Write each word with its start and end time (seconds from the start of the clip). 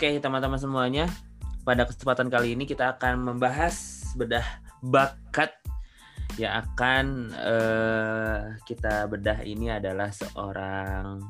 Oke, 0.00 0.16
teman-teman 0.16 0.56
semuanya, 0.56 1.12
pada 1.60 1.84
kesempatan 1.84 2.32
kali 2.32 2.56
ini 2.56 2.64
kita 2.64 2.96
akan 2.96 3.20
membahas 3.20 4.08
bedah 4.16 4.64
bakat 4.80 5.52
yang 6.40 6.64
akan 6.64 7.28
uh, 7.36 8.56
kita 8.64 9.04
bedah 9.12 9.44
ini 9.44 9.68
adalah 9.68 10.08
seorang 10.08 11.20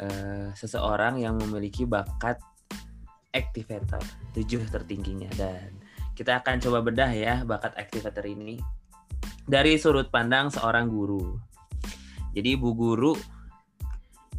uh, 0.00 0.48
seseorang 0.56 1.20
yang 1.20 1.36
memiliki 1.36 1.84
bakat 1.84 2.40
activator 3.36 4.00
tujuh 4.32 4.64
tertingginya. 4.72 5.28
Dan 5.36 5.84
kita 6.16 6.40
akan 6.40 6.64
coba 6.64 6.80
bedah 6.80 7.12
ya 7.12 7.44
bakat 7.44 7.76
activator 7.76 8.24
ini. 8.24 8.56
Dari 9.44 9.76
sudut 9.76 10.08
pandang 10.08 10.48
seorang 10.48 10.88
guru. 10.88 11.36
Jadi 12.32 12.56
Bu 12.56 12.72
Guru 12.72 13.12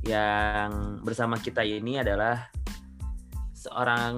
yang 0.09 1.05
bersama 1.05 1.37
kita 1.37 1.61
ini 1.61 2.01
adalah 2.01 2.49
seorang 3.59 4.15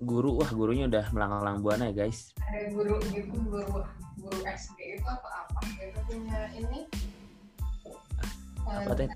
guru 0.00 0.40
wah 0.40 0.48
gurunya 0.48 0.88
udah 0.88 1.12
melanglang 1.12 1.60
buana 1.60 1.92
ya 1.92 2.08
guys. 2.08 2.32
Ada 2.40 2.72
guru 2.72 2.96
gitu 3.12 3.36
guru 3.44 3.84
guru 4.16 4.38
SD 4.48 4.96
itu 4.96 5.04
apa 5.04 5.28
apa 5.44 5.60
itu 5.76 6.00
punya 6.08 6.40
ini? 6.56 6.88
Apa 8.64 8.96
teh? 8.96 9.12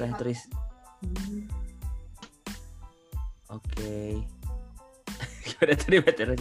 Teh 0.00 0.10
tulis 0.16 0.40
oke. 3.52 3.94
Gimana 5.44 5.74
tadi 5.76 5.96
baca 6.00 6.22
oke. 6.24 6.40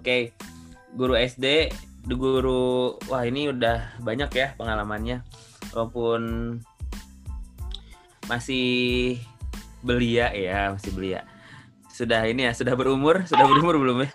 Okay. 0.00 0.32
guru 0.96 1.12
SD 1.12 1.76
guru 2.08 2.96
wah 3.12 3.20
ini 3.28 3.52
udah 3.52 4.00
banyak 4.00 4.32
ya 4.32 4.56
pengalamannya. 4.56 5.20
Walaupun 5.76 6.56
masih 8.32 9.20
belia 9.84 10.32
ya 10.32 10.72
masih 10.72 10.90
belia 10.96 11.35
sudah 11.96 12.28
ini 12.28 12.44
ya 12.44 12.52
sudah 12.52 12.76
berumur 12.76 13.24
sudah 13.24 13.48
berumur 13.48 13.80
belum 13.80 14.04
ya? 14.04 14.10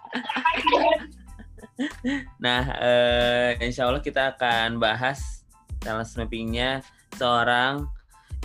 Nah 2.38 2.62
eh, 2.78 3.58
insya 3.66 3.90
Allah 3.90 4.06
kita 4.06 4.38
akan 4.38 4.78
bahas 4.78 5.42
talent 5.82 6.14
mappingnya 6.14 6.86
seorang 7.18 7.90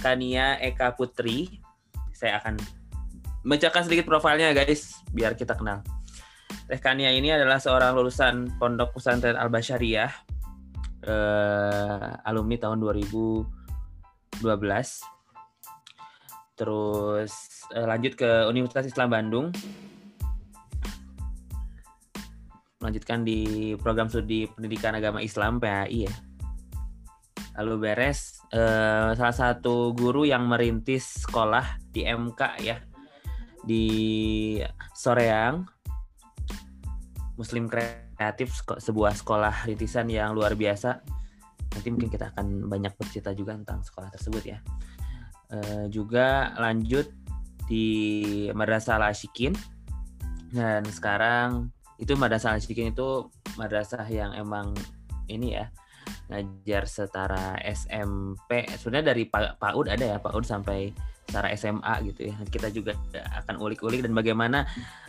Kania 0.00 0.56
Eka 0.56 0.96
Putri. 0.96 1.60
Saya 2.16 2.40
akan 2.40 2.56
bacakan 3.44 3.84
sedikit 3.84 4.08
profilnya 4.08 4.56
guys 4.56 5.04
biar 5.12 5.36
kita 5.36 5.52
kenal. 5.52 5.84
Teh 6.64 6.80
Kania 6.80 7.12
ini 7.12 7.28
adalah 7.28 7.60
seorang 7.60 7.92
lulusan 7.92 8.56
Pondok 8.56 8.96
Pesantren 8.96 9.36
Al 9.36 9.52
Basyariah 9.52 10.08
eh, 11.04 12.08
alumni 12.24 12.56
tahun 12.56 12.80
2012 12.80 14.40
terus 16.56 17.32
uh, 17.36 17.55
lanjut 17.74 18.14
ke 18.14 18.46
Universitas 18.46 18.86
Islam 18.86 19.10
Bandung. 19.10 19.46
Melanjutkan 22.78 23.26
di 23.26 23.72
program 23.80 24.06
studi 24.06 24.46
pendidikan 24.46 24.94
agama 24.94 25.18
Islam 25.18 25.58
PAI 25.58 26.06
ya. 26.06 26.14
Lalu 27.56 27.88
beres 27.88 28.44
uh, 28.52 29.16
salah 29.16 29.34
satu 29.34 29.96
guru 29.96 30.28
yang 30.28 30.44
merintis 30.44 31.24
sekolah 31.24 31.80
di 31.88 32.04
MK 32.04 32.40
ya 32.62 32.76
di 33.64 33.84
Soreang. 34.94 35.66
Muslim 37.36 37.68
Kreatif 37.68 38.64
sebuah 38.80 39.12
sekolah 39.12 39.68
rintisan 39.68 40.08
yang 40.08 40.32
luar 40.32 40.56
biasa. 40.56 41.04
Nanti 41.76 41.88
mungkin 41.92 42.08
kita 42.08 42.32
akan 42.32 42.64
banyak 42.64 42.96
bercerita 42.96 43.36
juga 43.36 43.52
tentang 43.56 43.84
sekolah 43.84 44.08
tersebut 44.08 44.44
ya. 44.46 44.58
Uh, 45.52 45.84
juga 45.92 46.56
lanjut 46.56 47.25
di 47.66 47.86
Madrasah 48.54 48.98
Al-Asyikin 48.98 49.54
dan 50.54 50.86
sekarang 50.86 51.74
itu 51.98 52.14
Madrasah 52.14 52.54
Al-Asyikin 52.54 52.94
itu 52.94 53.28
madrasah 53.56 54.04
yang 54.06 54.36
emang 54.36 54.76
ini 55.26 55.58
ya 55.58 55.66
ngajar 56.26 56.86
setara 56.86 57.58
SMP 57.62 58.66
sebenarnya 58.78 59.14
dari 59.14 59.24
PAUD 59.30 59.86
ada 59.90 60.04
ya 60.04 60.18
PAUD 60.18 60.44
sampai 60.46 60.90
setara 61.26 61.50
SMA 61.58 61.94
gitu 62.06 62.30
ya. 62.30 62.34
Kita 62.46 62.70
juga 62.70 62.94
akan 63.42 63.58
ulik-ulik 63.58 64.06
dan 64.06 64.14
bagaimana 64.14 64.66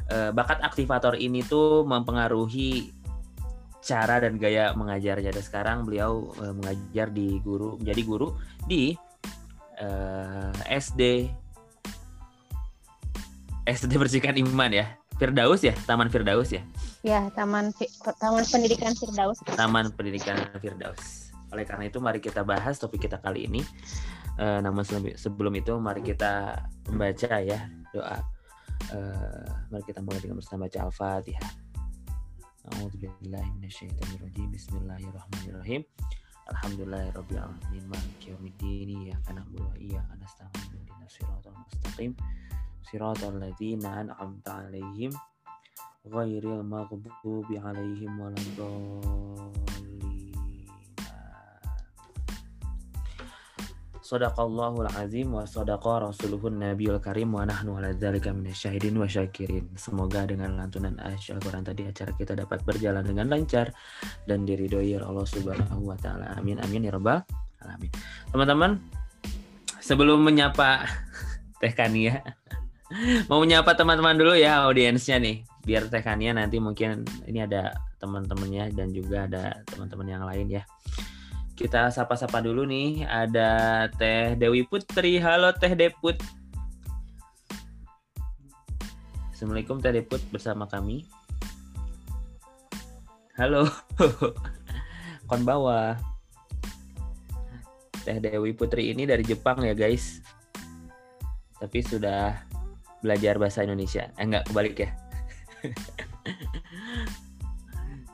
uh, 0.10 0.34
bakat 0.34 0.60
aktivator 0.66 1.14
ini 1.14 1.46
tuh 1.46 1.86
mempengaruhi 1.86 2.92
cara 3.86 4.20
dan 4.20 4.36
gaya 4.42 4.74
mengajar 4.74 5.22
jadi 5.22 5.40
sekarang 5.40 5.86
beliau 5.86 6.34
uh, 6.42 6.52
mengajar 6.52 7.14
di 7.14 7.40
guru 7.40 7.78
menjadi 7.80 8.02
guru 8.04 8.36
di 8.68 8.98
uh, 9.80 10.52
eh, 10.68 10.82
SD 10.82 11.32
SD 13.68 14.00
Bersihkan 14.00 14.40
Iman 14.40 14.72
ya. 14.72 14.96
Firdaus 15.20 15.60
ya? 15.60 15.76
Taman 15.84 16.08
Firdaus 16.08 16.56
ya? 16.56 16.64
Ya 17.04 17.28
Taman 17.36 17.76
Taman 18.16 18.48
Pendidikan 18.48 18.96
Firdaus. 18.96 19.44
Taman 19.44 19.92
Pendidikan 19.92 20.40
Firdaus. 20.64 21.36
Oleh 21.52 21.68
karena 21.68 21.92
itu 21.92 22.00
mari 22.00 22.24
kita 22.24 22.48
bahas 22.48 22.80
topik 22.80 23.04
kita 23.04 23.20
kali 23.20 23.44
ini. 23.44 23.60
Uh, 24.40 24.64
namun 24.64 24.88
sebelum 25.20 25.52
itu 25.60 25.76
mari 25.84 26.00
kita 26.00 26.64
membaca 26.88 27.44
ya 27.44 27.68
doa. 27.92 28.24
Uh, 28.96 29.44
mari 29.68 29.84
kita 29.84 30.00
mulai 30.00 30.24
dengan 30.24 30.40
bersama 30.40 30.72
baca 30.72 30.88
Al-Fatihah. 30.88 31.52
Bismillahirrahmanirrahim. 34.48 35.84
Alhamdulillahirabbil 36.56 37.36
alamin. 37.36 37.84
Maliki 37.92 38.32
yaumiddin. 38.32 39.12
Iyyaka 39.12 39.36
na'budu 39.36 39.68
wa 39.68 39.76
iyyaka 39.76 40.14
nasta'in. 40.16 40.72
Ihdinas 40.72 41.12
siratal 41.12 41.52
mustaqim 41.52 42.16
waladdallin 48.16 50.08
Sadaqallahul 54.08 54.88
azim 54.96 55.36
wa 55.36 55.44
sadaqa 55.44 56.08
rasuluhun 56.08 56.64
nabiyul 56.64 57.04
karim 57.04 57.36
wa 57.36 57.44
nahnu 57.44 57.76
ala 57.76 57.92
dzalika 57.92 58.32
minasyahidin 58.32 58.96
wa 58.96 59.04
syakirin. 59.04 59.68
Semoga 59.76 60.24
dengan 60.24 60.56
lantunan 60.56 60.96
Al-Qur'an 61.04 61.68
tadi 61.68 61.92
acara 61.92 62.16
kita 62.16 62.32
dapat 62.32 62.64
berjalan 62.64 63.04
dengan 63.04 63.28
lancar 63.28 63.76
dan 64.24 64.48
diridhoi 64.48 64.96
Allah 64.96 65.28
Subhanahu 65.28 65.92
wa 65.92 66.00
taala. 66.00 66.40
Amin 66.40 66.56
amin 66.64 66.88
ya 66.88 66.96
rabbal 66.96 67.20
alamin. 67.60 67.92
Teman-teman, 68.32 68.80
sebelum 69.84 70.24
menyapa 70.24 70.88
Teh 71.60 71.76
Kania 71.76 72.24
mau 73.30 73.44
menyapa 73.44 73.76
teman-teman 73.76 74.16
dulu 74.16 74.34
ya 74.38 74.64
audiensnya 74.68 75.20
nih. 75.20 75.44
Biar 75.68 75.92
Teh 75.92 76.00
Kania 76.00 76.32
nanti 76.32 76.60
mungkin 76.64 77.04
ini 77.28 77.44
ada 77.44 77.76
teman-temannya 78.00 78.72
dan 78.72 78.96
juga 78.96 79.28
ada 79.28 79.60
teman-teman 79.68 80.08
yang 80.08 80.24
lain 80.24 80.62
ya 80.62 80.64
kita 81.58 81.90
sapa-sapa 81.90 82.38
dulu 82.40 82.70
nih. 82.70 83.02
Ada 83.10 83.50
Teh 83.98 84.38
Dewi 84.38 84.62
Putri. 84.70 85.18
Halo 85.18 85.50
Teh 85.58 85.74
Deput. 85.74 86.22
Assalamualaikum 89.34 89.82
Teh 89.82 89.90
Deput 89.90 90.22
bersama 90.30 90.70
kami. 90.70 91.10
Halo. 93.42 93.66
Kon 95.30 95.42
bawa. 95.42 95.98
Teh 98.06 98.22
Dewi 98.22 98.54
Putri 98.54 98.94
ini 98.94 99.10
dari 99.10 99.26
Jepang 99.26 99.66
ya 99.66 99.74
guys. 99.74 100.22
Tapi 101.58 101.82
sudah 101.82 102.47
belajar 103.02 103.38
bahasa 103.38 103.64
Indonesia. 103.64 104.10
Eh 104.18 104.26
enggak 104.26 104.50
kebalik 104.50 104.76
ya. 104.80 104.90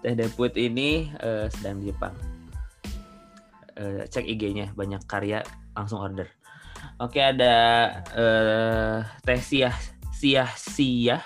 Teh 0.04 0.14
Deput 0.20 0.60
ini 0.60 1.08
uh, 1.24 1.48
sedang 1.48 1.80
di 1.80 1.88
Jepang 1.92 2.12
uh, 3.80 4.04
cek 4.04 4.28
IG-nya 4.28 4.76
banyak 4.76 5.00
karya 5.08 5.42
langsung 5.74 6.04
order. 6.04 6.28
Oke 7.00 7.24
ada 7.24 7.56
uh, 8.12 9.00
Teh 9.24 9.40
Siah 9.40 9.76
Siah 10.12 10.52
Siah 10.52 11.24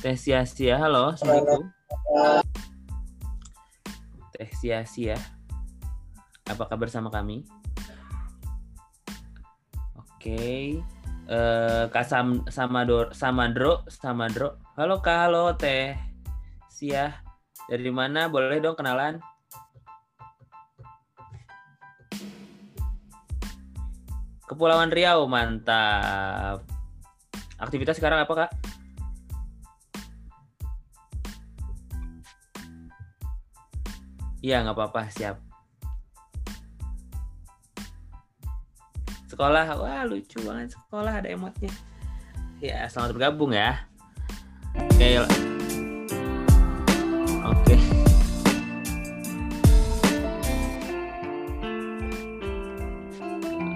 Teh 0.00 0.16
Siah 0.16 0.48
Siah 0.48 0.80
halo 0.80 1.12
assalamualaikum. 1.12 1.68
Teh 4.32 4.50
Siah 4.56 4.84
Siah 4.88 5.20
apa 6.48 6.66
kabar 6.66 6.90
sama 6.90 7.12
kami? 7.14 7.46
Oke. 9.94 10.18
Okay. 10.18 10.99
Uh, 11.30 11.86
Kak 11.94 12.10
Sam, 12.10 12.42
Samador, 12.50 13.14
Samadro, 13.14 13.86
Samadro. 13.86 14.58
Halo 14.74 14.98
Kak, 14.98 15.30
halo 15.30 15.54
Teh 15.54 15.94
Siah. 16.66 17.22
Dari 17.70 17.86
mana? 17.94 18.26
Boleh 18.26 18.58
dong 18.58 18.74
kenalan? 18.74 19.22
Kepulauan 24.42 24.90
Riau, 24.90 25.30
mantap. 25.30 26.66
Aktivitas 27.62 28.02
sekarang 28.02 28.26
apa, 28.26 28.34
Kak? 28.34 28.50
Iya, 34.42 34.66
nggak 34.66 34.74
apa-apa, 34.74 35.06
siap. 35.14 35.49
Sekolah, 39.40 39.72
wah 39.80 40.04
lucu 40.04 40.36
banget 40.44 40.76
sekolah 40.76 41.24
ada 41.24 41.32
emotnya. 41.32 41.72
Ya, 42.60 42.84
selamat 42.92 43.16
bergabung 43.16 43.56
ya. 43.56 43.88
Oke. 44.76 45.16
Oke. 47.48 47.76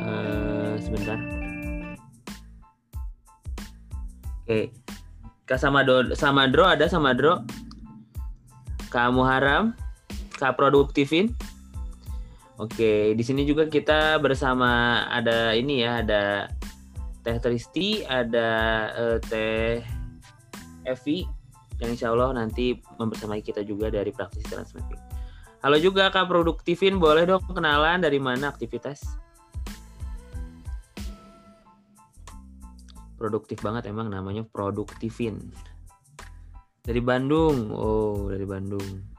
Eh, 0.04 0.72
sebentar. 0.84 1.16
Oke. 4.44 4.68
Kak 5.48 5.56
Samado, 5.56 6.12
Samadro 6.12 6.68
ada 6.68 6.92
Samadro? 6.92 7.40
Kak 8.92 9.16
Muharam? 9.16 9.72
Kak 10.36 10.60
Produktifin? 10.60 11.32
Oke, 12.54 13.18
di 13.18 13.24
sini 13.26 13.42
juga 13.42 13.66
kita 13.66 14.22
bersama 14.22 15.02
ada 15.10 15.58
ini 15.58 15.82
ya, 15.82 16.06
ada 16.06 16.46
Teh 17.26 17.38
Tristi, 17.42 18.06
ada 18.06 18.50
eh, 18.94 19.18
Teh 19.18 19.82
Evi 20.86 21.26
yang 21.82 21.90
insya 21.98 22.14
Allah 22.14 22.30
nanti 22.30 22.78
membersamai 23.00 23.42
kita 23.42 23.66
juga 23.66 23.90
dari 23.90 24.14
praktisi 24.14 24.54
mapping. 24.54 25.02
Halo 25.66 25.80
juga 25.82 26.12
Kak 26.14 26.30
Produktifin, 26.30 27.02
boleh 27.02 27.26
dong 27.26 27.42
kenalan 27.50 28.04
dari 28.04 28.22
mana 28.22 28.54
aktivitas? 28.54 29.02
Produktif 33.18 33.64
banget 33.64 33.90
emang 33.90 34.12
namanya 34.12 34.44
Produktifin. 34.46 35.40
Dari 36.84 37.00
Bandung. 37.00 37.72
Oh, 37.72 38.28
dari 38.28 38.44
Bandung. 38.44 39.13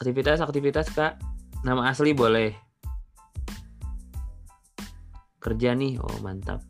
Aktivitas-aktivitas 0.00 0.96
Kak. 0.96 1.20
Nama 1.60 1.92
asli 1.92 2.16
boleh. 2.16 2.56
Kerja 5.36 5.76
nih. 5.76 6.00
Oh, 6.00 6.16
mantap. 6.24 6.64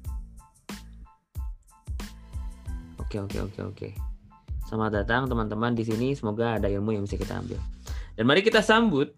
Oke, 2.99 3.23
oke, 3.23 3.39
oke, 3.39 3.61
oke. 3.71 3.89
Selamat 4.67 5.07
datang 5.07 5.31
teman-teman 5.31 5.79
di 5.79 5.87
sini. 5.87 6.11
Semoga 6.19 6.59
ada 6.59 6.67
ilmu 6.67 6.91
yang 6.91 7.07
bisa 7.07 7.15
kita 7.15 7.39
ambil. 7.39 7.63
Dan 8.19 8.27
mari 8.27 8.43
kita 8.43 8.67
sambut 8.67 9.15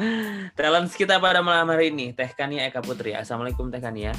talents 0.56 0.96
kita 0.96 1.20
pada 1.20 1.44
malam 1.44 1.68
hari 1.68 1.92
ini, 1.92 2.16
Teh 2.16 2.32
Kania 2.32 2.72
Eka 2.72 2.80
Putri. 2.80 3.12
Assalamualaikum 3.12 3.68
Teh 3.68 3.84
Kania. 3.84 4.16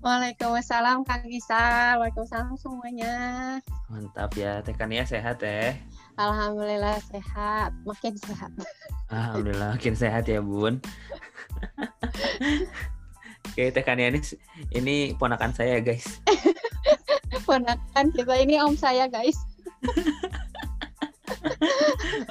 Waalaikumsalam 0.00 1.04
Kang 1.04 1.28
Gisa. 1.28 2.00
Waalaikumsalam 2.00 2.56
semuanya. 2.56 3.12
Mantap 3.92 4.32
ya, 4.40 4.64
Teh 4.64 4.72
Kania 4.72 5.04
sehat 5.04 5.44
Teh. 5.44 5.76
Alhamdulillah 6.16 6.96
sehat, 7.12 7.76
makin 7.84 8.16
sehat. 8.16 8.48
Alhamdulillah 9.12 9.76
makin 9.76 9.92
sehat 9.92 10.24
ya 10.24 10.40
Bun. 10.40 10.80
Oke, 13.52 13.72
Teh 13.72 13.84
Kania 13.84 14.08
ini, 14.08 14.20
ini 14.72 14.96
ponakan 15.16 15.52
saya 15.52 15.80
guys. 15.80 16.20
Ponakan 17.48 18.06
kita 18.16 18.34
ini 18.40 18.56
om 18.60 18.76
saya 18.76 19.08
guys. 19.08 19.36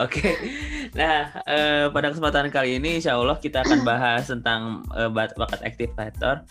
Oke, 0.02 0.34
nah 0.98 1.30
eh, 1.46 1.86
pada 1.94 2.10
kesempatan 2.12 2.52
kali 2.52 2.82
ini 2.82 3.00
Insya 3.00 3.16
Allah 3.16 3.38
kita 3.38 3.64
akan 3.64 3.86
bahas 3.86 4.28
tentang 4.28 4.82
eh, 4.98 5.10
bakat 5.14 5.62
activator. 5.62 6.42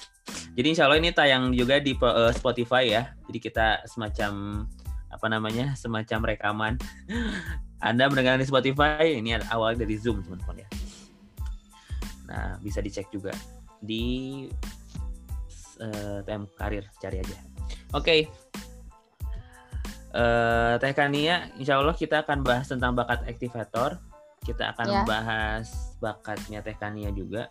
Jadi 0.54 0.66
Insya 0.70 0.86
Allah 0.86 1.02
ini 1.02 1.10
tayang 1.10 1.50
juga 1.50 1.82
di 1.82 1.98
eh, 1.98 2.32
Spotify 2.32 2.94
ya. 2.94 3.10
Jadi 3.26 3.38
kita 3.42 3.82
semacam 3.90 4.64
apa 5.14 5.26
namanya 5.30 5.78
semacam 5.78 6.34
rekaman. 6.34 6.74
Anda 7.78 8.10
mendengarkan 8.10 8.42
di 8.42 8.48
Spotify 8.48 9.14
ini 9.14 9.38
awal 9.48 9.78
dari 9.78 9.94
Zoom 9.94 10.24
teman-teman 10.26 10.66
ya. 10.66 10.68
Nah 12.26 12.58
bisa 12.58 12.82
dicek 12.82 13.06
juga 13.08 13.30
di 13.78 14.48
TM 16.24 16.48
Karir 16.56 16.86
cari 16.98 17.22
aja. 17.22 17.38
Oke. 17.92 18.26
Eh, 20.14 20.74
Teh 20.78 20.94
Kania, 20.94 21.50
insya 21.58 21.82
Allah 21.82 21.94
kita 21.94 22.22
akan 22.22 22.46
bahas 22.46 22.70
tentang 22.70 22.94
bakat 22.94 23.26
aktivator. 23.26 23.98
Kita 24.46 24.70
akan 24.70 24.86
Ya. 24.86 25.02
bahas 25.02 25.94
bakatnya 25.98 26.62
Teh 26.62 26.74
Kania 26.74 27.10
juga. 27.10 27.50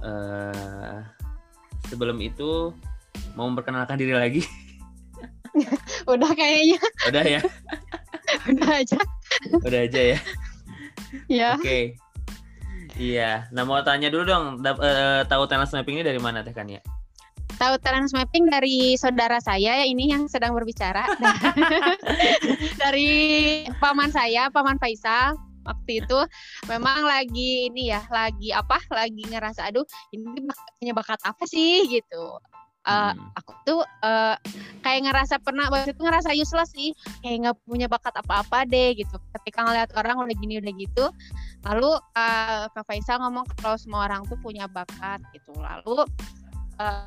eh 0.00 0.96
sebelum 1.92 2.16
itu 2.24 2.72
mau 3.36 3.44
memperkenalkan 3.52 4.00
diri 4.00 4.16
lagi. 4.16 4.40
Udah 6.12 6.30
kayaknya, 6.34 6.78
Udah 7.08 7.24
ya, 7.24 7.40
udah 8.50 8.70
aja. 8.82 8.98
udah 9.66 9.80
aja 9.86 10.00
ya. 10.14 10.18
Ya. 11.26 11.48
Oke. 11.58 11.98
Iya, 13.00 13.48
nah 13.48 13.64
mau 13.64 13.80
tanya 13.80 14.12
dulu 14.12 14.28
dong, 14.28 14.44
eh, 14.60 15.22
tahu 15.24 15.48
talent 15.48 15.72
mapping 15.72 16.00
ini 16.00 16.04
dari 16.04 16.20
mana 16.20 16.44
Teh 16.44 16.52
Kania? 16.52 16.84
Tahu 17.56 17.80
talent 17.80 18.12
mapping 18.12 18.44
dari 18.48 18.94
saudara 19.00 19.40
saya 19.40 19.84
ini 19.88 20.12
yang 20.12 20.28
sedang 20.28 20.52
berbicara. 20.52 21.08
dari 22.82 23.08
paman 23.80 24.12
saya, 24.12 24.52
paman 24.52 24.76
Faisal. 24.76 25.32
Waktu 25.60 26.00
itu 26.04 26.18
memang 26.72 27.04
lagi 27.04 27.68
ini 27.68 27.92
ya, 27.92 28.00
lagi 28.08 28.48
apa? 28.52 28.80
Lagi 28.92 29.28
ngerasa 29.28 29.68
aduh, 29.68 29.84
ini 30.12 30.48
punya 30.80 30.92
bakat 30.96 31.20
apa 31.24 31.44
sih 31.44 31.84
gitu. 31.88 32.40
Eh, 32.80 33.12
Hmm. 33.12 33.28
aku 33.36 33.52
tuh 33.68 33.84
eh, 33.84 34.36
kayak 34.80 35.04
ngerasa 35.04 35.36
pernah 35.44 35.68
waktu 35.68 35.92
itu 35.92 36.00
ngerasa 36.00 36.32
useless 36.32 36.72
sih. 36.72 36.96
Kayak 37.20 37.36
nggak 37.44 37.56
punya 37.68 37.86
bakat 37.92 38.16
apa-apa 38.16 38.64
deh 38.64 38.96
gitu. 38.96 39.20
Ketika 39.36 39.68
ngeliat 39.68 39.92
orang 40.00 40.16
udah 40.24 40.36
gini 40.40 40.64
udah 40.64 40.72
gitu 40.80 41.04
lalu 41.68 41.92
eh, 42.16 42.64
kak 42.72 42.84
Faisal 42.88 43.20
ngomong 43.20 43.44
kalau 43.60 43.76
semua 43.76 44.08
orang 44.08 44.24
tuh 44.32 44.40
punya 44.40 44.64
bakat 44.64 45.20
gitu. 45.36 45.52
Lalu 45.60 46.08
eh, 46.80 47.04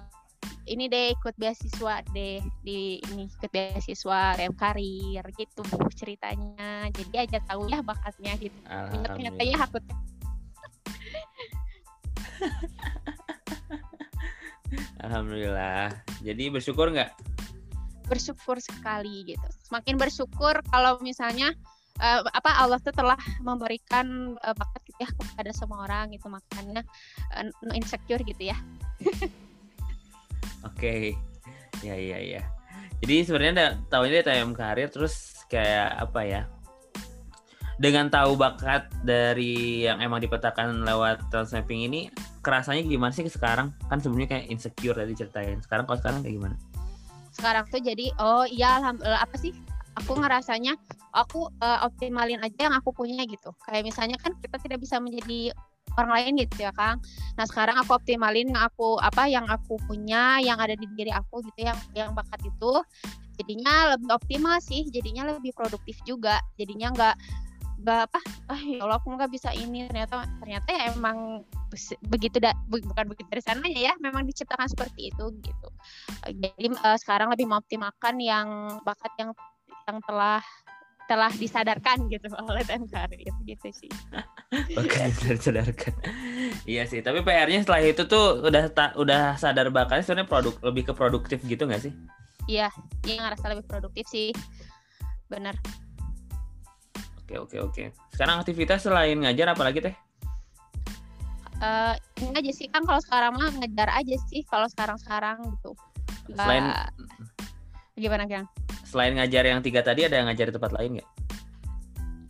ini 0.70 0.88
deh 0.88 1.18
ikut 1.18 1.34
beasiswa 1.42 2.06
deh 2.14 2.38
di 2.62 3.02
ini 3.10 3.26
ikut 3.28 3.50
beasiswa 3.50 4.38
rem 4.38 4.54
karir 4.54 5.26
gitu 5.36 5.66
ceritanya. 5.98 6.86
Jadi 6.94 7.16
aja 7.18 7.42
tahu 7.50 7.66
ya 7.66 7.82
bakatnya 7.82 8.38
gitu. 8.38 8.56
Ternyata 9.10 9.42
ya 9.42 9.58
aku 9.58 9.82
Alhamdulillah. 15.04 15.92
Jadi 16.24 16.50
bersyukur 16.50 16.90
nggak? 16.94 17.34
bersyukur 18.08 18.60
sekali 18.60 19.36
gitu. 19.36 19.48
Semakin 19.66 19.96
bersyukur 19.96 20.60
kalau 20.70 21.00
misalnya 21.00 21.56
eh, 21.98 22.22
apa 22.22 22.52
Allah 22.62 22.80
tuh 22.84 22.94
telah 22.94 23.18
memberikan 23.42 24.38
eh, 24.38 24.56
bakat 24.56 24.82
gitu 24.86 25.00
ya 25.02 25.10
kepada 25.10 25.52
semua 25.56 25.88
orang 25.88 26.12
gitu 26.14 26.28
makanya 26.28 26.84
no 27.64 27.74
insecure 27.74 28.22
gitu 28.22 28.52
ya. 28.52 28.58
Oke, 30.70 31.16
ya 31.84 31.96
ya 31.96 32.20
ya. 32.20 32.44
Jadi 33.04 33.28
sebenarnya 33.28 33.84
tahunya 33.92 34.24
dari 34.24 34.40
TM 34.40 34.56
Karir 34.56 34.88
terus 34.88 35.44
kayak 35.52 36.08
apa 36.08 36.22
ya? 36.24 36.42
Dengan 37.82 38.06
tahu 38.08 38.38
bakat 38.38 38.86
dari 39.02 39.86
yang 39.90 39.98
emang 39.98 40.22
dipetakan 40.22 40.86
lewat 40.86 41.26
talent 41.34 41.52
mapping 41.58 41.90
ini, 41.90 42.02
kerasanya 42.46 42.86
gimana 42.86 43.10
sih 43.10 43.26
sekarang? 43.26 43.74
Kan 43.90 43.98
sebelumnya 43.98 44.38
kayak 44.38 44.46
insecure 44.54 44.94
tadi 44.94 45.14
ceritain. 45.18 45.58
Sekarang 45.66 45.90
kalau 45.90 45.98
sekarang 45.98 46.20
kayak 46.22 46.36
gimana? 46.38 46.56
Sekarang 47.34 47.66
tuh 47.66 47.82
jadi 47.82 48.14
oh 48.22 48.46
iya 48.46 48.78
apa 49.02 49.36
sih? 49.42 49.56
Aku 49.98 50.18
ngerasanya 50.18 50.78
aku 51.14 51.50
eh, 51.62 51.80
optimalin 51.86 52.42
aja 52.42 52.70
yang 52.70 52.76
aku 52.78 52.94
punya 52.94 53.26
gitu. 53.26 53.54
Kayak 53.66 53.90
misalnya 53.90 54.18
kan 54.22 54.38
kita 54.38 54.58
tidak 54.62 54.82
bisa 54.82 55.02
menjadi 55.02 55.54
orang 55.98 56.12
lain 56.14 56.32
gitu 56.46 56.66
ya 56.66 56.72
Kang. 56.74 57.02
Nah 57.38 57.46
sekarang 57.46 57.78
aku 57.78 57.98
optimalin 57.98 58.50
yang 58.50 58.64
aku 58.66 58.98
apa 59.02 59.30
yang 59.30 59.46
aku 59.50 59.78
punya, 59.86 60.42
yang 60.42 60.58
ada 60.58 60.74
di 60.74 60.86
diri 60.98 61.14
aku 61.14 61.46
gitu 61.46 61.70
yang 61.70 61.78
yang 61.94 62.10
bakat 62.14 62.42
itu 62.42 62.82
jadinya 63.34 63.98
lebih 63.98 64.14
optimal 64.14 64.62
sih, 64.62 64.86
jadinya 64.94 65.34
lebih 65.34 65.54
produktif 65.58 65.98
juga. 66.06 66.42
Jadinya 66.58 66.94
nggak 66.94 67.16
nggak 67.84 68.00
apa 68.08 68.20
ah 68.48 68.62
ya 68.64 68.80
Allah 68.80 68.96
aku 68.98 69.12
nggak 69.12 69.32
bisa 69.32 69.52
ini 69.52 69.86
ternyata 69.92 70.24
ternyata 70.40 70.68
ya 70.72 70.82
emang 70.96 71.44
begitu 72.08 72.38
da, 72.40 72.56
bu- 72.72 72.86
bukan 72.86 73.12
begitu 73.12 73.28
dari 73.28 73.44
sananya 73.44 73.82
ya 73.92 73.94
memang 74.00 74.24
diciptakan 74.24 74.72
seperti 74.72 75.12
itu 75.12 75.26
gitu 75.44 75.68
jadi 76.32 76.68
eh, 76.72 76.98
sekarang 77.02 77.28
lebih 77.34 77.46
mengoptimalkan 77.52 78.16
yang 78.24 78.48
bakat 78.88 79.12
yang 79.20 79.36
yang 79.84 80.00
telah 80.08 80.40
telah 81.04 81.28
disadarkan 81.36 82.08
gitu 82.08 82.32
oleh 82.48 82.64
tim 82.64 82.88
karir 82.88 83.20
gitu 83.44 83.68
sih 83.76 83.92
Bakat 84.78 85.10
yang 85.26 85.34
disadarkan. 85.34 85.94
iya 86.70 86.86
sih, 86.86 87.02
tapi 87.02 87.26
PR-nya 87.26 87.66
setelah 87.66 87.82
itu 87.82 88.06
tuh 88.06 88.38
udah 88.46 88.70
ta- 88.70 88.94
udah 88.94 89.34
sadar 89.34 89.74
bakatnya 89.74 90.06
sebenarnya 90.06 90.30
produk 90.30 90.54
lebih 90.62 90.84
ke 90.90 90.94
produktif 90.94 91.42
gitu 91.42 91.66
nggak 91.66 91.82
sih? 91.90 91.94
iya 92.46 92.70
dia 93.02 93.18
ngerasa 93.24 93.50
lebih 93.50 93.66
produktif 93.66 94.06
sih 94.08 94.30
bener 95.32 95.56
Oke 97.34 97.58
oke 97.58 97.58
oke. 97.66 97.84
Sekarang 98.14 98.46
aktivitas 98.46 98.86
selain 98.86 99.18
ngajar 99.18 99.58
apalagi 99.58 99.82
teh? 99.82 99.96
Eh 101.58 101.94
ini 102.22 102.30
aja 102.38 102.52
sih. 102.54 102.70
Kan 102.70 102.86
kalau 102.86 103.02
sekarang 103.02 103.34
mah 103.34 103.50
ngejar 103.58 103.90
aja 103.90 104.16
sih. 104.30 104.46
Kalau 104.46 104.70
sekarang 104.70 105.02
sekarang 105.02 105.42
gitu. 105.42 105.74
Nggak- 106.30 106.46
Selain 106.46 106.66
gimana 107.98 108.26
Kang? 108.30 108.46
selain 108.86 109.18
ngajar 109.18 109.50
yang 109.50 109.58
tiga 109.66 109.82
tadi 109.82 110.06
ada 110.06 110.22
yang 110.22 110.30
ngajar 110.30 110.54
di 110.54 110.54
tempat 110.54 110.70
lain 110.78 111.02
nggak? 111.02 111.10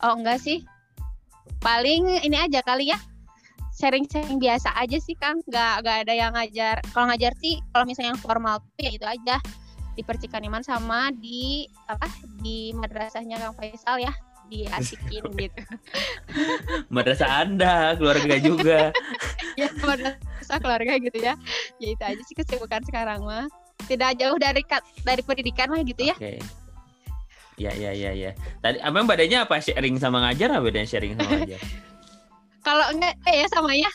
Oh 0.00 0.16
enggak 0.16 0.40
sih. 0.40 0.64
Paling 1.60 2.24
ini 2.24 2.40
aja 2.40 2.64
kali 2.64 2.88
ya. 2.88 2.96
Sharing-sharing 3.76 4.40
biasa 4.40 4.72
aja 4.72 4.96
sih 4.96 5.12
Kang. 5.20 5.44
Nggak 5.44 5.84
nggak 5.84 5.96
ada 6.08 6.12
yang 6.16 6.32
ngajar. 6.32 6.80
Kalau 6.96 7.12
ngajar 7.12 7.36
sih 7.44 7.60
kalau 7.76 7.84
misalnya 7.84 8.16
yang 8.16 8.22
formal 8.24 8.64
tuh 8.64 8.80
ya 8.80 8.96
itu 8.96 9.04
aja. 9.04 9.36
Di 9.92 10.00
Percikan 10.00 10.40
Iman 10.40 10.64
sama 10.64 11.12
di 11.12 11.68
apa 11.84 12.08
di 12.40 12.72
madrasahnya 12.72 13.36
Kang 13.36 13.52
Faisal 13.60 14.00
ya 14.00 14.10
diasikin 14.46 15.24
gitu 15.40 15.62
Madrasah 16.88 17.42
Anda, 17.42 17.94
keluarga 17.96 18.34
juga. 18.38 18.80
ya 19.60 19.70
madrasah 19.78 20.58
keluarga 20.58 20.98
gitu 20.98 21.18
ya 21.18 21.34
ya 21.78 21.88
itu 21.90 22.02
aja 22.02 22.22
sih 22.22 22.34
kesibukan 22.34 22.82
sekarang 22.82 23.22
mah 23.22 23.46
tidak 23.86 24.18
jauh 24.18 24.34
dari 24.34 24.62
dari 25.02 25.22
pendidikan 25.22 25.70
lah 25.70 25.80
gitu 25.80 26.02
ya 26.04 26.16
Oke. 26.16 26.38
Ya, 27.54 27.70
ya, 27.70 27.94
ya, 27.94 28.10
ya. 28.10 28.34
Tadi 28.58 28.82
abang 28.82 29.06
bedanya 29.06 29.46
apa? 29.46 29.62
Sharing 29.62 29.94
sama 30.02 30.18
ngajar 30.18 30.58
apa 30.58 30.66
bedanya 30.66 30.90
sharing 30.90 31.14
sama 31.14 31.38
ngajar? 31.38 31.62
kalau 32.66 32.82
enggak 32.90 33.14
eh 33.30 33.44
ya 33.44 33.46
sama 33.46 33.78
ya 33.78 33.86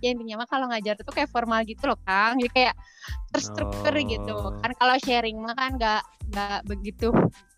ya 0.00 0.08
intinya 0.10 0.40
mah 0.40 0.48
kalau 0.48 0.64
ngajar 0.72 0.96
tuh 0.96 1.12
kayak 1.12 1.28
formal 1.28 1.60
gitu 1.62 1.84
loh 1.84 1.98
Kang 2.02 2.40
jadi 2.40 2.50
kayak 2.50 2.74
terstruktur 3.28 3.92
gitu 4.00 4.32
Oh. 4.32 4.56
kan 4.64 4.72
kalau 4.74 4.96
sharing 4.96 5.36
mah 5.38 5.52
kan 5.52 5.76
nggak 5.76 6.00
nggak 6.32 6.58
begitu 6.64 7.12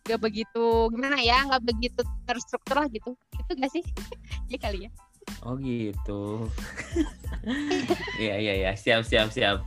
nggak 0.05 0.21
begitu 0.21 0.65
gimana 0.93 1.17
ya 1.17 1.49
nggak 1.49 1.65
begitu 1.65 2.01
terstruktur 2.25 2.77
lah 2.77 2.89
gitu 2.89 3.17
itu 3.35 3.53
gak 3.57 3.73
sih 3.73 3.85
ya 4.53 4.59
kali 4.61 4.87
ya 4.89 4.93
Oh 5.41 5.57
gitu. 5.57 6.49
Iya, 8.21 8.37
iya, 8.37 8.55
ya. 8.61 8.71
Siap, 8.77 9.05
siap, 9.05 9.33
siap. 9.33 9.65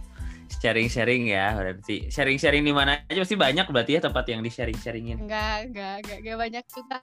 Sharing-sharing 0.58 1.30
ya 1.30 1.54
berarti. 1.54 2.10
Sharing-sharing 2.10 2.62
di 2.62 2.70
mana 2.70 3.02
aja 3.06 3.22
pasti 3.22 3.34
banyak 3.34 3.66
berarti 3.66 3.98
ya 3.98 4.02
tempat 4.02 4.26
yang 4.30 4.42
di 4.42 4.50
sharing-sharingin. 4.50 5.18
nggak 5.18 5.58
nggak 5.74 5.96
nggak 6.06 6.18
nggak 6.22 6.38
banyak 6.38 6.66
juga 6.74 6.98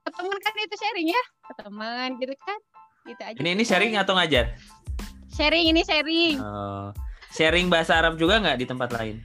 ke 0.00 0.10
teman 0.12 0.36
kan 0.40 0.52
itu 0.56 0.76
sharing 0.76 1.08
ya 1.12 1.22
ke 1.44 1.52
teman 1.60 2.08
gitu 2.16 2.34
kan 2.40 2.58
gitu 3.04 3.20
aja 3.20 3.36
Ini 3.36 3.48
ini 3.52 3.64
sharing 3.64 3.92
atau 3.96 4.12
ngajar? 4.16 4.56
sharing 5.30 5.64
ini 5.68 5.80
sharing 5.84 6.36
Oh, 6.40 6.88
sharing 7.32 7.68
bahasa 7.68 7.96
Arab 7.96 8.16
juga 8.16 8.40
nggak 8.40 8.56
di 8.60 8.66
tempat 8.68 8.96
lain? 8.96 9.20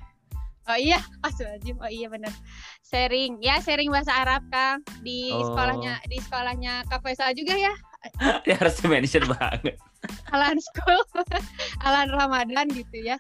Oh 0.66 0.78
iya 0.78 1.00
Astagfirullahaladzim 1.22 1.78
oh 1.78 1.92
iya 1.92 2.08
benar 2.10 2.34
sharing 2.82 3.38
ya 3.42 3.62
sharing 3.62 3.90
bahasa 3.94 4.14
Arab 4.14 4.42
Kang 4.50 4.82
di 5.06 5.30
Oh. 5.30 5.54
sekolahnya 5.54 6.02
di 6.10 6.18
sekolahnya 6.22 6.86
Kak 6.90 7.06
Faisal 7.06 7.34
juga 7.38 7.54
ya 7.54 7.74
ya 8.50 8.56
harus 8.62 8.78
mention 8.86 9.26
banget. 9.26 9.82
Alan 10.30 10.62
School, 10.62 11.02
Alan 11.90 12.14
Ramadan 12.14 12.70
gitu 12.70 13.02
ya. 13.02 13.18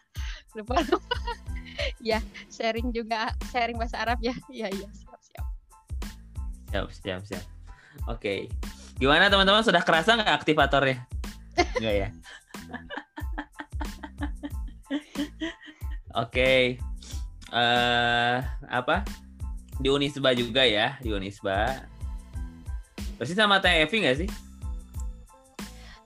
Lupa 0.54 0.78
lupa. 0.86 1.18
ya, 2.06 2.22
sharing 2.54 2.94
juga 2.94 3.34
sharing 3.50 3.82
bahasa 3.82 4.06
Arab 4.06 4.22
ya. 4.22 4.38
Iya 4.46 4.70
iya, 4.70 4.90
siap 4.94 5.18
siap. 5.26 5.46
Siap, 6.70 6.88
siap, 6.94 7.22
siap. 7.26 7.46
Oke. 8.06 8.46
Gimana 9.02 9.26
teman-teman 9.28 9.66
sudah 9.66 9.82
kerasa 9.82 10.14
nggak 10.22 10.46
aktivatornya? 10.46 11.02
Enggak 11.82 11.96
ya? 11.98 12.08
Oke. 16.14 16.78
Eh 17.54 18.38
apa? 18.70 19.06
Di 19.76 19.92
Unisba 19.92 20.32
juga 20.32 20.64
ya, 20.64 20.96
di 21.04 21.12
Unisba. 21.12 21.84
Persis 23.16 23.36
sama 23.36 23.60
TFI 23.60 23.98
nggak 24.02 24.18
sih? 24.24 24.30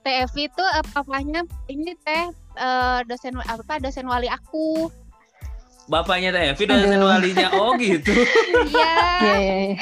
TFV 0.00 0.36
itu 0.48 0.64
eh, 0.64 0.84
papahnya 0.90 1.44
ini 1.68 1.92
teh 2.02 2.24
eh, 2.56 2.98
dosen 3.06 3.36
apa 3.46 3.78
dosen 3.78 4.08
wali 4.08 4.26
aku. 4.26 4.90
Bapaknya 5.90 6.30
TFI 6.30 6.64
dosen 6.70 6.98
Aduh. 6.98 7.10
walinya. 7.10 7.48
Oh 7.58 7.74
gitu. 7.78 8.14
Iya, 8.70 8.94
Iya, 9.22 9.34
iya, 9.38 9.56
iya. 9.74 9.78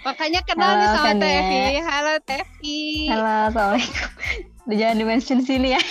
makanya 0.00 0.40
kenal 0.48 0.80
nih 0.80 0.88
sama 0.88 1.12
Nia. 1.12 1.20
TFI. 1.20 1.60
Halo 1.84 2.12
TFI. 2.24 2.78
Halo, 3.12 3.24
Assalamualaikum. 3.52 4.08
Udah 4.68 4.76
jangan 4.76 4.96
dimention 4.96 5.38
sini 5.44 5.68
ya. 5.76 5.82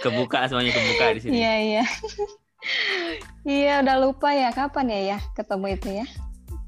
Kebuka 0.00 0.48
semuanya 0.48 0.72
kebuka 0.72 1.04
di 1.16 1.20
sini. 1.20 1.32
Iya, 1.40 1.54
iya. 1.60 1.84
Iya, 3.44 3.80
udah 3.80 3.96
lupa 4.00 4.30
ya 4.32 4.52
kapan 4.52 4.86
ya 4.92 5.00
ya 5.16 5.18
ketemu 5.32 5.66
itu 5.74 5.88
ya. 6.04 6.06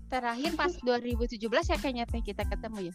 Terakhir 0.08 0.52
pas 0.56 0.72
2017 0.84 1.40
ya 1.72 1.76
kayaknya 1.80 2.04
teh 2.08 2.20
kita 2.20 2.44
ketemu 2.44 2.92
ya. 2.92 2.94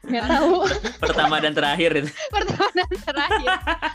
Nggak 0.00 0.26
tahu. 0.32 0.54
Pertama 0.96 1.36
dan 1.44 1.52
terakhir 1.52 1.92
itu. 1.92 2.10
Pertama 2.34 2.66
dan 2.72 2.98
terakhir. 3.04 3.50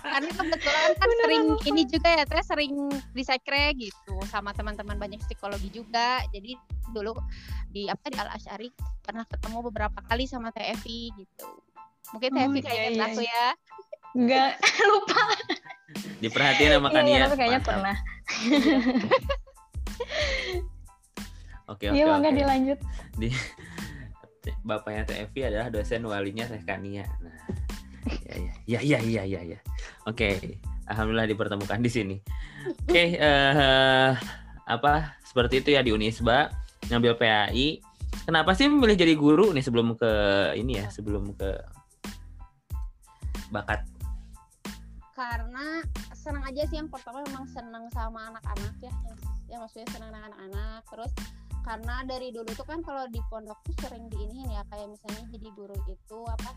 Karena 0.05 0.31
kebetulan 0.37 0.89
kan 1.01 1.09
sering 1.25 1.43
ini 1.65 1.81
juga 1.89 2.09
ya 2.13 2.23
teh 2.29 2.43
sering 2.45 2.73
di 3.11 3.23
sekre 3.25 3.73
gitu 3.73 4.15
sama 4.29 4.53
teman-teman 4.53 4.95
banyak 5.01 5.19
psikologi 5.25 5.73
juga. 5.73 6.21
Jadi 6.29 6.55
dulu 6.93 7.17
di 7.73 7.89
apa 7.89 8.05
di 8.07 8.17
Al 8.21 8.29
Asyari 8.31 8.69
pernah 9.01 9.25
ketemu 9.27 9.57
beberapa 9.65 9.99
kali 10.05 10.29
sama 10.29 10.53
TFI 10.53 10.99
gitu. 11.19 11.47
Mungkin 12.13 12.31
Oh, 12.31 12.37
TFI 12.37 12.59
iya, 12.61 12.63
kayak 12.63 12.85
iya, 12.85 13.05
aku 13.09 13.21
iya. 13.25 13.33
ya. 13.33 13.47
Enggak 14.15 14.51
lupa. 14.93 15.21
Diperhatiin 16.23 16.71
sama 16.73 16.89
Iya, 16.89 16.95
Kania. 16.95 17.17
tapi 17.23 17.35
kayaknya 17.35 17.59
Mantap. 17.59 17.69
pernah. 17.69 17.95
Oke, 21.65 21.85
oke, 21.91 21.95
Iya, 21.95 22.05
mangga 22.07 22.29
dilanjut. 22.31 22.79
di 23.15 23.29
bapaknya 24.69 25.03
TFI 25.05 25.41
adalah 25.49 25.67
dosen 25.69 26.05
walinya 26.05 26.45
Teh 26.45 26.61
Kania. 26.61 27.05
Nah, 27.21 27.33
ya 28.65 28.79
ya 28.79 28.79
ya 28.81 28.99
ya 29.01 29.23
ya 29.25 29.41
ya. 29.41 29.59
Oke, 30.05 30.57
alhamdulillah 30.85 31.25
dipertemukan 31.25 31.81
di 31.81 31.89
sini. 31.89 32.15
Oke, 32.85 33.17
eh 33.17 34.13
apa 34.65 34.93
seperti 35.21 35.61
itu 35.61 35.69
ya 35.73 35.81
di 35.81 35.93
Unisba 35.93 36.49
ngambil 36.89 37.17
PAI. 37.17 37.81
Kenapa 38.25 38.53
sih 38.57 38.65
memilih 38.65 38.97
jadi 38.97 39.13
guru 39.13 39.53
nih 39.53 39.61
sebelum 39.61 39.93
ke 39.93 40.11
ini 40.57 40.81
ya, 40.81 40.89
sebelum 40.89 41.33
ke 41.33 41.49
bakat? 43.49 43.85
Karena 45.15 45.79
senang 46.11 46.43
aja 46.43 46.67
sih 46.67 46.77
yang 46.77 46.91
pertama 46.91 47.23
memang 47.23 47.47
senang 47.47 47.87
sama 47.95 48.35
anak-anak 48.35 48.75
ya. 48.83 48.93
Yang, 49.47 49.59
maksudnya 49.63 49.87
senang 49.95 50.09
dengan 50.11 50.27
anak-anak. 50.29 50.81
Terus 50.91 51.11
karena 51.65 52.05
dari 52.05 52.29
dulu 52.29 52.51
tuh 52.53 52.67
kan 52.67 52.85
kalau 52.85 53.09
di 53.09 53.17
pondok 53.25 53.57
tuh 53.65 53.73
sering 53.81 54.05
diiniin 54.13 54.53
ya 54.53 54.61
kayak 54.69 54.85
misalnya 54.85 55.25
jadi 55.33 55.49
guru 55.57 55.73
itu 55.89 56.19
apa 56.29 56.51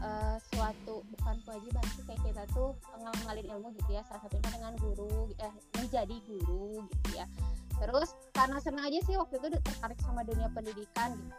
eh, 0.00 0.36
suatu 0.40 1.04
bukan 1.04 1.36
kewajiban 1.44 1.84
sih 1.92 2.02
kayak 2.08 2.22
kita 2.24 2.42
tuh 2.56 2.72
ngamalin 2.96 3.44
ilmu 3.44 3.68
gitu 3.76 3.92
ya 3.92 4.00
salah 4.08 4.24
satunya 4.24 4.48
dengan 4.48 4.72
guru 4.80 5.28
eh 5.36 5.52
menjadi 5.76 6.16
guru 6.24 6.80
gitu 6.80 7.08
ya 7.12 7.28
terus 7.76 8.16
karena 8.32 8.56
senang 8.64 8.88
aja 8.88 8.98
sih 9.04 9.20
waktu 9.20 9.36
itu 9.36 9.46
tertarik 9.60 10.00
sama 10.00 10.24
dunia 10.24 10.48
pendidikan 10.48 11.12
gitu 11.12 11.36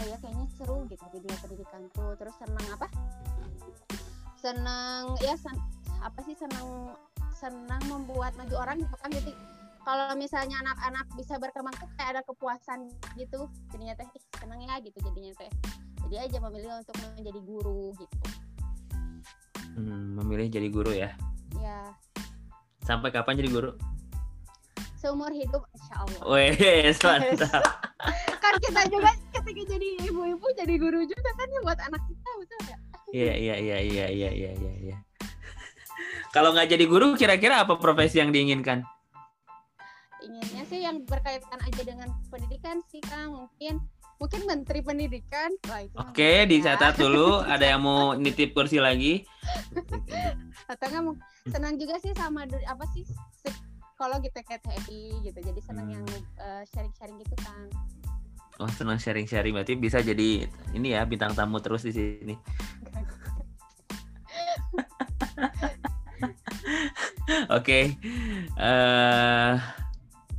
oh 0.00 0.06
ya 0.08 0.16
kayaknya 0.24 0.46
seru 0.56 0.78
gitu 0.88 1.04
di 1.12 1.18
dunia 1.24 1.38
pendidikan 1.44 1.80
tuh 1.92 2.12
terus 2.16 2.34
senang 2.40 2.66
apa 2.72 2.88
senang 4.40 5.14
ya 5.20 5.36
sen- 5.36 5.68
apa 6.00 6.18
sih 6.24 6.32
senang 6.32 6.96
senang 7.36 7.80
membuat 7.88 8.32
maju 8.40 8.56
orang 8.56 8.80
gitu 8.80 8.96
kan. 9.00 9.12
Jadi 9.12 9.32
kalau 9.84 10.12
misalnya 10.16 10.60
anak-anak 10.64 11.06
bisa 11.16 11.40
berkembang 11.40 11.72
tuh 11.76 11.88
kayak 11.96 12.18
ada 12.18 12.22
kepuasan 12.24 12.88
gitu. 13.16 13.48
Jadinya 13.72 13.94
teh 13.96 14.08
ih 14.08 14.24
senang 14.40 14.60
ya 14.64 14.80
gitu 14.80 14.96
jadinya 15.04 15.32
teh. 15.36 15.50
Jadi 16.08 16.16
aja 16.16 16.36
memilih 16.40 16.80
untuk 16.80 16.96
menjadi 17.16 17.40
guru 17.44 17.92
gitu. 17.96 18.16
Hmm, 19.76 20.18
memilih 20.18 20.50
jadi 20.50 20.68
guru 20.68 20.92
ya. 20.92 21.14
ya 21.60 21.94
Sampai 22.82 23.14
kapan 23.14 23.38
jadi 23.38 23.52
guru? 23.52 23.72
seumur 25.00 25.32
hidup 25.32 25.64
insya 25.72 26.04
Allah. 26.04 26.20
Wes, 26.28 27.00
mantap. 27.08 27.64
kan 28.36 28.54
kita 28.60 28.82
juga 28.92 29.10
ketika 29.32 29.62
jadi 29.64 29.88
ibu-ibu 30.12 30.46
jadi 30.60 30.74
guru 30.76 31.00
juga 31.08 31.30
kan 31.40 31.48
ya 31.48 31.60
buat 31.64 31.80
anak 31.80 32.02
kita 32.04 32.30
betul 32.36 32.58
nggak 32.68 32.80
Iya 33.10 33.34
iya 33.34 33.54
iya 33.56 33.78
iya 33.78 34.06
iya 34.08 34.30
iya 34.30 34.50
iya. 34.52 34.72
iya. 34.80 34.96
Kalau 36.30 36.54
nggak 36.54 36.70
jadi 36.70 36.84
guru, 36.84 37.14
kira-kira 37.14 37.60
apa 37.60 37.74
profesi 37.76 38.18
yang 38.18 38.30
diinginkan? 38.30 38.86
inginnya 40.20 40.68
sih 40.68 40.84
yang 40.84 41.00
berkaitan 41.02 41.56
aja 41.58 41.80
dengan 41.80 42.12
pendidikan 42.28 42.76
sih 42.84 43.00
kang 43.00 43.32
mungkin 43.32 43.80
mungkin 44.20 44.44
menteri 44.44 44.84
pendidikan 44.84 45.48
Wah, 45.64 45.80
itu 45.80 45.96
mah 45.96 46.12
Oke, 46.12 46.44
ya. 46.44 46.44
dicatat 46.44 46.92
dulu. 46.94 47.40
Ada 47.40 47.72
yang 47.72 47.80
mau 47.80 48.12
nitip 48.20 48.52
kursi 48.52 48.76
lagi? 48.76 49.24
atau 50.68 50.86
enggak 50.86 51.02
mau- 51.02 51.20
senang 51.48 51.80
juga 51.80 51.96
sih 51.98 52.12
sama 52.12 52.44
apa 52.44 52.84
sih 52.92 53.08
psikolog 53.32 54.20
gitu 54.20 54.38
kayak 54.38 54.60
TFI 54.60 55.02
gitu 55.24 55.38
jadi 55.40 55.60
senang 55.64 55.88
Hmm. 55.88 55.94
yang 55.96 56.04
eh, 56.36 56.62
sharing-sharing 56.68 57.16
gitu 57.18 57.36
kan 57.40 57.66
Oh, 58.60 58.68
senang 58.68 59.00
sharing-sharing. 59.00 59.56
Berarti 59.56 59.72
bisa 59.74 60.04
jadi 60.04 60.44
ini 60.76 60.92
ya 60.92 61.08
bintang 61.08 61.32
tamu 61.32 61.64
terus 61.64 61.80
di 61.80 61.96
sini. 61.96 62.36
Oke, 67.56 67.96
eh 68.58 69.52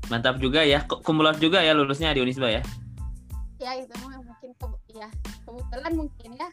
mantap 0.08 0.38
juga 0.38 0.62
ya. 0.62 0.86
Ku- 0.86 1.02
Kumulat 1.02 1.42
juga 1.42 1.64
ya 1.64 1.74
lulusnya 1.74 2.14
di 2.14 2.22
Unisba 2.22 2.52
ya. 2.52 2.62
ya 3.62 3.78
itu 3.78 3.94
mungkin 4.02 4.50
ya 4.90 5.06
kebetulan 5.46 5.94
mungkin 5.94 6.34
ya 6.34 6.50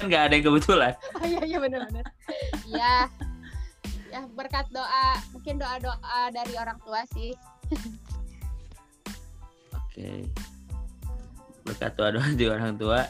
Kan 0.00 0.08
nggak 0.08 0.22
ada 0.24 0.32
yang 0.32 0.44
kebetulan. 0.48 0.92
oh 1.20 1.26
iya 1.28 1.40
iya 1.44 1.58
benar-benar 1.60 2.06
ya 2.64 2.94
ya 4.08 4.24
berkat 4.32 4.64
doa 4.72 5.20
mungkin 5.36 5.60
doa 5.60 5.76
doa 5.76 6.32
dari 6.32 6.56
orang 6.56 6.80
tua 6.80 7.04
sih 7.12 7.36
Oke. 9.98 10.30
Berkat 11.66 11.92
doa 11.98 12.14
doa 12.14 12.28
di 12.38 12.46
orang 12.46 12.78
tua. 12.78 13.02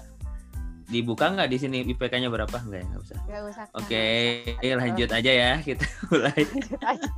dibuka 0.88 1.28
nggak 1.28 1.52
di 1.52 1.60
sini 1.60 1.84
IPK-nya 1.84 2.32
berapa? 2.32 2.64
Enggak 2.64 2.80
ya, 2.80 2.86
nggak 2.88 3.02
usah. 3.04 3.18
Nggak 3.28 3.42
usah. 3.52 3.64
Oke, 3.76 4.04
nggak 4.56 4.72
usah. 4.72 4.80
lanjut 4.80 5.10
aja 5.12 5.32
ya 5.36 5.52
kita 5.60 5.84
mulai. 6.08 6.40
Lanjut 6.48 6.80
aja. 6.80 7.10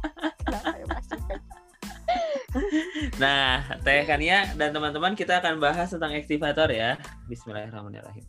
Ya? 0.51 0.87
Nah, 3.23 3.63
Teh 3.87 4.03
Kania 4.03 4.59
dan 4.59 4.75
teman-teman 4.75 5.15
kita 5.15 5.39
akan 5.39 5.63
bahas 5.63 5.87
tentang 5.87 6.11
aktivator 6.19 6.67
ya. 6.75 6.99
Bismillahirrahmanirrahim. 7.31 8.27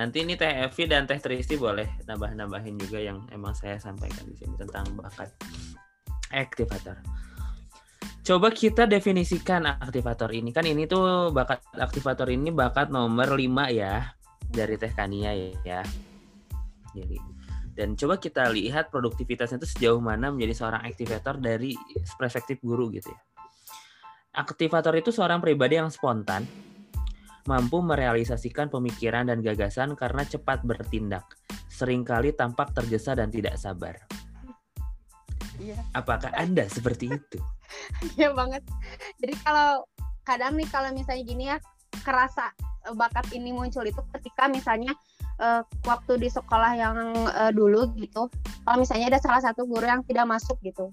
Nanti 0.00 0.24
ini 0.24 0.40
Teh 0.40 0.64
Evi 0.64 0.88
dan 0.88 1.04
Teh 1.04 1.20
Tristi 1.20 1.60
boleh 1.60 1.84
nambah-nambahin 2.08 2.80
juga 2.80 3.04
yang 3.04 3.20
emang 3.28 3.52
saya 3.52 3.76
sampaikan 3.76 4.24
di 4.24 4.34
sini 4.40 4.56
tentang 4.56 4.88
bakat 4.96 5.28
aktivator. 6.32 6.96
Coba 8.24 8.48
kita 8.48 8.88
definisikan 8.88 9.68
aktivator 9.68 10.32
ini. 10.32 10.48
Kan 10.48 10.64
ini 10.64 10.88
tuh 10.88 11.28
bakat 11.28 11.60
aktivator 11.76 12.32
ini 12.32 12.48
bakat 12.48 12.88
nomor 12.88 13.36
5 13.36 13.68
ya 13.68 14.16
dari 14.48 14.80
Teh 14.80 14.92
Kania 14.96 15.36
ya. 15.60 15.84
Jadi 16.96 17.20
dan 17.74 17.98
coba 17.98 18.16
kita 18.16 18.48
lihat 18.54 18.88
produktivitasnya 18.88 19.60
itu 19.60 19.68
sejauh 19.76 20.00
mana 20.00 20.30
menjadi 20.30 20.56
seorang 20.56 20.88
aktivator 20.88 21.36
dari 21.36 21.76
perspektif 22.16 22.62
guru 22.64 22.88
gitu 22.94 23.12
ya. 23.12 23.20
Aktivator 24.40 24.94
itu 24.96 25.12
seorang 25.12 25.42
pribadi 25.42 25.78
yang 25.78 25.90
spontan, 25.90 26.46
mampu 27.44 27.82
merealisasikan 27.82 28.70
pemikiran 28.70 29.28
dan 29.28 29.42
gagasan 29.42 29.98
karena 29.98 30.24
cepat 30.24 30.62
bertindak, 30.62 31.26
sering 31.66 32.06
kali 32.06 32.32
tampak 32.32 32.72
tergesa 32.72 33.12
dan 33.18 33.28
tidak 33.28 33.58
sabar. 33.58 33.98
Iya. 35.62 35.78
Apakah 35.94 36.30
Anda 36.34 36.66
seperti 36.66 37.14
itu? 37.14 37.38
Iya 38.20 38.30
banget. 38.36 38.62
Jadi 39.18 39.34
kalau 39.42 39.88
kadang 40.22 40.54
nih 40.54 40.68
kalau 40.68 40.94
misalnya 40.94 41.24
gini 41.24 41.44
ya 41.50 41.56
kerasa 42.06 42.52
eh, 42.86 42.94
bakat 42.94 43.26
ini 43.34 43.50
muncul 43.50 43.82
itu 43.82 43.98
ketika 44.14 44.46
misalnya 44.46 44.92
eh, 45.40 45.62
waktu 45.88 46.12
di 46.20 46.28
sekolah 46.30 46.72
yang 46.78 46.96
eh, 47.30 47.52
dulu 47.54 47.90
gitu. 47.98 48.30
Kalau 48.64 48.76
misalnya 48.78 49.16
ada 49.16 49.20
salah 49.20 49.42
satu 49.42 49.66
guru 49.66 49.84
yang 49.84 50.04
tidak 50.06 50.28
masuk 50.28 50.60
gitu. 50.62 50.92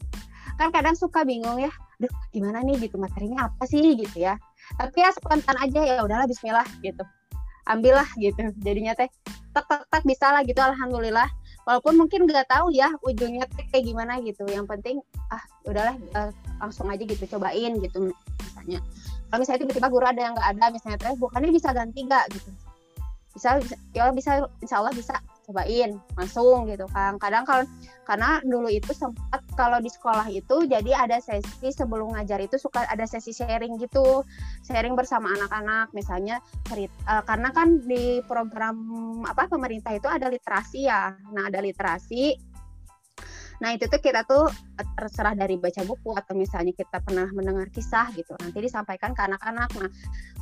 Kan 0.57 0.73
kadang 0.73 0.97
suka 0.97 1.21
bingung 1.21 1.59
ya. 1.61 1.71
Duh, 2.01 2.09
gimana 2.33 2.65
nih 2.65 2.89
gitu 2.89 2.97
materinya 2.97 3.51
apa 3.51 3.63
sih 3.69 3.93
gitu 3.93 4.25
ya. 4.25 4.39
Tapi 4.79 5.05
ya 5.05 5.09
spontan 5.13 5.57
aja 5.61 5.79
ya 5.85 6.01
udahlah 6.01 6.25
bismillah 6.25 6.65
gitu. 6.81 7.03
Ambillah 7.69 8.07
gitu. 8.17 8.49
Jadinya 8.63 8.97
teh 8.97 9.09
tak 9.51 9.67
tak 9.67 10.03
bisa 10.07 10.31
lah 10.33 10.41
gitu 10.47 10.59
alhamdulillah. 10.59 11.27
Walaupun 11.67 11.93
mungkin 11.97 12.25
nggak 12.25 12.49
tahu 12.49 12.73
ya 12.73 12.89
ujungnya 13.05 13.45
teh 13.53 13.65
kayak 13.69 13.85
gimana 13.85 14.17
gitu. 14.25 14.43
Yang 14.49 14.65
penting 14.77 14.95
ah 15.29 15.41
udahlah 15.65 15.95
eh, 15.97 16.31
langsung 16.57 16.89
aja 16.89 17.03
gitu 17.05 17.23
cobain 17.37 17.77
gitu 17.81 18.11
misalnya. 18.41 18.79
Kalau 19.31 19.39
misalnya 19.39 19.59
tiba-tiba 19.63 19.87
guru 19.87 20.05
ada 20.05 20.21
yang 20.21 20.33
nggak 20.35 20.49
ada 20.57 20.65
misalnya 20.73 20.97
terus 20.99 21.17
bukannya 21.21 21.51
bisa 21.53 21.69
ganti 21.71 21.99
nggak? 22.03 22.25
Gitu. 22.33 22.49
Bisa, 23.31 23.49
bisa 23.63 23.75
ya 23.95 24.11
bisa 24.11 24.31
insya 24.59 24.83
Allah 24.83 24.91
bisa 24.91 25.15
cobain 25.51 25.99
langsung 26.15 26.63
gitu 26.71 26.87
kan 26.95 27.19
kadang 27.19 27.43
kalau 27.43 27.67
karena 28.07 28.39
dulu 28.47 28.71
itu 28.71 28.95
sempat 28.95 29.43
kalau 29.59 29.83
di 29.83 29.91
sekolah 29.91 30.31
itu 30.31 30.63
jadi 30.65 31.05
ada 31.05 31.19
sesi 31.19 31.69
sebelum 31.75 32.15
ngajar 32.15 32.39
itu 32.39 32.55
suka 32.55 32.87
ada 32.87 33.03
sesi 33.03 33.35
sharing 33.35 33.75
gitu 33.83 34.23
sharing 34.63 34.95
bersama 34.95 35.35
anak-anak 35.35 35.91
misalnya 35.91 36.39
cerita 36.71 36.95
eh, 37.11 37.23
karena 37.27 37.51
kan 37.51 37.83
di 37.83 38.23
program 38.23 38.79
apa 39.27 39.51
pemerintah 39.51 39.91
itu 39.91 40.07
ada 40.07 40.31
literasi 40.31 40.87
ya 40.87 41.11
nah 41.35 41.51
ada 41.51 41.59
literasi 41.59 42.51
Nah 43.61 43.77
itu 43.77 43.85
tuh 43.85 44.01
kita 44.01 44.25
tuh 44.25 44.49
terserah 44.97 45.37
dari 45.37 45.55
baca 45.61 45.85
buku 45.85 46.17
atau 46.17 46.33
misalnya 46.33 46.73
kita 46.73 46.97
pernah 46.97 47.29
mendengar 47.29 47.69
kisah 47.69 48.09
gitu. 48.17 48.33
Nanti 48.41 48.57
disampaikan 48.57 49.13
ke 49.13 49.21
anak-anak. 49.21 49.69
Nah 49.77 49.89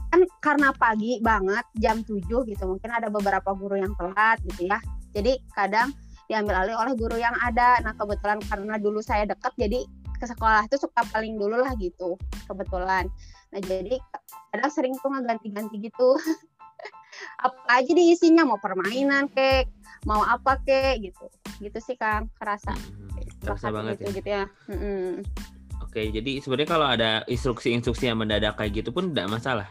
kan 0.09 0.21
karena 0.41 0.73
pagi 0.73 1.19
banget 1.21 1.67
jam 1.77 2.01
7 2.01 2.25
gitu 2.25 2.63
mungkin 2.65 2.89
ada 2.89 3.13
beberapa 3.13 3.53
guru 3.53 3.77
yang 3.77 3.93
telat 3.99 4.39
gitu 4.47 4.71
ya. 4.71 4.79
Jadi 5.15 5.41
kadang 5.53 5.93
diambil 6.29 6.61
alih 6.65 6.75
oleh 6.77 6.93
guru 6.93 7.17
yang 7.17 7.33
ada. 7.41 7.81
Nah 7.81 7.93
kebetulan 7.97 8.39
karena 8.45 8.75
dulu 8.77 9.01
saya 9.01 9.25
dekat 9.25 9.53
jadi 9.57 9.85
ke 10.19 10.25
sekolah 10.27 10.67
itu 10.67 10.75
suka 10.75 11.01
paling 11.09 11.39
dulu 11.39 11.57
lah 11.63 11.73
gitu 11.79 12.19
kebetulan. 12.45 13.07
Nah 13.49 13.59
jadi 13.63 13.97
kadang 14.53 14.71
sering 14.71 14.93
tuh 14.99 15.09
ngeganti-ganti 15.13 15.77
gitu. 15.79 16.15
apa 17.43 17.59
aja 17.83 17.91
di 17.91 18.15
isinya 18.15 18.47
mau 18.47 18.55
permainan 18.61 19.27
kek 19.35 19.67
mau 20.07 20.23
apa 20.23 20.55
kek 20.63 21.03
gitu 21.03 21.27
gitu 21.59 21.75
sih 21.83 21.99
kang 21.99 22.31
kerasa 22.39 22.71
Hmm, 22.71 23.11
bakat 23.43 23.71
banget 23.75 23.95
gitu, 23.99 24.07
ya. 24.07 24.15
gitu 24.15 24.29
ya 24.29 24.43
Mm-mm. 24.71 25.09
Oke, 25.83 26.05
jadi 26.13 26.37
sebenarnya 26.39 26.69
kalau 26.69 26.87
ada 26.87 27.11
instruksi-instruksi 27.25 28.05
yang 28.07 28.21
mendadak 28.21 28.53
kayak 28.55 28.77
gitu 28.77 28.93
pun 28.93 29.09
tidak 29.11 29.27
masalah. 29.41 29.67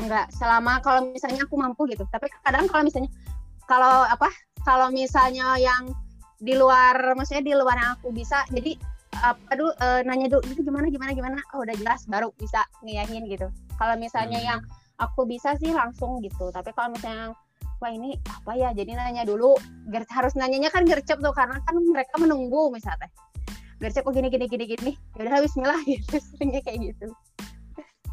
enggak 0.00 0.26
selama 0.32 0.80
kalau 0.84 1.08
misalnya 1.12 1.44
aku 1.48 1.54
mampu 1.56 1.84
gitu 1.88 2.04
tapi 2.08 2.28
kadang 2.44 2.68
kalau 2.68 2.84
misalnya 2.84 3.08
kalau 3.70 4.02
apa 4.02 4.26
kalau 4.66 4.90
misalnya 4.90 5.54
yang 5.62 5.94
di 6.42 6.58
luar 6.58 7.14
maksudnya 7.14 7.46
di 7.46 7.54
luar 7.54 7.78
yang 7.78 7.94
aku 7.94 8.10
bisa 8.10 8.42
jadi 8.50 8.74
apa 9.22 9.52
dulu 9.54 9.70
eh, 9.78 10.00
nanya 10.02 10.26
dulu 10.26 10.42
itu 10.50 10.66
gimana 10.66 10.90
gimana 10.90 11.14
gimana? 11.14 11.38
Oh 11.54 11.62
udah 11.62 11.76
jelas 11.78 12.02
baru 12.10 12.34
bisa 12.34 12.66
ngiyahin 12.82 13.30
gitu. 13.30 13.46
Kalau 13.78 13.94
misalnya 13.94 14.42
Hmm. 14.42 14.48
yang 14.56 14.60
aku 14.98 15.22
bisa 15.28 15.54
sih 15.62 15.70
langsung 15.70 16.18
gitu 16.24 16.50
tapi 16.50 16.74
kalau 16.74 16.90
misalnya 16.90 17.36
wah 17.78 17.90
ini 17.92 18.18
apa 18.26 18.58
ya? 18.58 18.74
Jadi 18.74 18.98
nanya 18.98 19.22
dulu 19.22 19.54
ger 19.94 20.02
harus 20.10 20.34
nanyanya 20.34 20.72
kan 20.74 20.82
gercep 20.82 21.22
tuh 21.22 21.32
karena 21.36 21.62
kan 21.62 21.74
mereka 21.78 22.16
menunggu 22.18 22.74
misalnya 22.74 23.06
gercep 23.78 24.02
oh 24.08 24.12
gini 24.12 24.32
gini 24.32 24.50
gini 24.50 24.64
gini. 24.66 24.92
Ya 25.20 25.30
udah 25.30 25.44
Bismillah 25.44 25.80
gitu 25.90 26.16
seringnya 26.18 26.64
kayak 26.64 26.90
gitu. 26.90 27.06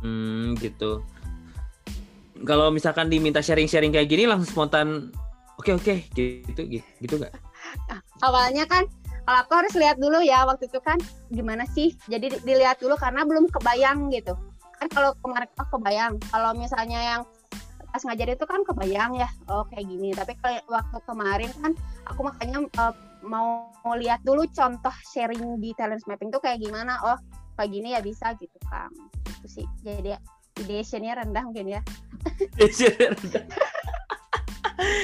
Hmm, 0.03 0.53
gitu. 0.61 1.01
Kalau 2.45 2.69
misalkan 2.69 3.09
diminta 3.09 3.41
sharing-sharing 3.41 3.89
kayak 3.89 4.11
gini 4.13 4.29
langsung 4.29 4.45
spontan 4.53 5.09
oke 5.57 5.71
oke 5.77 5.93
gitu 6.13 6.61
gitu 6.65 6.85
gitu 7.01 7.13
nggak? 7.19 7.33
Nah, 7.89 7.99
awalnya 8.23 8.63
kan 8.69 8.85
kalau 9.27 9.39
aku 9.43 9.53
harus 9.59 9.73
lihat 9.75 9.97
dulu 9.99 10.23
ya 10.23 10.47
waktu 10.47 10.71
itu 10.71 10.79
kan 10.79 10.97
gimana 11.33 11.67
sih? 11.75 11.93
Jadi 12.07 12.37
di- 12.37 12.41
dilihat 12.47 12.79
dulu 12.79 12.95
karena 12.95 13.27
belum 13.27 13.51
kebayang 13.51 14.07
gitu. 14.13 14.37
Kan 14.77 14.87
kalau 14.93 15.11
kemarin 15.19 15.49
oh, 15.57 15.67
kebayang. 15.67 16.13
Kalau 16.31 16.51
misalnya 16.55 16.99
yang 17.01 17.21
pas 17.87 18.03
ngajar 18.03 18.35
itu 18.35 18.45
kan 18.45 18.61
kebayang 18.63 19.17
ya 19.17 19.27
oh 19.51 19.67
kayak 19.67 19.89
gini. 19.89 20.15
Tapi 20.15 20.37
kalau 20.39 20.61
waktu 20.69 20.99
kemarin 21.03 21.51
kan 21.59 21.71
aku 22.07 22.21
makanya 22.23 22.63
eh, 22.63 22.93
mau, 23.25 23.73
mau 23.83 23.93
lihat 23.97 24.23
dulu 24.23 24.47
contoh 24.53 24.93
sharing 25.11 25.59
di 25.59 25.75
talent 25.75 26.05
mapping 26.07 26.31
tuh 26.31 26.39
kayak 26.39 26.63
gimana. 26.63 26.95
Oh 27.03 27.19
kayak 27.57 27.73
gini 27.73 27.97
ya 27.97 28.01
bisa 28.05 28.37
gitu 28.37 28.53
kan 28.69 28.93
itu 29.25 29.47
sih 29.49 29.65
jadi 29.81 30.21
ideationnya 30.61 31.17
rendah 31.17 31.43
mungkin 31.49 31.73
ya 31.73 31.81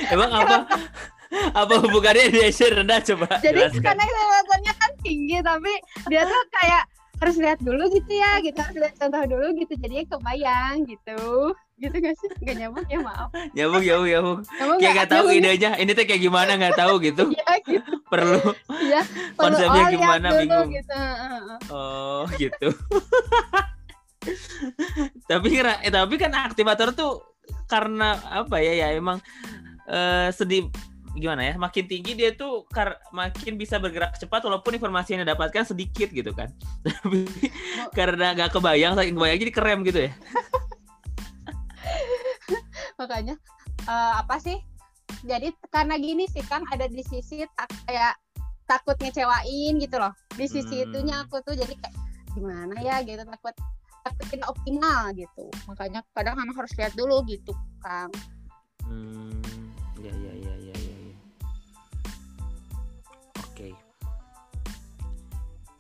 Emang 0.08 0.30
apa 0.32 0.58
apa 1.34 1.74
hubungannya 1.80 2.30
dia 2.30 2.50
share 2.50 2.76
rendah 2.76 3.02
coba 3.04 3.26
jadi 3.40 3.66
jelaskan. 3.66 3.82
karena 3.84 4.04
kelihatannya 4.06 4.74
kan 4.76 4.92
tinggi 5.00 5.38
tapi 5.40 5.74
dia 6.06 6.22
tuh 6.24 6.44
kayak 6.52 6.84
harus 7.16 7.36
lihat 7.38 7.58
dulu 7.58 7.84
gitu 7.90 8.12
ya 8.12 8.38
gitu 8.40 8.54
harus 8.56 8.78
lihat 8.78 8.94
contoh 8.96 9.22
dulu 9.28 9.48
gitu 9.56 9.74
jadinya 9.76 10.06
kebayang 10.10 10.76
gitu 10.84 11.22
gitu 11.76 11.96
gak 11.96 12.16
sih 12.16 12.30
gak 12.40 12.56
nyambung 12.56 12.86
ya 12.86 13.00
maaf 13.00 13.30
Nyambung 13.52 13.82
nyambung 13.82 14.08
nyambung. 14.08 14.40
nyambung 14.46 14.78
Kayak 14.78 14.94
nggak 14.94 15.10
tahu 15.10 15.24
nggak? 15.26 15.40
idenya. 15.40 15.72
Ini 15.76 15.92
tuh 15.92 16.06
kayak 16.06 16.22
gimana 16.22 16.52
nggak 16.54 16.76
tahu 16.76 16.94
gitu. 17.02 17.24
Iya 17.34 17.54
gitu 17.66 17.92
Perlu 18.06 18.40
ya 18.84 19.02
perlu 19.02 19.36
Konsepnya 19.58 19.82
oh, 19.82 19.90
gimana, 19.90 20.28
dulu 20.30 20.40
bingung. 20.40 20.70
gitu. 20.70 21.00
Oh 21.72 22.22
gitu. 22.36 22.68
tapi 25.26 25.48
kira- 25.50 25.82
eh, 25.82 25.90
tapi 25.90 26.16
kan 26.16 26.32
aktivator 26.32 26.94
tuh 26.94 27.33
karena 27.68 28.20
apa 28.30 28.60
ya 28.60 28.74
ya 28.74 28.88
emang 28.96 29.20
eh, 29.88 30.30
sedih 30.32 30.70
gimana 31.14 31.46
ya 31.46 31.54
makin 31.62 31.86
tinggi 31.86 32.18
dia 32.18 32.34
tuh 32.34 32.66
kar- 32.74 32.98
makin 33.14 33.54
bisa 33.54 33.78
bergerak 33.78 34.18
cepat 34.18 34.42
walaupun 34.50 34.74
informasi 34.74 35.14
yang 35.14 35.22
didapatkan 35.22 35.62
sedikit 35.62 36.10
gitu 36.10 36.34
kan. 36.34 36.50
Tapi 36.86 37.30
karena 37.94 38.34
nggak 38.34 38.50
kebayang 38.50 38.98
saking 38.98 39.14
kebayang 39.14 39.38
jadi 39.38 39.54
kerem 39.54 39.80
gitu 39.86 40.00
ya. 40.10 40.12
Makanya 43.00 43.36
eh, 43.86 44.14
apa 44.18 44.42
sih 44.42 44.58
jadi 45.24 45.54
karena 45.72 45.96
gini 46.02 46.28
sih 46.28 46.44
kan 46.44 46.66
ada 46.74 46.90
di 46.90 47.06
sisi 47.06 47.46
tak 47.56 47.70
kayak 47.88 48.18
takut 48.66 48.98
ngecewain 48.98 49.78
gitu 49.78 49.96
loh. 50.00 50.12
Di 50.34 50.50
sisi 50.50 50.82
Hmm. 50.82 50.86
itunya 50.90 51.16
aku 51.22 51.44
tuh 51.46 51.54
jadi 51.54 51.74
kayak 51.78 51.96
gimana 52.34 52.74
ya? 52.82 53.06
gitu 53.06 53.22
takut 53.22 53.54
tidak 54.28 54.52
optimal 54.52 55.16
gitu 55.16 55.48
makanya 55.66 56.04
kadang 56.12 56.36
emang 56.36 56.56
harus 56.60 56.74
lihat 56.76 56.92
dulu 56.94 57.24
gitu 57.24 57.56
kang 57.80 58.12
Hmm, 58.84 59.40
ya 60.04 60.12
ya 60.12 60.34
ya 60.44 60.54
ya 60.60 60.76
ya. 60.76 60.98
ya. 61.00 61.16
Oke. 63.48 63.72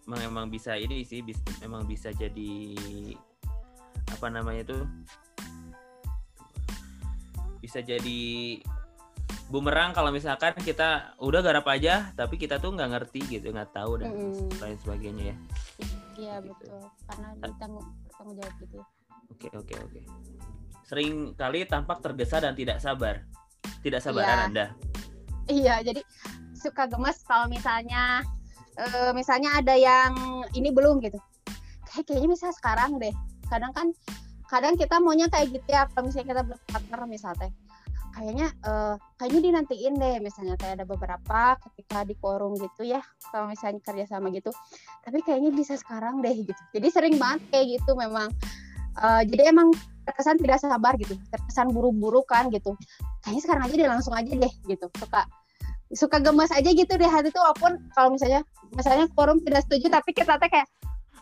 Emang 0.07 0.21
emang 0.23 0.45
bisa 0.47 0.79
ini 0.79 1.03
sih, 1.03 1.19
bis, 1.19 1.36
emang 1.59 1.83
bisa 1.83 2.15
jadi 2.15 2.73
apa 4.07 4.27
namanya 4.31 4.71
tuh? 4.71 4.83
Bisa 7.59 7.83
jadi 7.83 8.59
bumerang 9.51 9.91
kalau 9.91 10.09
misalkan 10.15 10.55
kita 10.63 11.19
udah 11.19 11.43
garap 11.43 11.67
aja, 11.67 12.15
tapi 12.15 12.39
kita 12.39 12.63
tuh 12.63 12.71
nggak 12.71 12.91
ngerti 12.97 13.19
gitu, 13.39 13.51
nggak 13.51 13.75
tahu 13.75 13.99
dan 13.99 14.15
Mm-mm. 14.15 14.47
lain 14.63 14.77
sebagainya 14.79 15.36
ya. 15.36 15.38
Iya 16.15 16.36
Gitu. 16.38 16.52
betul 16.52 16.80
karena 17.06 17.28
ditanggung 17.41 17.88
bertanggung 18.04 18.36
jawab 18.38 18.56
gitu 18.60 18.76
ya 18.78 18.88
Oke 19.32 19.47
oke 19.52 19.73
oke. 19.82 19.99
sering 20.84 21.34
kali 21.34 21.65
tampak 21.65 22.04
tergesa 22.04 22.38
dan 22.38 22.54
tidak 22.54 22.78
sabar. 22.78 23.23
Tidak 23.82 23.97
sabaran 23.97 24.30
Iya. 24.30 24.45
Anda. 24.45 24.65
Iya, 25.47 25.76
jadi 25.82 26.02
suka 26.54 26.86
gemes 26.86 27.23
kalau 27.26 27.49
misalnya 27.49 28.21
eh, 28.78 29.12
misalnya 29.15 29.58
ada 29.58 29.73
yang 29.73 30.13
ini 30.54 30.69
belum 30.69 31.02
gitu. 31.02 31.17
Kayak 31.88 32.04
kayaknya 32.06 32.30
bisa 32.30 32.47
sekarang 32.54 32.99
deh. 33.02 33.15
Kadang 33.47 33.73
kan 33.73 33.88
kadang 34.45 34.78
kita 34.78 35.02
maunya 35.02 35.26
kayak 35.32 35.49
gitu 35.49 35.65
ya 35.65 35.89
kalau 35.89 36.12
misalnya 36.12 36.28
kita 36.30 36.43
berpartner 36.45 37.02
misalnya 37.10 37.49
kayaknya 38.13 38.47
eh, 38.63 38.95
kayaknya 39.17 39.41
dinantiin 39.49 39.93
deh 39.97 40.15
misalnya 40.21 40.56
kayak 40.62 40.82
ada 40.82 40.86
beberapa 40.86 41.58
ketika 41.69 42.06
di 42.06 42.15
forum 42.17 42.54
gitu 42.56 42.86
ya 42.86 43.02
kalau 43.34 43.49
misalnya 43.49 43.82
kerja 43.82 44.06
sama 44.06 44.30
gitu. 44.30 44.54
Tapi 45.04 45.19
kayaknya 45.26 45.52
bisa 45.52 45.73
sekarang 45.76 46.21
deh 46.21 46.34
gitu. 46.34 46.62
Jadi 46.78 46.88
sering 46.93 47.15
banget 47.17 47.41
kayak 47.49 47.82
gitu 47.82 47.97
memang. 47.97 48.30
Eh, 48.93 49.21
jadi 49.34 49.49
emang 49.49 49.73
terkesan 50.06 50.38
tidak 50.38 50.62
sabar 50.62 50.93
gitu 51.02 51.17
terkesan 51.34 51.73
buru-buru 51.73 52.21
kan 52.23 52.54
gitu. 52.54 52.78
Kayaknya 53.26 53.41
sekarang 53.41 53.63
aja 53.65 53.76
deh 53.76 53.89
langsung 53.89 54.13
aja 54.13 54.32
deh 54.32 54.54
gitu. 54.69 54.86
Suka 55.02 55.26
suka 55.93 56.17
gemes 56.21 56.49
aja 56.49 56.69
gitu 56.73 56.93
di 56.97 57.06
hati 57.06 57.30
tuh 57.30 57.41
walaupun 57.41 57.78
kalau 57.93 58.17
misalnya 58.17 58.41
misalnya 58.73 59.06
forum 59.13 59.38
tidak 59.45 59.62
setuju 59.69 59.93
tapi 59.93 60.10
kita 60.10 60.41
teh 60.41 60.49
kayak 60.49 60.65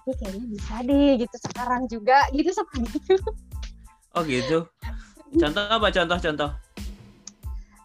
"Ih, 0.07 0.15
kayaknya 0.15 0.47
bisa 0.47 0.75
deh 0.87 1.11
gitu 1.19 1.35
sekarang 1.51 1.81
juga 1.91 2.23
gitu 2.31 2.49
suka 2.55 2.79
gitu 2.79 3.19
Oh 4.11 4.23
gitu. 4.27 4.67
Contoh 5.35 5.63
apa? 5.67 5.87
Contoh-contoh? 5.91 6.51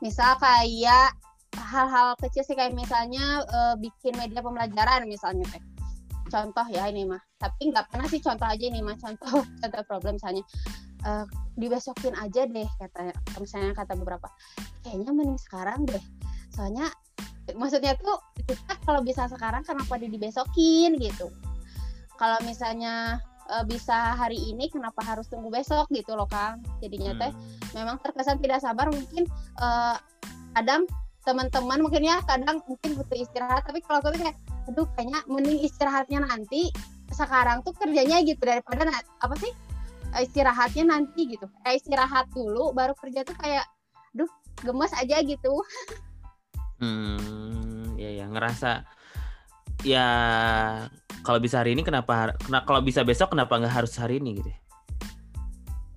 misal 0.05 0.37
kayak 0.37 1.17
hal-hal 1.57 2.13
kecil 2.21 2.45
sih 2.45 2.55
kayak 2.55 2.77
misalnya 2.77 3.43
eh, 3.43 3.75
bikin 3.81 4.13
media 4.21 4.45
pembelajaran 4.45 5.09
misalnya 5.09 5.49
teh 5.49 5.63
contoh 6.27 6.67
ya 6.69 6.91
ini 6.91 7.07
mah. 7.07 7.23
Tapi 7.39 7.71
nggak 7.71 7.87
pernah 7.91 8.07
sih 8.11 8.19
contoh 8.19 8.47
aja 8.51 8.65
ini 8.67 8.83
mah 8.83 8.99
contoh 8.99 9.43
contoh 9.63 9.83
problem 9.87 10.19
misalnya. 10.19 10.43
Eh, 11.07 11.25
dibesokin 11.57 12.19
aja 12.19 12.45
deh 12.45 12.69
kata 12.83 13.15
misalnya 13.39 13.73
kata 13.73 13.95
beberapa. 13.97 14.29
Kayaknya 14.85 15.11
mending 15.15 15.41
sekarang 15.41 15.87
deh. 15.87 16.03
Soalnya 16.53 16.91
maksudnya 17.55 17.95
tuh 17.95 18.19
kita 18.43 18.75
kalau 18.83 19.01
bisa 19.07 19.31
sekarang 19.31 19.63
kenapa 19.63 19.97
di 19.97 20.11
dibesokin 20.11 20.99
gitu. 20.99 21.31
Kalau 22.19 22.43
misalnya 22.43 23.23
eh, 23.47 23.65
bisa 23.67 24.15
hari 24.19 24.39
ini 24.39 24.69
kenapa 24.71 25.03
harus 25.07 25.27
tunggu 25.31 25.49
besok 25.51 25.87
gitu 25.95 26.15
loh 26.15 26.29
kang. 26.29 26.63
Jadinya 26.83 27.15
teh 27.17 27.33
Hmm. 27.33 27.73
memang 27.75 27.97
terkesan 28.03 28.39
tidak 28.43 28.61
sabar 28.63 28.91
mungkin 28.91 29.27
eh, 29.63 29.97
kadang 30.57 30.85
teman-teman 31.27 31.83
mungkin 31.83 32.07
ya 32.07 32.23
kadang 32.23 32.63
mungkin 32.71 32.95
butuh 32.95 33.19
istirahat 33.19 33.67
tapi 33.67 33.83
kalau 33.83 33.99
aku 33.99 34.15
tuh 34.15 34.21
kayak 34.23 34.39
aduh 34.71 34.87
kayaknya 34.95 35.21
mending 35.27 35.59
istirahatnya 35.67 36.23
nanti 36.23 36.71
sekarang 37.11 37.67
tuh 37.67 37.75
kerjanya 37.75 38.23
gitu 38.23 38.43
daripada 38.43 38.87
apa 39.23 39.35
sih? 39.39 39.53
Eh, 40.15 40.23
istirahatnya 40.27 40.87
nanti 40.87 41.27
gitu. 41.35 41.51
Eh 41.67 41.79
istirahat 41.79 42.31
dulu 42.31 42.71
baru 42.71 42.95
kerja 42.95 43.27
tuh 43.27 43.35
kayak 43.39 43.67
aduh 44.15 44.31
gemes 44.63 44.95
aja 44.95 45.21
gitu. 45.23 45.61
Hmm, 46.77 47.97
ya 47.97 48.13
ya 48.13 48.27
ngerasa 48.29 48.85
ya 49.83 50.07
kalau 51.21 51.43
bisa 51.43 51.61
hari 51.61 51.75
ini 51.75 51.83
kenapa 51.83 52.33
kena 52.39 52.62
kalau 52.62 52.81
bisa 52.81 53.03
besok 53.03 53.35
kenapa 53.35 53.59
nggak 53.59 53.75
harus 53.75 53.93
hari 53.99 54.23
ini 54.23 54.39
gitu. 54.39 54.49
ya? 54.49 54.59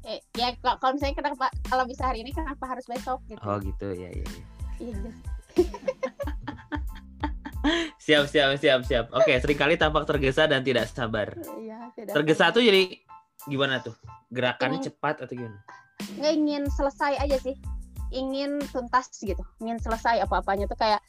eh, 0.09 0.19
ya 0.33 0.47
kalau 0.57 0.97
misalnya 0.97 1.15
kenapa 1.15 1.45
kalau 1.69 1.85
bisa 1.85 2.09
hari 2.09 2.25
ini 2.25 2.33
kenapa 2.33 2.65
harus 2.65 2.85
besok 2.89 3.21
gitu 3.29 3.39
Oh 3.45 3.61
gitu 3.61 3.93
ya 3.93 4.09
ya. 4.09 4.25
ya. 4.25 4.43
Iya, 4.79 4.93
gitu. 4.95 5.09
Siap 7.99 8.25
siap 8.31 8.55
siap 8.57 8.81
siap. 8.87 9.05
Oke, 9.11 9.35
sering 9.37 9.59
kali 9.59 9.75
tampak 9.75 10.07
tergesa 10.07 10.47
dan 10.47 10.63
tidak 10.63 10.87
sabar. 10.89 11.35
Iya, 11.59 11.91
tidak 11.93 12.15
Tergesa 12.15 12.49
tuh 12.49 12.63
jadi 12.63 12.95
gimana 13.45 13.83
tuh? 13.83 13.93
Gerakannya 14.31 14.79
Ingin- 14.79 14.87
cepat 14.89 15.15
atau 15.21 15.35
gimana? 15.35 15.59
nggak 15.99 16.31
ingin 16.31 16.63
selesai 16.71 17.19
aja 17.19 17.37
sih 17.43 17.59
ingin 18.09 18.63
tuntas 18.71 19.11
gitu 19.19 19.43
ingin 19.59 19.75
selesai 19.77 20.23
apa-apanya 20.23 20.63
tuh 20.65 20.79
kayak 20.79 21.03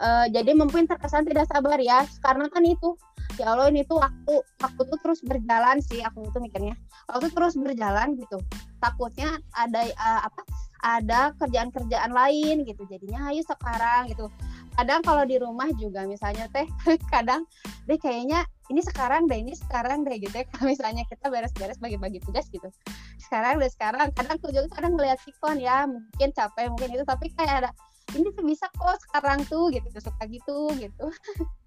eh, 0.00 0.26
jadi 0.32 0.50
mungkin 0.56 0.84
terkesan 0.88 1.24
tidak 1.24 1.48
sabar 1.48 1.80
ya 1.80 2.04
karena 2.20 2.46
kan 2.52 2.64
itu 2.64 2.96
ya 3.36 3.52
Allah 3.52 3.68
ini 3.68 3.84
tuh 3.84 4.00
waktu 4.00 4.34
waktu 4.64 4.82
tuh 4.88 4.98
terus 5.04 5.20
berjalan 5.20 5.78
sih 5.84 6.00
aku 6.00 6.28
tuh 6.32 6.40
mikirnya. 6.40 6.74
Waktu 7.08 7.28
terus 7.32 7.54
berjalan 7.54 8.16
gitu. 8.16 8.40
Takutnya 8.80 9.40
ada 9.52 9.80
eh, 9.84 10.20
apa 10.24 10.42
ada 10.84 11.20
kerjaan-kerjaan 11.36 12.12
lain 12.12 12.64
gitu. 12.64 12.82
Jadinya 12.88 13.32
ayo 13.32 13.44
sekarang 13.44 14.12
gitu. 14.12 14.32
Kadang 14.76 15.00
kalau 15.00 15.24
di 15.24 15.40
rumah 15.40 15.68
juga 15.76 16.04
misalnya 16.04 16.48
teh 16.52 16.68
kadang 17.12 17.44
deh 17.88 17.96
kayaknya 18.00 18.44
ini 18.68 18.82
sekarang 18.82 19.30
deh 19.30 19.38
ini 19.40 19.52
sekarang 19.56 20.02
deh 20.04 20.16
gitu 20.18 20.32
ya. 20.32 20.44
Misalnya 20.70 21.06
kita 21.06 21.30
beres-beres 21.30 21.78
bagi-bagi 21.78 22.18
tugas 22.24 22.50
gitu. 22.50 22.66
Sekarang 23.20 23.62
deh 23.62 23.70
sekarang. 23.70 24.10
Kadang 24.10 24.36
tuh 24.42 24.50
juga 24.50 24.66
kadang 24.74 24.98
ngeliat 24.98 25.22
sikon 25.22 25.62
ya 25.62 25.86
mungkin 25.86 26.28
capek 26.34 26.72
mungkin 26.72 26.98
itu. 26.98 27.04
Tapi 27.06 27.30
kayak 27.36 27.54
ada 27.62 27.70
ini 28.14 28.28
tuh 28.30 28.44
bisa 28.46 28.70
kok 28.70 28.98
sekarang 29.10 29.42
tuh 29.50 29.72
gitu 29.74 29.88
suka 29.98 30.22
gitu 30.30 30.70
gitu. 30.78 31.06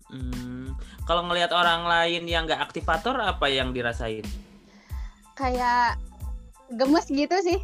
Hmm, 0.09 0.73
kalau 1.05 1.27
ngelihat 1.27 1.53
orang 1.53 1.85
lain 1.85 2.25
yang 2.25 2.47
nggak 2.47 2.71
aktivator 2.71 3.19
apa 3.19 3.45
yang 3.51 3.75
dirasain? 3.75 4.25
kayak 5.39 5.95
gemes 6.75 7.07
gitu 7.07 7.35
sih. 7.39 7.59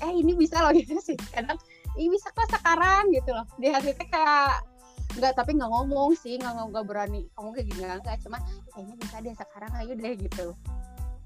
Eh 0.00 0.12
ini 0.16 0.32
bisa 0.32 0.64
loh 0.64 0.72
gitu 0.80 0.96
sih. 1.04 1.16
Kadang 1.30 1.60
ini 2.00 2.08
bisa 2.16 2.32
kok 2.32 2.48
sekarang 2.48 3.12
gitu 3.12 3.36
loh. 3.36 3.44
Di 3.60 3.68
hati 3.68 3.92
kayak 3.92 4.64
nggak 5.12 5.36
tapi 5.36 5.52
nggak 5.60 5.68
ngomong 5.68 6.16
sih 6.16 6.40
nggak 6.40 6.72
nggak 6.72 6.84
berani 6.88 7.28
ngomong 7.36 7.52
kayak 7.52 7.68
gini 7.68 7.84
nggak 7.84 8.16
cuma 8.24 8.40
kayaknya 8.72 8.94
bisa 8.96 9.16
deh 9.20 9.34
sekarang 9.36 9.70
ayo 9.76 9.92
deh 9.92 10.14
gitu. 10.16 10.46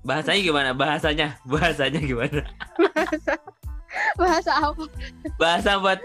Bahasanya 0.02 0.40
gimana? 0.42 0.70
Bahasanya, 0.74 1.28
bahasanya 1.46 1.98
gimana? 2.02 2.42
bahasa 4.20 4.52
apa? 4.54 4.84
Bahasa 5.34 5.70
buat 5.82 5.98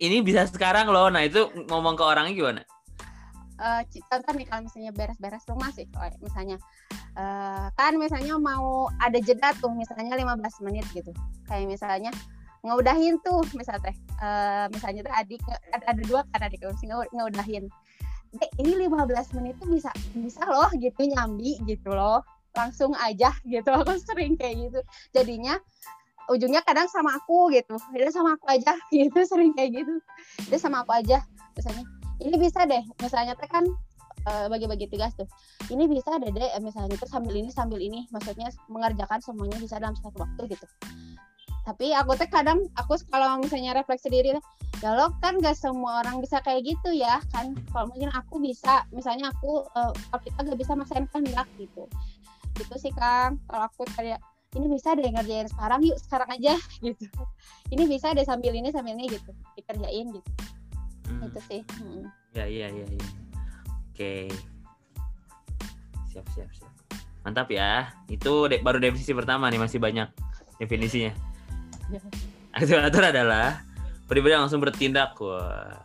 ini 0.00 0.20
bisa 0.20 0.44
sekarang 0.48 0.88
loh. 0.90 1.08
Nah 1.08 1.24
itu 1.24 1.48
ngomong 1.68 1.94
ke 1.96 2.04
orangnya 2.04 2.34
gimana? 2.34 2.62
eh 3.56 3.82
contoh 4.12 4.32
nih 4.36 4.44
kalau 4.44 4.68
misalnya 4.68 4.92
beres-beres 4.92 5.44
rumah 5.48 5.72
sih 5.72 5.88
misalnya 6.20 6.60
eh, 7.16 7.66
kan 7.72 7.96
misalnya 7.96 8.36
mau 8.36 8.92
ada 9.00 9.16
jeda 9.16 9.56
tuh 9.56 9.72
misalnya 9.72 10.12
15 10.12 10.36
menit 10.68 10.84
gitu 10.92 11.08
kayak 11.48 11.64
misalnya 11.64 12.12
ngeudahin 12.60 13.16
tuh 13.24 13.40
misalnya 13.56 13.88
teh 13.88 13.96
eh, 14.20 14.66
misalnya 14.68 15.00
tuh 15.08 15.14
adik 15.16 15.40
ada, 15.72 15.84
ada 15.88 16.02
dua 16.04 16.20
kan 16.36 16.40
adik 16.44 16.60
ngeudahin 17.16 17.72
Dek, 18.36 18.52
ini 18.60 18.84
15 18.84 19.36
menit 19.40 19.56
tuh 19.56 19.72
bisa 19.72 19.88
bisa 20.12 20.44
loh 20.44 20.68
gitu 20.76 21.08
nyambi 21.08 21.56
gitu 21.64 21.96
loh 21.96 22.20
langsung 22.52 22.92
aja 23.00 23.32
gitu 23.48 23.72
aku 23.80 23.96
sering 23.96 24.36
kayak 24.36 24.68
gitu 24.68 24.80
jadinya 25.16 25.56
ujungnya 26.30 26.62
kadang 26.66 26.90
sama 26.90 27.14
aku 27.16 27.50
gitu. 27.54 27.78
Udah 27.94 28.12
sama 28.12 28.34
aku 28.38 28.46
aja 28.50 28.72
gitu 28.94 29.18
sering 29.26 29.54
kayak 29.54 29.82
gitu. 29.82 29.94
Udah 30.50 30.60
sama 30.60 30.82
aku 30.82 30.92
aja 30.94 31.22
misalnya. 31.54 31.84
Ini 32.16 32.36
bisa 32.40 32.64
deh 32.64 32.80
misalnya 33.04 33.36
teh 33.36 33.48
kan 33.48 33.64
eh, 34.26 34.46
bagi-bagi 34.48 34.88
tugas 34.88 35.12
tuh. 35.14 35.28
Ini 35.68 35.84
bisa 35.86 36.16
deh 36.16 36.32
deh 36.32 36.50
misalnya 36.62 36.96
tuh 36.96 37.08
sambil 37.08 37.34
ini 37.36 37.50
sambil 37.52 37.78
ini. 37.78 38.08
Maksudnya 38.10 38.50
mengerjakan 38.72 39.20
semuanya 39.22 39.58
bisa 39.60 39.78
dalam 39.78 39.94
satu 39.98 40.16
waktu 40.18 40.56
gitu. 40.56 40.66
Tapi 41.66 41.90
aku 41.98 42.14
teh 42.14 42.30
kadang 42.30 42.62
aku 42.78 42.94
kalau 43.10 43.42
misalnya 43.42 43.74
refleksi 43.74 44.06
diri 44.06 44.38
ya 44.84 44.92
lo 44.92 45.08
kan 45.24 45.40
gak 45.40 45.56
semua 45.56 46.04
orang 46.04 46.20
bisa 46.20 46.38
kayak 46.44 46.62
gitu 46.62 46.92
ya 46.92 47.18
kan? 47.32 47.56
Kalau 47.72 47.88
mungkin 47.88 48.12
aku 48.12 48.38
bisa 48.38 48.84
misalnya 48.92 49.32
aku 49.32 49.64
eh, 49.76 49.92
kalau 50.12 50.20
kita 50.24 50.38
gak 50.46 50.58
bisa 50.58 50.72
maksain 50.76 51.06
kehendak 51.10 51.48
gitu. 51.60 51.84
Gitu 52.56 52.74
sih 52.80 52.92
kang. 52.96 53.42
Kalau 53.50 53.68
aku 53.68 53.84
kayak 53.96 54.20
ini 54.54 54.66
bisa 54.70 54.94
deh 54.94 55.10
ngerjain 55.10 55.50
sekarang 55.50 55.80
yuk 55.82 55.98
sekarang 55.98 56.28
aja 56.30 56.54
gitu 56.86 57.06
ini 57.74 57.84
bisa 57.90 58.14
deh 58.14 58.22
sambil 58.22 58.54
ini 58.54 58.70
sambil 58.70 58.94
ini 58.94 59.10
gitu 59.10 59.30
dikerjain 59.58 60.14
gitu 60.14 60.30
Hmm, 61.06 61.22
itu 61.30 61.40
sih 61.46 61.62
Mm. 61.78 62.02
Ya 62.34 62.44
iya 62.50 62.66
iya 62.66 62.86
iya. 62.90 63.06
Oke. 63.94 64.26
Siap 66.10 66.26
siap 66.34 66.50
siap. 66.50 66.72
Mantap 67.22 67.46
ya. 67.46 67.94
Itu 68.10 68.50
de- 68.50 68.58
baru 68.58 68.82
definisi 68.82 69.14
pertama 69.14 69.46
nih 69.46 69.62
masih 69.62 69.78
banyak 69.78 70.10
definisinya. 70.58 71.14
Ya. 71.86 72.02
Aktivator 72.50 73.14
adalah 73.14 73.62
pribadi 74.10 74.34
yang 74.34 74.50
langsung 74.50 74.58
bertindak. 74.58 75.14
Wah. 75.22 75.78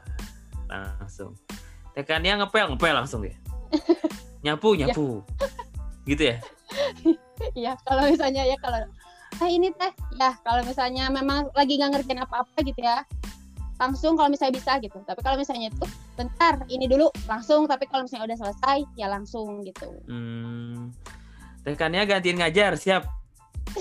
Langsung. 0.66 1.38
Tekannya 1.94 2.42
ngepel 2.42 2.74
ngepel 2.74 2.98
langsung 2.98 3.22
ya. 3.22 3.38
Nyapu 4.44 4.74
nyapu. 4.74 5.22
Gitu 6.10 6.34
ya. 6.34 6.42
Iya, 7.58 7.74
kalau 7.84 8.06
misalnya 8.06 8.46
ya 8.46 8.54
kalau 8.62 8.86
teh 9.42 9.50
ini 9.50 9.74
teh 9.74 9.90
ya 10.22 10.38
kalau 10.46 10.62
misalnya 10.62 11.10
memang 11.10 11.50
lagi 11.58 11.74
nggak 11.80 11.90
ngerjain 11.98 12.22
apa-apa 12.22 12.62
gitu 12.62 12.78
ya 12.78 13.02
langsung 13.82 14.14
kalau 14.14 14.30
misalnya 14.30 14.62
bisa 14.62 14.78
gitu 14.78 15.02
tapi 15.02 15.26
kalau 15.26 15.42
misalnya 15.42 15.74
itu 15.74 15.86
bentar 16.14 16.62
ini 16.70 16.86
dulu 16.86 17.10
langsung 17.26 17.66
tapi 17.66 17.90
kalau 17.90 18.06
misalnya 18.06 18.30
udah 18.30 18.38
selesai 18.38 18.86
ya 18.94 19.10
langsung 19.10 19.66
gitu 19.66 19.90
Hmm. 20.06 20.94
Tekannya 21.62 22.10
gantiin 22.10 22.42
ngajar 22.42 22.74
siap. 22.74 23.06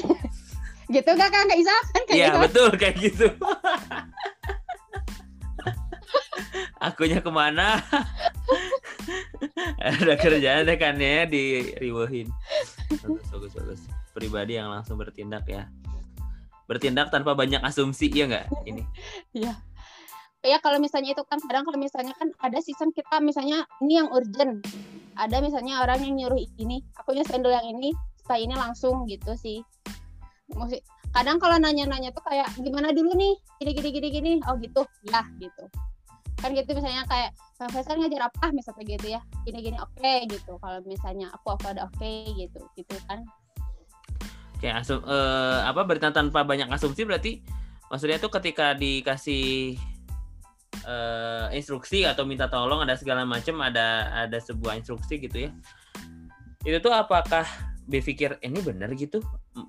gitu 0.95 1.11
gak 1.17 1.31
kan 1.33 1.47
nggak 1.49 1.61
bisa 1.61 1.73
kan 1.97 2.03
kayak 2.09 2.19
Iya 2.19 2.29
gitu 2.29 2.39
betul 2.45 2.69
kayak 2.77 2.97
gitu. 2.99 3.27
Akunya 6.81 7.21
ke 7.21 7.29
mana? 7.29 7.77
Ada 9.81 10.17
kerjaan 10.17 10.65
tekannya 10.65 11.29
di 11.29 11.73
riwohin. 11.77 12.29
Bagus, 12.91 13.27
bagus, 13.31 13.53
bagus. 13.55 13.81
Pribadi 14.11 14.59
yang 14.59 14.71
langsung 14.71 14.99
bertindak 14.99 15.47
ya. 15.47 15.71
bertindak 16.71 17.11
tanpa 17.11 17.35
banyak 17.35 17.59
asumsi 17.67 18.07
ya 18.15 18.31
nggak 18.31 18.47
ini? 18.67 18.83
Ya 20.41 20.57
kalau 20.65 20.81
misalnya 20.81 21.13
itu 21.13 21.21
kan 21.29 21.37
kadang 21.37 21.69
kalau 21.69 21.77
misalnya 21.77 22.17
kan 22.17 22.33
ada 22.41 22.65
season 22.65 22.97
kita 22.97 23.21
misalnya 23.21 23.69
ini 23.85 24.01
yang 24.01 24.09
urgent. 24.09 24.65
Ada 25.13 25.45
misalnya 25.45 25.85
orang 25.85 26.01
yang 26.01 26.17
nyuruh 26.17 26.41
ini 26.57 26.81
aku 26.97 27.13
sendal 27.29 27.53
yang 27.53 27.77
ini 27.77 27.93
setelah 28.17 28.41
ini 28.41 28.55
langsung 28.57 29.05
gitu 29.05 29.37
sih. 29.37 29.61
Kadang 31.13 31.37
kalau 31.45 31.61
nanya-nanya 31.61 32.09
tuh 32.17 32.25
kayak 32.25 32.49
gimana 32.57 32.89
dulu 32.97 33.13
nih? 33.21 33.37
Gini 33.61 33.71
gini 33.77 33.89
gini 33.93 34.09
gini. 34.09 34.33
Oh 34.49 34.57
gitu. 34.57 34.81
Ya 35.13 35.29
gitu 35.37 35.69
kan 36.41 36.57
gitu 36.57 36.73
misalnya 36.73 37.05
kayak 37.07 37.31
Faisal 37.61 38.01
ngajar 38.01 38.33
apa? 38.33 38.49
Misalnya 38.57 38.85
gitu 38.89 39.07
ya 39.13 39.21
gini 39.45 39.61
gini 39.61 39.77
oke 39.77 40.13
gitu. 40.33 40.57
Kalau 40.57 40.81
misalnya 40.89 41.29
aku 41.37 41.53
aku 41.53 41.69
ada 41.69 41.85
oke 41.85 42.13
gitu 42.41 42.61
gitu 42.73 42.97
kan. 43.05 43.21
Kayak 44.65 44.85
asum 44.85 45.05
eh, 45.05 45.61
apa 45.69 45.85
bertindak 45.85 46.17
tanpa 46.17 46.41
banyak 46.41 46.73
asumsi 46.73 47.05
berarti 47.05 47.45
maksudnya 47.93 48.17
tuh 48.17 48.33
ketika 48.33 48.73
dikasih 48.73 49.77
eh, 50.89 51.47
instruksi 51.53 52.09
atau 52.09 52.25
minta 52.25 52.49
tolong 52.49 52.81
ada 52.81 52.97
segala 52.97 53.29
macam 53.29 53.61
ada 53.61 54.09
ada 54.25 54.41
sebuah 54.41 54.81
instruksi 54.81 55.21
gitu 55.21 55.49
ya. 55.49 55.51
Itu 56.65 56.81
tuh 56.81 56.97
apakah 56.97 57.45
berpikir 57.85 58.41
ini 58.41 58.65
benar 58.65 58.89
gitu? 58.97 59.21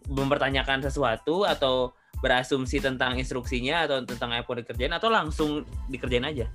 Mempertanyakan 0.08 0.80
sesuatu 0.88 1.44
atau 1.44 1.92
berasumsi 2.22 2.78
tentang 2.78 3.18
instruksinya 3.18 3.90
atau 3.90 4.06
tentang 4.06 4.38
apa 4.38 4.52
dikerjain 4.62 4.94
atau 4.94 5.10
langsung 5.10 5.66
dikerjain 5.90 6.26
aja? 6.26 6.46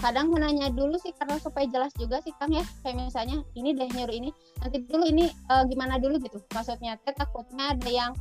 Kadang 0.00 0.32
menanya 0.32 0.72
dulu 0.72 0.96
sih 0.96 1.12
karena 1.12 1.36
supaya 1.36 1.68
jelas 1.68 1.92
juga 1.96 2.24
sih 2.24 2.32
Kang 2.40 2.52
ya. 2.52 2.64
Kayak 2.80 3.12
misalnya 3.12 3.44
ini 3.52 3.76
deh 3.76 3.88
nyuruh 3.88 4.16
ini. 4.16 4.30
Nanti 4.64 4.80
dulu 4.88 5.04
ini 5.04 5.28
eh, 5.28 5.64
gimana 5.68 6.00
dulu? 6.00 6.16
Gitu. 6.16 6.40
Maksudnya 6.56 6.96
teh 7.04 7.12
takutnya 7.12 7.76
ada 7.76 7.90
yang 7.90 8.12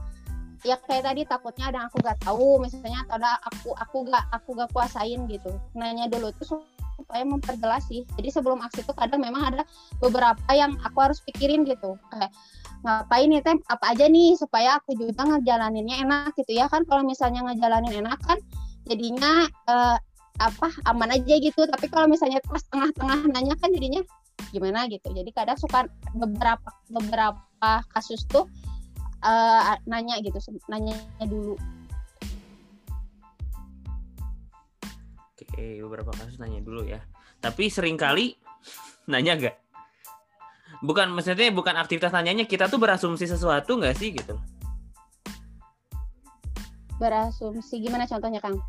ya 0.67 0.75
kayak 0.75 1.07
tadi 1.07 1.23
takutnya 1.23 1.71
ada 1.71 1.75
yang 1.79 1.87
aku 1.87 1.97
gak 2.03 2.19
tahu 2.19 2.59
misalnya 2.59 2.99
atau 3.07 3.15
ada 3.15 3.39
aku 3.47 3.69
aku 3.79 3.97
gak 4.11 4.25
aku 4.35 4.49
gak 4.59 4.69
kuasain 4.75 5.23
gitu. 5.31 5.55
Nanya 5.71 6.11
dulu 6.11 6.35
tuh 6.35 6.59
supaya 6.99 7.23
memperjelas 7.23 7.87
sih. 7.87 8.03
Jadi 8.19 8.27
sebelum 8.27 8.59
aksi 8.59 8.83
itu 8.83 8.91
kadang 8.91 9.23
memang 9.23 9.55
ada 9.55 9.63
beberapa 10.03 10.51
yang 10.51 10.75
aku 10.83 10.99
harus 10.99 11.23
pikirin 11.23 11.63
gitu. 11.63 11.95
Kayak 12.11 12.35
ngapain 12.85 13.27
nih 13.27 13.41
teh? 13.43 13.55
Apa 13.67 13.95
aja 13.95 14.05
nih 14.07 14.35
supaya 14.39 14.79
aku 14.79 14.95
juga 14.95 15.25
ngejalaninnya 15.27 16.03
enak 16.03 16.33
gitu 16.39 16.55
ya 16.55 16.71
kan? 16.71 16.87
Kalau 16.87 17.03
misalnya 17.03 17.43
ngejalanin 17.45 18.03
enak 18.05 18.19
kan 18.23 18.39
jadinya 18.87 19.45
eh, 19.67 19.97
apa 20.39 20.67
aman 20.87 21.11
aja 21.13 21.35
gitu. 21.37 21.67
Tapi 21.67 21.85
kalau 21.91 22.07
misalnya 22.07 22.39
pas 22.47 22.63
tengah-tengah 22.71 23.29
nanya 23.29 23.55
kan 23.59 23.69
jadinya 23.75 24.01
gimana 24.55 24.87
gitu. 24.87 25.11
Jadi 25.11 25.29
kadang 25.35 25.59
suka 25.59 25.85
beberapa 26.15 26.69
beberapa 26.89 27.71
kasus 27.91 28.23
tuh 28.27 28.47
eh, 29.23 29.75
nanya 29.85 30.17
gitu 30.23 30.39
nanya 30.71 30.95
dulu. 31.23 31.59
Oke 35.35 35.83
beberapa 35.83 36.11
kasus 36.15 36.39
nanya 36.39 36.63
dulu 36.63 36.87
ya. 36.87 37.03
Tapi 37.43 37.67
sering 37.67 37.99
kali 37.99 38.35
nanya 39.07 39.35
nggak 39.35 39.68
bukan 40.83 41.11
maksudnya 41.11 41.51
bukan 41.51 41.75
aktivitas 41.75 42.11
nanyanya 42.15 42.47
kita 42.47 42.71
tuh 42.71 42.79
berasumsi 42.79 43.27
sesuatu 43.27 43.79
nggak 43.79 43.95
sih 43.95 44.15
gitu? 44.15 44.35
Berasumsi. 46.99 47.79
Gimana 47.79 48.07
contohnya 48.07 48.39
kang? 48.43 48.59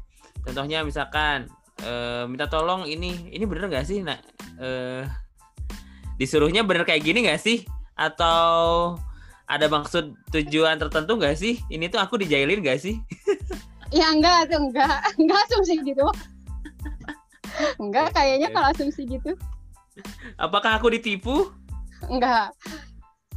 Contohnya 0.47 0.87
misalkan 0.87 1.51
eh, 1.83 2.25
minta 2.31 2.47
tolong 2.47 2.87
ini 2.87 3.31
ini 3.31 3.45
bener 3.47 3.71
nggak 3.71 3.87
sih? 3.87 4.03
Nah 4.03 4.19
eh, 4.59 5.03
disuruhnya 6.19 6.63
bener 6.63 6.87
kayak 6.87 7.03
gini 7.03 7.27
nggak 7.27 7.41
sih? 7.43 7.67
Atau 7.99 8.97
ada 9.51 9.67
maksud 9.67 10.15
tujuan 10.31 10.79
tertentu 10.79 11.19
nggak 11.19 11.37
sih? 11.37 11.59
Ini 11.67 11.91
tuh 11.91 11.99
aku 11.99 12.19
dijailin 12.23 12.63
nggak 12.63 12.81
sih? 12.81 12.99
Ya 13.91 14.07
enggak 14.15 14.47
tuh 14.47 14.59
enggak. 14.71 15.03
Enggak 15.21 15.41
asumsi 15.51 15.75
gitu. 15.83 16.07
Enggak 17.83 18.15
kayaknya 18.15 18.49
kalau 18.55 18.71
asumsi 18.71 19.03
gitu. 19.03 19.35
Apakah 20.39 20.79
aku 20.79 20.95
ditipu 20.95 21.51
enggak. 22.09 22.49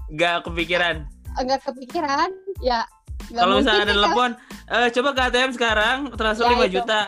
Nggak 0.08 0.36
kepikiran? 0.46 0.96
Enggak 1.36 1.60
kepikiran 1.66 2.30
ya 2.62 2.86
enggak 3.32 3.42
kalau 3.42 3.56
misalnya 3.58 3.84
ada 3.84 3.94
telepon 3.96 4.30
eh, 4.70 4.88
coba 4.94 5.10
ke 5.16 5.22
ATM 5.32 5.52
sekarang 5.56 5.98
transfer 6.14 6.46
Ya, 6.46 6.54
5 6.54 6.62
itu. 6.62 6.74
juta. 6.80 7.02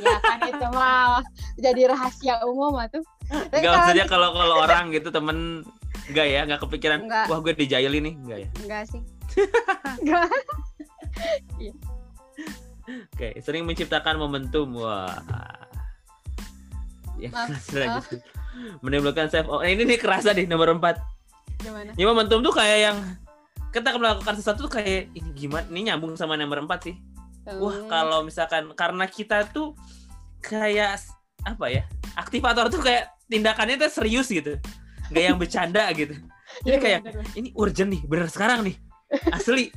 Ya 0.00 0.16
kan 0.20 0.38
itu 0.48 0.66
mah 0.72 1.20
jadi 1.56 1.82
rahasia 1.92 2.34
umum 2.44 2.76
tuh 2.88 3.04
Enggak 3.54 3.72
maksudnya 3.72 4.06
kalau 4.06 4.28
kalau 4.36 4.56
orang 4.64 4.92
gitu 4.92 5.08
temen 5.08 5.64
enggak 6.04 6.26
ya 6.28 6.40
nggak 6.44 6.60
kepikiran 6.60 6.98
Nggak. 7.08 7.24
wah 7.32 7.38
gue 7.40 7.52
dijailin 7.56 8.02
nih. 8.04 8.14
Enggak 8.20 8.38
ya? 8.44 8.48
Enggak 8.60 8.82
sih. 8.92 9.00
Enggak 10.04 10.28
oke 13.14 13.28
sering 13.40 13.64
menciptakan 13.64 14.20
momentum. 14.20 14.76
Wah. 14.76 15.16
Ya 17.16 17.30
Maaf, 17.30 17.62
lanjut. 17.72 18.20
Menimbulkan 18.80 19.26
self 19.28 19.46
oh 19.46 19.60
ini 19.60 19.82
nih 19.84 19.98
kerasa 19.98 20.30
nih 20.32 20.46
nomor 20.46 20.70
4 20.76 20.96
gimana? 21.60 21.90
Ya 21.94 22.04
momentum 22.06 22.40
tuh 22.40 22.52
kayak 22.52 22.78
yang 22.80 22.98
kita 23.70 23.94
melakukan 23.98 24.34
sesuatu 24.38 24.66
tuh 24.66 24.72
kayak 24.78 25.10
ini 25.12 25.30
gimana 25.34 25.66
ini 25.68 25.90
nyambung 25.90 26.14
sama 26.14 26.38
nomor 26.38 26.62
4 26.62 26.86
sih. 26.86 26.96
Wah 27.44 27.76
Hmm. 27.76 27.88
kalau 27.88 28.18
misalkan 28.22 28.72
karena 28.72 29.04
kita 29.04 29.44
tuh 29.50 29.76
kayak 30.40 31.00
apa 31.44 31.66
ya 31.68 31.82
aktivator 32.16 32.68
tuh 32.68 32.80
kayak 32.80 33.12
tindakannya 33.28 33.76
tuh 33.76 33.90
serius 33.92 34.28
gitu. 34.28 34.56
Nggak 35.12 35.22
yang 35.24 35.36
bercanda 35.36 35.84
gitu. 36.00 36.14
Jadi 36.62 36.70
Iya, 36.70 36.80
kayak 36.80 37.00
bener. 37.04 37.24
ini 37.34 37.48
urgent 37.58 37.90
nih 37.90 38.02
bener 38.06 38.28
sekarang 38.30 38.62
nih. 38.64 38.76
Asli. 39.30 39.68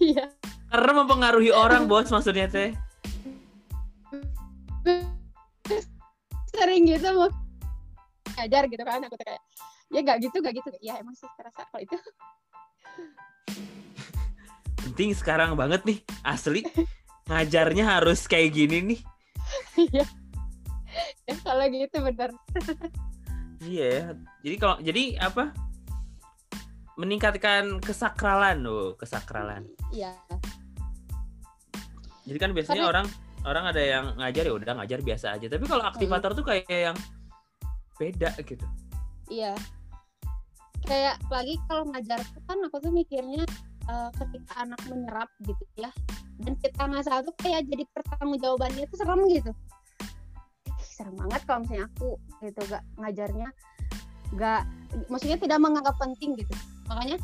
Iya. 0.00 0.32
Karena 0.70 0.90
mempengaruhi 1.02 1.50
orang 1.50 1.86
bos 1.86 2.08
maksudnya 2.10 2.46
teh 2.46 2.72
sering 6.50 6.82
gitu 6.88 7.08
mau 7.14 7.30
ngajar 8.36 8.66
gitu 8.68 8.82
kan 8.82 9.00
aku 9.04 9.16
kayak 9.20 9.40
ya 9.90 10.00
gak 10.06 10.18
gitu 10.22 10.36
gak 10.42 10.54
gitu. 10.54 10.68
Ya 10.82 10.98
emang 11.00 11.14
sih 11.18 11.26
terasa 11.38 11.66
kalau 11.68 11.82
itu. 11.82 11.96
Penting 14.86 15.10
sekarang 15.14 15.54
banget 15.54 15.82
nih 15.86 15.98
asli. 16.26 16.62
Ngajarnya 17.30 17.84
harus 17.86 18.26
kayak 18.26 18.54
gini 18.54 18.76
nih. 18.94 19.00
Iya. 19.78 20.04
Ya, 21.26 21.34
kalau 21.46 21.64
gitu 21.70 21.96
bener. 22.02 22.30
Iya 23.60 24.16
jadi 24.42 24.56
kalau 24.58 24.76
jadi 24.82 25.20
apa? 25.22 25.54
Meningkatkan 26.98 27.80
kesakralan 27.80 28.66
loh 28.66 28.98
kesakralan. 28.98 29.64
Iya. 29.94 30.12
Jadi 32.26 32.38
kan 32.38 32.50
biasanya 32.52 32.84
Tapi- 32.84 32.92
orang 32.92 33.06
orang 33.44 33.64
ada 33.72 33.82
yang 33.82 34.04
ngajar 34.20 34.44
ya 34.48 34.54
udah 34.54 34.74
ngajar 34.82 35.00
biasa 35.00 35.26
aja. 35.36 35.46
Tapi 35.48 35.64
kalau 35.64 35.84
aktivator 35.84 36.30
tuh 36.36 36.44
kayak 36.44 36.68
yang 36.68 36.96
beda 37.96 38.30
gitu. 38.44 38.66
Iya. 39.28 39.54
Kayak 40.84 41.20
lagi 41.28 41.54
kalau 41.68 41.84
ngajar 41.92 42.20
kan 42.48 42.58
aku 42.64 42.76
tuh 42.80 42.92
mikirnya 42.92 43.44
eh, 43.88 44.10
ketika 44.16 44.64
anak 44.64 44.80
menyerap 44.88 45.28
gitu 45.44 45.64
ya 45.76 45.92
dan 46.40 46.56
kita 46.56 46.82
ngasal 46.88 47.20
tuh 47.24 47.34
kayak 47.36 47.68
jadi 47.68 47.84
pertanggungjawabannya 47.92 48.84
tuh 48.88 48.96
serem 48.96 49.20
gitu. 49.28 49.52
Serem 50.80 51.14
banget 51.16 51.42
kalau 51.44 51.60
misalnya 51.64 51.86
aku 51.92 52.10
gitu 52.40 52.60
gak 52.68 52.84
ngajarnya 52.96 53.48
gak 54.40 54.62
maksudnya 55.12 55.36
tidak 55.36 55.58
menganggap 55.60 55.96
penting 56.00 56.36
gitu. 56.40 56.54
Makanya 56.88 57.16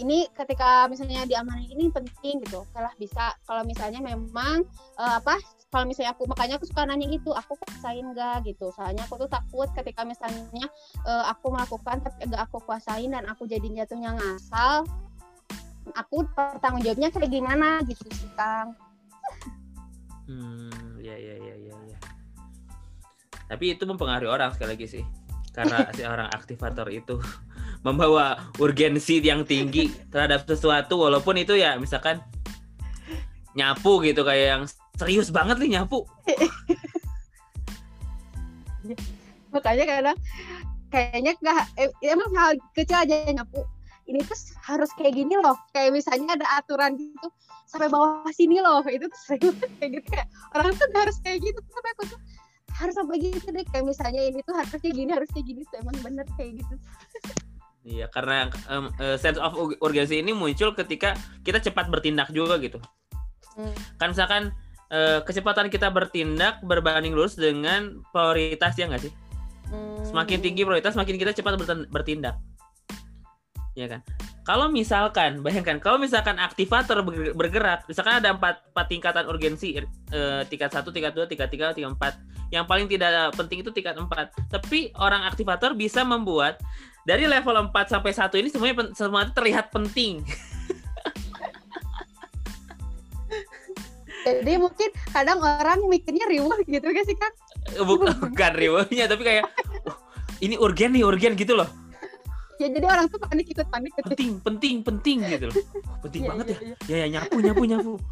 ini 0.00 0.26
ketika 0.32 0.88
misalnya 0.88 1.26
diamanin 1.28 1.68
ini 1.68 1.92
penting 1.92 2.42
gitu. 2.42 2.64
Kalau 2.72 2.90
bisa. 2.96 3.34
Kalau 3.46 3.62
misalnya 3.62 4.00
memang 4.02 4.64
eh, 4.98 5.14
apa 5.18 5.38
kalau 5.72 5.88
misalnya 5.88 6.12
aku 6.12 6.28
makanya 6.28 6.60
aku 6.60 6.68
suka 6.68 6.84
nanya 6.84 7.08
gitu 7.08 7.32
aku 7.32 7.56
kuasain 7.56 8.04
gak 8.12 8.44
gitu. 8.44 8.68
Soalnya 8.76 9.08
aku 9.08 9.24
tuh 9.24 9.30
takut 9.30 9.68
ketika 9.72 10.04
misalnya 10.04 10.66
eh, 11.06 11.24
aku 11.28 11.52
melakukan 11.52 12.04
tapi 12.04 12.28
gak 12.28 12.42
aku 12.48 12.60
kuasain 12.64 13.10
dan 13.12 13.24
aku 13.28 13.48
jadi 13.48 13.84
jatuhnya 13.84 14.16
ngasal 14.16 14.84
aku 15.98 16.22
bertanggung 16.38 16.82
jawabnya 16.86 17.10
kayak 17.10 17.30
gimana 17.30 17.82
gitu 17.86 18.06
sih 18.14 18.30
kang. 18.38 18.74
Hmm 20.30 21.02
ya 21.02 21.16
ya 21.18 21.34
ya 21.36 21.54
ya 21.58 21.76
ya. 21.90 21.98
Tapi 23.50 23.74
itu 23.74 23.84
mempengaruhi 23.84 24.30
orang 24.30 24.54
sekali 24.54 24.78
lagi 24.78 24.86
sih. 24.86 25.04
Karena 25.52 25.84
si 25.96 26.06
orang 26.06 26.30
aktivator 26.30 26.88
itu 26.88 27.18
membawa 27.82 28.38
urgensi 28.62 29.18
yang 29.18 29.42
tinggi 29.42 29.90
terhadap 30.14 30.46
sesuatu 30.46 31.02
walaupun 31.02 31.34
itu 31.42 31.58
ya 31.58 31.74
misalkan 31.78 32.22
nyapu 33.58 34.00
gitu 34.06 34.22
kayak 34.22 34.46
yang 34.58 34.62
serius 34.96 35.28
banget 35.34 35.58
nih 35.60 35.80
nyapu. 35.80 36.06
Makanya 39.52 39.84
kadang 39.84 40.18
kayaknya 40.92 41.32
nggak 41.42 41.62
eh, 41.80 41.90
emang 42.06 42.30
hal 42.38 42.52
kecil 42.72 43.02
aja 43.02 43.14
nyapu. 43.34 43.66
Ini 44.06 44.18
tuh 44.26 44.38
harus 44.66 44.90
kayak 44.98 45.14
gini 45.14 45.38
loh 45.38 45.54
kayak 45.70 45.94
misalnya 45.94 46.34
ada 46.38 46.46
aturan 46.58 46.98
gitu 46.98 47.28
sampai 47.70 47.88
bawah 47.88 48.28
sini 48.34 48.58
loh 48.58 48.82
itu 48.86 49.06
tuh 49.06 49.20
banget 49.34 49.70
kayak 49.78 49.90
gitu. 49.98 50.06
Kayak 50.10 50.28
orang 50.54 50.72
tuh 50.78 50.86
harus 50.94 51.16
kayak 51.22 51.38
gitu 51.42 51.58
tapi 51.58 51.88
aku 51.98 52.02
tuh 52.14 52.20
harus 52.72 52.94
sampai 52.94 53.18
gitu 53.18 53.48
deh. 53.50 53.64
Kayak 53.74 53.84
misalnya 53.90 54.22
ini 54.22 54.40
tuh 54.46 54.54
harusnya 54.54 54.90
gini 54.90 55.10
harusnya 55.10 55.42
gini 55.42 55.62
tuh 55.66 55.76
emang 55.82 55.96
bener 56.00 56.26
kayak 56.38 56.62
gitu 56.62 56.74
Iya, 57.82 58.06
karena 58.06 58.46
eh, 59.02 59.18
sense 59.18 59.42
of 59.42 59.58
ur- 59.58 59.78
urgency 59.82 60.22
ini 60.22 60.30
muncul 60.30 60.70
ketika 60.78 61.18
kita 61.42 61.58
cepat 61.58 61.90
bertindak 61.90 62.30
juga 62.30 62.54
gitu. 62.62 62.78
Hmm. 63.58 63.74
Kan 63.98 64.14
misalkan 64.14 64.54
eh, 64.94 65.18
kecepatan 65.26 65.66
kita 65.66 65.90
bertindak 65.90 66.62
berbanding 66.62 67.10
lurus 67.10 67.34
dengan 67.34 67.98
prioritas 68.14 68.78
ya 68.78 68.86
nggak 68.86 69.02
sih? 69.02 69.12
Hmm. 69.66 69.98
Semakin 70.06 70.38
tinggi 70.38 70.62
prioritas, 70.62 70.94
semakin 70.94 71.18
kita 71.18 71.34
cepat 71.34 71.58
bertin- 71.58 71.88
bertindak. 71.90 72.38
Ya 73.74 73.90
kan? 73.90 74.06
Kalau 74.42 74.66
misalkan, 74.70 75.38
bayangkan 75.42 75.78
kalau 75.78 75.98
misalkan 76.02 76.38
aktivator 76.38 77.02
berge- 77.02 77.34
bergerak, 77.34 77.86
misalkan 77.86 78.18
ada 78.18 78.34
empat, 78.34 78.62
empat 78.74 78.86
tingkatan 78.90 79.24
urgensi, 79.26 79.78
eh, 79.78 80.42
tingkat 80.46 80.70
satu, 80.70 80.94
tingkat 80.94 81.14
dua, 81.14 81.26
tingkat 81.26 81.50
tiga, 81.50 81.74
tingkat 81.74 81.94
empat. 81.98 82.14
Yang 82.52 82.64
paling 82.68 82.86
tidak 82.86 83.32
penting 83.34 83.58
itu 83.64 83.70
tingkat 83.74 83.98
empat. 83.98 84.30
Tapi 84.50 84.94
orang 84.98 85.26
aktivator 85.26 85.74
bisa 85.74 86.04
membuat 86.06 86.62
dari 87.02 87.26
level 87.26 87.70
4 87.70 87.92
sampai 87.92 88.12
1 88.14 88.38
ini 88.38 88.48
semuanya 88.50 88.76
pen- 88.78 88.94
semuanya 88.94 89.30
terlihat 89.34 89.74
penting. 89.74 90.22
Jadi 94.22 94.54
mungkin 94.54 94.90
kadang 95.10 95.42
orang 95.42 95.82
mikirnya 95.90 96.30
riuh 96.30 96.54
gitu 96.62 96.86
gak 96.86 97.06
sih 97.10 97.16
Kang? 97.18 97.34
Bukan, 97.90 98.52
rewardnya, 98.54 99.10
tapi 99.10 99.22
kayak 99.26 99.50
"Wah, 99.82 99.98
ini 100.38 100.54
urgen 100.54 100.94
nih, 100.94 101.02
urgen 101.02 101.34
gitu 101.34 101.58
loh. 101.58 101.66
Ya 102.62 102.70
jadi 102.70 102.86
orang 102.86 103.10
tuh 103.10 103.18
panik 103.18 103.50
ikut 103.50 103.66
panik 103.66 103.90
gitu. 103.98 104.06
Penting, 104.14 104.30
penting, 104.38 104.74
penting 104.86 105.18
gitu 105.26 105.50
loh. 105.50 105.56
Wah, 105.58 105.98
penting 106.06 106.22
Iya, 106.22 106.30
banget 106.30 106.46
iya, 106.46 106.54
ya. 106.54 106.60
iya. 106.62 106.76
Ya, 106.86 106.96
ya 107.02 107.06
nyapu, 107.18 107.36
nyapu, 107.42 107.62
nyapu. 107.66 107.94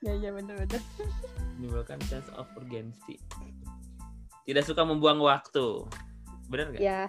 Iya 0.00 0.16
iya 0.16 0.30
benar-benar. 0.32 0.80
menimbulkan 1.60 2.00
sense 2.08 2.32
of 2.32 2.48
urgency. 2.56 3.20
Tidak 4.48 4.64
suka 4.64 4.80
membuang 4.80 5.20
waktu. 5.20 5.84
Benar 6.50 6.66
nggak? 6.68 6.80
Ya 6.82 7.00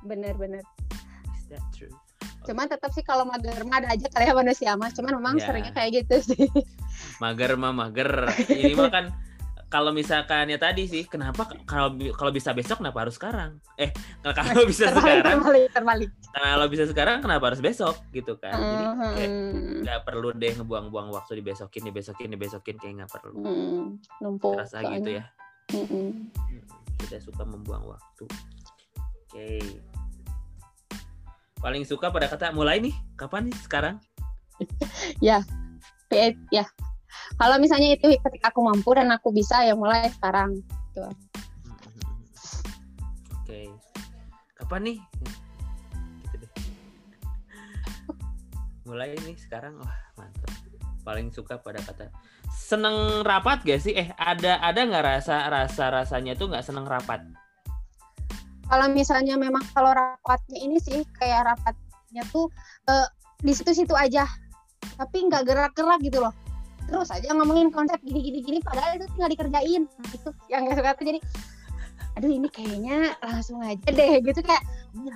benar-benar. 0.00 0.64
Is 1.36 1.46
that 1.48 1.62
true? 1.70 1.92
Cuman 2.42 2.64
tetap 2.64 2.88
sih 2.90 3.02
kalau 3.02 3.22
mager 3.22 3.60
mah 3.62 3.78
ada 3.78 3.92
aja 3.92 4.08
kali 4.08 4.24
ya 4.24 4.32
manusia 4.32 4.72
mah. 4.74 4.88
Cuman 4.88 5.12
memang 5.14 5.36
Ya. 5.36 5.44
seringnya 5.44 5.72
kayak 5.72 5.90
gitu 6.02 6.16
sih. 6.24 6.48
Mager 7.20 7.54
mah 7.54 7.70
mager. 7.70 8.32
Ini 8.48 8.72
mah 8.72 8.88
kan 8.88 9.04
kalau 9.68 9.92
misalkan 9.92 10.48
ya 10.48 10.56
tadi 10.56 10.88
sih, 10.88 11.04
kenapa 11.04 11.44
kalau 11.68 11.92
kalau 12.16 12.32
bisa 12.32 12.56
besok 12.56 12.80
kenapa 12.80 13.04
harus 13.04 13.20
sekarang? 13.20 13.60
Eh, 13.76 13.92
kalau 14.24 14.64
bisa 14.64 14.88
terbalik, 14.88 15.20
sekarang, 15.20 15.34
terbalik, 15.44 15.68
terbalik. 15.76 16.10
kalau 16.32 16.66
bisa 16.72 16.84
sekarang 16.88 17.20
kenapa 17.20 17.52
harus 17.52 17.60
besok 17.60 18.00
gitu 18.10 18.40
kan? 18.40 18.56
Jadi 18.56 18.84
kayak 18.88 19.28
Hmm, 19.28 19.84
nggak 19.84 19.98
perlu 20.08 20.32
deh 20.32 20.52
ngebuang-buang 20.56 21.12
waktu 21.12 21.44
dibesokin, 21.44 21.84
dibesokin, 21.84 22.32
dibesokin 22.32 22.76
kayak 22.80 23.04
nggak 23.04 23.12
perlu. 23.12 23.44
hmm, 23.44 23.84
numpuk. 24.24 24.56
Terasa 24.56 24.80
gitu 24.88 25.20
ya. 25.20 25.24
Mm, 25.68 26.32
Tidak 26.98 27.20
suka 27.20 27.44
membuang 27.44 27.84
waktu. 27.84 28.24
Oke. 29.28 29.60
Paling 31.60 31.84
suka 31.84 32.08
pada 32.08 32.32
kata 32.32 32.48
mulai 32.56 32.80
nih. 32.80 32.96
Kapan 33.12 33.52
nih 33.52 33.56
sekarang? 33.60 33.96
P- 36.08 36.40
ya. 36.56 36.64
Kalau 37.36 37.60
misalnya 37.60 37.92
itu 37.92 38.08
ketika 38.08 38.48
aku 38.48 38.64
mampu 38.64 38.96
dan 38.96 39.12
aku 39.12 39.28
bisa 39.36 39.68
ya 39.68 39.76
mulai 39.76 40.08
sekarang. 40.08 40.64
Oke. 43.44 43.68
Kapan 44.56 44.80
nih? 44.88 44.98
Gitu 46.24 46.36
deh. 46.40 46.52
Mulai 48.88 49.12
nih 49.28 49.36
sekarang. 49.36 49.76
Wah, 49.76 49.98
mantap. 50.16 50.56
Paling 51.04 51.28
suka 51.36 51.60
pada 51.60 51.84
kata 51.84 52.08
seneng 52.48 53.24
rapat 53.24 53.64
gak 53.64 53.80
sih? 53.80 53.96
Eh, 53.96 54.08
ada 54.16 54.60
ada 54.60 54.80
nggak 54.84 55.04
rasa 55.04 55.48
rasa 55.48 55.88
rasanya 55.88 56.36
tuh 56.36 56.52
nggak 56.52 56.64
seneng 56.64 56.84
rapat? 56.84 57.24
Kalau 58.68 58.86
misalnya 58.92 59.34
memang 59.40 59.64
kalau 59.72 59.92
rapatnya 59.96 60.58
ini 60.60 60.76
sih 60.78 61.04
kayak 61.16 61.48
rapatnya 61.56 62.22
tuh 62.32 62.52
eh, 62.88 63.08
di 63.40 63.52
situ-situ 63.56 63.92
aja. 63.96 64.28
Tapi 65.00 65.16
nggak 65.28 65.42
gerak-gerak 65.48 66.00
gitu 66.04 66.20
loh. 66.22 66.34
Terus 66.88 67.12
aja 67.12 67.32
ngomongin 67.36 67.68
konsep 67.68 68.00
gini-gini 68.00 68.40
gini 68.40 68.58
padahal 68.64 68.96
itu 68.96 69.06
tinggal 69.12 69.30
dikerjain. 69.32 69.82
Nah, 69.84 70.08
itu 70.12 70.30
yang 70.48 70.64
gak 70.68 70.80
suka 70.80 70.90
tuh 70.96 71.04
jadi 71.04 71.20
aduh 72.18 72.34
ini 72.34 72.50
kayaknya 72.50 73.14
langsung 73.22 73.62
aja 73.62 73.94
deh 73.94 74.18
gitu 74.26 74.42
kayak 74.42 74.58
ini 74.90 75.06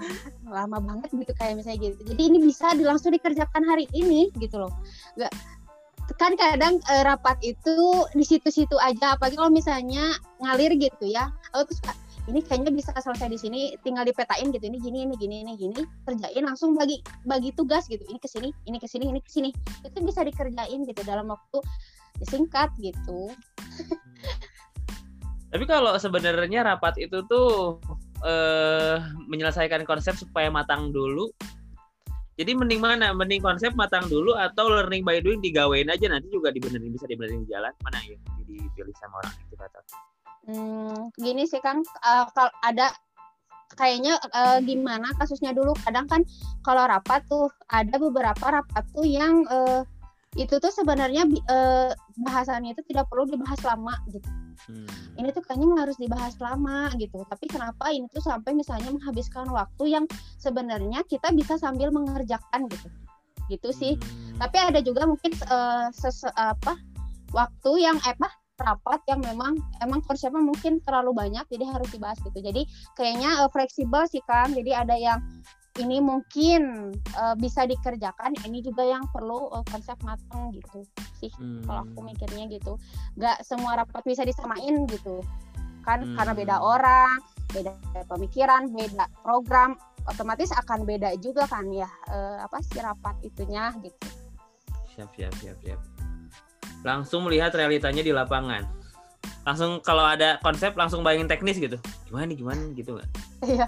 lama, 0.47 0.79
lama 0.79 0.79
banget 0.79 1.11
gitu 1.11 1.35
kayak 1.35 1.59
misalnya 1.59 1.91
gitu 1.91 1.99
jadi 2.15 2.23
ini 2.31 2.39
bisa 2.47 2.79
langsung 2.79 3.11
dikerjakan 3.11 3.67
hari 3.67 3.91
ini 3.91 4.31
gitu 4.39 4.63
loh 4.63 4.71
nggak 5.19 5.35
kan 6.15 6.39
kadang 6.39 6.79
eh, 6.79 7.03
rapat 7.03 7.43
itu 7.43 8.07
di 8.15 8.23
situ-situ 8.23 8.79
aja 8.79 9.19
apalagi 9.19 9.35
kalau 9.35 9.51
misalnya 9.51 10.15
ngalir 10.39 10.79
gitu 10.79 11.11
ya 11.11 11.35
aku 11.51 11.75
tuh 11.75 11.83
suka 11.83 11.93
ini 12.31 12.39
kayaknya 12.45 12.71
bisa 12.71 12.95
selesai 12.95 13.27
di 13.27 13.39
sini 13.39 13.61
tinggal 13.83 14.07
dipetain 14.07 14.55
gitu 14.55 14.63
ini 14.63 14.79
gini 14.79 14.99
ini 15.09 15.15
gini 15.19 15.37
ini 15.43 15.53
gini 15.59 15.83
kerjain 16.07 16.45
langsung 16.47 16.79
bagi 16.79 17.03
bagi 17.27 17.51
tugas 17.59 17.91
gitu 17.91 18.03
ini 18.07 18.19
ke 18.23 18.29
sini 18.31 18.55
ini 18.71 18.79
ke 18.79 18.87
sini 18.87 19.11
ini 19.11 19.21
ke 19.23 19.31
sini 19.31 19.51
itu 19.83 19.99
bisa 20.07 20.23
dikerjain 20.23 20.87
gitu 20.87 21.03
dalam 21.03 21.27
waktu 21.31 21.59
singkat 22.23 22.71
gitu 22.79 23.33
Tapi 25.53 25.69
kalau 25.69 25.93
sebenarnya 26.01 26.65
rapat 26.65 26.97
itu 26.97 27.21
tuh 27.29 27.77
eh 28.25 28.97
menyelesaikan 29.29 29.85
konsep 29.85 30.17
supaya 30.17 30.49
matang 30.49 30.97
dulu. 30.97 31.29
Jadi 32.41 32.57
mending 32.57 32.81
mana? 32.81 33.13
Mending 33.13 33.45
konsep 33.45 33.77
matang 33.77 34.09
dulu 34.09 34.33
atau 34.33 34.73
learning 34.73 35.05
by 35.05 35.21
doing 35.21 35.45
digawain 35.45 35.93
aja 35.93 36.09
nanti 36.09 36.33
juga 36.33 36.49
dibenerin 36.49 36.97
bisa 36.97 37.05
dibenerin 37.05 37.45
di 37.45 37.53
jalan. 37.53 37.69
Mana 37.85 38.01
yang 38.09 38.17
dipilih 38.49 38.97
sama 38.97 39.21
orang 39.21 39.35
aktivator? 39.45 39.85
Hmm, 40.43 41.15
gini 41.15 41.47
sih 41.47 41.63
Kang, 41.63 41.87
eh, 41.87 42.25
kalau 42.35 42.51
ada 42.67 42.91
kayaknya 43.79 44.19
eh, 44.19 44.59
gimana 44.67 45.09
kasusnya 45.17 45.55
dulu. 45.55 45.73
Kadang 45.87 46.11
kan 46.11 46.23
kalau 46.67 46.85
rapat 46.85 47.23
tuh 47.31 47.49
ada 47.71 47.95
beberapa 47.97 48.61
rapat 48.61 48.85
tuh 48.91 49.07
yang 49.07 49.47
eh, 49.49 49.87
itu 50.35 50.57
tuh 50.59 50.73
sebenarnya 50.73 51.29
eh, 51.29 51.91
bahasannya 52.27 52.75
itu 52.75 52.83
tidak 52.91 53.07
perlu 53.07 53.29
dibahas 53.29 53.61
lama 53.63 53.95
gitu. 54.11 54.29
Hmm. 54.69 54.87
Ini 55.19 55.31
tuh 55.35 55.43
kayaknya 55.47 55.79
harus 55.79 55.97
dibahas 55.99 56.35
lama 56.43 56.91
gitu. 56.99 57.23
Tapi 57.27 57.47
kenapa 57.47 57.91
ini 57.95 58.07
tuh 58.11 58.23
sampai 58.23 58.55
misalnya 58.55 58.91
menghabiskan 58.91 59.47
waktu 59.51 59.85
yang 59.95 60.05
sebenarnya 60.43 61.07
kita 61.07 61.31
bisa 61.31 61.55
sambil 61.55 61.95
mengerjakan 61.95 62.67
gitu. 62.67 62.89
Gitu 63.47 63.69
sih. 63.71 63.95
Hmm. 63.95 64.43
Tapi 64.43 64.57
ada 64.59 64.81
juga 64.83 65.07
mungkin 65.07 65.31
eh, 65.35 65.87
sese- 65.95 66.35
apa 66.35 66.75
waktu 67.33 67.71
yang 67.81 67.97
apa 68.03 68.42
rapat 68.63 69.03
yang 69.11 69.21
memang 69.21 69.59
emang 69.83 70.01
konsepnya 70.07 70.41
mungkin 70.41 70.79
terlalu 70.87 71.13
banyak 71.13 71.45
jadi 71.51 71.65
harus 71.69 71.89
dibahas 71.91 72.19
gitu. 72.23 72.39
Jadi 72.39 72.65
kayaknya 72.95 73.45
eh, 73.45 73.51
fleksibel 73.51 74.07
sih 74.09 74.23
Kang. 74.25 74.55
Jadi 74.55 74.71
ada 74.73 74.95
yang 74.95 75.21
ini 75.81 76.05
mungkin 76.05 76.93
eh, 76.95 77.35
bisa 77.41 77.65
dikerjakan, 77.65 78.37
ini 78.45 78.61
juga 78.61 78.85
yang 78.85 79.05
perlu 79.11 79.49
eh, 79.57 79.65
konsep 79.73 79.97
matang 80.05 80.53
gitu 80.53 80.85
sih. 81.17 81.33
Hmm. 81.41 81.65
Kalau 81.65 81.89
aku 81.89 82.01
mikirnya 82.05 82.45
gitu, 82.53 82.77
nggak 83.17 83.41
semua 83.45 83.81
rapat 83.81 84.03
bisa 84.05 84.23
disamain 84.23 84.85
gitu, 84.89 85.25
kan 85.87 86.05
Hmm. 86.05 86.17
karena 86.19 86.33
beda 86.37 86.57
orang, 86.61 87.17
beda 87.57 87.73
pemikiran, 88.05 88.69
beda 88.69 89.09
program, 89.25 89.81
otomatis 90.05 90.51
akan 90.53 90.85
beda 90.85 91.15
juga 91.25 91.49
kan 91.49 91.65
ya 91.73 91.89
eh, 92.11 92.39
apa 92.43 92.59
sih 92.61 92.77
rapat 92.83 93.17
itunya 93.25 93.73
gitu. 93.81 94.09
Siap, 94.93 95.09
siap, 95.17 95.33
siap, 95.41 95.57
siap. 95.65 95.81
Langsung 96.83 97.27
melihat 97.27 97.55
realitanya 97.55 98.03
di 98.03 98.13
lapangan. 98.15 98.67
Langsung 99.43 99.83
kalau 99.83 100.07
ada 100.07 100.39
konsep 100.43 100.75
langsung 100.79 101.03
bayangin 101.03 101.27
teknis 101.31 101.59
gitu. 101.59 101.79
Gimana 102.07 102.31
nih, 102.31 102.37
gimana 102.39 102.63
gitu 102.75 102.99
nggak? 102.99 103.11
Iya. 103.43 103.67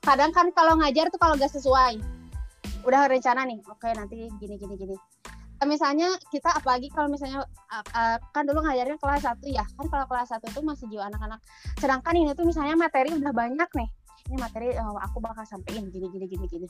Kadang 0.00 0.32
kan 0.32 0.48
kalau 0.56 0.80
ngajar 0.80 1.12
tuh 1.12 1.20
kalau 1.20 1.36
gak 1.36 1.52
sesuai, 1.52 2.00
udah 2.88 3.04
rencana 3.04 3.44
nih, 3.44 3.60
oke 3.68 3.88
nanti 3.92 4.32
gini 4.40 4.56
gini 4.56 4.74
gini. 4.76 4.96
Nah, 5.60 5.68
misalnya 5.68 6.16
kita 6.32 6.48
apalagi 6.56 6.88
kalau 6.88 7.12
misalnya 7.12 7.44
uh, 7.68 8.16
kan 8.32 8.48
dulu 8.48 8.64
ngajarnya 8.64 8.96
kelas 8.96 9.28
1 9.28 9.44
ya, 9.44 9.60
kan 9.76 9.86
kalau 9.92 10.08
kelas 10.08 10.32
1 10.32 10.40
itu 10.40 10.60
masih 10.64 10.88
jiwa 10.88 11.12
anak-anak. 11.12 11.36
Sedangkan 11.76 12.16
ini 12.16 12.32
tuh 12.32 12.48
misalnya 12.48 12.80
materi 12.80 13.12
udah 13.12 13.28
banyak 13.28 13.68
nih. 13.76 13.88
Ini 14.30 14.36
materi 14.38 14.70
uh, 14.78 14.94
aku 15.02 15.18
bakal 15.18 15.42
sampein 15.42 15.90
gini 15.90 16.06
gini 16.06 16.26
gini 16.30 16.46
gini. 16.46 16.66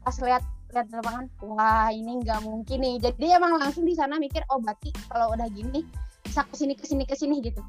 Pas 0.00 0.16
lihat 0.24 0.40
lihat 0.72 0.88
lapangan, 0.88 1.28
wah 1.44 1.92
ini 1.92 2.24
nggak 2.24 2.40
mungkin 2.48 2.80
nih. 2.80 2.96
Jadi 2.96 3.36
emang 3.36 3.60
langsung 3.60 3.84
di 3.84 3.92
sana 3.92 4.16
mikir, 4.16 4.40
oh 4.48 4.56
berarti 4.56 4.88
kalau 5.12 5.36
udah 5.36 5.44
gini 5.52 5.84
bisa 6.24 6.48
ke 6.48 6.56
sini 6.56 6.72
ke 6.72 6.88
sini 6.88 7.04
ke 7.04 7.12
sini 7.12 7.44
gitu. 7.44 7.60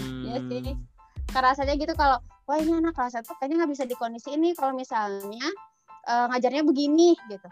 Iya 0.00 0.40
sih. 0.48 0.60
Hmm. 0.64 0.80
Karena 1.28 1.52
rasanya 1.52 1.76
gitu 1.76 1.92
kalau 1.92 2.16
wah 2.48 2.56
ini 2.56 2.72
anak 2.72 2.96
kelas 2.96 3.20
satu 3.20 3.36
kayaknya 3.36 3.64
nggak 3.64 3.72
bisa 3.76 3.84
dikondisi 3.84 4.32
ini 4.32 4.56
kalau 4.56 4.72
misalnya 4.72 5.46
eh, 6.08 6.26
ngajarnya 6.32 6.64
begini 6.64 7.12
gitu. 7.28 7.48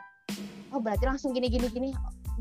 Oh 0.72 0.80
berarti 0.80 1.04
langsung 1.04 1.36
gini 1.36 1.52
gini 1.52 1.68
gini. 1.68 1.90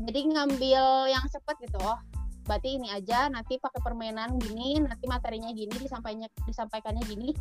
Jadi 0.00 0.20
ngambil 0.32 1.12
yang 1.12 1.24
cepet 1.28 1.68
gitu. 1.68 1.76
Oh 1.84 2.00
berarti 2.44 2.76
ini 2.76 2.92
aja 2.92 3.32
nanti 3.32 3.56
pakai 3.56 3.80
permainan 3.80 4.36
gini 4.36 4.76
nanti 4.84 5.08
materinya 5.08 5.48
gini 5.56 5.72
disampaikannya 5.80 6.28
disampaikannya 6.44 7.02
gini 7.08 7.32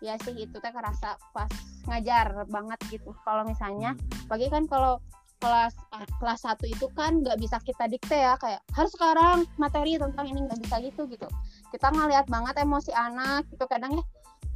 ya 0.00 0.16
sih 0.22 0.34
itu 0.34 0.56
teh 0.56 0.72
kerasa 0.72 1.18
pas 1.34 1.50
ngajar 1.90 2.46
banget 2.48 2.78
gitu. 2.88 3.10
Kalau 3.26 3.42
misalnya 3.44 3.92
bagi 4.30 4.48
kan 4.48 4.64
kalau 4.70 5.02
kelas 5.42 5.74
ah, 5.90 6.06
kelas 6.22 6.40
satu 6.46 6.70
itu 6.70 6.86
kan 6.94 7.18
nggak 7.18 7.34
bisa 7.42 7.58
kita 7.66 7.90
dikte 7.90 8.14
ya 8.14 8.38
kayak 8.38 8.62
harus 8.78 8.94
sekarang 8.94 9.42
materi 9.58 9.98
tentang 9.98 10.30
ini 10.30 10.46
nggak 10.46 10.60
bisa 10.62 10.78
gitu 10.78 11.02
gitu. 11.10 11.26
Kita 11.74 11.90
ngelihat 11.90 12.30
banget 12.30 12.54
emosi 12.62 12.94
anak 12.94 13.50
gitu 13.50 13.66
kadang 13.66 13.98
ya 13.98 14.04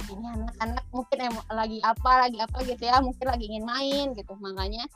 ini 0.07 0.23
anak-anak 0.23 0.85
mungkin 0.95 1.17
emo- 1.19 1.47
lagi 1.51 1.83
apa 1.83 2.11
lagi 2.23 2.39
apa 2.39 2.57
gitu 2.63 2.83
ya 2.87 3.03
mungkin 3.03 3.27
lagi 3.27 3.45
ingin 3.51 3.65
main 3.67 4.07
gitu. 4.15 4.31
Makanya 4.39 4.87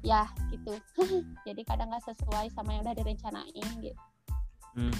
ya 0.00 0.24
gitu. 0.48 0.72
Jadi 1.46 1.60
kadang 1.68 1.92
nggak 1.92 2.08
sesuai 2.08 2.48
sama 2.56 2.72
yang 2.72 2.88
udah 2.88 2.96
direncanain 2.96 3.68
gitu. 3.84 4.00
Hmm. 4.72 4.96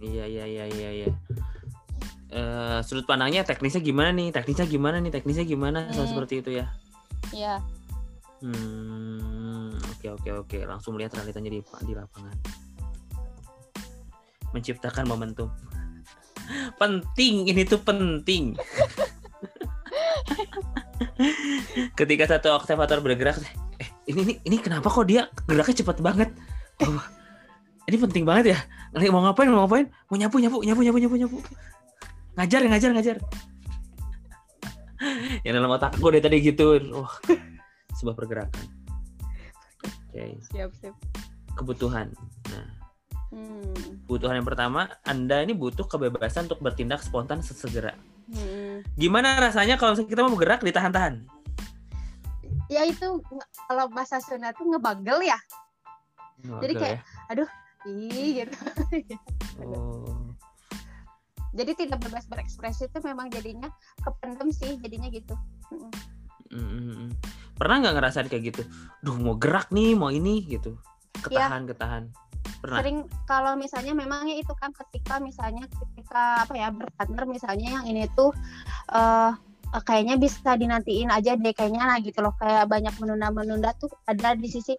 Iya 0.00 0.24
iya 0.28 0.44
iya 0.48 0.64
iya 0.68 0.90
iya. 1.04 1.08
Eh, 2.34 2.82
sudut 2.82 3.06
pandangnya 3.06 3.46
teknisnya 3.46 3.78
gimana 3.78 4.10
nih? 4.10 4.34
Teknisnya 4.34 4.66
gimana 4.66 4.98
nih? 4.98 5.14
Teknisnya 5.14 5.46
gimana? 5.46 5.86
Hmm. 5.86 6.02
seperti 6.02 6.42
itu 6.42 6.50
ya. 6.58 6.66
ya 7.30 7.62
Hmm, 8.42 9.72
oke 9.78 10.18
oke 10.18 10.30
oke. 10.42 10.58
Langsung 10.66 10.98
melihat 10.98 11.14
realitanya 11.16 11.54
di 11.54 11.62
di 11.62 11.94
lapangan. 11.94 12.34
Menciptakan 14.50 15.06
momentum. 15.06 15.48
penting, 16.82 17.48
ini 17.48 17.62
tuh 17.62 17.78
penting. 17.80 18.58
Ketika 21.98 22.26
satu 22.26 22.52
aktivator 22.58 22.98
bergerak, 22.98 23.38
eh 23.78 23.88
ini 24.10 24.20
ini 24.26 24.34
ini 24.42 24.56
kenapa 24.58 24.90
kok 24.90 25.06
dia 25.06 25.30
geraknya 25.46 25.86
cepat 25.86 26.02
banget? 26.02 26.34
Oh, 26.82 27.00
ini 27.86 27.96
penting 27.96 28.26
banget 28.26 28.58
ya. 28.58 28.58
Mau 29.08 29.22
ngapain? 29.22 29.48
Mau 29.48 29.64
ngapain? 29.64 29.86
Mau 30.10 30.18
nyapu 30.18 30.42
nyapu 30.42 30.60
nyapu 30.66 30.82
nyapu 30.82 30.98
nyapu 30.98 31.16
nyapu. 31.16 31.38
Ngajar 32.34 32.60
ngajar 32.66 32.90
ngajar. 32.94 33.16
Yang 35.44 35.54
dalam 35.60 35.70
otak 35.70 35.92
gue 35.98 36.10
dari 36.18 36.22
tadi 36.22 36.36
gitu. 36.42 36.66
Wah, 36.94 37.14
sebuah 37.98 38.16
pergerakan. 38.16 38.64
Oke, 40.10 40.38
siap 40.50 40.70
siap 40.78 40.94
kebutuhan. 41.58 42.10
Nah, 42.50 42.66
hmm. 43.34 44.06
kebutuhan 44.06 44.38
yang 44.38 44.46
pertama, 44.46 44.86
Anda 45.06 45.42
ini 45.42 45.54
butuh 45.54 45.86
kebebasan 45.86 46.46
untuk 46.50 46.62
bertindak 46.62 47.02
spontan 47.02 47.42
sesegera. 47.42 47.94
Hmm. 48.30 48.86
Gimana 48.94 49.36
rasanya 49.42 49.74
kalau 49.76 49.98
kita 49.98 50.22
mau 50.22 50.32
bergerak 50.32 50.62
ditahan-tahan? 50.62 51.26
ya 52.68 52.82
itu 52.88 53.20
kalau 53.68 53.86
bahasa 53.92 54.20
Sunda 54.24 54.52
tuh 54.56 54.68
ngebagel 54.68 55.20
ya 55.24 55.38
Jadi 56.44 56.74
Oke, 56.76 56.80
kayak- 56.80 57.02
ih 57.84 58.44
gitu 58.44 58.56
ya. 59.12 59.18
Oh. 59.64 60.23
Jadi 61.54 61.72
tidak 61.78 61.98
bebas 62.04 62.26
berekspresi 62.26 62.90
itu 62.90 62.98
memang 63.00 63.30
jadinya 63.30 63.70
kependem 64.02 64.50
sih 64.50 64.76
jadinya 64.82 65.08
gitu 65.08 65.34
Mm. 65.72 65.90
Mm, 66.54 66.60
mm, 66.70 66.94
mm. 67.08 67.10
Pernah 67.58 67.76
nggak 67.82 67.94
ngerasain 67.98 68.28
kayak 68.30 68.54
gitu? 68.54 68.62
Duh 69.02 69.16
mau 69.18 69.34
gerak 69.34 69.74
nih, 69.74 69.98
mau 69.98 70.12
ini 70.12 70.44
gitu. 70.46 70.78
Ketahan, 71.18 71.66
ketahan. 71.66 72.04
Pernah. 72.60 72.80
sering 72.80 73.04
kalau 73.28 73.56
misalnya 73.60 73.92
memangnya 73.92 74.40
itu 74.40 74.52
kan 74.56 74.72
ketika 74.72 75.20
misalnya 75.20 75.68
ketika 75.68 76.48
apa 76.48 76.52
ya 76.56 76.68
berpartner 76.72 77.24
misalnya 77.28 77.80
yang 77.80 77.84
ini 77.84 78.08
tuh 78.16 78.32
eh 78.92 79.32
kayaknya 79.84 80.16
bisa 80.16 80.56
dinantiin 80.56 81.12
aja 81.12 81.36
deh 81.36 81.52
kayaknya 81.52 81.84
lah 81.84 82.00
gitu 82.00 82.24
loh 82.24 82.32
kayak 82.40 82.68
banyak 82.68 82.92
menunda-menunda 82.96 83.76
tuh 83.76 83.92
ada 84.08 84.32
di 84.32 84.48
sisi 84.48 84.76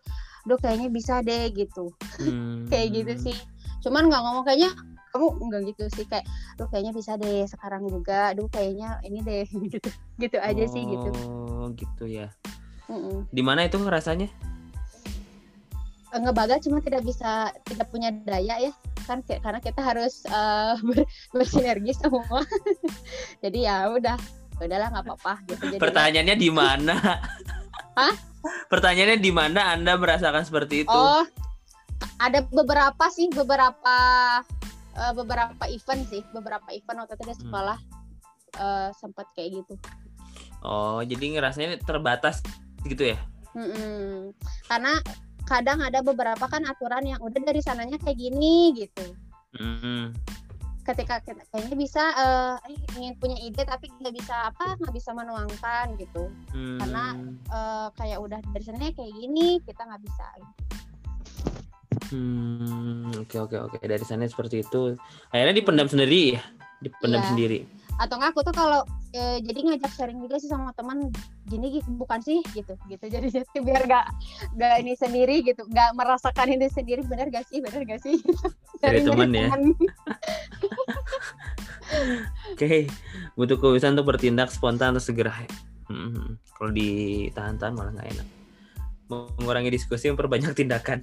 duh 0.50 0.58
kayaknya 0.58 0.90
bisa 0.90 1.22
deh 1.22 1.54
gitu 1.54 1.94
Hmm. 2.22 2.66
kayak 2.74 3.02
gitu 3.02 3.14
sih 3.30 3.38
cuman 3.86 4.10
nggak 4.10 4.22
ngomong 4.24 4.46
kayaknya 4.50 4.74
kamu 5.16 5.28
enggak 5.48 5.62
gitu 5.72 5.84
sih 5.96 6.04
kayak 6.04 6.28
duh 6.60 6.68
kayaknya 6.68 6.92
bisa 6.92 7.16
deh 7.16 7.48
sekarang 7.48 7.88
juga 7.88 8.36
duh 8.36 8.52
kayaknya 8.52 9.00
ini 9.08 9.24
deh 9.24 9.48
gitu 9.72 9.90
gitu 10.20 10.38
aja 10.44 10.64
sih 10.68 10.84
gitu 10.84 11.10
Oh, 11.56 11.72
gitu 11.74 12.04
ya. 12.06 12.28
Mm-mm. 12.86 13.26
Di 13.32 13.42
mana 13.42 13.66
itu 13.66 13.80
ngerasanya? 13.80 14.28
ngebaga 16.16 16.56
cuma 16.64 16.80
tidak 16.80 17.04
bisa 17.04 17.52
tidak 17.68 17.92
punya 17.92 18.08
daya 18.24 18.56
ya 18.56 18.72
kan 19.04 19.20
kayak- 19.28 19.44
karena 19.44 19.60
kita 19.60 19.82
harus 19.84 20.24
eh, 20.24 20.74
ber- 20.88 21.08
bersinergi 21.36 21.92
semua 21.92 22.40
jadi 23.44 23.60
ya 23.60 23.76
udah 23.92 24.16
udahlah 24.56 24.88
nggak 24.96 25.04
apa-apa 25.04 25.34
gitu 25.52 25.76
jadi 25.76 25.82
Pertanyaannya 25.84 26.36
di 26.40 26.48
mana? 26.48 26.96
Hah? 28.00 28.16
Pertanyaannya 28.72 29.20
di 29.20 29.32
mana 29.36 29.76
Anda 29.76 30.00
merasakan 30.00 30.48
seperti 30.48 30.88
itu? 30.88 30.92
oh 30.92 31.28
ada 32.24 32.48
beberapa 32.48 33.12
sih 33.12 33.28
beberapa 33.36 33.96
eh, 34.96 35.14
beberapa 35.14 35.64
event 35.66 36.02
sih 36.08 36.24
beberapa 36.32 36.68
event 36.70 36.98
waktu 37.00 37.14
itu 37.14 37.24
di 37.24 37.32
Hmm. 37.32 37.42
sekolah 37.44 37.78
eh, 38.56 38.90
sempat 38.94 39.28
kayak 39.32 39.62
gitu 39.62 39.76
Oh, 40.62 40.98
jadi 41.00 41.38
ngerasanya 41.38 41.78
terbatas 41.80 42.42
gitu 42.84 43.14
ya? 43.14 43.20
Mm-mm. 43.54 44.34
karena 44.66 44.98
kadang 45.46 45.80
ada 45.80 46.02
beberapa 46.02 46.44
kan 46.44 46.66
aturan 46.66 47.06
yang 47.06 47.20
udah 47.20 47.40
dari 47.40 47.62
sananya 47.62 47.96
kayak 47.96 48.18
gini 48.18 48.74
gitu 48.74 49.14
Mm-mm. 49.56 50.12
ketika 50.84 51.18
kita 51.20 51.40
kayaknya 51.50 51.76
bisa 51.76 52.04
eh, 52.14 52.56
ingin 52.94 53.16
punya 53.16 53.40
ide 53.40 53.64
tapi 53.64 53.88
nggak 53.96 54.12
bisa 54.12 54.50
apa 54.50 54.76
nggak 54.76 54.92
bisa 54.92 55.10
menuangkan 55.12 55.96
gitu 55.96 56.28
Hmm. 56.52 56.78
Karena- 56.78 57.16
Eh, 57.46 57.88
kayak 57.96 58.20
udah 58.20 58.40
dari 58.52 58.64
sana 58.66 58.90
kayak 58.90 59.14
gini 59.14 59.62
kita 59.62 59.82
nggak 59.82 60.02
bisa 60.02 60.26
Hmm, 62.08 63.10
oke 63.16 63.36
oke 63.40 63.58
oke. 63.58 63.78
Dari 63.80 64.02
sana 64.02 64.26
seperti 64.26 64.62
itu. 64.62 64.94
Akhirnya 65.30 65.54
dipendam 65.54 65.86
sendiri 65.86 66.36
ya? 66.36 66.42
Dipendam 66.78 67.20
Iya. 67.20 67.30
sendiri. 67.30 67.60
atau 67.96 68.20
nggak 68.20 68.36
aku 68.36 68.44
tuh 68.44 68.52
kalau 68.52 68.84
eh, 69.16 69.40
jadi 69.40 69.72
ngajak 69.72 69.88
sharing 69.96 70.20
juga 70.20 70.36
sih 70.36 70.52
sama 70.52 70.76
teman 70.76 71.16
gini 71.48 71.80
gitu 71.80 71.88
bukan 71.96 72.20
sih 72.20 72.44
gitu 72.52 72.76
gitu 72.92 73.06
jadi 73.08 73.24
jadi 73.40 73.48
biar 73.64 73.88
nggak 73.88 74.06
nggak 74.52 74.74
ini 74.84 74.94
sendiri 75.00 75.40
gitu 75.40 75.64
nggak 75.64 75.96
merasakan 75.96 76.60
ini 76.60 76.68
sendiri 76.68 77.08
benar 77.08 77.32
gak 77.32 77.48
sih 77.48 77.64
benar 77.64 77.88
gak 77.88 78.04
sih 78.04 78.20
Dari 78.84 79.00
Sharing 79.00 79.08
teman 79.08 79.30
ya? 79.32 79.48
Oke, 82.52 82.88
butuh 83.36 83.56
kebiasaan 83.56 83.96
untuk 83.96 84.12
bertindak 84.12 84.52
spontan 84.52 84.92
atau 84.92 85.04
segera. 85.04 85.32
Hmm, 85.88 86.36
Kalau 86.52 86.72
ditahan-tahan 86.76 87.74
malah 87.76 87.94
nggak 87.94 88.10
enak. 88.12 88.28
Mengurangi 89.08 89.70
diskusi, 89.70 90.10
memperbanyak 90.10 90.52
tindakan. 90.52 91.00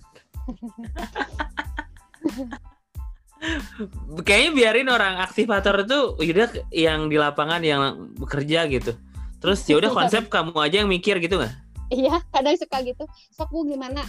Kayaknya 4.22 4.50
biarin 4.54 4.86
orang 4.86 5.18
aktivator 5.18 5.82
itu 5.82 6.14
udah 6.14 6.62
yang 6.70 7.10
di 7.10 7.18
lapangan 7.18 7.58
yang 7.64 8.12
bekerja 8.14 8.70
gitu. 8.70 8.94
Terus 9.42 9.66
ya 9.66 9.82
udah 9.82 9.90
konsep 9.90 10.30
kamu 10.30 10.54
aja 10.54 10.86
yang 10.86 10.90
mikir 10.90 11.18
gitu 11.18 11.42
nggak? 11.42 11.50
Iya, 11.90 12.22
kadang 12.30 12.54
suka 12.54 12.78
gitu. 12.86 13.02
Sok 13.34 13.50
Bu 13.50 13.66
gimana? 13.66 14.06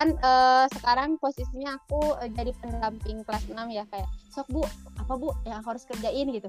Kan 0.00 0.16
eh, 0.16 0.64
sekarang 0.72 1.20
posisinya 1.20 1.76
aku 1.76 2.16
eh, 2.24 2.32
jadi 2.32 2.56
pendamping 2.56 3.20
kelas 3.28 3.44
6 3.52 3.60
ya 3.68 3.84
kayak 3.92 4.08
sok 4.32 4.48
Bu, 4.48 4.64
apa 4.96 5.12
Bu 5.20 5.36
yang 5.44 5.60
aku 5.60 5.76
harus 5.76 5.84
kerjain 5.84 6.32
gitu. 6.32 6.48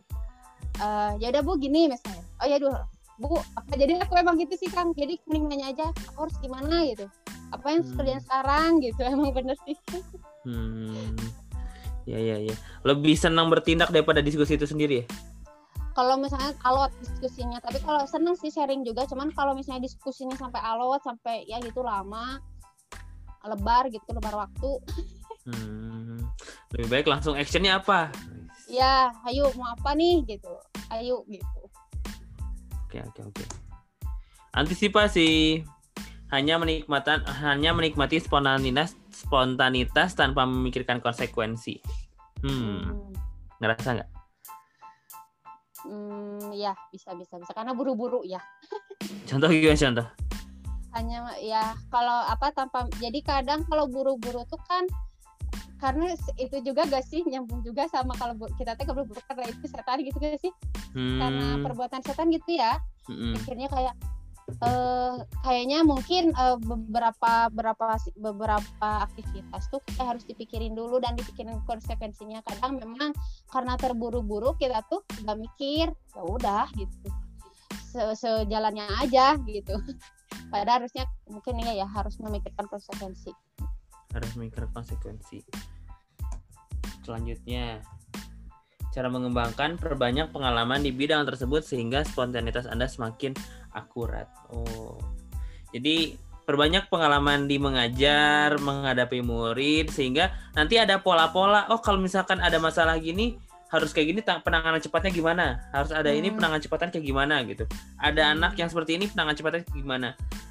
Eh 0.79 1.11
ya 1.19 1.35
udah 1.35 1.43
Bu 1.43 1.59
gini 1.59 1.91
misalnya. 1.91 2.23
Oh 2.39 2.47
ya 2.47 2.55
duh, 2.55 2.71
Bu, 3.21 3.37
apa 3.37 3.77
jadi 3.77 4.01
aku 4.01 4.17
emang 4.17 4.35
gitu 4.35 4.57
sih 4.57 4.65
Kang. 4.67 4.91
Jadi 4.91 5.21
mending 5.29 5.45
nanya 5.45 5.65
aja, 5.69 5.85
aku 6.09 6.25
harus 6.25 6.35
gimana 6.41 6.81
gitu. 6.83 7.05
Apa 7.53 7.65
yang 7.69 7.85
Hmm. 7.85 7.93
kerjaan 7.95 8.21
sekarang 8.25 8.71
gitu. 8.81 9.01
Emang 9.13 9.29
bener 9.29 9.53
sih. 9.61 9.77
Hmm. 10.41 11.13
Ya 12.03 12.17
ya 12.17 12.41
ya. 12.41 12.55
Lebih 12.81 13.13
senang 13.13 13.47
bertindak 13.47 13.93
daripada 13.93 14.19
diskusi 14.19 14.57
itu 14.57 14.65
sendiri 14.65 15.03
ya. 15.03 15.07
Kalau 15.91 16.15
misalnya 16.15 16.55
alot 16.63 16.89
diskusinya, 16.97 17.59
tapi 17.59 17.77
kalau 17.83 18.07
seneng 18.09 18.33
sih 18.33 18.49
sharing 18.49 18.81
juga. 18.81 19.05
Cuman 19.05 19.29
kalau 19.31 19.53
misalnya 19.53 19.85
diskusinya 19.85 20.33
sampai 20.33 20.57
alot 20.57 21.03
sampai 21.03 21.45
ya 21.45 21.61
gitu 21.61 21.85
lama 21.85 22.41
lebar 23.41 23.89
gitu 23.89 24.05
lebar 24.09 24.37
waktu 24.39 24.71
Hmm. 25.41 26.21
Lebih 26.69 26.87
baik 26.87 27.05
langsung 27.07 27.33
actionnya 27.33 27.77
apa? 27.77 28.13
ya 28.71 29.11
ayo 29.27 29.51
mau 29.59 29.67
apa 29.67 29.91
nih 29.91 30.23
gitu 30.23 30.47
ayo 30.87 31.27
gitu 31.27 31.60
Oke 32.91 32.99
oke 33.07 33.21
oke. 33.23 33.45
Antisipasi 34.51 35.63
hanya 36.27 36.59
menikmatan 36.59 37.23
hanya 37.39 37.71
menikmati 37.71 38.19
spontanitas 38.19 38.99
spontanitas 39.15 40.11
tanpa 40.11 40.43
memikirkan 40.43 40.99
konsekuensi. 40.99 41.79
Hmm, 42.43 42.83
Hmm. 42.83 43.15
ngerasa 43.63 43.95
nggak? 43.95 44.09
Hmm, 45.87 46.51
ya 46.51 46.75
bisa 46.91 47.15
bisa 47.15 47.39
bisa 47.39 47.55
karena 47.55 47.71
buru-buru 47.71 48.27
ya 48.27 48.43
Contoh 49.31 49.47
gimana 49.47 49.79
contoh? 49.79 50.07
hanya 50.91 51.31
ya 51.39 51.71
kalau 51.87 52.27
apa 52.27 52.51
tanpa 52.51 52.91
jadi 52.99 53.23
kadang 53.23 53.63
kalau 53.71 53.87
buru-buru 53.87 54.43
tuh 54.51 54.59
kan 54.67 54.83
karena 55.81 56.13
itu 56.37 56.61
juga 56.61 56.85
gak 56.85 57.01
sih 57.09 57.25
nyambung 57.25 57.65
juga 57.65 57.89
sama 57.89 58.13
kalau 58.13 58.37
kita 58.53 58.77
teh 58.77 58.85
buru-buru 58.85 59.17
karena 59.25 59.49
itu 59.49 59.65
setan 59.65 59.97
gitu 60.05 60.17
gak 60.21 60.37
sih? 60.37 60.53
Karena 60.93 61.57
Hmm, 61.57 61.65
perbuatan 61.65 62.05
setan 62.05 62.29
gitu 62.29 62.53
ya. 62.53 62.77
Mm-mm. 63.09 63.33
akhirnya 63.33 63.65
kayak 63.73 63.95
eh 64.51 65.13
kayaknya 65.47 65.79
mungkin 65.81 66.35
eh, 66.35 66.57
beberapa 66.59 67.49
beberapa 67.49 67.97
beberapa 68.19 68.89
aktivitas 69.09 69.71
tuh 69.71 69.79
kayak 69.89 70.17
harus 70.17 70.23
dipikirin 70.27 70.77
dulu 70.77 71.01
dan 71.01 71.17
dipikirin 71.17 71.57
konsekuensinya. 71.65 72.45
Kadang 72.45 72.77
memang 72.77 73.15
karena 73.49 73.73
terburu-buru 73.79 74.53
kita 74.61 74.85
tuh 74.91 75.01
nggak 75.25 75.37
mikir 75.39 75.87
ya 75.89 76.21
udah 76.21 76.67
gitu. 76.77 77.09
Se- 77.89 78.13
sejalannya 78.13 78.85
aja 79.01 79.39
gitu. 79.49 79.73
Padahal 80.51 80.83
harusnya 80.83 81.07
mungkin 81.31 81.63
ya 81.63 81.81
ya 81.81 81.87
harus 81.87 82.19
memikirkan 82.19 82.67
konsekuensi. 82.67 83.31
Harus 84.11 84.35
mikir 84.35 84.67
konsekuensi. 84.75 85.39
Selanjutnya 87.01 87.81
Cara 88.91 89.07
mengembangkan 89.07 89.79
perbanyak 89.79 90.35
pengalaman 90.35 90.83
di 90.83 90.91
bidang 90.91 91.23
tersebut 91.23 91.63
sehingga 91.63 92.03
spontanitas 92.03 92.67
Anda 92.67 92.91
semakin 92.91 93.31
akurat. 93.71 94.27
Oh. 94.51 94.99
Jadi 95.71 96.19
perbanyak 96.43 96.91
pengalaman 96.91 97.47
di 97.47 97.55
mengajar, 97.55 98.59
menghadapi 98.59 99.23
murid 99.23 99.87
sehingga 99.87 100.35
nanti 100.59 100.75
ada 100.75 100.99
pola-pola. 100.99 101.71
Oh, 101.71 101.79
kalau 101.79 102.03
misalkan 102.03 102.43
ada 102.43 102.59
masalah 102.59 102.99
gini 102.99 103.39
harus 103.71 103.95
kayak 103.95 104.07
gini 104.11 104.19
penanganan 104.43 104.83
cepatnya 104.83 105.15
gimana? 105.15 105.45
Harus 105.71 105.95
ada 105.95 106.11
ini 106.11 106.27
Hmm. 106.27 106.43
penanganan 106.43 106.59
cepatnya 106.59 106.91
kayak 106.91 107.07
gimana 107.07 107.35
gitu. 107.47 107.63
Ada 107.95 108.35
anak 108.35 108.59
yang 108.59 108.67
seperti 108.67 108.99
ini 108.99 109.07
penanganan 109.07 109.39
cepatnya 109.39 109.63
gimana? 109.71 110.09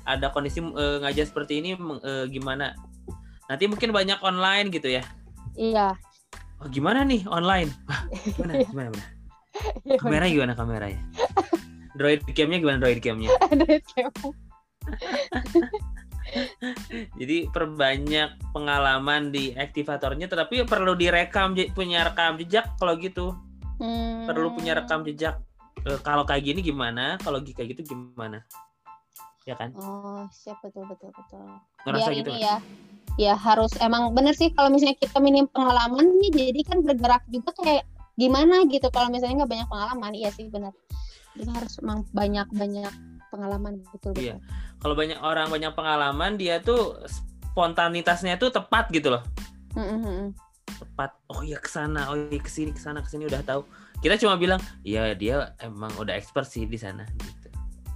Ada 0.09 0.33
kondisi 0.33 0.65
eh, 0.65 0.97
ngajar 1.05 1.29
seperti 1.29 1.61
ini 1.61 1.77
eh, 1.77 2.25
gimana? 2.33 2.73
Nanti 3.53 3.69
mungkin 3.69 3.93
banyak 3.93 4.25
online 4.25 4.73
gitu 4.73 4.89
ya. 4.89 5.05
Iya. 5.61 5.93
Oh, 6.61 6.69
gimana 6.69 7.09
nih 7.09 7.25
online? 7.25 7.73
Wah, 7.89 8.05
gimana? 8.37 8.53
Gimana? 8.69 8.89
gimana? 8.93 9.05
Kamera 9.97 10.25
gimana 10.29 10.53
kameranya? 10.53 11.01
Droid 11.97 12.21
cam-nya 12.37 12.61
gimana 12.61 12.79
droid 12.85 13.01
cam-nya? 13.01 13.33
Ada 13.53 13.81
kepo. 13.81 14.37
Jadi 17.17 17.51
perbanyak 17.51 18.55
pengalaman 18.55 19.35
di 19.35 19.57
aktivatornya 19.57 20.31
tetapi 20.31 20.63
perlu 20.69 20.95
direkam 20.95 21.57
punya 21.73 22.13
rekam 22.13 22.37
jejak 22.37 22.77
kalau 22.77 22.95
gitu. 23.01 23.35
Hmm. 23.81 24.29
Perlu 24.29 24.53
punya 24.53 24.77
rekam 24.77 25.01
jejak. 25.03 25.41
Eh, 25.89 25.97
kalau 26.05 26.29
kayak 26.29 26.45
gini 26.45 26.61
gimana? 26.61 27.17
Kalau 27.25 27.41
kayak 27.41 27.73
gitu 27.73 27.97
gimana? 27.97 28.45
Ya 29.49 29.57
kan? 29.57 29.73
Oh, 29.81 30.29
siap 30.29 30.61
betul 30.61 30.85
betul 30.85 31.09
betul. 31.17 31.41
Ngerasa 31.89 32.13
Biar 32.13 32.19
gitu. 32.21 32.31
ini 32.37 32.45
ya. 32.45 32.57
Ya 33.19 33.35
harus 33.35 33.75
emang 33.83 34.15
bener 34.15 34.33
sih 34.37 34.53
kalau 34.55 34.71
misalnya 34.71 34.97
kita 34.99 35.19
minim 35.19 35.51
pengalaman 35.51 36.07
nih 36.23 36.31
jadi 36.31 36.61
kan 36.67 36.79
bergerak 36.85 37.23
juga 37.29 37.51
kayak 37.59 37.85
gimana 38.15 38.69
gitu 38.69 38.87
kalau 38.93 39.09
misalnya 39.09 39.45
nggak 39.45 39.53
banyak 39.57 39.69
pengalaman 39.69 40.13
iya 40.15 40.31
sih 40.31 40.47
benar. 40.53 40.73
Jadi 41.35 41.51
harus 41.51 41.75
emang 41.81 42.05
banyak 42.13 42.49
banyak 42.53 42.93
pengalaman 43.31 43.73
betul 43.95 44.13
betul. 44.13 44.25
Iya. 44.25 44.37
Kalau 44.81 44.95
banyak 44.97 45.19
orang 45.21 45.47
banyak 45.49 45.73
pengalaman 45.77 46.33
dia 46.41 46.59
tuh 46.61 47.01
spontanitasnya 47.53 48.37
tuh 48.41 48.51
tepat 48.51 48.89
gitu 48.91 49.15
loh. 49.15 49.23
Mm, 49.77 49.87
mm, 49.87 50.01
mm. 50.03 50.29
Tepat. 50.81 51.11
Oh 51.31 51.43
iya 51.45 51.59
ke 51.61 51.71
sana, 51.71 52.11
oh 52.11 52.17
iya 52.17 52.41
ke 52.41 52.51
sini 52.51 52.75
ke 52.75 52.81
sana 52.81 53.05
ke 53.05 53.09
sini 53.11 53.29
udah 53.29 53.43
tahu. 53.45 53.63
Kita 54.01 54.17
cuma 54.17 54.41
bilang, 54.41 54.59
iya 54.81 55.13
dia 55.13 55.53
emang 55.61 55.93
udah 56.01 56.17
expert 56.17 56.49
sih 56.49 56.65
di 56.65 56.81
sana 56.81 57.05
gitu. 57.21 57.49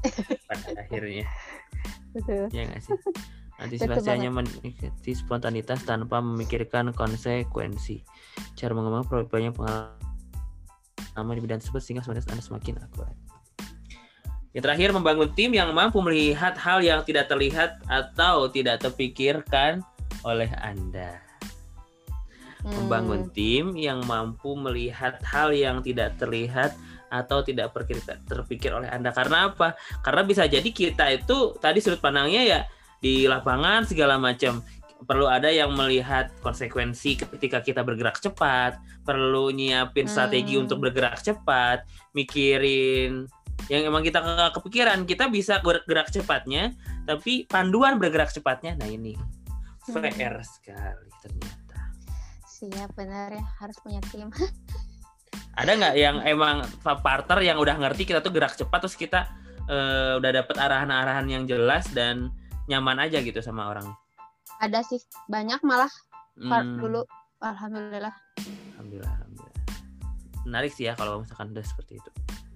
Pada 0.49 0.69
akhirnya. 0.77 1.25
Betul. 2.15 2.47
ya 2.55 2.63
nggak 2.71 2.79
sih 2.79 2.95
antisipasi 3.65 4.09
hanya 4.13 4.31
menikmati 4.31 5.13
spontanitas 5.17 5.83
tanpa 5.89 6.21
memikirkan 6.21 6.93
konsekuensi 6.93 8.05
cara 8.55 8.73
mengembangkan 8.77 9.27
banyak 9.27 9.53
pengalaman 9.57 11.35
di 11.35 11.43
bidang 11.43 11.61
tersebut 11.65 11.81
sehingga 11.81 12.03
spontanitas 12.05 12.31
anda 12.31 12.45
semakin 12.45 12.75
akurat 12.85 13.17
yang 14.55 14.63
terakhir 14.63 14.95
membangun 14.95 15.29
tim 15.35 15.51
yang 15.51 15.75
mampu 15.75 15.99
melihat 16.05 16.55
hal 16.55 16.79
yang 16.85 17.03
tidak 17.03 17.27
terlihat 17.27 17.81
atau 17.91 18.47
tidak 18.53 18.85
terpikirkan 18.85 19.83
oleh 20.23 20.49
anda 20.63 21.25
membangun 22.65 23.29
Hmm. 23.29 23.33
tim 23.37 23.65
yang 23.77 24.01
mampu 24.09 24.57
melihat 24.57 25.21
hal 25.21 25.53
yang 25.53 25.85
tidak 25.85 26.17
terlihat 26.17 26.73
atau 27.13 27.45
tidak 27.47 27.71
terpikir 28.27 28.75
oleh 28.75 28.91
Anda. 28.91 29.15
Karena 29.15 29.53
apa? 29.53 29.79
Karena 30.03 30.27
bisa 30.27 30.49
jadi 30.49 30.67
kita 30.67 31.15
itu 31.15 31.55
tadi 31.63 31.79
sudut 31.79 32.03
pandangnya 32.03 32.43
ya 32.43 32.61
di 33.05 33.29
lapangan 33.29 33.85
segala 33.85 34.17
macam. 34.17 34.65
Perlu 35.05 35.29
ada 35.29 35.53
yang 35.53 35.77
melihat 35.77 36.33
konsekuensi 36.41 37.21
ketika 37.21 37.61
kita 37.61 37.85
bergerak 37.85 38.17
cepat, 38.17 38.81
perlu 39.05 39.53
nyiapin 39.53 40.09
strategi 40.09 40.57
Hmm. 40.57 40.65
untuk 40.65 40.81
bergerak 40.81 41.21
cepat, 41.21 41.85
mikirin 42.17 43.29
yang 43.69 43.93
emang 43.93 44.01
kita 44.01 44.25
nggak 44.25 44.57
kepikiran, 44.57 45.05
kita 45.05 45.29
bisa 45.29 45.61
bergerak 45.61 46.09
cepatnya, 46.09 46.73
tapi 47.05 47.45
panduan 47.45 48.01
bergerak 48.01 48.33
cepatnya, 48.33 48.81
nah 48.81 48.89
ini 48.89 49.13
Hmm. 49.85 50.01
VR 50.01 50.41
sekali 50.41 51.13
ternyata. 51.21 51.93
Siap 52.49 52.97
benar 52.97 53.29
ya 53.37 53.45
harus 53.61 53.77
punya 53.85 54.01
tim. 54.09 54.33
ada 55.61 55.71
nggak 55.77 55.95
yang 56.01 56.17
emang 56.25 56.65
partner 56.83 57.39
yang 57.45 57.61
udah 57.61 57.77
ngerti 57.77 58.09
kita 58.09 58.25
tuh 58.25 58.33
gerak 58.33 58.57
cepat 58.57 58.81
terus 58.81 58.97
kita 58.97 59.29
eh, 59.65 60.13
udah 60.21 60.31
dapet 60.45 60.57
arahan-arahan 60.61 61.25
yang 61.25 61.45
jelas 61.49 61.89
dan 61.93 62.29
nyaman 62.67 62.99
aja 62.99 63.19
gitu 63.19 63.39
sama 63.39 63.69
orang 63.69 63.87
Ada 64.59 64.81
sih 64.83 64.99
banyak 65.27 65.61
malah 65.61 65.91
Hmm, 66.35 66.51
dulu 66.77 67.07
alhamdulillah. 67.39 68.11
alhamdulillah 68.75 69.13
alhamdulillah 69.15 69.63
menarik 70.45 70.71
sih 70.71 70.85
ya 70.85 70.93
kalau 70.93 71.23
misalkan 71.23 71.51
udah 71.51 71.63
seperti 71.63 71.97
itu 71.97 72.11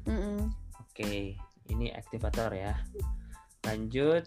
Mm-mm. 0.05 0.51
oke 0.75 1.13
ini 1.69 1.87
aktivator 1.91 2.51
ya 2.51 2.75
lanjut 3.63 4.27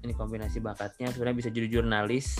ini 0.00 0.12
kombinasi 0.12 0.58
bakatnya 0.58 1.08
sebenarnya 1.08 1.38
bisa 1.38 1.50
jadi 1.50 1.68
jurnalis 1.70 2.36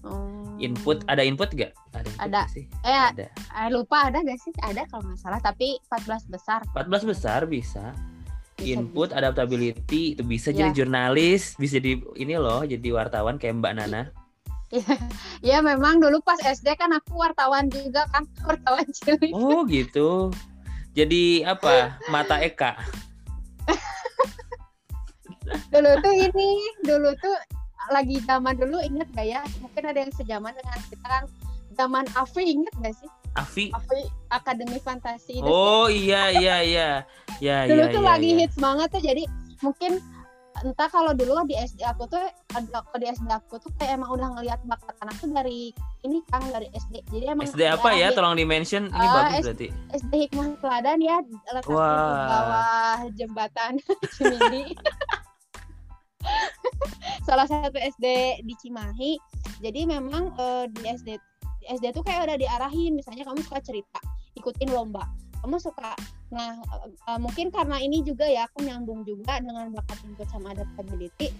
Oh. 0.00 0.54
input 0.56 1.02
ada 1.04 1.20
input 1.20 1.50
gak 1.52 1.74
ada 1.90 2.06
input 2.06 2.22
Ada. 2.24 2.42
sih 2.48 2.64
Eh, 2.80 2.94
ada 3.12 3.26
eh, 3.28 3.68
lupa 3.68 4.06
ada 4.06 4.22
gak 4.22 4.38
sih? 4.38 4.54
Ada 4.56 4.86
kalau 4.86 5.02
nggak 5.04 5.18
salah 5.18 5.42
tapi 5.42 5.74
14 5.84 6.22
besar. 6.28 6.62
14 6.70 7.02
besar 7.04 7.40
Bisa, 7.44 7.90
input 8.60 9.14
adaptability 9.14 10.18
itu 10.18 10.22
bisa 10.22 10.50
Ya. 10.50 10.66
jadi 10.66 10.82
jurnalis 10.82 11.54
bisa 11.56 11.78
di 11.78 12.02
ini 12.18 12.34
loh 12.34 12.66
jadi 12.66 12.90
wartawan 12.90 13.38
kayak 13.38 13.62
Mbak 13.62 13.74
Nana 13.78 14.02
Ya 15.48 15.64
memang 15.64 15.96
dulu 15.96 16.20
pas 16.20 16.36
SD 16.44 16.76
kan 16.76 16.92
aku 16.92 17.16
wartawan 17.16 17.72
juga 17.72 18.04
kan 18.12 18.28
wartawan 18.48 18.84
cilik. 18.92 19.32
Oh 19.32 19.64
gitu. 19.64 20.28
Jadi 20.92 21.40
apa? 21.40 21.96
Mata 22.12 22.36
Eka. 22.36 22.76
Dulu 25.72 25.90
tuh 26.04 26.12
ini, 26.12 26.48
dulu 26.84 27.16
tuh 27.22 27.32
lagi 27.88 28.20
zaman 28.28 28.60
dulu 28.60 28.76
inget 28.84 29.08
gak 29.16 29.24
ya? 29.24 29.40
Mungkin 29.64 29.88
ada 29.88 30.04
yang 30.04 30.12
sejaman 30.12 30.52
dengan 30.52 30.78
kita 30.92 31.06
kan. 31.08 31.24
Zaman 31.72 32.04
Afi 32.12 32.44
inget 32.44 32.74
gak 32.84 32.92
sih? 32.92 33.08
Afi. 33.44 33.64
Akademi 34.28 34.78
Fantasi 34.82 35.40
itu. 35.40 35.46
Oh 35.46 35.88
iya 35.88 36.28
iya 36.34 36.56
iya. 36.60 36.90
Ya 37.40 37.64
dulu 37.64 37.88
iya 37.88 37.94
tuh 37.94 38.02
iya, 38.02 38.10
lagi 38.10 38.28
iya. 38.34 38.38
hits 38.44 38.56
banget 38.58 38.88
tuh 38.92 39.02
jadi 39.02 39.22
mungkin 39.64 39.92
entah 40.58 40.90
kalau 40.90 41.14
dulu 41.14 41.38
di 41.46 41.54
SD 41.54 41.86
aku 41.86 42.10
tuh 42.10 42.18
ada 42.50 42.82
di 42.98 43.06
SD 43.06 43.30
aku 43.30 43.62
tuh 43.62 43.70
kayak 43.78 43.94
emang 43.94 44.10
udah 44.10 44.34
ngelihat 44.34 44.58
bakat 44.66 44.90
anak 45.06 45.14
tuh 45.22 45.30
dari 45.30 45.70
ini 46.02 46.18
kan 46.34 46.42
dari 46.50 46.66
SD 46.74 47.06
jadi 47.14 47.38
emang 47.38 47.46
SD 47.46 47.62
apa 47.62 47.94
ya? 47.94 48.10
di 48.10 48.18
Tolong 48.18 48.34
di 48.34 48.42
mention. 48.42 48.90
Ini 48.90 49.06
Ah, 49.06 49.30
bagus 49.30 49.46
berarti. 49.46 49.68
SD 49.94 50.12
Hikmah 50.26 50.58
Teladan 50.58 50.98
ya 50.98 51.16
letaknya 51.54 51.62
di 51.62 51.78
Wah. 51.78 52.26
bawah 52.26 52.98
jembatan 53.14 53.72
Cimindi 54.18 54.74
salah 57.26 57.46
satu 57.46 57.78
SD 57.78 58.06
di 58.42 58.54
Cimahi 58.58 59.12
jadi 59.62 59.86
memang 59.86 60.34
eh, 60.34 60.64
di 60.74 60.82
SD 60.86 61.08
SD 61.68 61.92
tuh 61.92 62.02
kayak 62.02 62.24
udah 62.24 62.36
diarahin. 62.40 62.96
Misalnya 62.96 63.28
kamu 63.28 63.44
suka 63.44 63.60
cerita 63.60 64.00
ikutin 64.34 64.72
lomba. 64.72 65.04
Kamu 65.44 65.60
suka 65.60 65.94
nah 66.28 66.60
eh, 67.08 67.18
mungkin 67.20 67.48
karena 67.48 67.80
ini 67.80 68.04
juga 68.04 68.28
ya 68.28 68.44
aku 68.44 68.60
nyambung 68.60 69.00
juga 69.00 69.40
dengan 69.40 69.72
bakat 69.72 69.96
input 70.04 70.28
sama 70.28 70.52
adaptability 70.52 71.32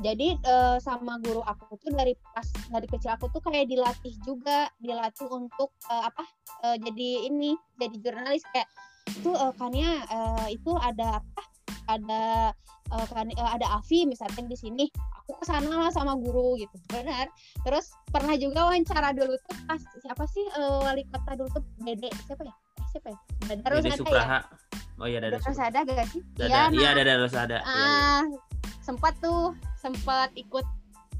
jadi 0.00 0.40
eh, 0.40 0.76
sama 0.80 1.20
guru 1.20 1.44
aku 1.44 1.76
tuh 1.76 1.92
dari 1.92 2.16
pas 2.32 2.48
dari 2.72 2.88
kecil 2.88 3.12
aku 3.12 3.28
tuh 3.28 3.44
kayak 3.44 3.68
dilatih 3.68 4.14
juga 4.24 4.72
dilatih 4.80 5.28
untuk 5.28 5.76
eh, 5.92 6.04
apa 6.08 6.24
eh, 6.64 6.76
jadi 6.80 7.28
ini 7.28 7.52
jadi 7.76 7.96
jurnalis. 8.00 8.40
Kayak 8.56 8.72
tuh 9.20 9.36
eh, 9.36 9.52
Kania 9.60 9.92
eh, 10.08 10.46
itu 10.56 10.72
ada 10.80 11.20
apa 11.20 11.42
ada 11.98 12.54
eh, 12.92 13.06
kan 13.10 13.28
eh, 13.28 13.50
ada 13.60 13.66
Avi 13.80 14.08
misalnya 14.08 14.44
di 14.48 14.56
sini 14.56 14.84
aku 15.22 15.38
ke 15.40 15.44
sana 15.48 15.88
lah 15.88 15.90
sama 15.92 16.16
guru 16.16 16.56
gitu 16.60 16.74
benar 16.88 17.28
terus 17.64 17.92
pernah 18.08 18.34
juga 18.36 18.68
wawancara 18.70 19.12
dulu 19.12 19.36
tuh 19.48 19.56
pas 19.68 19.80
siapa 20.00 20.24
sih 20.30 20.44
eh, 20.44 20.78
wali 20.82 21.04
kota 21.08 21.36
dulu 21.36 21.48
tuh 21.52 21.64
Dede 21.82 22.10
siapa 22.26 22.44
ya 22.44 22.54
Eh, 22.82 22.86
siapa 22.90 23.08
ya 23.14 23.18
Dada 23.48 23.56
Dede 23.56 23.70
Rosada 23.72 23.88
ya 23.88 23.96
Supraha. 23.96 24.40
Oh 25.00 25.06
iya 25.08 25.18
Dada 25.18 25.30
Dada 25.32 25.38
Supraha. 25.40 25.68
Rosada 25.70 25.78
gak 25.88 26.08
sih 26.12 26.22
Dada. 26.36 26.48
Iya, 26.48 26.60
Iya 26.68 26.88
nah, 26.90 26.92
Dada 26.98 27.14
Rosada. 27.16 27.58
Iya, 27.62 27.72
iya. 27.72 27.86
ah 27.88 28.22
sempat 28.82 29.14
tuh 29.22 29.54
sempat 29.78 30.30
ikut 30.34 30.66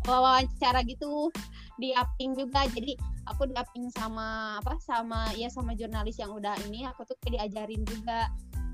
wawancara 0.07 0.83
gitu 0.83 1.31
di 1.79 1.95
Aping 1.95 2.35
juga 2.35 2.67
jadi 2.75 2.99
aku 3.31 3.47
di 3.49 3.55
Aping 3.55 3.87
sama 3.95 4.59
apa 4.59 4.75
sama 4.83 5.31
ya 5.39 5.47
sama 5.47 5.79
jurnalis 5.79 6.19
yang 6.19 6.35
udah 6.35 6.59
ini 6.67 6.83
aku 6.91 7.07
tuh 7.07 7.15
kayak 7.23 7.39
diajarin 7.39 7.83
juga 7.87 8.27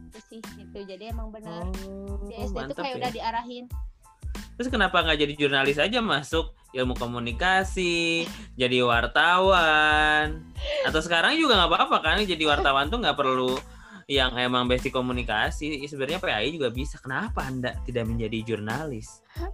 itu 0.09 0.19
sih 0.27 0.41
gitu 0.41 0.79
jadi 0.89 1.13
emang 1.13 1.29
bener 1.31 1.69
Oh, 1.69 2.17
di 2.27 2.35
SD 2.35 2.57
mantap 2.57 2.81
kayak 2.81 2.97
ya. 2.97 2.99
udah 2.99 3.11
diarahin 3.13 3.67
Terus 4.59 4.75
kenapa 4.75 5.07
nggak 5.07 5.23
jadi 5.23 5.35
jurnalis 5.39 5.79
aja 5.79 6.03
masuk 6.03 6.51
ilmu 6.75 6.99
komunikasi, 6.99 8.27
jadi 8.59 8.83
wartawan? 8.83 10.43
Atau 10.83 10.99
sekarang 10.99 11.39
juga 11.39 11.55
nggak 11.55 11.71
apa-apa 11.71 12.03
kan? 12.03 12.19
Jadi 12.27 12.43
wartawan 12.43 12.91
tuh 12.91 12.99
nggak 12.99 13.15
perlu 13.15 13.55
yang 14.11 14.35
emang 14.35 14.67
basic 14.67 14.91
komunikasi. 14.91 15.79
Sebenarnya 15.87 16.19
PAI 16.19 16.51
juga 16.51 16.75
bisa. 16.75 16.99
Kenapa 16.99 17.47
anda 17.47 17.79
tidak 17.87 18.11
menjadi 18.11 18.43
jurnalis? 18.43 19.23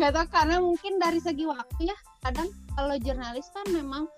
nggak 0.00 0.16
tahu 0.16 0.26
karena 0.32 0.56
mungkin 0.64 0.96
dari 0.96 1.20
segi 1.20 1.44
waktu 1.44 1.92
ya 1.92 1.96
kadang 2.24 2.48
kalau 2.72 2.96
jurnalis 3.04 3.52
kan 3.52 3.68
memang 3.68 4.08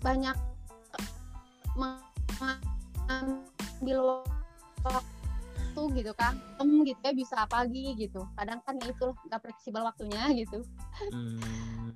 banyak 0.00 0.36
mengambil 1.76 4.24
waktu 4.90 5.82
gitu 5.98 6.12
kan 6.14 6.38
tem 6.54 6.70
gitu 6.86 7.00
ya 7.02 7.12
bisa 7.12 7.36
pagi 7.48 7.96
gitu 7.96 8.22
kadang 8.36 8.62
kan 8.62 8.78
ya 8.78 8.90
itu 8.90 9.06
nggak 9.26 9.40
fleksibel 9.42 9.82
waktunya 9.82 10.22
gitu 10.44 10.62
Hmm. 11.10 11.90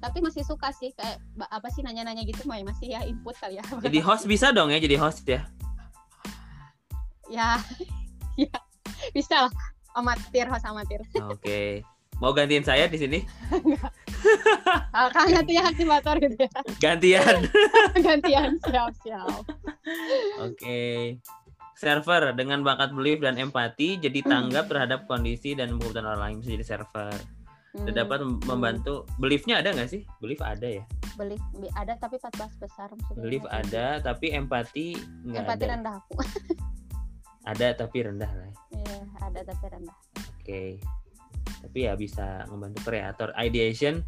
tapi 0.00 0.18
masih 0.20 0.42
suka 0.44 0.68
sih 0.74 0.90
kayak 0.92 1.16
apa 1.48 1.68
sih 1.70 1.80
nanya-nanya 1.80 2.26
gitu 2.26 2.42
mau 2.44 2.58
masih 2.60 2.92
ya 2.92 3.00
input 3.06 3.32
kali 3.38 3.56
ya 3.56 3.64
Jadi 3.86 3.98
host 4.02 4.26
bisa 4.26 4.50
dong 4.50 4.68
ya 4.68 4.78
jadi 4.78 4.96
host 4.98 5.24
ya. 5.24 5.46
ya 7.30 7.56
ya 8.44 8.56
bisa 9.14 9.46
lah 9.48 9.52
amatir 9.94 10.50
host 10.50 10.66
amatir 10.66 11.00
Oke. 11.30 11.84
Mau 12.22 12.30
gantiin 12.30 12.62
saya 12.62 12.86
di 12.86 12.94
sini? 12.94 13.26
Kan 15.10 15.26
nanti 15.34 15.58
ya 15.58 15.66
aktivator 15.66 16.14
gitu 16.22 16.46
ya 16.46 16.50
Gantian. 16.78 17.42
gantian 17.98 18.54
siap 18.62 18.94
siap 19.02 19.42
Oke. 20.38 21.18
Server 21.74 22.32
dengan 22.32 22.62
bakat 22.62 22.90
belief 22.90 23.18
dan 23.18 23.34
empati 23.34 23.98
jadi 23.98 24.22
tanggap 24.22 24.66
terhadap 24.66 25.04
kondisi 25.04 25.52
dan 25.52 25.74
kebutuhan 25.74 26.06
orang 26.06 26.22
lain 26.22 26.36
bisa 26.38 26.50
jadi 26.52 26.66
server. 26.68 27.14
Dan 27.74 27.90
Hmm, 27.90 27.98
dapat 27.98 28.18
mem- 28.22 28.38
membantu. 28.46 29.02
Beliefnya 29.18 29.58
ada 29.58 29.74
nggak 29.74 29.90
sih? 29.90 30.06
Belief 30.18 30.38
ada 30.38 30.62
ya. 30.64 30.86
beli 31.14 31.34
bi- 31.54 31.70
ada 31.72 31.94
tapi 31.94 32.18
14 32.18 32.58
besar 32.58 32.90
maksudnya 32.90 33.22
Belief 33.22 33.44
ada, 33.46 33.98
tapi 34.00 34.30
empati 34.30 34.98
nggak 35.24 35.42
empati 35.42 35.62
ada. 35.62 35.70
rendah 35.70 35.94
aku 35.96 36.14
Ada 37.50 37.66
tapi 37.76 37.98
rendah 38.00 38.26
lah. 38.26 38.46
ya. 38.46 38.54
Iya, 38.72 38.98
ada 39.20 39.40
tapi 39.44 39.64
rendah 39.68 39.96
Oke. 40.34 40.62
Tapi 41.60 41.78
ya 41.80 41.92
bisa 41.94 42.42
membantu 42.48 42.82
kreator. 42.82 43.30
Ideation 43.36 44.02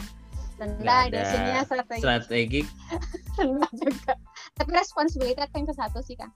rendah 0.56 0.78
Nggak 0.78 0.98
ada 0.98 1.06
ideasinya 1.12 1.60
strategi 1.62 2.00
strategik. 2.00 2.66
rendah 3.38 3.70
juga 3.72 4.12
tapi 4.54 4.70
responsibility 4.72 5.36
aku 5.36 5.54
yang 5.54 5.68
ke 5.68 5.74
satu 5.74 6.00
sih 6.00 6.16
kan 6.16 6.30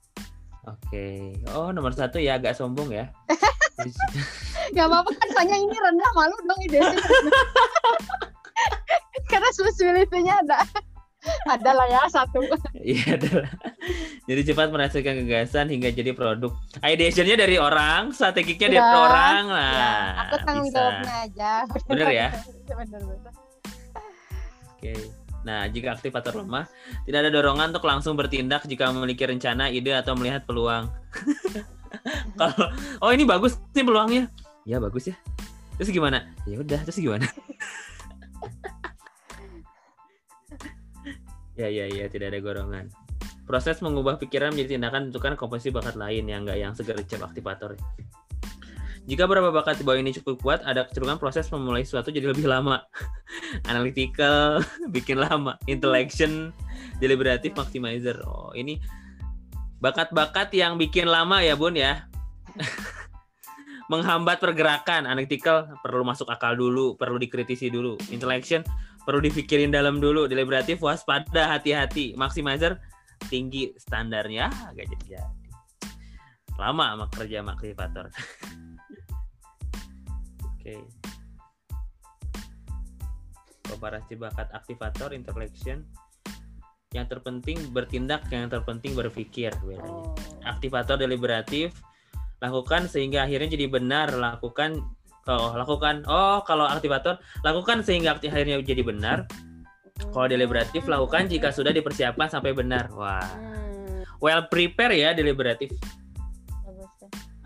Oke. 0.69 1.33
Oh 1.57 1.73
nomor 1.73 1.93
satu 1.93 2.21
ya 2.21 2.37
agak 2.37 2.53
sombong 2.53 2.93
ya. 2.93 3.09
Gak 4.77 4.85
apa-apa 4.85 5.09
kan 5.09 5.27
soalnya 5.33 5.57
ini 5.57 5.73
rendah 5.73 6.11
malu 6.13 6.37
dong 6.45 6.59
ide 6.61 6.79
Karena 9.31 9.47
responsibility-nya 9.49 10.33
ada. 10.45 10.61
Ada 11.49 11.71
lah 11.73 11.87
ya 11.89 12.01
satu. 12.09 12.41
Iya 12.81 13.13
adalah. 13.13 13.49
Jadi 14.25 14.41
cepat 14.41 14.73
merasakan 14.73 15.21
gagasan 15.25 15.69
hingga 15.69 15.93
jadi 15.93 16.17
produk. 16.17 16.49
Ideationnya 16.81 17.37
dari 17.37 17.61
orang, 17.61 18.09
strategiknya 18.09 18.73
dari 18.73 18.81
Ya, 18.81 18.97
orang 18.97 19.43
lah. 19.53 19.77
Ya, 19.77 19.93
aku 20.25 20.35
tanggung 20.41 20.69
jawabnya 20.73 21.15
aja. 21.29 21.51
Bener 21.85 22.07
ya? 22.09 22.27
Bener, 22.73 23.01
bener. 23.05 23.33
Oke. 24.81 25.20
Nah, 25.41 25.65
jika 25.69 25.97
aktivator 25.97 26.45
lemah, 26.45 26.69
tidak 27.05 27.25
ada 27.25 27.31
dorongan 27.33 27.73
untuk 27.73 27.85
langsung 27.89 28.13
bertindak 28.13 28.65
jika 28.69 28.93
memiliki 28.93 29.25
rencana, 29.25 29.73
ide 29.73 29.97
atau 29.97 30.13
melihat 30.13 30.45
peluang. 30.45 30.93
Kalau 32.39 32.69
oh 33.01 33.11
ini 33.11 33.25
bagus 33.25 33.57
nih 33.73 33.83
peluangnya. 33.83 34.29
Ya 34.63 34.77
bagus 34.77 35.09
ya. 35.09 35.17
Terus 35.81 35.89
gimana? 35.89 36.29
Ya 36.45 36.61
udah, 36.61 36.79
terus 36.85 37.01
gimana? 37.01 37.25
ya 41.59 41.67
ya 41.67 41.89
ya, 41.89 42.05
tidak 42.05 42.37
ada 42.37 42.39
dorongan. 42.39 42.85
Proses 43.49 43.81
mengubah 43.81 44.21
pikiran 44.21 44.53
menjadi 44.53 44.77
tindakan 44.77 45.09
menentukan 45.09 45.33
komposisi 45.35 45.73
bakat 45.73 45.97
lain 45.97 46.29
yang 46.29 46.45
enggak 46.45 46.61
yang 46.61 46.77
segercep 46.77 47.19
aktivator. 47.19 47.75
Jika 49.09 49.25
beberapa 49.25 49.49
bakat 49.49 49.81
di 49.81 49.83
bawah 49.83 49.97
ini 49.97 50.13
cukup 50.13 50.35
kuat, 50.45 50.59
ada 50.61 50.85
kecenderungan 50.85 51.17
proses 51.17 51.49
memulai 51.49 51.81
sesuatu 51.81 52.13
jadi 52.13 52.29
lebih 52.29 52.45
lama. 52.45 52.85
Analytical, 53.71 54.61
bikin 54.95 55.17
lama. 55.17 55.57
Intellection, 55.65 56.53
deliberative, 57.01 57.57
maximizer. 57.57 58.21
Oh, 58.21 58.53
ini 58.53 58.77
bakat-bakat 59.81 60.53
yang 60.53 60.77
bikin 60.77 61.09
lama 61.09 61.41
ya, 61.41 61.57
Bun 61.57 61.73
ya. 61.73 62.05
Menghambat 63.91 64.37
pergerakan. 64.37 65.09
Analytical 65.09 65.73
perlu 65.81 66.05
masuk 66.05 66.29
akal 66.29 66.53
dulu, 66.53 66.93
perlu 66.93 67.17
dikritisi 67.17 67.73
dulu. 67.73 67.97
Intellection 68.13 68.61
perlu 69.01 69.17
dipikirin 69.17 69.73
dalam 69.73 69.97
dulu. 69.97 70.29
Deliberative 70.29 70.77
waspada, 70.77 71.57
hati-hati. 71.57 72.13
Maximizer 72.13 72.77
tinggi 73.33 73.73
standarnya, 73.77 74.49
agak 74.69 74.89
jadi 74.97 75.25
lama 76.61 76.93
sama 76.93 77.05
kerja 77.09 77.41
sama. 77.41 78.13
Oke. 80.71 80.87
Komparasi 83.67 84.13
bakat 84.15 84.47
aktivator, 84.55 85.11
intellection. 85.11 85.83
Yang 86.91 87.07
terpenting 87.15 87.71
bertindak, 87.71 88.27
yang 88.31 88.51
terpenting 88.51 88.91
berpikir 88.95 89.55
bedanya. 89.63 89.87
Oh. 89.87 90.11
Aktivator 90.43 90.99
deliberatif 90.99 91.71
lakukan 92.41 92.89
sehingga 92.89 93.23
akhirnya 93.23 93.53
jadi 93.53 93.69
benar, 93.69 94.11
lakukan 94.17 94.81
kalau 95.21 95.53
lakukan 95.53 96.01
oh 96.09 96.41
kalau 96.41 96.65
aktivator 96.65 97.21
lakukan 97.45 97.85
sehingga 97.85 98.17
akhirnya 98.17 98.59
jadi 98.59 98.83
benar. 98.83 99.29
Kalau 100.01 100.27
deliberatif 100.27 100.83
lakukan 100.89 101.29
jika 101.29 101.53
sudah 101.53 101.69
dipersiapkan 101.71 102.27
sampai 102.27 102.57
benar. 102.57 102.89
Wah, 102.91 103.21
Hmm, 103.21 104.01
well 104.19 104.49
prepare 104.49 104.97
ya 104.97 105.13
deliberatif. 105.13 105.71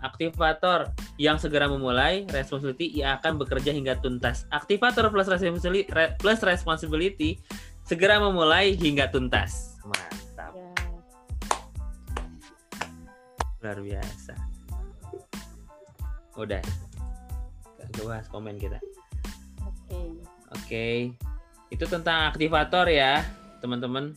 Aktivator 0.04 0.92
yang 1.16 1.40
segera 1.40 1.66
memulai 1.66 2.28
responsibility 2.28 3.00
ia 3.00 3.16
akan 3.16 3.40
bekerja 3.40 3.72
hingga 3.72 3.96
tuntas. 3.98 4.44
Aktivator 4.52 5.08
plus 5.08 5.24
responsibility 5.24 5.88
plus 6.20 6.40
responsibility 6.44 7.40
segera 7.86 8.20
memulai 8.20 8.76
hingga 8.76 9.08
tuntas. 9.08 9.80
Mantap, 9.86 10.52
Ya. 10.52 10.68
luar 13.64 13.78
biasa. 13.80 14.34
Udah. 16.36 16.62
Gak 17.96 18.04
bahas 18.04 18.28
komen 18.28 18.60
kita. 18.60 18.76
Oke. 19.64 20.00
Oke. 20.52 20.88
Itu 21.72 21.88
tentang 21.88 22.28
aktivator 22.30 22.92
ya, 22.92 23.24
teman-teman. 23.64 24.12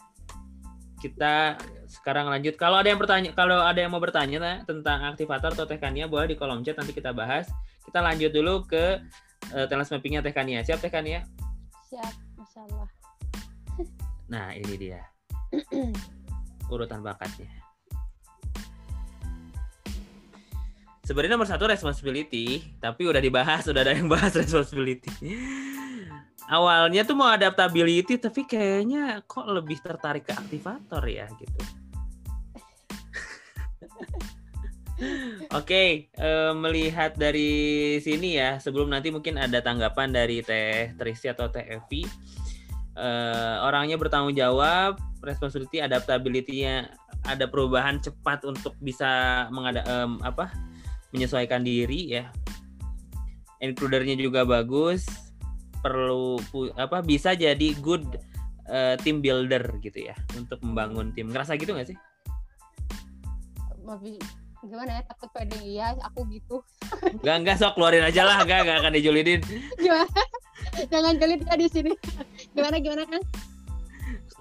Kita 1.00 1.56
sekarang 1.90 2.30
lanjut. 2.30 2.54
Kalau 2.54 2.78
ada 2.78 2.94
yang 2.94 3.02
bertanya, 3.02 3.34
kalau 3.34 3.66
ada 3.66 3.82
yang 3.82 3.90
mau 3.90 3.98
bertanya 3.98 4.38
nah, 4.38 4.56
tentang 4.62 5.10
aktivator 5.10 5.58
atau 5.58 5.66
Tekania, 5.66 6.06
boleh 6.06 6.30
di 6.30 6.38
kolom 6.38 6.62
chat 6.62 6.78
nanti 6.78 6.94
kita 6.94 7.10
bahas. 7.10 7.50
Kita 7.82 8.06
lanjut 8.06 8.30
dulu 8.30 8.70
ke 8.70 9.02
uh, 9.58 9.66
talent 9.66 9.90
mappingnya 9.90 10.22
Tekania. 10.22 10.62
Siap 10.62 10.86
Tekania? 10.86 11.26
Siap, 11.90 12.14
Masya 12.38 12.62
Allah. 12.70 12.90
Nah, 14.30 14.54
ini 14.54 14.78
dia. 14.78 15.02
Urutan 16.74 17.02
bakatnya. 17.02 17.50
Sebenarnya 21.02 21.34
nomor 21.34 21.50
satu 21.50 21.66
responsibility, 21.66 22.78
tapi 22.78 23.10
udah 23.10 23.18
dibahas, 23.18 23.66
udah 23.66 23.82
ada 23.82 23.98
yang 23.98 24.06
bahas 24.06 24.38
responsibility. 24.46 25.10
Awalnya 26.50 27.06
tuh 27.06 27.14
mau 27.14 27.30
adaptability, 27.30 28.18
tapi 28.18 28.42
kayaknya 28.50 29.22
kok 29.30 29.46
lebih 29.46 29.78
tertarik 29.86 30.26
ke 30.26 30.34
aktivator 30.34 31.06
ya 31.06 31.30
gitu. 31.38 31.62
Oke, 35.58 36.10
eh, 36.10 36.54
melihat 36.58 37.14
dari 37.14 37.96
sini 38.02 38.42
ya, 38.42 38.58
sebelum 38.58 38.90
nanti 38.90 39.14
mungkin 39.14 39.38
ada 39.38 39.62
tanggapan 39.62 40.10
dari 40.10 40.42
Teh 40.42 40.98
Trisi 40.98 41.30
atau 41.30 41.54
Teh 41.54 41.70
Evi. 41.70 42.02
Eh, 42.98 43.56
orangnya 43.62 44.02
bertanggung 44.02 44.34
jawab, 44.34 44.98
responsibility, 45.22 45.86
adaptability-nya 45.86 46.90
ada 47.30 47.46
perubahan 47.46 48.02
cepat 48.02 48.42
untuk 48.44 48.74
bisa 48.82 49.46
mengada 49.54 49.86
em, 49.86 50.18
apa 50.26 50.50
menyesuaikan 51.14 51.62
diri 51.62 52.20
ya. 52.20 52.26
Includernya 53.62 54.18
juga 54.18 54.48
bagus, 54.48 55.29
perlu 55.80 56.40
apa 56.76 57.04
bisa 57.04 57.34
jadi 57.34 57.76
good 57.80 58.06
eh, 58.70 58.96
team 59.02 59.24
builder 59.24 59.64
gitu 59.82 60.10
ya 60.12 60.16
untuk 60.36 60.60
membangun 60.62 61.12
tim. 61.16 61.32
Ngerasa 61.32 61.58
gitu 61.58 61.74
nggak 61.76 61.96
sih? 61.96 61.98
Bi- 63.90 64.22
gimana 64.60 65.00
ya 65.00 65.02
takut 65.08 65.32
pede 65.32 65.56
iya 65.64 65.96
aku 66.04 66.28
gitu 66.30 66.60
Nggak 67.24 67.36
nggak 67.42 67.56
sok 67.58 67.80
keluarin 67.80 68.04
aja 68.04 68.28
lah, 68.28 68.44
nggak 68.44 68.60
nggak 68.68 68.78
akan 68.84 68.92
dijulidin. 68.92 69.42
gimana 69.80 70.06
jangan 70.92 71.16
jelit 71.16 71.42
ya 71.48 71.56
di 71.56 71.68
sini 71.72 71.94
gimana 72.54 72.78
gimana 72.84 73.04
kan 73.08 73.24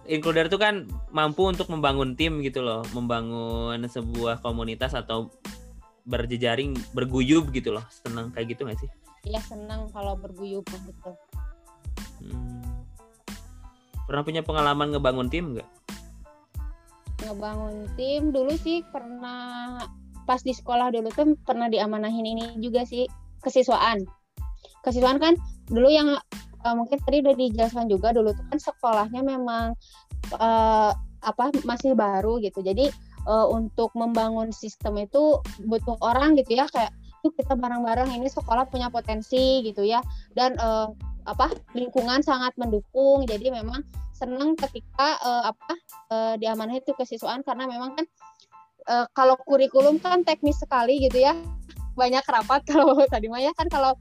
Includer 0.08 0.48
itu 0.48 0.56
kan 0.56 0.88
mampu 1.12 1.44
untuk 1.44 1.68
membangun 1.68 2.16
tim 2.16 2.40
gitu 2.40 2.64
loh, 2.64 2.80
membangun 2.96 3.76
sebuah 3.84 4.40
komunitas 4.40 4.96
atau 4.96 5.28
berjejaring, 6.08 6.72
berguyub 6.96 7.52
gitu 7.52 7.76
loh. 7.76 7.84
Senang 7.92 8.32
kayak 8.32 8.56
gitu 8.56 8.64
nggak 8.64 8.80
sih? 8.80 8.88
Iya 9.26 9.40
senang 9.42 9.88
kalau 9.94 10.14
berguyub 10.18 10.66
gitu 10.66 11.12
Hmm. 12.18 12.82
Pernah 14.10 14.26
punya 14.26 14.42
pengalaman 14.42 14.90
ngebangun 14.90 15.30
tim 15.30 15.54
nggak? 15.54 15.70
ngebangun 17.26 17.90
tim 17.98 18.30
dulu 18.30 18.54
sih 18.54 18.86
pernah 18.94 19.82
pas 20.24 20.40
di 20.44 20.54
sekolah 20.54 20.94
dulu 20.94 21.08
tuh 21.10 21.34
pernah 21.42 21.66
diamanahin 21.66 22.24
ini 22.24 22.46
juga 22.62 22.86
sih 22.86 23.08
kesiswaan 23.42 24.06
kesiswaan 24.86 25.18
kan 25.18 25.34
dulu 25.66 25.90
yang 25.90 26.14
eh, 26.62 26.74
mungkin 26.76 26.98
tadi 27.02 27.24
udah 27.24 27.34
dijelaskan 27.34 27.90
juga 27.90 28.14
dulu 28.14 28.30
tuh 28.36 28.44
kan 28.54 28.58
sekolahnya 28.60 29.20
memang 29.24 29.74
eh, 30.36 30.92
apa 31.18 31.44
masih 31.66 31.98
baru 31.98 32.38
gitu 32.38 32.62
jadi 32.62 32.86
eh, 33.26 33.46
untuk 33.50 33.90
membangun 33.98 34.54
sistem 34.54 35.00
itu 35.02 35.42
butuh 35.66 35.98
orang 35.98 36.38
gitu 36.38 36.54
ya 36.54 36.70
kayak 36.70 36.94
yuk 37.26 37.34
kita 37.34 37.58
bareng-bareng 37.58 38.14
ini 38.14 38.30
sekolah 38.30 38.70
punya 38.70 38.88
potensi 38.92 39.62
gitu 39.66 39.82
ya. 39.82 40.02
Dan 40.34 40.54
eh, 40.58 40.88
apa 41.26 41.52
lingkungan 41.74 42.22
sangat 42.22 42.54
mendukung. 42.56 43.26
Jadi 43.26 43.50
memang 43.50 43.82
senang 44.14 44.54
ketika 44.54 45.18
eh, 45.22 45.44
apa 45.50 45.74
eh, 46.14 46.34
diamanahi 46.38 46.82
itu 46.82 46.94
kesiswaan. 46.94 47.42
Karena 47.42 47.66
memang 47.66 47.98
kan 47.98 48.06
eh, 48.88 49.06
kalau 49.14 49.36
kurikulum 49.42 49.98
kan 49.98 50.22
teknis 50.22 50.58
sekali 50.62 51.02
gitu 51.02 51.22
ya. 51.22 51.34
Banyak 51.98 52.24
rapat 52.24 52.62
kalau 52.70 52.94
tadi 53.06 53.26
mah 53.26 53.42
ya. 53.42 53.50
Kan 53.54 53.66
kalau 53.66 53.98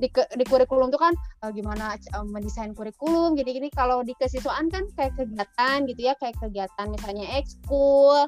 di, 0.00 0.08
di 0.10 0.44
kurikulum 0.48 0.90
tuh 0.90 0.98
kan 1.02 1.14
eh, 1.44 1.50
gimana 1.50 1.98
eh, 1.98 2.26
mendesain 2.26 2.72
kurikulum 2.72 3.34
gini-gini. 3.34 3.68
Kalau 3.74 4.06
di 4.06 4.14
kesiswaan 4.14 4.70
kan 4.70 4.86
kayak 4.94 5.18
kegiatan 5.18 5.84
gitu 5.90 6.00
ya. 6.00 6.14
Kayak 6.16 6.38
kegiatan 6.38 6.86
misalnya 6.88 7.26
ekskul. 7.42 8.24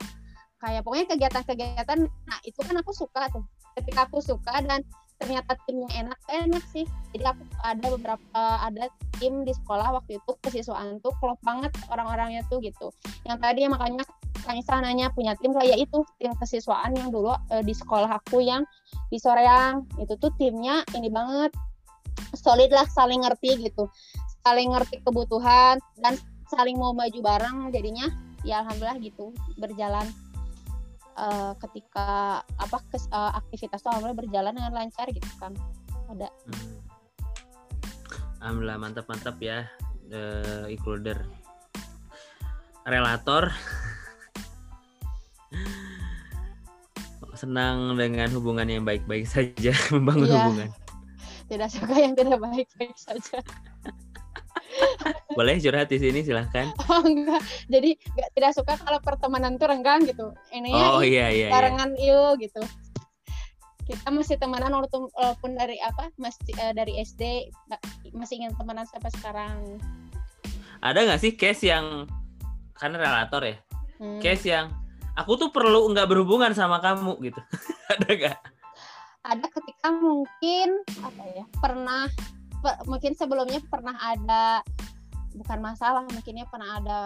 Kayak 0.59 0.81
pokoknya 0.87 1.07
kegiatan-kegiatan. 1.13 1.99
Nah 2.09 2.39
itu 2.43 2.61
kan 2.65 2.77
aku 2.81 2.93
suka 2.97 3.29
tuh 3.29 3.45
ketika 3.77 4.07
aku 4.07 4.23
suka 4.23 4.63
dan 4.65 4.83
ternyata 5.23 5.55
timnya 5.65 5.89
enak 5.95 6.19
enak 6.29 6.65
sih. 6.75 6.85
Jadi 7.15 7.25
aku 7.25 7.43
ada 7.63 7.87
beberapa 7.95 8.41
ada 8.61 8.91
tim 9.19 9.47
di 9.47 9.55
sekolah 9.55 9.95
waktu 10.01 10.19
itu 10.19 10.33
kesiswaan 10.43 10.99
tuh 11.01 11.15
klop 11.23 11.39
banget 11.47 11.71
orang-orangnya 11.89 12.43
tuh 12.51 12.59
gitu. 12.61 12.91
Yang 13.25 13.39
tadi 13.41 13.61
makanya 13.71 14.05
Nisa 14.45 14.77
nanya 14.77 15.09
punya 15.09 15.33
tim 15.41 15.57
kayak 15.57 15.89
itu 15.89 16.05
tim 16.21 16.37
kesiswaan 16.37 16.93
yang 16.93 17.09
dulu 17.09 17.33
eh, 17.49 17.65
di 17.65 17.73
sekolah 17.73 18.21
aku 18.21 18.45
yang 18.45 18.67
di 19.09 19.17
Soreang. 19.17 19.89
Itu 19.97 20.21
tuh 20.21 20.35
timnya 20.37 20.85
ini 20.93 21.09
banget 21.09 21.55
solid 22.37 22.69
lah 22.69 22.85
saling 22.93 23.25
ngerti 23.25 23.57
gitu. 23.65 23.89
Saling 24.45 24.77
ngerti 24.77 25.01
kebutuhan 25.01 25.81
dan 26.05 26.21
saling 26.53 26.77
mau 26.77 26.93
maju 26.93 27.19
bareng 27.25 27.73
jadinya. 27.73 28.11
Ya 28.45 28.61
alhamdulillah 28.61 29.01
gitu 29.01 29.33
berjalan 29.57 30.05
eh, 31.15 31.53
ketika 31.63 32.07
apa 32.45 32.79
kes- 32.91 33.09
eh, 33.09 33.33
aktivitas 33.35 33.81
tuh 33.81 33.91
alhamdulillah 33.91 34.21
berjalan 34.27 34.53
dengan 34.55 34.73
lancar 34.75 35.07
gitu 35.11 35.29
kan. 35.39 35.55
Ada. 36.11 36.29
Hmm. 36.29 36.79
Alhamdulillah 38.43 38.79
mantap-mantap 38.79 39.37
ya 39.41 39.65
eh, 40.11 40.67
includer. 40.69 41.25
Relator. 42.85 43.49
Senang 47.35 47.99
dengan 47.99 48.31
hubungan 48.31 48.69
yang 48.69 48.85
baik-baik 48.87 49.27
saja 49.27 49.75
membangun 49.95 50.29
Iya. 50.31 50.37
hubungan. 50.39 50.69
Tidak 51.45 51.69
suka 51.69 51.95
yang 51.99 52.15
tidak 52.17 52.41
baik-baik 52.41 52.97
saja 52.97 53.43
boleh 55.35 55.59
curhat 55.59 55.91
di 55.91 55.99
sini 55.99 56.21
silahkan. 56.23 56.71
Oh 56.91 57.03
enggak. 57.03 57.43
Jadi 57.67 57.97
nggak 57.97 58.31
tidak 58.37 58.53
suka 58.55 58.75
kalau 58.79 59.01
pertemanan 59.03 59.59
tuh 59.59 59.67
renggang 59.71 60.07
gitu. 60.07 60.31
Ini 60.55 60.71
oh 60.73 61.03
iya 61.03 61.31
iya, 61.33 61.49
iya. 61.49 61.49
barengan 61.51 61.97
yuk 61.99 62.39
gitu. 62.43 62.63
Kita 63.85 64.09
masih 64.09 64.41
temenan 64.41 64.73
walaupun, 64.73 65.13
dari 65.53 65.77
apa 65.85 66.09
masih 66.17 66.41
eh, 66.57 66.73
dari 66.73 66.97
SD 67.05 67.53
masih 68.17 68.41
ingin 68.41 68.57
temenan 68.57 68.89
sampai 68.89 69.11
sekarang. 69.13 69.59
Ada 70.81 71.05
nggak 71.05 71.21
sih 71.21 71.33
case 71.37 71.69
yang 71.69 72.09
karena 72.75 72.99
relator 73.01 73.43
ya 73.45 73.57
Hmm. 73.95 74.19
case 74.19 74.51
yang 74.51 74.75
aku 75.15 75.39
tuh 75.39 75.49
perlu 75.55 75.87
nggak 75.95 76.11
berhubungan 76.11 76.51
sama 76.51 76.83
kamu 76.83 77.15
gitu. 77.23 77.41
Ada 77.95 78.09
nggak? 78.11 78.39
Ada 79.25 79.47
ketika 79.49 79.89
mungkin 79.95 80.83
apa 81.01 81.23
ya 81.31 81.45
pernah 81.63 82.11
pe- 82.11 82.34
mungkin 82.89 83.13
sebelumnya 83.15 83.61
pernah 83.69 83.97
ada 84.01 84.65
bukan 85.35 85.59
masalah 85.61 86.07
mungkinnya 86.07 86.47
pernah 86.47 86.79
ada 86.79 86.99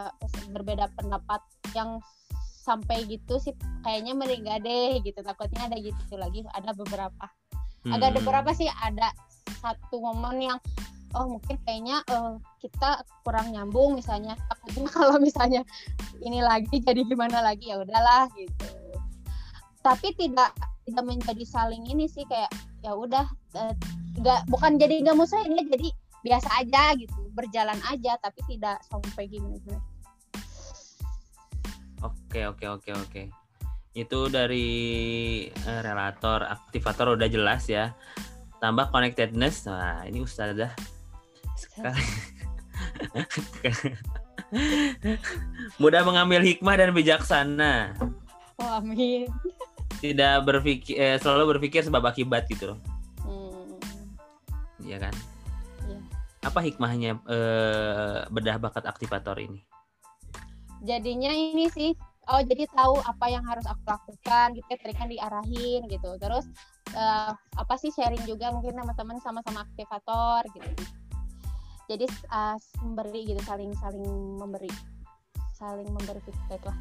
berbeda 0.52 0.92
pendapat 0.94 1.40
yang 1.72 1.98
sampai 2.68 3.08
gitu 3.08 3.40
sih 3.40 3.56
kayaknya 3.80 4.12
meriga 4.12 4.60
deh 4.60 5.00
gitu 5.00 5.24
takutnya 5.24 5.72
ada 5.72 5.76
gitu 5.80 6.14
lagi 6.20 6.44
ada 6.52 6.76
beberapa 6.76 7.26
ada 7.88 8.06
Hmm. 8.10 8.16
beberapa 8.20 8.50
sih 8.52 8.68
ada 8.68 9.14
satu 9.62 10.02
momen 10.02 10.44
yang 10.44 10.58
oh 11.16 11.24
mungkin 11.24 11.56
kayaknya 11.64 12.04
eh, 12.04 12.34
kita 12.60 13.00
kurang 13.24 13.54
nyambung 13.54 13.96
misalnya 13.96 14.36
takutnya 14.50 14.90
kalau 14.96 15.16
misalnya 15.16 15.62
ini 16.20 16.44
lagi 16.44 16.82
jadi 16.84 17.06
gimana 17.08 17.40
lagi 17.40 17.72
ya 17.72 17.80
udahlah 17.80 18.28
gitu 18.36 18.68
tapi 19.80 20.12
tidak 20.18 20.52
tidak 20.88 21.04
menjadi 21.04 21.44
saling 21.44 21.84
ini 21.84 22.08
sih 22.08 22.24
kayak 22.24 22.48
ya 22.80 22.96
udah 22.96 23.28
eh, 23.54 23.74
nggak 24.18 24.48
bukan 24.48 24.80
jadi 24.80 25.04
nggak 25.04 25.16
musuhin 25.20 25.52
ya 25.54 25.64
jadi 25.68 25.88
biasa 26.24 26.48
aja 26.64 26.82
gitu 26.98 27.14
berjalan 27.36 27.78
aja 27.92 28.18
tapi 28.18 28.40
tidak 28.50 28.80
sampai 28.90 29.30
gimana 29.30 29.60
gimana 29.62 29.84
Oke 31.98 32.46
oke 32.46 32.66
oke 32.78 32.90
oke. 32.94 33.22
Itu 33.90 34.30
dari 34.30 34.68
eh, 35.50 35.80
relator, 35.82 36.46
aktivator 36.46 37.18
udah 37.18 37.26
jelas 37.26 37.66
ya. 37.66 37.90
Tambah 38.62 38.94
connectedness. 38.94 39.66
Nah, 39.66 40.06
ini 40.06 40.22
ustazah 40.22 40.70
sekali. 41.58 42.06
Mudah 45.82 46.06
mengambil 46.06 46.46
hikmah 46.46 46.78
dan 46.78 46.94
bijaksana. 46.94 47.98
oh, 48.62 48.78
amin 48.78 49.26
Tidak 49.98 50.46
berpikir 50.46 50.94
eh, 50.94 51.16
selalu 51.18 51.58
berpikir 51.58 51.82
sebab 51.82 52.02
akibat 52.06 52.46
gitu 52.46 52.74
loh. 52.74 52.78
Hmm, 53.26 53.78
Iya 54.82 55.02
kan? 55.08 55.14
Iya. 55.86 55.98
Apa 56.46 56.62
hikmahnya 56.62 57.18
eh, 57.26 58.18
bedah 58.30 58.56
bakat 58.62 58.86
aktivator 58.86 59.38
ini? 59.42 59.68
jadinya 60.82 61.32
ini 61.34 61.66
sih 61.70 61.90
oh 62.28 62.42
jadi 62.44 62.68
tahu 62.70 63.00
apa 63.02 63.26
yang 63.32 63.42
harus 63.42 63.64
aku 63.66 63.82
lakukan 63.88 64.54
gitu 64.54 64.68
ya 64.68 64.78
tadi 64.78 64.94
kan 64.94 65.08
diarahin 65.10 65.82
gitu 65.90 66.10
terus 66.20 66.46
eh, 66.94 67.32
apa 67.34 67.74
sih 67.80 67.90
sharing 67.90 68.22
juga 68.28 68.54
mungkin 68.54 68.78
teman-teman 68.78 69.18
sama-sama 69.18 69.66
aktivator 69.66 70.46
gitu 70.54 70.70
jadi 71.88 72.06
eh, 72.06 72.56
memberi 72.84 73.20
gitu 73.26 73.40
saling 73.42 73.72
saling 73.80 74.06
memberi 74.38 74.70
saling 75.56 75.88
memberi 75.90 76.20
feedback 76.22 76.62
lah 76.70 76.78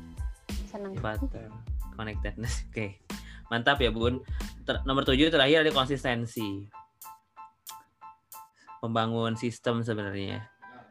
senang 0.70 0.94
connectedness. 1.98 2.62
Oke. 2.70 3.02
Mantap 3.48 3.80
ya, 3.80 3.90
Bun. 3.90 4.20
Ter- 4.68 4.84
nomor 4.84 5.08
tujuh 5.08 5.32
terakhir 5.32 5.64
ada 5.64 5.72
konsistensi. 5.72 6.68
Membangun 8.84 9.34
sistem 9.34 9.82
sebenarnya. 9.82 10.46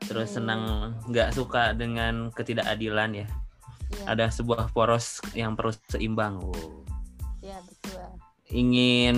Terus 0.05 0.33
Hmm. 0.33 0.37
senang 0.43 0.63
nggak 1.09 1.33
suka 1.33 1.73
dengan 1.73 2.29
ketidakadilan 2.33 3.25
ya. 3.25 3.27
Iya, 3.87 4.05
Ada 4.11 4.27
sebuah 4.35 4.75
poros 4.75 5.23
yang 5.33 5.55
perlu 5.55 5.71
seimbang. 5.87 6.43
Oh. 6.43 6.83
iya 7.39 7.63
betul 7.63 8.03
Ingin 8.51 9.17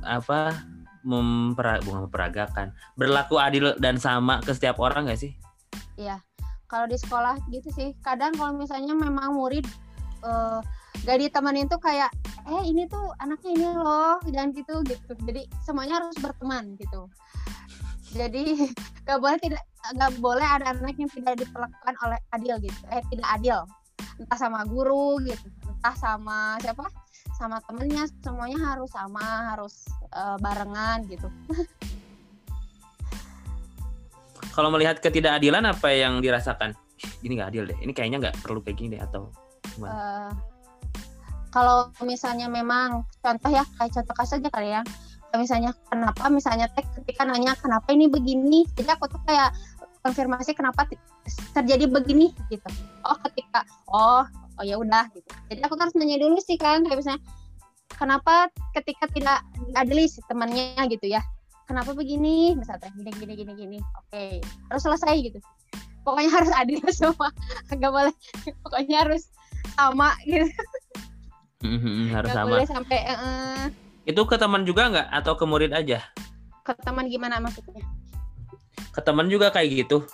apa? 0.00 0.56
Mempera, 1.02 1.82
bukan 1.82 2.06
memperagakan, 2.06 2.72
berlaku 2.94 3.34
adil 3.36 3.74
dan 3.82 3.98
sama 3.98 4.38
ke 4.38 4.54
setiap 4.54 4.78
orang 4.78 5.10
nggak 5.10 5.18
sih? 5.18 5.34
Iya, 5.98 6.22
kalau 6.70 6.86
di 6.86 6.94
sekolah 6.94 7.42
gitu 7.50 7.68
sih. 7.74 7.90
Kadang 8.06 8.30
kalau 8.38 8.54
misalnya 8.54 8.94
memang 8.94 9.34
murid 9.34 9.66
eh, 10.22 10.60
gak 11.02 11.18
ditemenin 11.18 11.66
tuh 11.66 11.80
kayak, 11.80 12.12
eh 12.46 12.62
ini 12.68 12.86
tuh 12.86 13.10
anaknya 13.18 13.50
ini 13.56 13.66
loh, 13.72 14.20
jangan 14.28 14.50
gitu 14.54 14.74
gitu. 14.86 15.12
Jadi 15.26 15.42
semuanya 15.64 16.02
harus 16.02 16.16
berteman 16.20 16.76
gitu. 16.78 17.08
Jadi 18.12 18.68
gak 19.08 19.18
boleh 19.18 19.38
tidak 19.40 19.62
gak 19.98 20.12
boleh 20.20 20.44
ada 20.44 20.76
anak 20.76 20.94
yang 21.00 21.10
tidak 21.10 21.40
diperlakukan 21.40 21.94
oleh 22.04 22.18
adil 22.36 22.56
gitu. 22.62 22.80
Eh 22.92 23.02
tidak 23.10 23.28
adil. 23.40 23.58
Entah 24.20 24.38
sama 24.38 24.62
guru 24.68 25.18
gitu, 25.24 25.48
entah 25.66 25.96
sama 25.96 26.60
siapa, 26.60 26.86
sama 27.34 27.58
temennya. 27.64 28.06
Semuanya 28.20 28.58
harus 28.72 28.90
sama, 28.92 29.56
harus 29.56 29.88
eh, 30.12 30.36
barengan 30.38 31.02
gitu. 31.08 31.26
Kalau 34.52 34.68
melihat 34.68 35.00
ketidakadilan 35.00 35.64
apa 35.64 35.88
yang 35.96 36.20
dirasakan? 36.20 36.76
Ini 37.24 37.32
nggak 37.40 37.50
adil 37.56 37.64
deh. 37.72 37.78
Ini 37.80 37.92
kayaknya 37.96 38.28
nggak 38.28 38.44
perlu 38.44 38.60
kayak 38.60 38.76
gini 38.76 38.88
deh 38.94 39.00
atau 39.00 39.32
gimana? 39.72 39.92
Eh, 39.96 40.30
kalau 41.52 41.92
misalnya 42.00 42.48
memang 42.48 43.04
contoh 43.20 43.50
ya 43.52 43.62
kayak 43.76 43.92
contoh 43.92 44.14
kasus 44.16 44.40
aja 44.40 44.48
kali 44.48 44.72
ya. 44.72 44.82
Misalnya 45.36 45.76
kenapa 45.88 46.28
misalnya 46.32 46.68
teh 46.72 46.84
ketika 47.00 47.28
nanya 47.28 47.52
kenapa 47.60 47.92
ini 47.92 48.08
begini? 48.08 48.64
Jadi 48.72 48.88
aku 48.88 49.08
tuh 49.08 49.20
kayak 49.28 49.52
konfirmasi 50.00 50.56
kenapa 50.56 50.88
terjadi 51.52 51.86
begini 51.86 52.32
gitu. 52.48 52.68
Oh 53.04 53.16
ketika 53.28 53.68
oh 53.92 54.24
oh 54.58 54.64
ya 54.64 54.80
udah 54.80 55.08
gitu. 55.12 55.28
Jadi 55.52 55.60
aku 55.60 55.76
harus 55.76 55.92
nanya 55.96 56.16
dulu 56.20 56.40
sih 56.40 56.56
kan. 56.56 56.84
Kayak 56.88 57.04
misalnya 57.04 57.22
kenapa 57.96 58.48
ketika 58.72 59.04
tidak 59.12 59.44
diadili 59.68 60.08
si 60.08 60.24
temannya 60.24 60.80
gitu 60.88 61.04
ya. 61.08 61.20
Kenapa 61.68 61.92
begini? 61.92 62.56
Misalnya 62.56 62.88
gini 62.96 63.12
gini 63.12 63.32
gini 63.36 63.52
gini. 63.56 63.78
Oke 64.00 64.40
harus 64.72 64.82
selesai 64.84 65.16
gitu. 65.20 65.38
Pokoknya 66.04 66.32
harus 66.32 66.50
adil 66.56 66.80
semua. 66.96 67.28
Nggak 67.72 67.92
boleh 67.92 68.14
pokoknya 68.64 69.04
harus 69.04 69.28
sama 69.76 70.12
gitu 70.28 70.48
Mhm, 71.62 72.10
harus 72.10 72.28
nggak 72.28 72.36
sama. 72.36 72.50
boleh 72.52 72.66
sampai 72.66 72.98
eh, 73.00 73.64
Itu 74.02 74.26
ke 74.26 74.34
teman 74.34 74.62
juga 74.62 74.90
nggak 74.90 75.08
atau 75.14 75.38
ke 75.38 75.44
murid 75.44 75.70
aja? 75.70 76.02
ke 76.62 76.72
teman 76.78 77.06
gimana 77.06 77.38
maksudnya 77.38 77.82
Ke 78.90 79.00
teman 79.00 79.26
juga 79.26 79.50
kayak 79.50 79.86
gitu. 79.86 80.06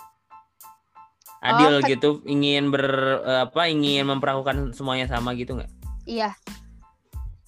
adil 1.39 1.71
Oh, 1.71 1.79
ke- 1.79 1.95
gitu 1.95 2.09
ingin 2.25 2.67
ber 2.67 2.83
eh, 3.23 3.41
apa 3.45 3.65
ingin 3.65 4.03
memperlakukan 4.05 4.73
semuanya 4.73 5.05
sama 5.05 5.31
gitu 5.33 5.55
nggak 5.55 5.69
Iya. 6.03 6.33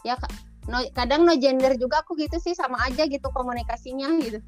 Ya 0.01 0.15
no, 0.65 0.79
kadang 0.93 1.25
no 1.25 1.33
gender 1.35 1.73
juga 1.75 2.01
aku 2.01 2.13
gitu 2.15 2.37
sih 2.37 2.53
sama 2.53 2.77
aja 2.85 3.03
gitu 3.03 3.25
komunikasinya 3.29 4.09
gitu. 4.21 4.39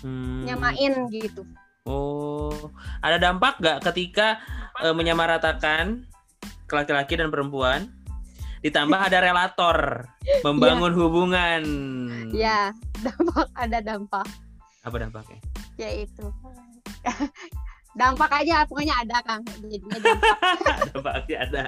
Hmm. 0.00 0.44
Nyamain 0.44 1.08
gitu. 1.08 1.42
Oh, 1.82 2.52
ada 3.00 3.16
dampak 3.16 3.56
nggak 3.58 3.88
ketika 3.88 4.38
eh, 4.78 4.92
menyamaratakan 4.92 6.04
laki-laki 6.68 7.16
dan 7.18 7.28
perempuan? 7.28 7.88
Ditambah 8.60 9.00
ada 9.00 9.18
relator 9.18 10.04
membangun 10.42 10.92
hubungan. 10.92 11.62
Ya, 12.30 12.70
dampak 13.00 13.48
ada 13.54 13.78
dampak 13.80 14.26
Apa 14.80 14.96
dampaknya? 14.96 15.40
yaitu 15.76 16.28
dampak 17.90 18.30
aja 18.30 18.62
pokoknya 18.64 18.94
ada 18.96 19.18
Kang. 19.24 19.40
Jadinya 19.60 19.96
dampak. 19.98 20.28
Dampaknya 20.92 21.36
ada. 21.40 21.64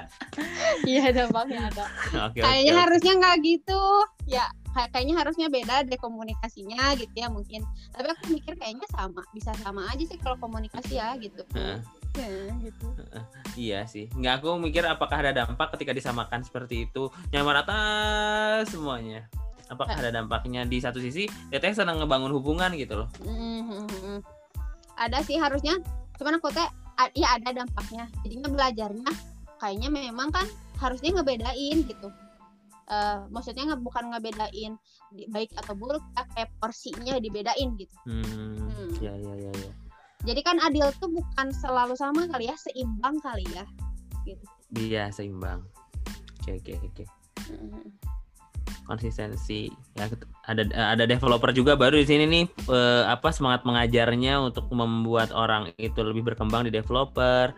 Iya, 0.83 1.05
dampaknya 1.11 1.59
ada. 1.67 1.85
Oke, 2.29 2.39
Kayaknya 2.39 2.73
oke. 2.73 2.81
harusnya 2.85 3.13
nggak 3.17 3.37
gitu. 3.41 3.81
Ya, 4.25 4.45
kayak- 4.71 4.89
kayaknya 4.93 5.15
harusnya 5.17 5.47
beda 5.49 5.75
deh 5.83 5.97
komunikasinya 5.97 6.93
gitu 6.95 7.13
ya 7.13 7.27
mungkin. 7.27 7.61
Tapi 7.91 8.07
aku 8.07 8.23
mikir 8.31 8.53
kayaknya 8.55 8.85
sama, 8.89 9.21
bisa 9.33 9.51
sama 9.59 9.89
aja 9.89 10.03
sih 10.03 10.17
kalau 10.17 10.37
komunikasi 10.37 10.95
ya 10.95 11.17
gitu. 11.17 11.41
Ya, 12.13 12.29
gitu. 12.61 12.85
Iya 13.53 13.85
sih. 13.85 14.09
Nggak 14.17 14.41
aku 14.41 14.57
mikir 14.57 14.81
apakah 14.89 15.21
ada 15.21 15.29
dampak 15.29 15.77
ketika 15.77 15.93
disamakan 15.93 16.41
seperti 16.41 16.89
itu 16.89 17.13
nyamarata 17.29 17.77
semuanya. 18.65 19.29
Apakah 19.69 20.01
ada 20.01 20.09
dampaknya 20.09 20.65
di 20.65 20.81
satu 20.81 20.97
sisi 20.97 21.29
teteh 21.53 21.73
senang 21.73 22.01
ngebangun 22.01 22.33
hubungan 22.33 22.73
gitu 22.73 23.05
loh. 23.05 23.09
Mhm. 23.21 24.25
Ada 24.97 25.21
sih 25.21 25.37
harusnya, 25.37 25.77
cuman 26.17 26.41
aku 26.41 26.49
teh 26.49 26.65
ya 27.13 27.37
ada 27.37 27.53
dampaknya. 27.53 28.09
Jadinya 28.25 28.49
belajarnya 28.49 29.09
kayaknya 29.61 29.89
memang 29.93 30.33
kan 30.33 30.45
harusnya 30.81 31.13
ngebedain 31.13 31.85
gitu. 31.85 32.09
Eh, 32.83 33.19
maksudnya 33.31 33.63
nge, 33.73 33.77
bukan 33.79 34.11
ngebedain 34.11 34.73
baik 35.31 35.55
atau 35.55 35.71
buruk, 35.77 36.03
ya, 36.17 36.25
kayak 36.35 36.49
porsinya 36.59 37.15
dibedain 37.21 37.69
gitu. 37.79 37.95
Hmm. 38.03 38.59
Hmm. 38.59 38.91
Ya 38.99 39.13
ya 39.13 39.33
ya 39.39 39.51
ya. 39.55 39.71
Jadi 40.23 40.39
kan 40.39 40.57
adil 40.63 40.87
tuh 40.97 41.11
bukan 41.11 41.51
selalu 41.51 41.99
sama 41.99 42.23
kali 42.31 42.47
ya, 42.47 42.55
seimbang 42.55 43.19
kali 43.19 43.43
ya. 43.51 43.65
Iya 44.73 45.03
seimbang. 45.11 45.67
Oke 46.43 46.59
oke 46.59 46.73
oke. 46.79 47.03
Mhm. 47.51 47.91
konsistensi 48.83 49.71
ya 49.95 50.11
ada 50.43 50.67
ada 50.75 51.03
developer 51.07 51.55
juga 51.55 51.79
baru 51.79 52.03
di 52.03 52.07
sini 52.07 52.27
nih 52.27 52.43
eh, 52.67 53.03
apa 53.07 53.31
semangat 53.31 53.63
mengajarnya 53.63 54.43
untuk 54.43 54.67
membuat 54.75 55.31
orang 55.31 55.71
itu 55.79 56.03
lebih 56.03 56.27
berkembang 56.27 56.67
di 56.67 56.71
developer 56.71 57.55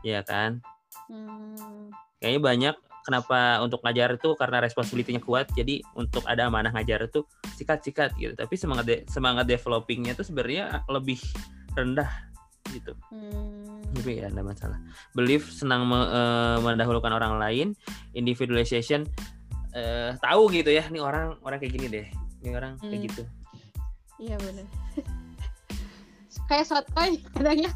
ya 0.00 0.24
kan 0.24 0.60
Hmm. 1.04 1.92
kayaknya 2.16 2.40
banyak 2.40 2.74
kenapa 3.04 3.60
untuk 3.60 3.84
ngajar 3.84 4.16
itu 4.16 4.32
karena 4.40 4.64
responsibility-nya 4.64 5.20
kuat 5.20 5.52
jadi 5.52 5.84
untuk 5.92 6.24
ada 6.24 6.48
amanah 6.48 6.72
ngajar 6.72 7.12
itu 7.12 7.28
sikat-sikat 7.60 8.16
gitu 8.16 8.32
tapi 8.32 8.56
semangat 8.56 8.84
de- 8.88 9.04
semangat 9.12 9.44
developingnya 9.44 10.16
itu 10.16 10.24
sebenarnya 10.24 10.80
lebih 10.88 11.20
rendah 11.74 12.10
gitu 12.70 12.96
Hmm. 13.12 13.84
tapi 13.94 14.18
ya 14.18 14.26
ada 14.26 14.40
masalah 14.40 14.78
belief 15.12 15.46
senang 15.48 15.84
me- 15.84 16.08
eh, 16.08 16.56
mendahulukan 16.58 17.12
orang 17.12 17.36
lain 17.36 17.68
individualization 18.12 19.04
eh, 19.70 20.16
tahu 20.18 20.48
gitu 20.50 20.70
ya 20.70 20.86
nih 20.86 20.98
orang 20.98 21.36
orang 21.40 21.58
kayak 21.58 21.74
gini 21.74 21.86
deh 21.88 22.06
ini 22.40 22.50
orang 22.52 22.78
kayak 22.78 22.98
Hmm. 22.98 23.06
gitu 23.06 23.22
Iya 24.14 24.38
benar. 24.38 24.66
kayak 26.46 26.64
sotoy 26.64 27.18
kadangnya. 27.34 27.70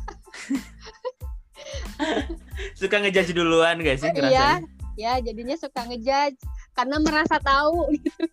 suka 2.74 2.96
ngejudge 2.98 3.34
duluan 3.34 3.82
gak 3.82 3.98
sih 3.98 4.08
Iya, 4.08 4.62
ya 4.94 5.12
jadinya 5.18 5.54
suka 5.54 5.82
ngejudge 5.84 6.38
karena 6.72 6.96
merasa 6.98 7.36
tahu 7.38 7.90
gitu. 7.92 8.24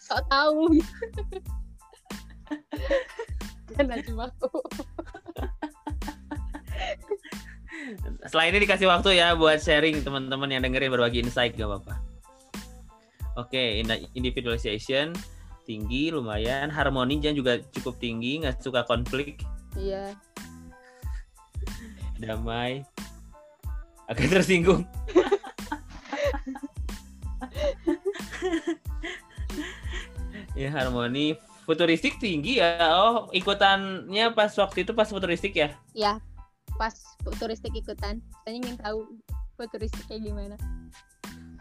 Sok 0.00 0.22
tahu 0.26 0.58
gitu. 0.72 0.94
Cuma 4.08 4.28
aku. 4.28 4.50
setelah 8.22 8.46
ini 8.46 8.62
dikasih 8.62 8.86
waktu 8.86 9.18
ya 9.18 9.34
buat 9.34 9.58
sharing 9.58 10.04
teman-teman 10.06 10.46
yang 10.52 10.62
dengerin 10.62 10.92
berbagi 10.92 11.24
insight 11.24 11.56
gak 11.56 11.66
apa-apa. 11.66 11.94
Oke 13.40 13.80
in- 13.80 14.06
individualization 14.14 15.14
tinggi 15.64 16.10
lumayan. 16.12 16.68
Harmoni 16.68 17.18
dan 17.22 17.34
juga 17.34 17.58
cukup 17.72 17.96
tinggi 18.02 18.42
nggak 18.42 18.60
suka 18.62 18.84
konflik. 18.84 19.42
Iya. 19.78 20.12
damai. 22.20 22.84
Agak 24.10 24.28
tersinggung. 24.28 24.84
Ya 30.58 30.68
harmoni 30.74 31.38
futuristik 31.70 32.18
tinggi 32.18 32.58
ya 32.58 32.82
oh 32.90 33.30
ikutannya 33.30 34.34
pas 34.34 34.50
waktu 34.52 34.82
itu 34.82 34.90
pas 34.90 35.06
futuristik 35.06 35.54
ya 35.54 35.70
Iya. 35.94 36.18
Pas 36.74 36.90
futuristik 37.20 37.70
ikutan. 37.72 38.18
Saya 38.40 38.56
ingin 38.56 38.74
tahu 38.74 39.06
futuristik 39.54 40.02
kayak 40.04 40.24
gimana. 40.24 40.56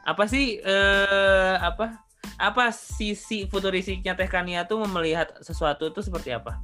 apa 0.01 0.24
sih 0.26 0.57
eh 0.57 1.55
apa 1.60 1.99
apa 2.39 2.72
sisi 2.72 3.43
futuristiknya 3.45 4.16
Teh 4.16 4.26
Kania 4.26 4.64
tuh 4.64 4.80
melihat 4.88 5.28
sesuatu 5.39 5.86
itu 5.86 5.99
seperti 5.99 6.32
apa 6.32 6.57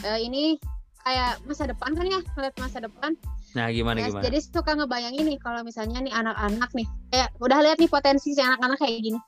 Eh, 0.00 0.18
ini 0.20 0.58
kayak 0.98 1.44
masa 1.44 1.64
depan 1.64 1.92
kan 1.92 2.04
ya, 2.04 2.20
ngeliat 2.34 2.56
masa 2.56 2.80
depan. 2.80 3.12
nah 3.50 3.68
gimana 3.68 4.00
Ya, 4.00 4.08
gimana 4.08 4.22
jadi 4.24 4.38
suka 4.40 4.72
ngebayangin 4.74 5.24
nih 5.26 5.38
kalau 5.38 5.60
misalnya 5.60 6.00
nih 6.00 6.10
anak-anak 6.10 6.70
nih, 6.72 6.88
kayak 7.08 7.28
udah 7.38 7.58
lihat 7.60 7.78
nih 7.78 7.88
potensi 7.88 8.32
si 8.32 8.40
anak-anak 8.40 8.78
kayak 8.78 8.98
gini. 9.00 9.18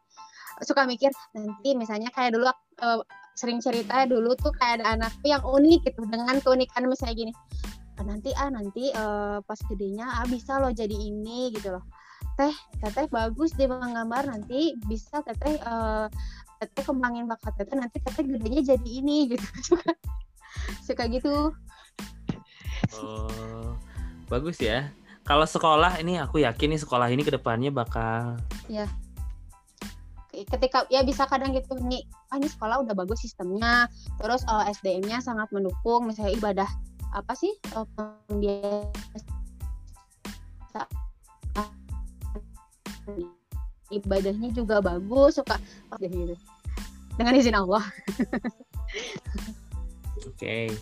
Suka 0.62 0.82
mikir 0.82 1.10
nanti 1.32 1.74
misalnya 1.74 2.10
kayak 2.10 2.32
dulu 2.32 2.48
eh, 2.48 3.00
sering 3.34 3.58
cerita 3.64 4.04
dulu 4.04 4.36
tuh 4.36 4.52
kayak 4.60 4.82
ada 4.82 4.96
anak 4.98 5.12
tuh 5.24 5.32
yang 5.32 5.42
unik 5.44 5.80
gitu 5.88 6.04
dengan 6.08 6.36
keunikan 6.40 6.84
misalnya 6.88 7.16
gini. 7.16 7.32
"Ah, 8.00 8.04
nanti 8.04 8.30
ah 8.36 8.48
nanti 8.52 8.84
eh, 8.92 9.38
pas 9.44 9.60
gedenya 9.68 10.06
ah 10.22 10.26
bisa 10.28 10.60
loh 10.60 10.72
jadi 10.72 10.94
ini 10.94 11.52
gitu 11.56 11.72
loh. 11.76 11.84
Teh, 12.38 12.54
teteh 12.80 13.06
bagus 13.12 13.52
deh 13.56 13.68
menggambar 13.68 14.28
nanti 14.28 14.76
bisa 14.88 15.20
teteh 15.24 15.56
eh, 15.60 16.06
teteh 16.62 16.82
kembangin 16.86 17.26
bakat 17.26 17.52
teteh 17.58 17.76
nanti 17.76 17.98
teteh 18.00 18.24
gedenya 18.24 18.76
jadi 18.76 18.88
ini 18.88 19.16
gitu. 19.36 19.46
Suka 19.64 19.90
suka 20.84 21.04
gitu. 21.08 21.52
oh 22.92 23.72
bagus 24.28 24.60
ya 24.60 24.92
kalau 25.24 25.46
sekolah 25.46 25.96
ini 26.02 26.18
aku 26.18 26.42
yakin 26.42 26.76
nih 26.76 26.80
sekolah 26.82 27.08
ini 27.08 27.22
ke 27.24 27.32
depannya 27.32 27.70
bakal 27.72 28.36
ketika 30.32 30.88
ya 30.88 31.04
bisa 31.04 31.28
kadang 31.28 31.52
gitu 31.52 31.76
nih 31.84 32.08
ah 32.32 32.40
ini 32.40 32.48
sekolah 32.48 32.80
udah 32.82 32.96
bagus 32.96 33.20
sistemnya. 33.20 33.86
Terus 34.16 34.40
eh, 34.48 34.72
SDM-nya 34.72 35.20
sangat 35.20 35.52
mendukung 35.52 36.08
misalnya 36.08 36.32
ibadah 36.32 36.68
apa 37.12 37.36
sih 37.36 37.52
pembiasa 37.68 38.88
ibadahnya 43.92 44.48
juga 44.56 44.80
bagus 44.80 45.36
suka 45.36 45.60
ya 46.00 46.08
gitu. 46.08 46.32
Dengan 47.20 47.36
izin 47.36 47.52
Allah. 47.52 47.84
Oke. 50.32 50.72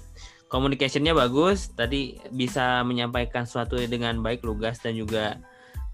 Communicationnya 0.51 1.15
bagus 1.15 1.71
tadi 1.75 2.19
bisa 2.35 2.83
menyampaikan 2.83 3.47
sesuatu 3.47 3.79
dengan 3.87 4.19
baik 4.19 4.43
lugas 4.47 4.79
dan 4.83 4.95
juga 4.95 5.39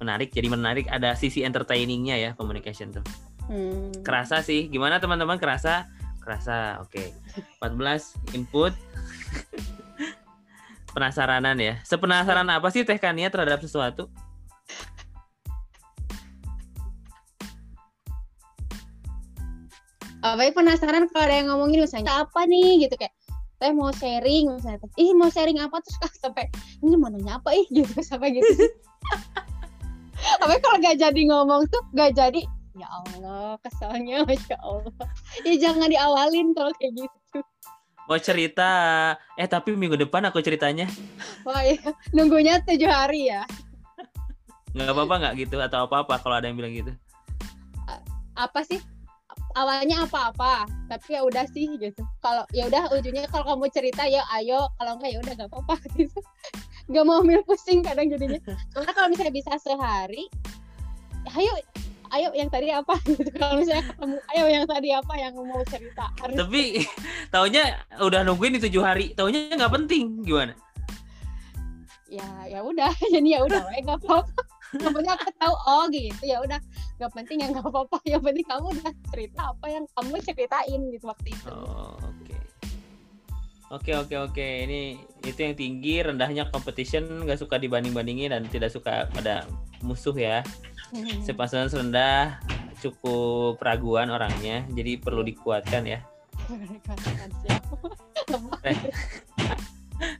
menarik. 0.00 0.32
Jadi 0.32 0.48
menarik 0.52 0.86
ada 0.92 1.16
sisi 1.16 1.40
entertainingnya 1.40 2.16
ya 2.20 2.30
communication 2.36 2.92
tuh 2.92 3.04
Hmm. 3.46 3.94
kerasa 4.02 4.42
sih. 4.42 4.66
Gimana 4.66 4.98
teman-teman? 4.98 5.38
Kerasa? 5.38 5.86
Kerasa. 6.18 6.82
Oke. 6.82 7.14
14 7.62 8.18
input. 8.34 8.74
Penasaranan 10.94 11.56
ya. 11.60 11.78
Sepenasaran 11.84 12.48
apa 12.50 12.68
sih 12.72 12.82
Teh 12.82 12.98
Kania 12.98 13.30
terhadap 13.30 13.62
sesuatu? 13.62 14.10
Apa 20.26 20.42
ya 20.42 20.50
penasaran 20.50 21.06
kalau 21.06 21.22
ada 21.22 21.34
yang 21.38 21.48
ngomongin 21.54 21.86
misalnya 21.86 22.26
apa 22.26 22.48
nih? 22.50 22.88
Gitu 22.88 22.98
kayak 22.98 23.14
teh 23.56 23.70
mau 23.70 23.94
sharing 23.94 24.50
misalnya. 24.50 24.82
Teh, 24.82 24.90
ih 24.98 25.14
mau 25.14 25.30
sharing 25.30 25.62
apa? 25.62 25.78
Terus 25.78 25.96
kan 26.02 26.10
sampai 26.26 26.44
ini 26.82 26.98
mau 26.98 27.12
nanya 27.12 27.38
apa 27.38 27.54
ih? 27.54 27.66
Gitu 27.76 27.94
sampai 28.02 28.34
gitu. 28.34 28.48
Tapi 30.16 30.54
kalau 30.58 30.82
gak 30.82 30.98
jadi 30.98 31.22
ngomong 31.30 31.70
tuh 31.70 31.82
gak 31.94 32.18
jadi 32.18 32.42
ya 32.76 32.88
Allah 32.92 33.56
kesalnya 33.64 34.22
masya 34.28 34.56
Allah. 34.60 35.06
Ya 35.42 35.54
jangan 35.56 35.88
diawalin 35.88 36.52
kalau 36.52 36.72
kayak 36.76 36.92
gitu. 37.08 37.38
Mau 38.06 38.20
cerita. 38.22 38.70
Eh 39.34 39.48
tapi 39.48 39.74
minggu 39.74 39.98
depan 39.98 40.28
aku 40.28 40.38
ceritanya. 40.44 40.86
Wah 41.42 41.64
ya 41.64 41.80
nunggunya 42.12 42.60
tujuh 42.62 42.86
hari 42.86 43.32
ya? 43.32 43.42
Nggak 44.76 44.92
apa-apa 44.92 45.14
nggak 45.24 45.34
gitu 45.40 45.56
atau 45.58 45.88
apa-apa 45.88 46.20
kalau 46.20 46.36
ada 46.38 46.46
yang 46.46 46.60
bilang 46.60 46.76
gitu. 46.76 46.92
Apa 48.36 48.60
sih? 48.62 48.78
Awalnya 49.56 50.04
apa-apa 50.04 50.68
tapi 50.92 51.16
ya 51.16 51.24
udah 51.24 51.48
sih 51.48 51.80
gitu. 51.80 52.04
Kalau 52.20 52.44
ya 52.52 52.68
udah 52.68 52.92
ujungnya 52.92 53.24
kalau 53.32 53.56
kamu 53.56 53.72
cerita 53.72 54.04
ya 54.04 54.20
ayo. 54.36 54.68
Kalau 54.76 55.00
enggak 55.00 55.10
ya 55.16 55.18
udah 55.24 55.32
nggak 55.32 55.50
apa-apa 55.50 55.74
gitu. 55.98 56.20
Nggak 56.92 57.04
mau 57.08 57.24
ambil 57.24 57.40
pusing 57.48 57.80
kadang 57.80 58.06
jadinya. 58.12 58.38
Karena 58.70 58.92
kalau 58.92 59.08
misalnya 59.08 59.34
bisa 59.34 59.56
sehari 59.58 60.28
ayo 61.34 61.52
ayo 62.14 62.28
yang 62.36 62.50
tadi 62.50 62.68
apa? 62.70 62.94
Gitu. 63.06 63.30
Kalau 63.34 63.54
misalnya 63.58 63.84
ketemu 63.88 64.16
ayo 64.34 64.44
yang 64.46 64.64
tadi 64.68 64.88
apa 64.94 65.14
yang 65.18 65.34
mau 65.38 65.62
cerita? 65.66 66.04
Harus 66.22 66.36
Tapi 66.36 66.62
taunya 67.34 67.64
udah 67.98 68.20
nungguin 68.22 68.58
di 68.58 68.60
tujuh 68.68 68.82
hari, 68.82 69.16
taunya 69.16 69.50
nggak 69.54 69.72
penting 69.72 70.22
gimana? 70.22 70.54
ya 72.06 72.28
ya 72.46 72.60
udah. 72.62 72.92
Jadi 73.14 73.28
ya 73.34 73.42
udah 73.42 73.60
nggak 73.66 73.98
apa-apa. 74.06 74.42
Penting 74.76 75.10
aku 75.10 75.30
tahu 75.38 75.54
oh 75.66 75.84
gitu. 75.90 76.22
Ya 76.22 76.38
udah. 76.42 76.58
Nggak 76.96 77.12
penting 77.12 77.36
ya 77.42 77.46
nggak 77.50 77.66
apa-apa. 77.66 77.98
Yang 78.06 78.22
penting 78.30 78.46
kamu 78.46 78.66
udah 78.78 78.92
cerita 79.12 79.40
apa 79.52 79.66
yang 79.68 79.84
kamu 79.98 80.14
ceritain 80.22 80.80
gitu 80.94 81.04
waktu 81.10 81.28
itu. 81.34 81.50
Oh, 81.50 81.98
oke. 81.98 82.36
Oke 83.74 83.92
oke 83.98 84.14
oke. 84.30 84.48
Ini 84.70 84.80
itu 85.26 85.38
yang 85.42 85.54
tinggi 85.58 85.94
rendahnya 86.06 86.48
competition 86.54 87.26
nggak 87.26 87.42
suka 87.42 87.58
dibanding 87.58 87.90
bandingin 87.90 88.30
dan 88.30 88.46
tidak 88.46 88.70
suka 88.70 89.10
pada 89.10 89.42
musuh 89.82 90.14
ya 90.16 90.40
sepasang 91.26 91.68
rendah 91.70 92.38
cukup 92.78 93.56
raguan 93.58 94.12
orangnya 94.12 94.62
jadi 94.72 95.00
perlu 95.00 95.24
dikuatkan 95.24 95.82
ya. 95.88 96.00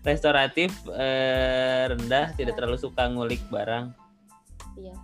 Restoratif 0.09 0.73
eh, 0.97 1.85
rendah 1.93 2.33
tidak 2.35 2.57
terlalu 2.57 2.79
suka 2.81 3.07
ngulik 3.13 3.43
barang. 3.53 3.93
Iya. 4.81 4.97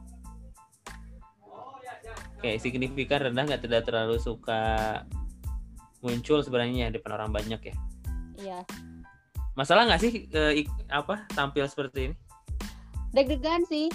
Oke, 2.40 2.58
signifikan 2.58 3.30
rendah 3.30 3.46
nggak 3.46 3.62
tidak 3.62 3.86
terlalu 3.86 4.18
suka 4.18 4.62
muncul 6.02 6.42
sebenarnya 6.42 6.90
di 6.90 6.98
depan 6.98 7.14
orang 7.14 7.30
banyak 7.30 7.60
ya. 7.62 7.76
iya. 8.40 8.58
Masalah 9.54 9.86
nggak 9.86 10.00
sih 10.02 10.26
eh, 10.32 10.66
apa 10.90 11.28
tampil 11.36 11.68
seperti 11.68 12.10
ini? 12.10 12.16
deg-degan 13.12 13.62
sih 13.68 13.92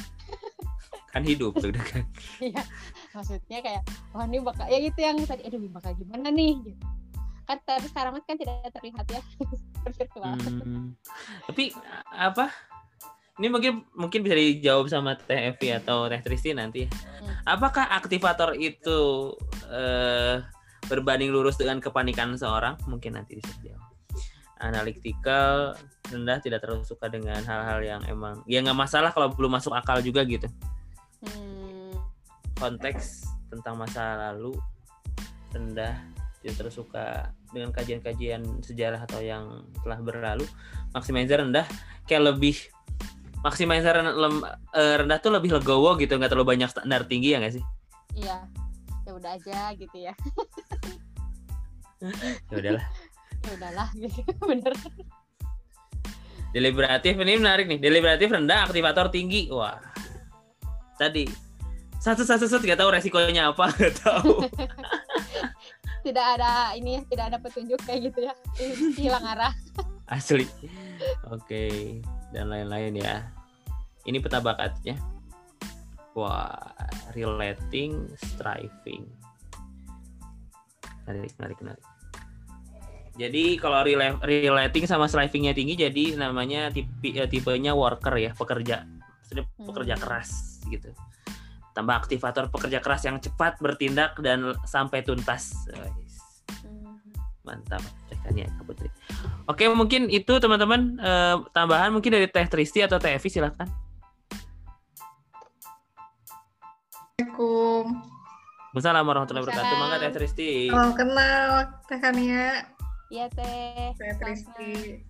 Kan 1.12 1.24
hidup 1.24 1.58
tuh 1.58 1.72
kan. 1.74 2.04
Iya, 2.48 2.62
maksudnya 3.16 3.60
kayak 3.64 3.84
wah 4.14 4.26
ini 4.28 4.38
bakal 4.44 4.66
ya 4.70 4.78
gitu 4.84 5.00
yang 5.02 5.18
tadi 5.26 5.44
aduh 5.48 5.60
bakal 5.72 5.92
gimana 5.98 6.30
nih 6.30 6.54
gitu. 6.62 6.86
Kan 7.48 7.58
tapi 7.64 7.88
sekarang 7.88 8.20
kan 8.22 8.38
tidak 8.38 8.68
terlihat 8.72 9.06
ya. 9.10 9.22
Hmm. 9.88 11.00
Tapi 11.48 11.72
apa? 12.12 12.52
Ini 13.40 13.48
mungkin 13.48 13.88
mungkin 13.96 14.20
bisa 14.20 14.36
dijawab 14.36 14.92
sama 14.92 15.16
Teh 15.16 15.56
Evi 15.56 15.72
atau 15.72 16.12
Teh 16.12 16.20
Tristi 16.20 16.52
nanti. 16.52 16.84
ya. 16.84 16.92
Apakah 17.48 17.88
aktivator 17.96 18.52
itu 18.60 19.32
eh, 19.72 20.44
berbanding 20.92 21.32
lurus 21.32 21.56
dengan 21.56 21.80
kepanikan 21.80 22.36
seorang? 22.36 22.76
Mungkin 22.84 23.16
nanti 23.16 23.40
bisa 23.40 23.48
dijawab. 23.64 23.88
Analytical 24.60 25.80
rendah 26.12 26.44
tidak 26.44 26.68
terlalu 26.68 26.84
suka 26.84 27.08
dengan 27.08 27.40
hal-hal 27.48 27.80
yang 27.80 28.02
emang 28.12 28.44
ya 28.44 28.60
nggak 28.60 28.76
masalah 28.76 29.16
kalau 29.16 29.32
belum 29.32 29.56
masuk 29.56 29.72
akal 29.72 30.04
juga 30.04 30.28
gitu. 30.28 30.52
Hmm, 31.26 31.94
Konteks 32.58 33.26
tentang 33.50 33.80
masa 33.80 34.30
lalu 34.30 34.58
rendah 35.56 35.96
tidak 36.42 36.54
terlalu 36.62 36.76
suka 36.76 37.34
dengan 37.50 37.74
kajian-kajian 37.74 38.44
sejarah 38.62 39.04
atau 39.04 39.20
yang 39.24 39.66
telah 39.82 40.00
berlalu. 40.02 40.46
Maximizer 40.94 41.42
rendah 41.42 41.66
kayak 42.06 42.36
lebih 42.36 42.56
maximizer 43.42 43.94
eh, 43.98 44.96
rendah 45.02 45.18
tuh 45.22 45.32
lebih 45.34 45.54
legowo 45.58 45.98
gitu 45.98 46.18
nggak 46.18 46.32
terlalu 46.34 46.58
banyak 46.58 46.70
standar 46.70 47.06
tinggi 47.06 47.34
ya 47.34 47.42
nggak 47.42 47.56
sih? 47.58 47.64
iya. 48.18 48.38
Ya 49.08 49.16
udah 49.16 49.32
aja 49.40 49.72
gitu 49.80 49.98
ya. 50.04 50.14
Ya 52.52 52.56
udahlah. 52.60 52.86
Ya 53.48 53.56
udahlah 53.56 53.88
gitu. 53.96 54.20
Bener. 54.52 54.76
Deliberatif 56.52 57.16
ini 57.16 57.40
menarik 57.40 57.64
nih. 57.72 57.80
Deliberatif 57.80 58.28
rendah, 58.28 58.68
aktivator 58.68 59.08
tinggi. 59.08 59.48
Wah. 59.48 59.80
Tadi 60.98 61.26
satu 61.98 62.22
satu 62.22 62.46
satu 62.46 62.62
nggak 62.62 62.78
tahu 62.78 62.90
resikonya 62.94 63.54
apa 63.54 63.70
nggak 63.78 63.94
tahu. 64.02 64.34
Tidak 66.06 66.26
ada 66.40 66.72
ini 66.72 67.04
tidak 67.12 67.36
ada 67.36 67.38
petunjuk 67.42 67.84
kayak 67.84 68.12
gitu 68.12 68.32
ya. 68.32 68.34
Hilang 68.96 69.28
arah. 69.28 69.52
Asli. 70.16 70.48
Oke. 71.28 72.00
Dan 72.32 72.48
lain-lain 72.48 72.96
ya. 72.96 73.28
Ini 74.08 74.24
peta 74.24 74.40
bakatnya. 74.40 74.96
Wah, 76.16 76.56
relating, 77.12 78.08
striving. 78.24 79.04
Menarik, 81.04 81.36
menarik, 81.36 81.58
menarik. 81.60 81.86
Jadi 83.20 83.60
kalau 83.60 83.84
rela- 83.84 84.22
relating 84.24 84.88
sama 84.88 85.12
strivingnya 85.12 85.52
tinggi, 85.52 85.76
jadi 85.76 86.16
namanya 86.16 86.72
tipe 86.72 87.20
eh, 87.20 87.28
tipenya 87.28 87.76
worker 87.76 88.16
ya, 88.16 88.32
pekerja, 88.32 88.88
Maksudnya 88.88 89.44
pekerja 89.60 89.94
Hmm. 90.00 90.04
keras 90.08 90.57
gitu. 90.70 90.92
Tambah 91.78 91.94
aktivator 91.94 92.50
pekerja 92.50 92.82
keras 92.82 93.06
yang 93.06 93.22
cepat 93.22 93.62
bertindak 93.62 94.18
dan 94.20 94.58
sampai 94.66 95.06
tuntas. 95.06 95.54
Mantap 97.46 97.80
tekannya 98.12 98.50
Kak 98.50 98.66
Putri. 98.68 98.90
Oke 99.48 99.70
mungkin 99.72 100.12
itu 100.12 100.36
teman-teman 100.42 101.00
eh, 101.00 101.36
tambahan 101.56 101.94
mungkin 101.96 102.18
dari 102.18 102.28
Teh 102.28 102.50
Tristi 102.50 102.84
atau 102.84 103.00
Teh 103.00 103.16
Evi 103.16 103.30
silahkan. 103.32 103.70
Assalamualaikum. 107.18 107.84
Assalamualaikum 108.78 109.10
warahmatullahi 109.10 109.44
wabarakatuh. 109.48 109.76
Mangga 109.80 109.98
Teh 110.02 110.12
Tristi. 110.14 110.52
Salam 110.70 110.92
kenal, 110.94 111.50
Teh 111.88 112.00
Kania. 112.02 112.46
Iya 113.08 113.26
teh. 113.32 113.96
Saya 113.96 114.14
Tristi. 114.20 115.07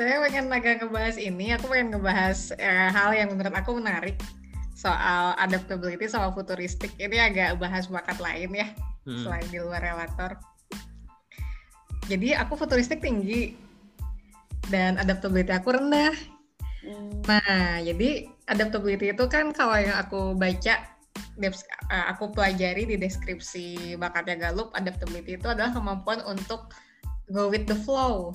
Saya 0.00 0.16
pengen 0.24 0.48
agak 0.48 0.80
ngebahas 0.80 1.20
ini, 1.20 1.52
aku 1.52 1.68
pengen 1.68 1.92
ngebahas 1.92 2.56
eh, 2.56 2.88
hal 2.88 3.12
yang 3.12 3.36
menurut 3.36 3.52
aku 3.52 3.76
menarik 3.76 4.16
soal 4.72 5.36
adaptability 5.36 6.08
sama 6.08 6.32
futuristik. 6.32 6.88
Ini 6.96 7.28
agak 7.28 7.60
bahas 7.60 7.84
bakat 7.84 8.16
lain 8.16 8.48
ya, 8.56 8.72
Hmm. 9.04 9.28
selain 9.28 9.44
di 9.52 9.60
luar 9.60 9.84
relator. 9.84 10.40
Jadi 12.08 12.32
aku 12.32 12.56
futuristik 12.56 13.04
tinggi 13.04 13.52
dan 14.72 14.96
adaptability 14.96 15.52
aku 15.52 15.76
rendah. 15.76 16.16
Hmm. 16.80 17.20
Nah, 17.28 17.84
jadi 17.84 18.24
adaptability 18.48 19.12
itu 19.12 19.24
kan 19.28 19.52
kalau 19.52 19.76
yang 19.76 20.00
aku 20.00 20.32
baca, 20.32 20.80
eh, 21.44 22.04
aku 22.08 22.32
pelajari 22.32 22.88
di 22.88 22.96
deskripsi 22.96 24.00
bakatnya 24.00 24.48
Galup, 24.48 24.72
adaptability 24.72 25.36
itu 25.36 25.44
adalah 25.44 25.76
kemampuan 25.76 26.24
untuk 26.24 26.72
go 27.28 27.52
with 27.52 27.68
the 27.68 27.76
flow. 27.76 28.32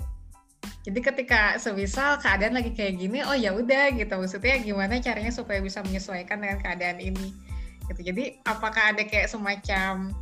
Jadi 0.86 1.00
ketika 1.02 1.58
semisal 1.58 2.22
keadaan 2.22 2.54
lagi 2.54 2.70
kayak 2.78 3.02
gini, 3.02 3.26
oh 3.26 3.34
ya 3.34 3.58
udah 3.58 3.90
gitu. 3.98 4.14
Maksudnya 4.14 4.62
gimana 4.62 5.02
caranya 5.02 5.34
supaya 5.34 5.58
bisa 5.58 5.82
menyesuaikan 5.82 6.38
dengan 6.38 6.62
keadaan 6.62 7.02
ini. 7.02 7.34
Gitu. 7.90 8.14
Jadi 8.14 8.38
apakah 8.46 8.94
ada 8.94 9.02
kayak 9.02 9.34
semacam 9.34 10.14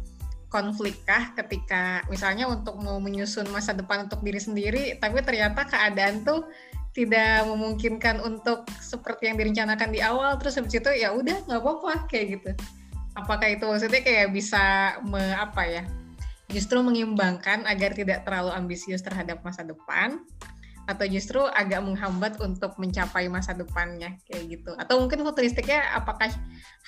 konflik 0.48 1.04
kah 1.04 1.36
ketika 1.36 2.06
misalnya 2.08 2.48
untuk 2.48 2.80
mau 2.80 2.96
menyusun 3.04 3.52
masa 3.52 3.76
depan 3.76 4.08
untuk 4.08 4.24
diri 4.24 4.40
sendiri, 4.40 4.84
tapi 5.04 5.20
ternyata 5.20 5.68
keadaan 5.68 6.24
tuh 6.24 6.48
tidak 6.94 7.50
memungkinkan 7.50 8.22
untuk 8.22 8.70
seperti 8.78 9.28
yang 9.28 9.38
direncanakan 9.42 9.90
di 9.90 10.00
awal 10.00 10.38
terus 10.38 10.62
habis 10.62 10.78
itu 10.78 10.90
ya 10.94 11.10
udah 11.10 11.42
nggak 11.50 11.62
apa-apa 11.62 12.06
kayak 12.06 12.38
gitu 12.38 12.52
apakah 13.18 13.50
itu 13.50 13.66
maksudnya 13.66 14.02
kayak 14.06 14.30
bisa 14.30 14.98
me, 15.02 15.22
apa 15.34 15.66
ya 15.66 15.84
justru 16.54 16.78
mengimbangkan 16.86 17.66
agar 17.66 17.98
tidak 17.98 18.22
terlalu 18.30 18.54
ambisius 18.54 19.02
terhadap 19.02 19.42
masa 19.42 19.66
depan 19.66 20.22
atau 20.84 21.06
justru 21.08 21.40
agak 21.40 21.80
menghambat 21.80 22.36
untuk 22.44 22.76
mencapai 22.76 23.32
masa 23.32 23.56
depannya 23.56 24.20
kayak 24.28 24.60
gitu. 24.60 24.72
Atau 24.76 25.00
mungkin 25.00 25.24
futuristiknya 25.24 25.96
apakah 25.96 26.28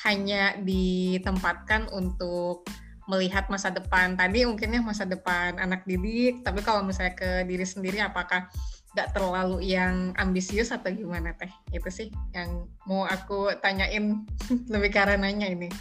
hanya 0.03 0.59
ditempatkan 0.59 1.87
untuk 1.95 2.67
melihat 3.07 3.47
masa 3.47 3.71
depan? 3.71 4.19
Tadi 4.19 4.43
mungkinnya 4.43 4.83
masa 4.83 5.07
depan 5.07 5.55
anak 5.61 5.87
didik 5.87 6.43
tapi 6.43 6.59
kalau 6.59 6.83
misalnya 6.83 7.15
ke 7.15 7.47
diri 7.47 7.63
sendiri 7.63 8.03
apakah 8.03 8.51
nggak 8.95 9.11
terlalu 9.11 9.59
yang 9.75 10.15
ambisius 10.15 10.71
atau 10.71 10.91
gimana 10.91 11.35
teh? 11.35 11.51
Itu 11.71 11.87
sih 11.91 12.11
yang 12.35 12.67
mau 12.87 13.07
aku 13.07 13.55
tanyain. 13.59 14.23
Lebih 14.73 14.91
karenanya 14.91 15.47
ini. 15.47 15.71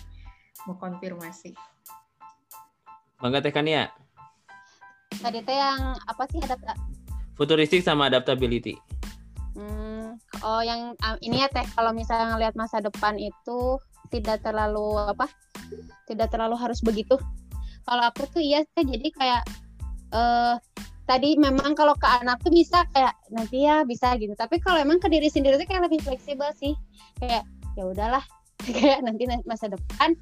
Mau 0.67 0.79
konfirmasi. 0.79 1.55
Mangga 3.23 3.41
Teh 3.41 3.55
Kania. 3.55 3.89
Tadi 5.15 5.41
teh 5.47 5.57
yang 5.57 5.95
apa 5.95 6.27
sih 6.29 6.43
ada 6.43 6.59
Futuristik 7.35 7.83
sama 7.83 8.07
adaptability. 8.07 8.79
Hmm, 9.55 10.19
oh 10.43 10.63
yang 10.63 10.95
ah, 11.03 11.19
ini 11.23 11.43
ya 11.43 11.49
teh 11.51 11.67
kalau 11.75 11.95
misalnya 11.95 12.35
ngelihat 12.35 12.55
masa 12.55 12.83
depan 12.83 13.19
itu 13.19 13.79
tidak 14.11 14.43
terlalu 14.43 14.99
apa? 15.03 15.27
Tidak 16.07 16.29
terlalu 16.31 16.55
harus 16.59 16.79
begitu. 16.83 17.19
Kalau 17.85 18.03
aku 18.07 18.27
tuh 18.31 18.43
iya 18.43 18.63
teh 18.75 18.87
jadi 18.87 19.09
kayak 19.15 19.43
eh 20.15 20.55
tadi 21.05 21.37
memang 21.37 21.77
kalau 21.77 21.93
ke 21.99 22.09
anak 22.09 22.41
tuh 22.41 22.55
bisa 22.55 22.87
kayak 22.95 23.15
nanti 23.35 23.67
ya 23.67 23.83
bisa 23.83 24.15
gitu. 24.19 24.35
Tapi 24.39 24.63
kalau 24.63 24.79
emang 24.79 25.03
ke 25.03 25.11
diri 25.11 25.27
sendiri 25.27 25.59
tuh 25.59 25.67
kayak 25.67 25.91
lebih 25.91 26.01
fleksibel 26.03 26.49
sih. 26.55 26.75
Kayak 27.19 27.47
ya 27.75 27.85
udahlah 27.87 28.25
kayak 28.67 29.03
nanti 29.03 29.27
na- 29.27 29.43
masa 29.47 29.67
depan 29.71 30.15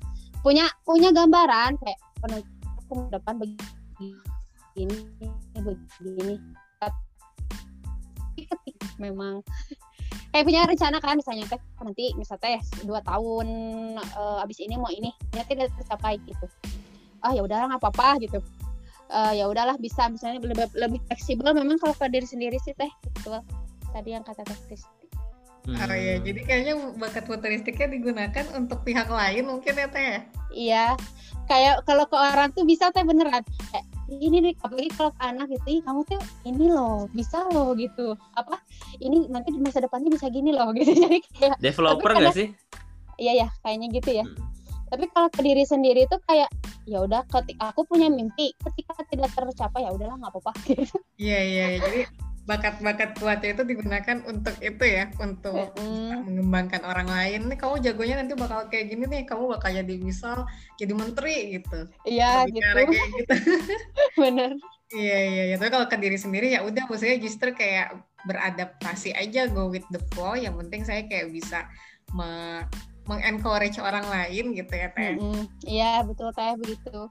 punya 0.43 0.67
punya 0.83 1.15
gambaran 1.15 1.79
kayak 1.79 1.99
aku 2.83 2.93
mau 2.99 3.09
depan 3.09 3.39
begini 3.39 4.97
begini 6.03 6.37
memang 8.97 9.41
kayak 10.33 10.45
punya 10.49 10.61
rencana 10.65 10.99
kan 11.01 11.17
misalnya 11.19 11.45
teh 11.49 11.61
nanti 11.81 12.13
misal 12.17 12.37
teh 12.41 12.61
dua 12.85 13.01
tahun 13.05 13.49
uh, 14.17 14.45
abis 14.45 14.65
ini 14.65 14.77
mau 14.81 14.91
ini 14.93 15.13
ya 15.37 15.45
tidak 15.47 15.73
tercapai 15.81 16.19
gitu. 16.25 16.47
Ah 17.23 17.33
ya 17.37 17.45
udahlah 17.45 17.73
nggak 17.75 17.83
apa-apa 17.83 18.21
gitu. 18.25 18.39
Uh, 19.13 19.37
ya 19.37 19.45
udahlah 19.45 19.77
bisa 19.77 20.09
misalnya 20.09 20.41
lebih 20.41 20.73
lebih 20.73 21.01
fleksibel 21.05 21.53
memang 21.53 21.77
kalau 21.77 21.93
ke 21.93 22.09
diri 22.09 22.25
sendiri 22.25 22.57
sih 22.65 22.73
teh 22.73 22.89
betul 23.13 23.45
tadi 23.93 24.17
yang 24.17 24.25
kata 24.25 24.41
teh 24.41 24.57
Kristi 24.65 25.05
hmm. 25.69 25.77
oh 25.77 25.93
ya 25.93 26.17
jadi 26.25 26.41
kayaknya 26.49 26.75
bakat 26.97 27.29
futuristiknya 27.29 27.93
digunakan 27.93 28.47
untuk 28.57 28.81
pihak 28.89 29.13
lain 29.13 29.45
mungkin 29.45 29.77
ya 29.77 29.85
teh 29.93 30.01
ya? 30.01 30.19
iya 30.57 30.87
kayak 31.53 31.85
kalau 31.85 32.09
ke 32.09 32.17
orang 32.17 32.49
tuh 32.57 32.65
bisa 32.65 32.89
teh 32.95 33.05
beneran. 33.05 33.45
Kayak 33.71 33.87
ini 34.21 34.37
nih 34.45 34.55
apalagi 34.61 34.91
kalau 34.93 35.13
ke 35.15 35.23
anak 35.23 35.47
gitu 35.49 35.67
Ih, 35.79 35.81
kamu 35.87 36.01
tuh 36.05 36.21
ini 36.45 36.65
loh 36.69 37.09
bisa 37.15 37.39
loh 37.49 37.73
gitu. 37.79 38.19
Apa? 38.37 38.61
Ini 39.01 39.33
nanti 39.33 39.55
di 39.55 39.61
masa 39.63 39.81
depannya 39.81 40.11
bisa 40.13 40.29
gini 40.29 40.53
loh 40.53 40.73
gitu. 40.77 40.93
Jadi 40.93 41.19
kayak 41.39 41.57
developer 41.63 42.11
nggak 42.13 42.37
sih? 42.37 42.49
Iya 43.17 43.47
ya 43.47 43.49
kayaknya 43.65 43.89
gitu 43.97 44.11
ya. 44.23 44.27
Hmm. 44.27 44.51
tapi 44.93 45.09
kalau 45.09 45.33
ke 45.33 45.41
diri 45.41 45.65
sendiri 45.65 46.05
tuh 46.05 46.21
kayak 46.29 46.53
ya 46.85 47.01
udah 47.01 47.25
ketika 47.25 47.73
aku 47.73 47.89
punya 47.89 48.13
mimpi 48.13 48.53
ketika 48.61 49.01
tidak 49.09 49.33
tercapai 49.33 49.89
ya 49.89 49.91
udahlah 49.97 50.21
nggak 50.21 50.33
apa-apa 50.37 50.53
gitu. 50.69 51.01
Iya 51.17 51.39
iya. 51.41 51.65
Jadi 51.81 52.01
bakat-bakat 52.43 53.15
kuatnya 53.23 53.55
itu 53.55 53.63
digunakan 53.63 54.19
untuk 54.27 54.59
itu 54.59 54.83
ya 54.83 55.15
untuk 55.23 55.79
mm. 55.79 56.27
mengembangkan 56.27 56.83
orang 56.83 57.07
lain. 57.07 57.47
Nih 57.47 57.55
kamu 57.55 57.79
jagonya 57.79 58.19
nanti 58.19 58.35
bakal 58.35 58.67
kayak 58.67 58.91
gini 58.91 59.07
nih 59.07 59.23
kamu 59.23 59.47
bakal 59.47 59.71
jadi 59.71 59.95
misal 60.03 60.51
jadi 60.75 60.91
menteri 60.91 61.59
gitu. 61.59 61.87
Iya 62.03 62.51
gitu. 62.51 62.67
kayak 62.67 63.11
gitu. 63.15 63.35
Bener. 64.27 64.51
Iya 64.93 65.19
iya 65.25 65.45
ya 65.55 65.57
tapi 65.57 65.71
kalau 65.71 65.87
ke 65.87 65.97
diri 65.97 66.19
sendiri 66.19 66.51
ya 66.51 66.67
udah 66.67 66.85
maksudnya 66.91 67.17
justru 67.23 67.55
kayak 67.55 67.97
beradaptasi 68.27 69.15
aja 69.15 69.47
go 69.47 69.71
with 69.71 69.87
the 69.95 70.03
flow. 70.11 70.35
Yang 70.35 70.67
penting 70.67 70.83
saya 70.83 71.07
kayak 71.07 71.31
bisa 71.31 71.71
me 72.11 72.67
mengencourage 73.03 73.83
orang 73.83 74.07
lain 74.07 74.55
gitu 74.55 74.75
ya 74.75 74.91
teh. 74.95 75.15
Iya 75.15 75.19
mm 75.19 75.47
-hmm. 75.63 76.07
betul 76.11 76.29
teh 76.35 76.55
begitu. 76.59 77.07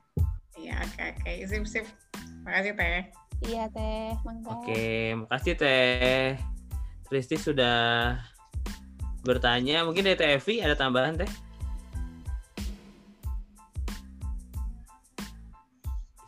Iya 0.59 0.75
oke 0.83 0.91
okay, 0.91 1.07
oke. 1.15 1.23
Okay. 1.23 1.35
sip 1.47 1.63
sip. 1.71 1.85
Makasih 2.43 2.75
teh 2.75 3.20
Iya 3.41 3.65
teh, 3.73 4.13
mangga. 4.21 4.53
Oke, 4.53 5.17
makasih 5.17 5.57
teh. 5.57 6.37
Kristi 7.09 7.41
sudah 7.41 8.13
bertanya. 9.25 9.81
Mungkin 9.81 10.05
dari 10.05 10.13
teh 10.13 10.61
ada 10.61 10.77
tambahan 10.77 11.17
teh? 11.17 11.31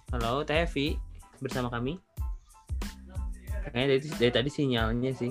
Halo 0.10 0.42
teh 0.42 0.66
bersama 1.38 1.70
kami. 1.70 2.02
Kayaknya 3.70 3.88
dari, 3.94 4.00
dari 4.18 4.32
tadi 4.34 4.50
sinyalnya 4.50 5.14
sih. 5.14 5.30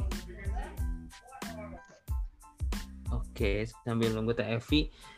Oke, 3.10 3.66
sambil 3.82 4.14
nunggu 4.14 4.38
teh. 4.38 4.46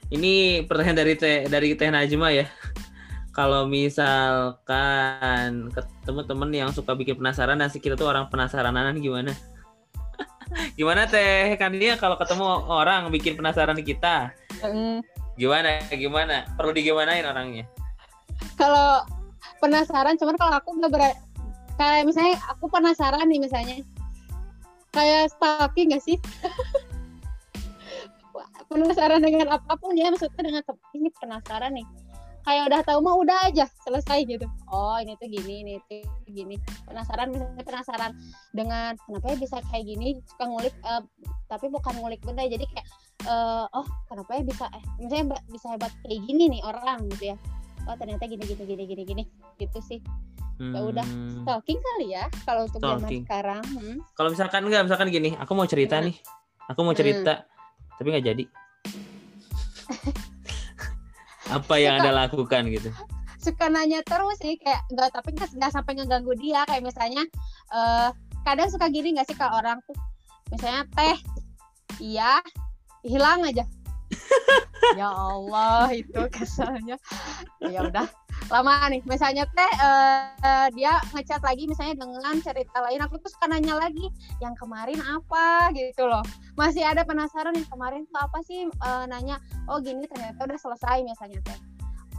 Ini 0.09 0.65
pertanyaan 0.65 0.97
dari 0.97 1.15
teh 1.21 1.45
dari 1.45 1.77
teh 1.77 1.93
Najma 1.93 2.29
ya 2.33 2.49
kalau 3.35 3.66
misalkan 3.66 5.66
ketemu 5.74 6.20
temen 6.22 6.51
yang 6.55 6.70
suka 6.70 6.95
bikin 6.95 7.18
penasaran 7.18 7.59
dan 7.59 7.66
kita 7.66 7.99
tuh 7.99 8.07
orang 8.07 8.30
penasaranan 8.30 8.95
gimana? 9.03 9.35
gimana 10.78 11.11
teh 11.11 11.59
kan 11.59 11.74
dia 11.74 11.99
kalau 11.99 12.14
ketemu 12.14 12.47
orang 12.70 13.11
bikin 13.11 13.35
penasaran 13.35 13.74
kita? 13.82 14.30
Gimana? 15.35 15.82
Gimana? 15.91 16.47
Perlu 16.55 16.70
digimanain 16.70 17.26
orangnya? 17.26 17.66
Kalau 18.55 19.03
penasaran, 19.59 20.14
cuman 20.14 20.39
kalau 20.39 20.55
aku 20.62 20.70
nggak 20.78 20.95
ber 20.95 21.03
kayak 21.74 22.07
misalnya 22.07 22.39
aku 22.55 22.70
penasaran 22.70 23.26
nih 23.26 23.43
misalnya 23.43 23.82
kayak 24.95 25.26
stalking 25.35 25.91
gak 25.91 26.07
sih? 26.07 26.22
penasaran 28.70 29.22
dengan 29.22 29.55
apa 29.55 29.74
pun 29.74 29.95
ya 29.95 30.11
maksudnya 30.11 30.39
dengan 30.39 30.62
ini 30.95 31.11
penasaran 31.18 31.72
nih 31.74 31.87
kayak 32.45 32.62
udah 32.68 32.80
tahu 32.84 33.01
mah 33.01 33.16
udah 33.16 33.38
aja 33.49 33.64
selesai 33.88 34.28
gitu 34.28 34.47
oh 34.68 34.97
ini 35.01 35.16
tuh 35.16 35.28
gini 35.32 35.64
ini 35.64 35.74
tuh 35.88 36.05
gini 36.28 36.61
penasaran 36.84 37.32
misalnya 37.32 37.64
penasaran 37.64 38.12
dengan 38.53 38.92
kenapa 39.01 39.32
ya 39.32 39.36
bisa 39.40 39.57
kayak 39.72 39.84
gini 39.88 40.20
suka 40.28 40.45
ngulik 40.45 40.74
uh, 40.84 41.01
tapi 41.49 41.72
bukan 41.72 41.97
ngulik 42.05 42.20
benda 42.20 42.45
jadi 42.45 42.64
kayak 42.68 42.86
uh, 43.24 43.64
oh 43.72 43.86
kenapa 44.12 44.30
ya 44.36 44.42
bisa 44.45 44.64
eh 44.76 44.84
misalnya 45.01 45.40
bisa 45.49 45.66
hebat 45.72 45.92
kayak 46.05 46.20
gini 46.28 46.45
nih 46.53 46.62
orang 46.68 47.09
gitu 47.16 47.32
ya 47.32 47.36
oh 47.88 47.97
ternyata 47.97 48.24
gini 48.28 48.45
gini 48.45 48.62
gini 48.64 48.84
gini 48.84 49.03
gini 49.09 49.24
gitu 49.57 49.78
sih 49.80 50.01
hmm. 50.61 50.72
ya 50.76 50.80
udah 50.84 51.07
hmm. 51.07 51.49
stalking 51.49 51.80
kali 51.80 52.07
ya 52.12 52.24
kalau 52.45 52.68
untuk 52.68 52.80
zaman 52.80 53.09
sekarang 53.09 53.64
hmm. 53.64 53.97
kalau 54.12 54.28
misalkan 54.28 54.61
enggak 54.68 54.82
misalkan 54.84 55.09
gini 55.09 55.30
aku 55.40 55.53
mau 55.57 55.64
cerita 55.64 55.97
hmm. 56.01 56.05
nih 56.12 56.16
aku 56.68 56.80
mau 56.84 56.95
cerita 56.97 57.32
hmm. 57.40 57.97
tapi 57.97 58.07
nggak 58.12 58.26
jadi 58.28 58.45
apa 61.51 61.74
yang 61.76 62.01
anda 62.01 62.12
lakukan 62.14 62.70
gitu? 62.72 62.88
Suka 63.40 63.68
nanya 63.68 64.01
terus 64.07 64.40
sih 64.40 64.57
kayak 64.57 64.80
nggak 64.88 65.12
tapi 65.12 65.36
nggak 65.36 65.72
sampai 65.72 65.92
ngeganggu 65.97 66.32
dia. 66.40 66.64
Kayak 66.64 66.88
misalnya 66.88 67.22
uh, 67.72 68.09
kadang 68.45 68.68
suka 68.72 68.88
gini 68.88 69.12
nggak 69.16 69.28
sih 69.28 69.36
kalau 69.36 69.61
orang 69.61 69.80
tuh? 69.84 69.97
Misalnya 70.53 70.88
teh 70.97 71.18
iya 72.01 72.40
hilang 73.05 73.45
aja. 73.45 73.64
Ya 74.95 75.09
Allah 75.11 75.88
itu 75.97 76.20
kesannya 76.28 77.01
ya 77.64 77.80
udah 77.88 78.05
lama 78.53 78.93
nih. 78.93 79.01
Misalnya 79.09 79.45
teh 79.51 79.72
uh, 79.80 80.68
dia 80.76 81.01
ngechat 81.16 81.41
lagi 81.41 81.64
misalnya 81.64 81.97
dengan 81.99 82.37
cerita 82.41 82.78
lain. 82.85 83.01
Aku 83.05 83.16
tuh 83.20 83.32
suka 83.32 83.49
nanya 83.49 83.78
lagi 83.78 84.11
yang 84.41 84.53
kemarin 84.59 85.01
apa? 85.01 85.72
gitu 85.72 86.05
loh. 86.05 86.22
Masih 86.59 86.85
ada 86.85 87.03
penasaran 87.03 87.57
yang 87.57 87.68
kemarin 87.68 88.05
tuh 88.09 88.20
apa 88.20 88.39
sih? 88.45 88.68
Uh, 88.85 89.05
nanya 89.09 89.41
oh 89.70 89.80
gini 89.80 90.05
ternyata 90.09 90.45
udah 90.45 90.59
selesai 90.61 91.03
misalnya 91.03 91.41
teh. 91.45 91.59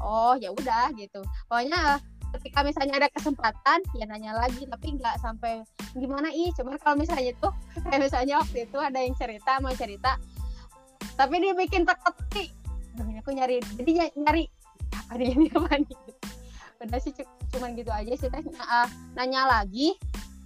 Oh 0.02 0.36
ya 0.36 0.52
udah 0.52 0.92
gitu. 0.98 1.24
Pokoknya 1.48 2.02
ketika 2.36 2.68
misalnya 2.68 3.00
ada 3.00 3.10
kesempatan 3.16 3.80
ya 3.96 4.04
nanya 4.10 4.36
lagi 4.36 4.68
tapi 4.68 5.00
nggak 5.00 5.16
sampai 5.24 5.64
gimana 5.96 6.28
ih 6.36 6.52
cuman 6.52 6.76
kalau 6.84 7.00
misalnya 7.00 7.32
tuh 7.40 7.54
kayak 7.88 8.12
misalnya 8.12 8.44
waktu 8.44 8.68
itu 8.68 8.76
ada 8.76 9.00
yang 9.00 9.16
cerita 9.16 9.64
mau 9.64 9.72
cerita 9.72 10.20
tapi 11.16 11.40
dia 11.40 11.56
bikin 11.56 11.88
teka-teki 11.88 12.52
aku 13.26 13.34
nyari 13.34 13.58
jadi 13.80 14.12
nyari 14.22 14.46
apa 14.96 15.20
nih 15.20 15.30
ini 15.36 15.48
apa 15.52 15.74
nih 15.82 15.98
udah 16.86 17.00
sih 17.02 17.12
cuman 17.56 17.74
gitu 17.74 17.92
aja 17.92 18.14
sih 18.14 18.30
teh. 18.30 18.44
Uh, 18.62 18.88
nanya 19.16 19.48
lagi 19.48 19.96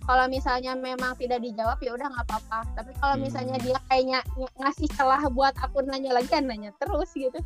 kalau 0.10 0.26
misalnya 0.26 0.74
memang 0.74 1.14
tidak 1.22 1.38
dijawab 1.44 1.78
ya 1.86 1.94
udah 1.94 2.08
nggak 2.10 2.26
apa-apa. 2.26 2.66
Tapi 2.74 2.92
kalau 2.98 3.16
hmm. 3.20 3.24
misalnya 3.30 3.56
dia 3.62 3.78
kayaknya 3.92 4.20
ng 4.34 4.50
ngasih 4.58 4.90
celah 4.98 5.22
buat 5.30 5.54
aku 5.62 5.86
nanya 5.86 6.18
lagi 6.18 6.30
kan 6.32 6.50
nanya 6.50 6.74
terus 6.82 7.14
gitu. 7.14 7.38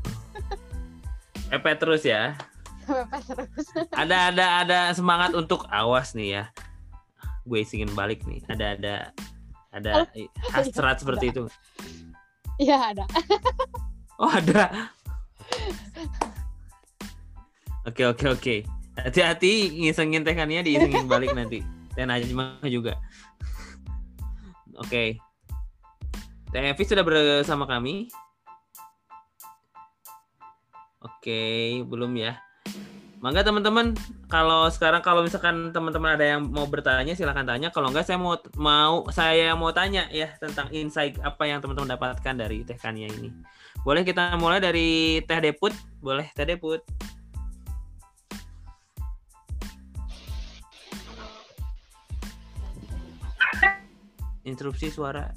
Epe 1.51 1.75
terus 1.75 2.07
ya. 2.07 2.37
Terus. 2.83 3.67
Ada 4.03 4.35
ada 4.35 4.45
ada 4.59 4.79
semangat 4.91 5.31
untuk 5.31 5.63
awas 5.71 6.11
nih 6.11 6.35
ya. 6.35 6.43
Gue 7.47 7.63
isingin 7.63 7.87
balik 7.95 8.27
nih. 8.27 8.43
Ada 8.51 8.75
ada 8.75 8.95
ada 9.71 9.91
hasrat 10.51 10.99
seperti 10.99 11.31
itu. 11.31 11.47
Iya 12.59 12.91
ada. 12.91 13.07
oh 14.19 14.27
ada. 14.27 14.91
Oke 17.83 18.07
oke 18.07 18.25
oke. 18.31 18.55
Hati-hati 18.95 19.73
ngisengin 19.83 20.23
tekannya 20.23 20.63
diisengin 20.63 21.09
balik 21.09 21.35
nanti. 21.35 21.59
Teh 21.95 22.07
Najma 22.07 22.63
juga. 22.65 22.95
Oke. 24.79 25.19
Teh 26.53 26.63
Evi 26.63 26.83
sudah 26.87 27.03
bersama 27.03 27.67
kami. 27.67 28.07
Oke, 31.03 31.83
belum 31.83 32.15
ya. 32.15 32.39
Mangga 33.23 33.39
teman-teman, 33.39 33.95
kalau 34.27 34.67
sekarang 34.67 34.99
kalau 34.99 35.23
misalkan 35.23 35.71
teman-teman 35.71 36.19
ada 36.19 36.35
yang 36.35 36.43
mau 36.43 36.67
bertanya 36.67 37.15
silahkan 37.15 37.47
tanya. 37.47 37.71
Kalau 37.71 37.87
enggak 37.87 38.03
saya 38.03 38.19
mau 38.19 38.35
mau 38.59 39.07
saya 39.11 39.55
mau 39.55 39.71
tanya 39.71 40.11
ya 40.11 40.31
tentang 40.39 40.67
insight 40.75 41.15
apa 41.23 41.47
yang 41.47 41.63
teman-teman 41.63 41.95
dapatkan 41.95 42.35
dari 42.35 42.67
Teh 42.67 42.75
Kania 42.75 43.07
ini. 43.07 43.31
Boleh 43.87 44.03
kita 44.03 44.35
mulai 44.35 44.59
dari 44.59 45.23
Teh 45.23 45.39
Deput? 45.39 45.71
Boleh 46.03 46.27
Teh 46.35 46.43
Deput? 46.43 46.83
Interupsi 54.43 54.91
suara. 54.91 55.31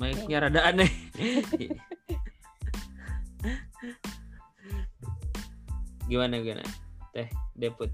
Mic-nya 0.00 0.48
rada 0.48 0.64
aneh. 0.70 0.88
gimana 6.10 6.42
gimana? 6.42 6.66
Teh 7.12 7.28
Deput 7.54 7.92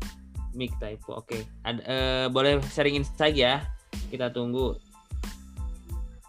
mic 0.56 0.72
typo. 0.80 1.20
Oke. 1.20 1.44
Okay. 1.44 1.74
uh, 1.84 2.30
boleh 2.32 2.62
sharing 2.70 2.96
insight 2.96 3.36
ya. 3.36 3.66
Kita 4.12 4.30
tunggu. 4.30 4.78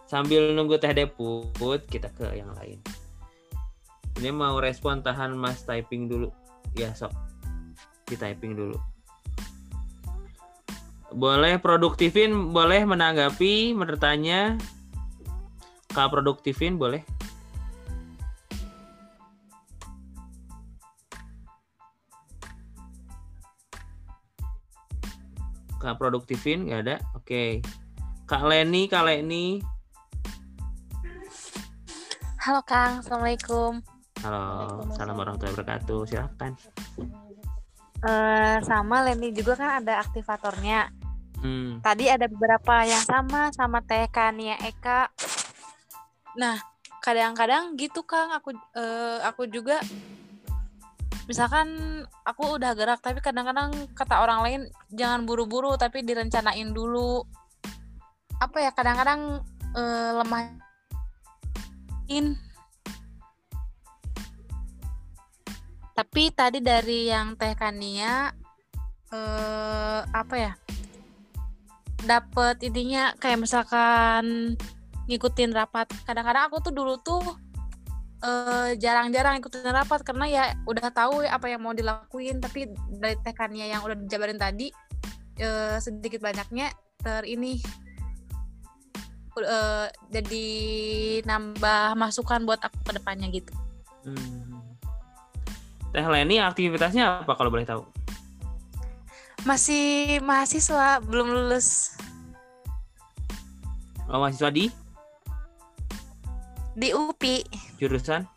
sambil 0.08 0.56
nunggu 0.56 0.80
teh 0.80 0.96
deput 0.96 1.84
kita 1.92 2.08
ke 2.16 2.40
yang 2.40 2.48
lain 2.56 2.80
ini 4.24 4.32
mau 4.32 4.56
respon 4.64 5.04
tahan 5.04 5.36
mas 5.36 5.68
typing 5.68 6.08
dulu 6.08 6.32
ya 6.80 6.96
sok 6.96 7.12
di 8.08 8.16
typing 8.16 8.56
dulu. 8.56 8.78
Boleh 11.12 11.60
produktifin 11.60 12.56
boleh 12.56 12.88
menanggapi 12.88 13.76
bertanya 13.76 14.56
kak 15.92 16.12
produktifin 16.12 16.80
boleh. 16.80 17.04
Kak 25.78 25.96
produktifin 26.02 26.68
nggak 26.68 26.82
ada? 26.88 26.96
Oke. 27.16 27.62
Kak 28.28 28.44
Leni 28.44 28.92
kak 28.92 29.08
Leni. 29.08 29.64
Halo 32.48 32.64
Kang, 32.64 33.04
Assalamualaikum. 33.04 33.84
halo. 34.24 34.88
Salam 34.96 35.20
warahmatullahi 35.20 35.56
wabarakatuh. 35.56 36.00
Silakan 36.08 36.56
Eh, 37.98 38.58
sama 38.62 39.02
Leni 39.02 39.34
juga 39.34 39.58
kan 39.58 39.82
ada 39.82 39.98
aktivatornya. 40.06 40.94
hmm. 41.42 41.82
Tadi 41.82 42.06
ada 42.14 42.30
beberapa 42.30 42.86
yang 42.86 43.02
sama 43.02 43.50
sama 43.50 43.82
Teh 43.82 44.06
Kania 44.14 44.54
Eka. 44.62 45.10
Nah, 46.38 46.62
kadang-kadang 47.02 47.74
gitu 47.74 48.06
Kang, 48.06 48.30
aku 48.30 48.54
eh, 48.78 49.18
aku 49.26 49.50
juga 49.50 49.82
misalkan 51.26 51.68
aku 52.24 52.56
udah 52.56 52.72
gerak 52.78 53.04
tapi 53.04 53.20
kadang-kadang 53.20 53.74
kata 53.98 54.24
orang 54.24 54.40
lain 54.46 54.62
jangan 54.94 55.26
buru-buru 55.26 55.74
tapi 55.74 56.06
direncanain 56.06 56.70
dulu. 56.70 57.26
Apa 58.38 58.62
ya 58.62 58.70
kadang-kadang 58.78 59.42
eh, 59.74 60.12
lemahin 60.22 60.46
tapi 65.98 66.30
tadi 66.30 66.62
dari 66.62 67.10
yang 67.10 67.34
Teh 67.34 67.58
Kania 67.58 68.30
eh 69.10 70.02
apa 70.06 70.36
ya 70.38 70.54
dapet 72.06 72.62
intinya 72.62 73.18
kayak 73.18 73.42
misalkan 73.42 74.54
ngikutin 75.10 75.56
rapat. 75.56 75.90
Kadang-kadang 76.06 76.52
aku 76.52 76.62
tuh 76.62 76.74
dulu 76.76 77.00
tuh 77.02 77.24
eh, 78.22 78.78
jarang-jarang 78.78 79.42
ikutin 79.42 79.74
rapat 79.74 80.06
karena 80.06 80.26
ya 80.30 80.44
udah 80.70 80.94
tahu 80.94 81.26
apa 81.26 81.50
yang 81.50 81.66
mau 81.66 81.74
dilakuin. 81.74 82.38
Tapi 82.44 82.70
dari 82.94 83.18
Teh 83.24 83.34
Kania 83.34 83.66
yang 83.66 83.82
udah 83.82 83.98
dijabarin 83.98 84.38
tadi 84.38 84.70
eh, 85.42 85.78
sedikit 85.82 86.22
banyaknya 86.22 86.70
ter 87.02 87.26
ini 87.26 87.58
eh, 89.42 89.88
jadi 90.14 90.48
nambah 91.26 91.98
masukan 91.98 92.46
buat 92.46 92.62
aku 92.62 92.78
ke 92.86 92.92
depannya 93.02 93.34
gitu. 93.34 93.54
Hmm. 94.06 94.57
Teh 95.98 96.06
Leni 96.06 96.38
aktivitasnya 96.38 97.26
apa 97.26 97.34
kalau 97.34 97.50
boleh 97.50 97.66
tahu? 97.66 97.82
masih 99.50 100.22
mahasiswa 100.22 101.02
belum 101.02 101.34
lulus 101.34 101.98
Oh, 104.06 104.22
mahasiswa 104.22 104.54
di 104.54 104.70
di 106.78 106.94
UPI 106.94 107.42
jurusan 107.82 108.30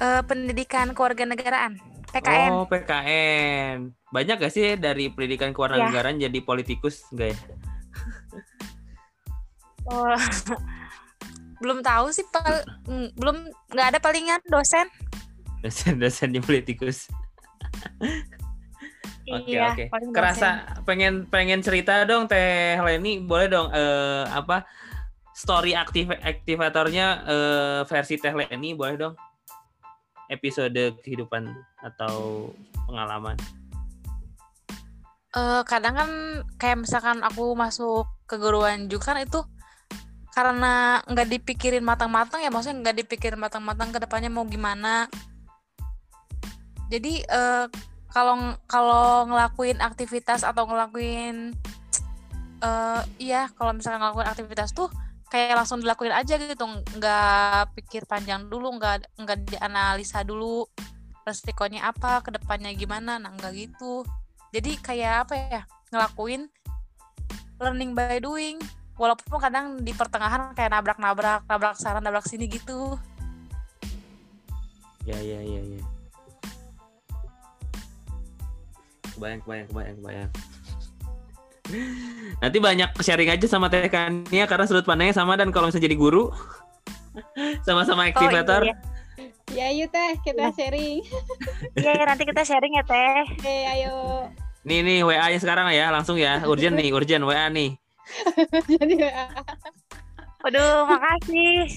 eh, 0.00 0.22
pendidikan 0.24 0.96
kewarganegaraan 0.96 1.76
PKN 2.08 2.50
Oh, 2.54 2.64
PKN. 2.64 3.92
Banyak 4.08 4.36
gak 4.40 4.52
sih 4.52 4.80
dari 4.80 5.12
pendidikan 5.12 5.50
Ya. 5.50 5.54
kewarganegaraan 5.56 6.16
jadi 6.16 6.38
politikus 6.40 7.04
enggak 7.12 7.34
ya? 7.34 7.38
Oh, 9.82 10.14
belum 11.62 11.78
tahu 11.80 12.10
sih 12.10 12.26
pal- 12.28 12.66
mm, 12.90 13.14
belum 13.14 13.36
nggak 13.70 13.88
ada 13.94 13.98
palingan 14.02 14.42
dosen 14.50 14.90
Dosen-dosen 15.62 16.34
di 16.34 16.42
politikus. 16.42 17.06
Oke, 19.30 19.54
Iya, 19.54 19.70
oke. 19.70 19.84
dosen. 19.86 20.10
Kerasa 20.10 20.48
pengen 20.82 21.30
pengen 21.30 21.62
cerita 21.62 22.02
dong 22.02 22.26
Teh 22.26 22.74
Leni, 22.82 23.22
boleh 23.22 23.46
dong 23.46 23.70
eh 23.70 24.26
apa 24.26 24.66
story 25.30 25.78
aktif 25.78 26.10
aktivatornya 26.10 27.06
eh, 27.22 27.80
versi 27.86 28.18
Teh 28.18 28.34
Leni 28.34 28.74
boleh 28.74 28.98
dong? 28.98 29.14
Episode 30.26 30.98
kehidupan 31.06 31.54
atau 31.78 32.50
pengalaman. 32.90 33.38
Eh, 35.32 35.62
kadang 35.64 35.94
kan 35.94 36.10
kayak 36.58 36.82
misalkan 36.82 37.22
aku 37.22 37.54
masuk 37.54 38.04
keguruan 38.26 38.90
juga 38.90 39.14
kan 39.14 39.22
itu 39.22 39.40
karena 40.32 41.04
nggak 41.04 41.28
dipikirin 41.28 41.84
matang-matang 41.84 42.40
ya 42.40 42.48
maksudnya 42.48 42.88
nggak 42.88 42.96
dipikirin 43.04 43.36
matang-matang 43.36 43.92
ke 43.92 44.00
depannya 44.00 44.32
mau 44.32 44.48
gimana. 44.48 45.06
Jadi 46.88 47.24
eh, 47.24 47.66
kalau 48.12 48.56
kalau 48.68 49.28
ngelakuin 49.28 49.80
aktivitas 49.80 50.44
atau 50.44 50.68
ngelakuin 50.68 51.52
eh 52.62 53.02
iya 53.18 53.50
kalau 53.58 53.74
misalnya 53.76 54.08
ngelakuin 54.08 54.28
aktivitas 54.28 54.70
tuh 54.72 54.88
kayak 55.32 55.56
langsung 55.56 55.80
dilakuin 55.80 56.12
aja 56.12 56.36
gitu 56.36 56.62
nggak 56.68 57.72
pikir 57.74 58.04
panjang 58.04 58.46
dulu 58.46 58.76
nggak 58.76 59.08
nggak 59.16 59.38
dianalisa 59.48 60.22
dulu 60.22 60.68
resikonya 61.24 61.88
apa 61.88 62.24
ke 62.24 62.34
depannya 62.34 62.72
gimana. 62.76 63.20
Nah 63.20 63.32
nggak 63.36 63.52
gitu. 63.56 64.04
Jadi 64.52 64.76
kayak 64.80 65.28
apa 65.28 65.34
ya 65.36 65.62
ngelakuin 65.92 66.48
learning 67.60 67.96
by 67.96 68.20
doing 68.20 68.60
walaupun 69.00 69.38
kadang 69.40 69.80
di 69.80 69.92
pertengahan 69.96 70.52
kayak 70.52 70.70
nabrak-nabrak 70.72 71.44
nabrak 71.48 71.74
sana 71.80 71.98
nabrak 71.98 72.24
sini 72.28 72.46
gitu 72.46 72.96
Ya 75.02 75.18
ya 75.18 75.42
ya 75.42 75.60
ya. 75.66 75.82
Kebayang 79.18 79.40
kebayang 79.42 79.66
kebayang 79.74 79.96
kebayang. 79.98 80.30
Nanti 82.42 82.58
banyak 82.62 82.90
sharing 83.02 83.30
aja 83.34 83.46
sama 83.50 83.66
Teh 83.66 83.90
Kania 83.90 84.46
karena 84.46 84.64
sudut 84.70 84.86
pandangnya 84.86 85.18
sama 85.18 85.34
dan 85.34 85.50
kalau 85.50 85.66
misalnya 85.66 85.90
jadi 85.90 85.98
guru 85.98 86.30
sama-sama 87.66 88.14
aktivator. 88.14 88.62
oh, 88.62 88.70
iya. 88.70 88.76
Ya, 89.52 89.68
yuk 89.68 89.92
teh, 89.92 90.16
kita 90.24 90.48
sharing. 90.56 91.04
iya 91.82 91.92
nanti 92.08 92.24
kita 92.24 92.40
sharing 92.40 92.72
ya 92.72 92.84
teh 92.88 93.20
Oke, 93.36 93.56
ayo. 93.68 94.24
Nih 94.64 94.80
nih 94.80 95.04
WA-nya 95.04 95.36
sekarang 95.42 95.68
ya, 95.74 95.90
langsung 95.92 96.16
ya. 96.16 96.46
Urgent 96.46 96.78
nih, 96.78 96.94
urgent 96.94 97.26
WA 97.26 97.50
nih. 97.50 97.76
Jadi 98.80 98.94
WA. 98.98 99.26
waduh 100.42 100.90
makasih 100.90 101.70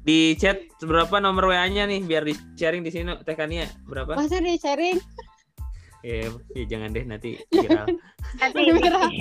Di 0.00 0.32
chat 0.40 0.64
berapa 0.80 1.20
nomor 1.20 1.52
WA-nya 1.52 1.84
nih 1.84 2.00
biar 2.00 2.24
di 2.24 2.32
sharing 2.56 2.80
di 2.80 2.88
sini 2.88 3.12
Teh 3.20 3.36
Kania 3.36 3.68
berapa? 3.84 4.16
Masa 4.16 4.40
di 4.40 4.56
sharing? 4.56 4.96
Eh, 6.00 6.32
ya 6.56 6.64
jangan 6.64 6.96
deh 6.96 7.04
nanti 7.04 7.36
viral. 7.52 7.84
nanti 8.40 8.60
Beneran. 8.72 9.12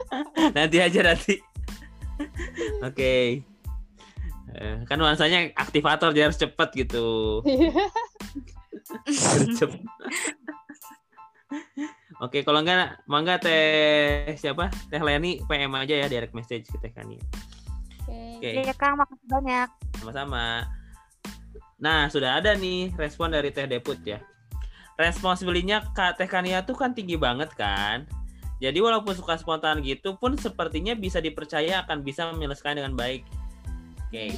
nanti 0.56 0.76
aja 0.80 1.00
nanti. 1.04 1.34
Oke. 2.80 3.44
Eh, 4.54 4.76
kan 4.88 4.96
nuansanya 4.96 5.52
aktivator 5.52 6.16
jadi 6.16 6.32
harus 6.32 6.40
cepet 6.40 6.68
gitu. 6.88 7.42
Gercep. 9.04 9.76
Oke, 12.22 12.46
kalau 12.46 12.62
enggak 12.62 13.02
mangga 13.10 13.42
teh 13.42 14.38
siapa? 14.38 14.70
Teh 14.86 15.02
Leni 15.02 15.42
PM 15.50 15.74
aja 15.74 15.94
ya 15.98 16.06
direct 16.06 16.30
message 16.30 16.70
ke 16.70 16.78
Teh 16.78 16.94
Kania. 16.94 17.18
Oke. 18.06 18.38
Oke, 18.38 18.50
iya 18.62 18.74
kang 18.76 18.94
makasih 18.94 19.26
banyak 19.26 19.68
sama-sama. 19.98 20.68
Nah, 21.82 22.06
sudah 22.06 22.38
ada 22.38 22.54
nih 22.54 22.94
respon 22.94 23.34
dari 23.34 23.50
Teh 23.50 23.66
Deput 23.66 23.98
ya. 24.06 24.22
Responsibility-nya 24.94 25.90
Kak 25.90 26.22
Teh 26.22 26.30
Kania 26.30 26.62
tuh 26.62 26.78
kan 26.78 26.94
tinggi 26.94 27.18
banget 27.18 27.50
kan. 27.58 28.06
Jadi 28.62 28.78
walaupun 28.78 29.12
suka 29.18 29.34
spontan 29.34 29.82
gitu 29.82 30.14
pun 30.16 30.38
sepertinya 30.38 30.94
bisa 30.94 31.18
dipercaya 31.18 31.82
akan 31.82 32.06
bisa 32.06 32.30
menyelesaikan 32.30 32.78
dengan 32.78 32.94
baik. 32.94 33.26
Oke. 34.06 34.30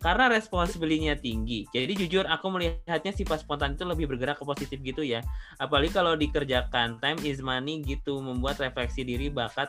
Karena 0.00 0.32
responsibility-nya 0.32 1.20
tinggi. 1.20 1.68
Jadi 1.68 1.92
jujur 1.92 2.24
aku 2.24 2.48
melihatnya 2.48 3.12
sifat 3.12 3.44
spontan 3.44 3.76
itu 3.76 3.84
lebih 3.84 4.08
bergerak 4.08 4.40
ke 4.40 4.44
positif 4.48 4.80
gitu 4.80 5.04
ya. 5.04 5.20
Apalagi 5.60 5.92
kalau 5.92 6.16
dikerjakan 6.16 6.96
time 7.04 7.20
is 7.22 7.44
money 7.44 7.84
gitu 7.84 8.16
membuat 8.18 8.56
refleksi 8.64 9.04
diri 9.04 9.28
bakat 9.28 9.68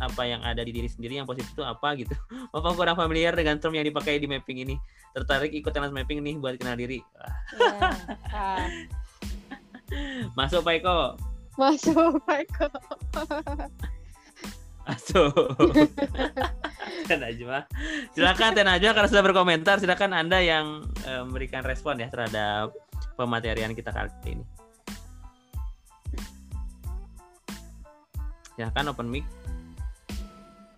apa 0.00 0.22
yang 0.24 0.40
ada 0.40 0.64
di 0.64 0.72
diri 0.72 0.88
sendiri 0.88 1.20
yang 1.20 1.28
positif 1.28 1.52
itu 1.52 1.64
apa 1.64 1.96
gitu. 1.96 2.12
Bapak 2.52 2.72
kurang 2.76 2.96
familiar 2.96 3.32
dengan 3.32 3.60
term 3.60 3.76
yang 3.76 3.88
dipakai 3.88 4.20
di 4.20 4.28
mapping 4.28 4.68
ini. 4.68 4.76
Tertarik 5.16 5.52
ikut 5.52 5.72
kelas 5.72 5.92
mapping 5.92 6.20
nih 6.20 6.36
buat 6.40 6.56
kenal 6.60 6.76
diri. 6.76 7.00
Wah, 7.16 7.32
Ya. 7.56 7.90
Ah, 8.32 8.68
Masuk 10.38 10.62
Pak 10.62 10.74
Eko. 10.80 10.98
Masuk, 11.58 12.22
Pak 12.24 12.46
Eko. 12.46 12.66
Masuk. 14.90 15.54
Teh 17.06 17.18
Najwa. 17.18 17.62
Silakan 18.10 18.50
Teh 18.58 18.66
Najwa 18.66 18.90
karena 18.90 19.08
sudah 19.08 19.24
berkomentar, 19.24 19.78
silakan 19.78 20.10
Anda 20.18 20.42
yang 20.42 20.82
eh, 21.06 21.22
memberikan 21.22 21.62
respon 21.62 22.02
ya 22.02 22.10
terhadap 22.10 22.74
pematerian 23.14 23.70
kita 23.70 23.94
kali 23.94 24.10
ini. 24.26 24.44
Silakan 28.58 28.90
open 28.90 29.06
mic. 29.06 29.24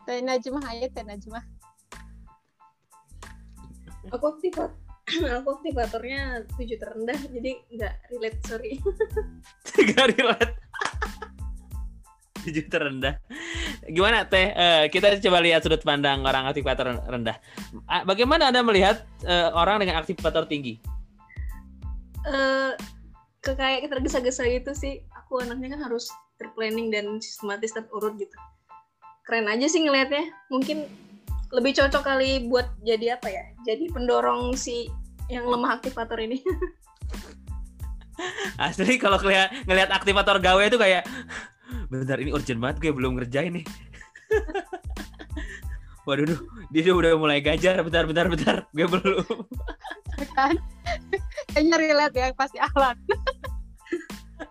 Teh 0.05 0.21
Najmah 0.21 0.65
aja 0.69 0.87
Teh 0.93 1.05
Najmah. 1.09 1.45
Aku 4.13 4.27
aktivat 4.29 4.77
aku 5.41 5.49
aktivatornya 5.57 6.47
tujuh 6.55 6.77
terendah 6.77 7.19
jadi 7.33 7.51
nggak 7.73 7.95
relate 8.13 8.41
sorry. 8.45 8.73
Gak 9.97 10.15
relate. 10.15 10.55
Tujuh 12.43 12.67
terendah. 12.67 13.23
Gimana 13.87 14.27
Teh? 14.27 14.51
Eh, 14.53 14.85
kita 14.91 15.19
coba 15.23 15.39
lihat 15.43 15.63
sudut 15.63 15.83
pandang 15.83 16.27
orang 16.27 16.51
aktivator 16.51 16.99
rendah. 17.07 17.39
Ah, 17.87 18.03
Bagaimana 18.03 18.51
Anda 18.51 18.67
melihat 18.67 19.07
eh, 19.23 19.49
orang 19.55 19.83
dengan 19.83 20.03
aktivator 20.03 20.51
tinggi? 20.51 20.83
Eh 22.27 22.75
ke 23.43 23.59
kayak 23.59 23.91
tergesa-gesa 23.91 24.47
gitu 24.47 24.73
sih. 24.73 25.03
Aku 25.19 25.43
anaknya 25.43 25.75
kan 25.75 25.91
harus 25.91 26.07
terplanning 26.39 26.95
dan 26.95 27.19
sistematis 27.19 27.75
terurut 27.75 28.15
gitu. 28.15 28.37
Keren 29.27 29.51
aja 29.51 29.67
sih 29.67 29.83
ngelihatnya. 29.83 30.31
Mungkin 30.51 30.87
lebih 31.53 31.77
cocok 31.77 32.03
kali 32.03 32.47
buat 32.47 32.71
jadi 32.87 33.19
apa 33.19 33.29
ya? 33.29 33.45
Jadi 33.67 33.91
pendorong 33.91 34.55
si 34.55 34.87
yang 35.27 35.47
lemah 35.51 35.79
aktivator 35.79 36.19
ini. 36.23 36.39
Asli 38.63 39.03
kalau 39.03 39.19
ngeliat 39.19 39.91
aktivator 39.91 40.39
gawe 40.39 40.63
itu 40.63 40.79
kayak 40.79 41.03
bentar 41.91 42.19
ini 42.19 42.31
urgent 42.35 42.61
banget 42.61 42.77
gue 42.83 42.93
belum 42.93 43.19
ngerjain 43.19 43.53
nih. 43.61 43.67
Waduh, 46.07 46.27
duh, 46.27 46.41
dia 46.75 46.91
udah 46.91 47.15
mulai 47.15 47.39
gajar. 47.39 47.79
Bentar, 47.87 48.11
bentar, 48.11 48.27
bentar. 48.27 48.67
Gue 48.75 48.91
belum. 48.91 49.23
kan 50.35 50.55
kayaknya 51.51 51.77
relate 51.83 52.15
ya 52.15 52.31
pasti 52.37 52.59
alat 52.63 52.95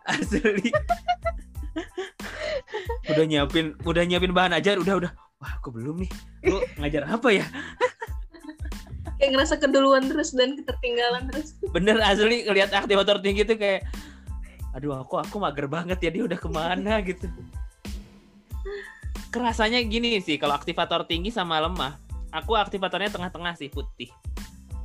Asli. 0.03 0.67
udah 3.07 3.25
nyiapin, 3.27 3.75
udah 3.83 4.03
nyiapin 4.03 4.35
bahan 4.35 4.55
ajar, 4.55 4.79
udah, 4.79 4.95
udah. 5.05 5.11
Wah, 5.39 5.51
aku 5.59 5.71
belum 5.71 6.03
nih. 6.03 6.11
Gue 6.43 6.59
ngajar 6.79 7.07
apa 7.07 7.29
ya? 7.31 7.45
kayak 9.21 9.37
ngerasa 9.37 9.61
keduluan 9.61 10.09
terus 10.09 10.33
dan 10.33 10.57
ketertinggalan 10.57 11.29
terus. 11.29 11.53
Bener 11.69 12.01
asli 12.01 12.41
ngeliat 12.41 12.73
aktivator 12.73 13.21
tinggi 13.21 13.45
tuh 13.45 13.53
kayak, 13.53 13.85
aduh 14.71 14.95
aku 14.95 15.19
aku 15.19 15.35
mager 15.39 15.67
banget 15.67 15.99
ya 15.99 16.09
dia 16.11 16.23
udah 16.23 16.39
ke 16.39 16.49
mana 16.49 16.99
gitu. 17.09 17.27
Kerasanya 19.31 19.79
gini 19.83 20.19
sih 20.19 20.35
kalau 20.35 20.55
aktivator 20.55 21.07
tinggi 21.07 21.31
sama 21.31 21.59
lemah, 21.63 21.95
aku 22.35 22.55
aktivatornya 22.59 23.11
tengah-tengah 23.11 23.55
sih 23.55 23.71
putih. 23.71 24.11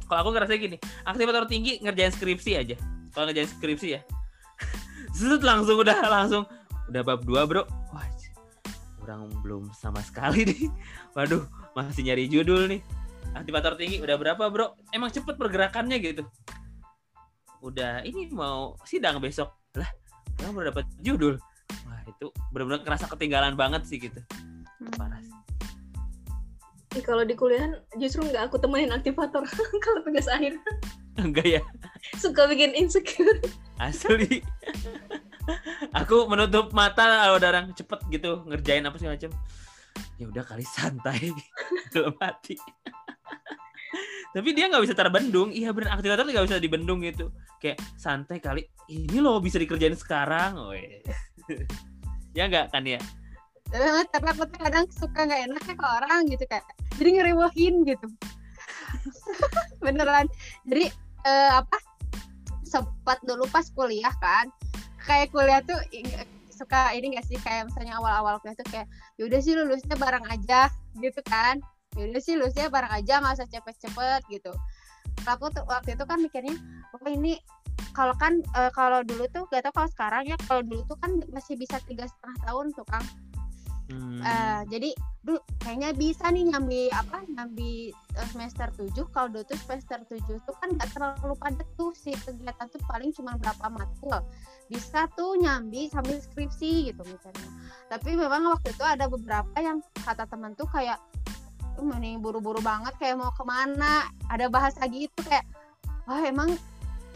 Kalau 0.06 0.22
aku 0.22 0.30
ngerasa 0.38 0.54
gini, 0.54 0.78
aktivator 1.02 1.50
tinggi 1.50 1.82
ngerjain 1.82 2.14
skripsi 2.14 2.52
aja. 2.54 2.76
Kalau 3.10 3.26
ngerjain 3.26 3.50
skripsi 3.50 3.88
ya, 3.98 4.00
Zut, 5.18 5.42
langsung 5.42 5.82
udah 5.82 5.98
langsung 6.06 6.46
udah 6.86 7.02
bab 7.02 7.26
2 7.26 7.42
bro. 7.50 7.66
Wah, 7.90 8.06
kurang 9.02 9.30
belum 9.42 9.74
sama 9.74 9.98
sekali 10.02 10.46
nih. 10.46 10.70
Waduh, 11.18 11.42
masih 11.74 12.06
nyari 12.06 12.30
judul 12.30 12.70
nih. 12.70 12.80
Aktivator 13.34 13.74
tinggi 13.74 13.98
udah 13.98 14.14
berapa 14.14 14.46
bro? 14.46 14.78
Emang 14.94 15.10
cepet 15.10 15.34
pergerakannya 15.34 15.98
gitu. 15.98 16.22
Udah 17.58 18.06
ini 18.06 18.30
mau 18.30 18.78
sidang 18.86 19.18
besok 19.18 19.50
lah. 19.76 19.90
Orang 20.42 20.52
baru 20.56 20.66
dapat 20.72 20.84
judul. 21.00 21.34
Wah 21.86 22.00
itu 22.04 22.26
benar-benar 22.52 22.82
kerasa 22.84 23.06
ketinggalan 23.08 23.54
banget 23.54 23.82
sih 23.84 23.98
gitu. 24.00 24.20
Parah. 24.96 25.20
sih. 25.20 25.34
Ih, 26.96 27.04
kalau 27.04 27.28
di 27.28 27.36
kuliah 27.36 27.76
justru 28.00 28.24
nggak 28.24 28.48
aku 28.48 28.56
temenin 28.56 28.88
aktivator 28.88 29.44
kalau 29.84 30.00
tugas 30.00 30.24
akhir 30.32 30.56
Enggak 31.16 31.48
ya, 31.48 31.62
suka 32.20 32.44
bikin 32.44 32.76
insecure. 32.76 33.40
asli. 33.80 34.44
Aku 35.96 36.28
menutup 36.28 36.76
mata 36.76 37.24
kalau 37.24 37.40
ada 37.40 37.48
orang 37.56 37.72
cepet 37.72 38.00
gitu 38.12 38.44
ngerjain 38.44 38.84
apa 38.84 38.96
sih 39.00 39.08
macam. 39.08 39.32
Ya 40.20 40.28
udah 40.28 40.44
kali 40.44 40.64
santai 40.64 41.32
dalam 41.96 42.12
hati. 42.20 42.60
Tapi 44.34 44.48
dia 44.52 44.68
nggak 44.68 44.84
bisa 44.84 44.94
terbendung. 44.94 45.48
Iya 45.52 45.72
bener 45.72 45.96
aktivator 45.96 46.28
nggak 46.28 46.46
bisa 46.48 46.58
dibendung 46.60 47.00
gitu. 47.00 47.32
Kayak 47.62 47.80
santai 47.96 48.38
kali. 48.42 48.62
Ini 48.90 49.18
loh 49.22 49.40
bisa 49.40 49.56
dikerjain 49.56 49.96
sekarang. 49.96 50.60
Weh. 50.72 51.00
ya 52.38 52.48
nggak 52.48 52.72
kan 52.74 52.84
ya? 52.84 53.00
Eh, 53.74 54.02
tapi 54.14 54.26
aku 54.30 54.46
tuh 54.46 54.58
kadang 54.62 54.86
suka 54.94 55.26
nggak 55.26 55.50
enaknya 55.50 55.74
ke 55.74 55.86
orang 55.86 56.20
gitu 56.30 56.44
kayak 56.46 56.62
jadi 57.02 57.10
ngerewahin 57.18 57.82
gitu 57.82 58.06
beneran 59.82 60.30
jadi 60.70 60.94
eh, 61.26 61.50
apa 61.50 61.74
sempat 62.62 63.18
dulu 63.26 63.42
pas 63.50 63.66
kuliah 63.74 64.14
kan 64.22 64.46
kayak 65.02 65.34
kuliah 65.34 65.58
tuh 65.66 65.74
suka 66.54 66.94
ini 66.94 67.18
gak 67.18 67.26
sih 67.28 67.36
kayak 67.42 67.68
misalnya 67.68 67.98
awal-awal 67.98 68.38
kuliah 68.38 68.56
tuh 68.56 68.68
kayak 68.70 68.88
yaudah 69.18 69.40
sih 69.42 69.52
lulusnya 69.58 69.98
bareng 69.98 70.24
aja 70.30 70.70
gitu 71.02 71.20
kan 71.26 71.58
yaudah 71.96 72.22
sih 72.22 72.36
lulusnya 72.36 72.68
bareng 72.68 72.92
aja 72.92 73.24
nggak 73.24 73.34
usah 73.40 73.48
cepet-cepet 73.48 74.20
gitu. 74.28 74.52
Aku 75.24 75.48
tuh 75.50 75.64
waktu 75.66 75.96
itu 75.96 76.04
kan 76.04 76.20
mikirnya 76.20 76.54
oh 76.92 77.00
ini 77.08 77.40
kalau 77.96 78.12
kan 78.16 78.40
eh, 78.40 78.70
kalau 78.76 79.00
dulu 79.02 79.24
tuh 79.32 79.48
gak 79.48 79.64
tau 79.64 79.72
kalau 79.72 79.88
sekarang 79.88 80.22
ya 80.28 80.36
kalau 80.44 80.60
dulu 80.64 80.84
tuh 80.84 80.98
kan 81.00 81.16
masih 81.32 81.56
bisa 81.56 81.80
tiga 81.88 82.04
setengah 82.04 82.36
tahun 82.44 82.66
tuh 82.76 82.86
kang. 82.88 83.06
Hmm. 83.86 84.18
Eh, 84.18 84.62
jadi 84.66 84.90
duh 85.22 85.38
kayaknya 85.62 85.94
bisa 85.94 86.26
nih 86.34 86.50
nyambi 86.50 86.90
apa 86.90 87.22
nyambi 87.30 87.94
eh, 87.94 88.28
semester 88.34 88.66
7 88.74 88.92
kalau 89.14 89.30
dulu 89.30 89.46
tuh 89.46 89.58
semester 89.62 89.98
7 90.04 90.20
tuh 90.42 90.54
kan 90.58 90.68
nggak 90.74 90.90
terlalu 90.90 91.34
padat 91.38 91.68
tuh 91.78 91.94
si 91.94 92.10
kegiatan 92.12 92.66
tuh 92.66 92.82
paling 92.90 93.14
cuma 93.14 93.38
berapa 93.38 93.66
matkul. 93.70 94.20
Bisa 94.66 95.06
tuh 95.14 95.38
nyambi 95.38 95.86
sambil 95.86 96.18
skripsi 96.18 96.92
gitu 96.92 97.02
misalnya 97.06 97.56
tapi 97.86 98.18
memang 98.18 98.50
waktu 98.50 98.74
itu 98.74 98.82
ada 98.82 99.06
beberapa 99.06 99.54
yang 99.62 99.78
kata 100.02 100.26
teman 100.26 100.58
tuh 100.58 100.66
kayak 100.74 100.98
"Uh, 101.76 101.86
mending 101.86 102.24
buru-buru 102.24 102.58
banget 102.64 102.96
kayak 103.00 103.20
mau 103.20 103.32
ke 103.32 103.44
mana? 103.44 104.08
Ada 104.32 104.48
bahasa 104.48 104.84
gitu 104.88 105.16
kayak 105.24 105.44
wah 106.08 106.22
emang 106.22 106.54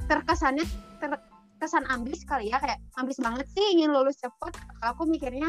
terkesannya 0.07 0.67
terkesan 1.01 1.87
ambis 1.89 2.25
kali 2.27 2.51
ya 2.51 2.59
kayak 2.59 2.81
ambis 2.99 3.21
banget 3.21 3.47
sih 3.53 3.65
ingin 3.77 3.93
lulus 3.93 4.21
cepet. 4.21 4.53
Kalau 4.53 4.91
aku 4.93 5.05
mikirnya 5.09 5.49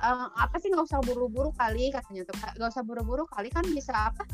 eh, 0.00 0.26
apa 0.38 0.56
sih 0.60 0.68
nggak 0.72 0.86
usah 0.86 1.00
buru-buru 1.04 1.50
kali 1.56 1.90
katanya 1.92 2.28
tuh 2.28 2.36
nggak 2.56 2.70
usah 2.72 2.84
buru-buru 2.84 3.24
kali 3.28 3.48
kan 3.52 3.64
bisa 3.68 4.12
apa 4.12 4.24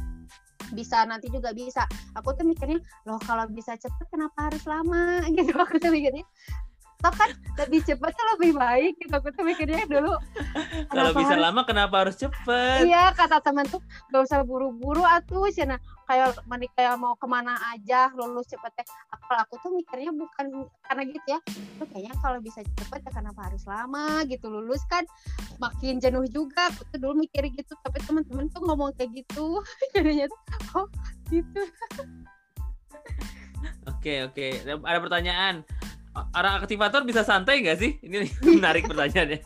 bisa 0.73 1.07
nanti 1.07 1.31
juga 1.31 1.55
bisa. 1.55 1.87
Aku 2.19 2.35
tuh 2.35 2.47
mikirnya 2.47 2.83
loh 3.07 3.21
kalau 3.23 3.47
bisa 3.51 3.79
cepet 3.79 4.07
kenapa 4.11 4.51
harus 4.51 4.65
lama? 4.67 5.23
Gitu 5.37 5.55
aku 5.55 5.79
tuh 5.79 5.93
mikirnya 5.95 6.27
toh 7.05 7.13
kan 7.13 7.29
lebih 7.61 7.85
cepet 7.85 8.11
tuh 8.17 8.27
lebih 8.33 8.57
baik 8.57 8.97
gitu 8.97 9.13
aku 9.13 9.29
tuh 9.29 9.45
mikirnya 9.45 9.85
dulu 9.85 10.17
Kalau 10.89 11.13
bisa 11.13 11.37
harus- 11.37 11.45
lama 11.45 11.61
kenapa 11.69 11.95
harus 12.01 12.17
cepet? 12.17 12.89
Iya 12.89 13.13
kata 13.13 13.45
temen 13.45 13.69
tuh 13.69 13.85
gak 14.09 14.25
usah 14.25 14.41
buru-buru 14.41 15.05
atuh 15.05 15.45
cina 15.53 15.77
kayak 16.09 16.33
mani 16.45 16.65
kayak 16.73 16.97
mau 16.97 17.13
ke 17.13 17.29
mana 17.29 17.57
aja 17.73 18.09
lulus 18.17 18.49
cepet 18.49 18.73
teh. 18.73 18.87
Kalau 19.11 19.41
aku 19.41 19.55
tuh 19.61 19.71
mikirnya 19.73 20.13
bukan 20.13 20.65
karena 20.81 21.03
gitu 21.05 21.29
ya. 21.29 21.39
Tuh 21.77 21.87
kayaknya 21.93 22.15
kalau 22.21 22.39
bisa 22.41 22.61
cepet 22.65 23.01
ya 23.05 23.11
kenapa 23.13 23.41
harus 23.49 23.65
lama 23.69 24.25
gitu 24.25 24.49
lulus 24.49 24.81
kan 24.89 25.05
makin 25.61 26.01
jenuh 26.01 26.25
juga. 26.27 26.73
Aku 26.73 26.89
tuh 26.89 26.99
dulu 26.99 27.21
mikir 27.21 27.45
gitu 27.53 27.77
tapi 27.85 28.01
teman-teman 28.01 28.49
tuh 28.49 28.65
ngomong 28.65 28.97
kayak 28.97 29.13
gitu 29.13 29.61
jadinya 29.93 30.25
tuh 30.33 30.41
oh 30.81 30.87
gitu. 31.29 31.61
Oke 33.89 34.25
oke. 34.25 34.47
Ada 34.65 34.99
pertanyaan. 35.01 35.55
Orang 36.15 36.63
aktivator 36.63 37.03
bisa 37.03 37.27
santai 37.27 37.63
nggak 37.63 37.79
sih? 37.79 37.99
Ini 37.99 38.31
menarik 38.59 38.87
pertanyaannya. 38.87 39.43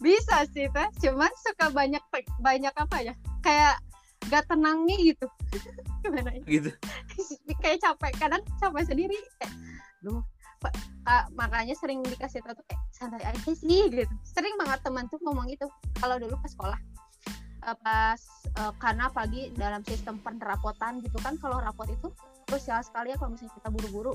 Bisa 0.00 0.48
sih 0.48 0.64
teh, 0.72 0.88
cuman 1.04 1.28
suka 1.44 1.68
banyak 1.68 2.00
banyak 2.40 2.72
apa 2.72 2.96
ya? 3.04 3.14
Kayak 3.44 3.84
gak 4.32 4.48
tenang 4.48 4.88
nih 4.88 5.12
gitu. 5.12 5.28
Gimana 6.04 6.32
ya? 6.40 6.42
Gitu. 6.48 6.70
kayak 7.64 7.84
capek 7.84 8.12
kadang 8.16 8.42
capek 8.56 8.84
sendiri 8.88 9.18
kayak 9.36 9.52
duh 10.00 10.24
ah, 11.04 11.28
makanya 11.36 11.76
sering 11.76 12.00
dikasih 12.00 12.40
tahu 12.40 12.56
tuh 12.56 12.64
kayak 12.64 12.80
santai 12.96 13.20
aja 13.20 13.52
sih 13.52 13.88
gitu 13.92 14.08
sering 14.24 14.56
banget 14.56 14.80
teman 14.80 15.04
tuh 15.12 15.20
ngomong 15.24 15.44
gitu 15.52 15.68
kalau 16.00 16.16
dulu 16.16 16.36
pas 16.40 16.52
sekolah 16.52 16.80
Eh, 17.60 17.76
pas 17.84 18.20
eh, 18.56 18.72
karena 18.80 19.12
pagi 19.12 19.52
dalam 19.52 19.84
sistem 19.84 20.16
penerapotan 20.24 21.04
gitu 21.04 21.20
kan 21.20 21.36
kalau 21.36 21.60
rapot 21.60 21.84
itu 21.92 22.08
krusial 22.50 22.82
sekali 22.82 23.14
ya 23.14 23.16
kalau 23.16 23.38
misalnya 23.38 23.54
kita 23.54 23.68
buru-buru. 23.70 24.12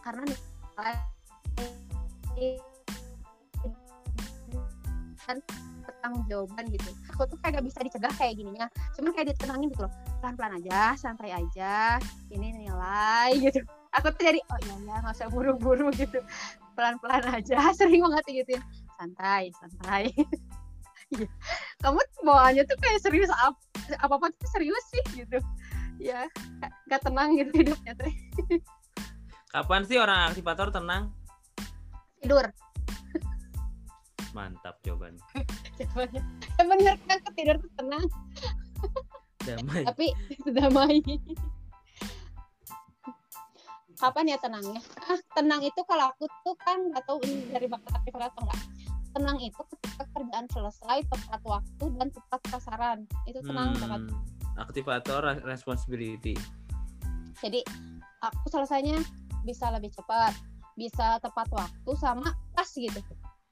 Karena 0.00 0.24
nilai 0.24 0.96
kan 5.28 5.36
bertanggung 5.84 6.24
jawaban 6.32 6.64
gitu. 6.72 6.88
Aku 7.12 7.28
tuh 7.28 7.36
kayak 7.44 7.60
gak 7.60 7.66
bisa 7.68 7.78
dicegah 7.84 8.12
kayak 8.16 8.40
gininya. 8.40 8.66
Cuman 8.96 9.12
kayak 9.12 9.36
ditenangin 9.36 9.68
gitu 9.68 9.84
loh. 9.84 9.92
Pelan-pelan 10.24 10.56
aja 10.64 10.96
santai 10.96 11.36
aja 11.36 12.00
ini 12.32 12.56
nilai 12.56 13.36
gitu. 13.36 13.60
Aku 14.00 14.08
tuh 14.16 14.22
jadi 14.24 14.40
oh 14.40 14.58
iya 14.64 14.76
ya 14.88 14.96
nggak 15.04 15.12
usah 15.12 15.28
buru-buru 15.28 15.92
gitu. 16.00 16.24
Pelan-pelan 16.72 17.28
aja 17.28 17.68
sering 17.78 18.00
banget 18.08 18.24
gitu 18.44 18.56
santai 18.96 19.52
santai. 19.60 20.08
Iya. 21.08 21.24
kamu 21.80 22.04
bawaannya 22.20 22.68
tuh 22.68 22.76
kayak 22.84 23.00
serius 23.00 23.32
apa 23.32 23.56
apa 23.96 24.28
tuh 24.36 24.48
serius 24.52 24.84
sih 24.92 25.24
gitu 25.24 25.38
ya 25.98 26.28
gak- 26.60 26.74
gak 26.86 27.00
tenang 27.08 27.34
gitu 27.38 27.52
hidupnya 27.56 27.92
tuh 27.96 28.12
Kapan 29.48 29.80
sih 29.88 29.96
orang 29.96 30.28
aktivator 30.28 30.68
tenang? 30.68 31.08
tidur 32.20 32.44
Mantap 34.36 34.76
jawabannya. 34.84 35.24
Jawabannya. 35.80 36.22
Ya 36.60 36.62
bener 36.68 36.94
kan 37.08 37.18
ketidur 37.32 37.56
tuh 37.64 37.72
tenang, 37.80 38.04
Damai. 39.48 39.82
tapi 39.88 40.06
damai. 40.52 41.00
Kapan 43.98 44.30
ya 44.30 44.38
tenangnya? 44.38 44.84
Ah, 45.08 45.18
tenang 45.32 45.64
itu 45.64 45.80
kalau 45.88 46.12
aku 46.12 46.28
tuh 46.44 46.54
kan 46.60 46.76
nggak 46.92 47.02
tahu 47.08 47.18
ini 47.24 47.50
dari 47.50 47.66
bakat 47.66 47.88
aktif 47.98 48.12
atau 48.14 48.42
enggak. 48.46 48.60
Tenang 49.18 49.38
itu 49.42 49.58
ketika 49.74 50.06
kerjaan 50.14 50.46
selesai 50.46 50.98
tepat 51.10 51.42
waktu 51.42 51.84
dan 51.98 52.08
tepat 52.14 52.40
sasaran. 52.54 52.98
Itu 53.26 53.42
tenang 53.42 53.74
banget. 53.74 54.06
Hmm, 54.06 54.22
aktivator 54.62 55.20
re- 55.26 55.42
responsibility. 55.42 56.38
Jadi 57.42 57.66
aku 58.22 58.46
selesainya 58.46 59.02
bisa 59.42 59.74
lebih 59.74 59.90
cepat, 59.90 60.38
bisa 60.74 61.18
tepat 61.18 61.50
waktu 61.50 61.90
sama 61.98 62.30
pas 62.54 62.70
gitu. 62.70 63.02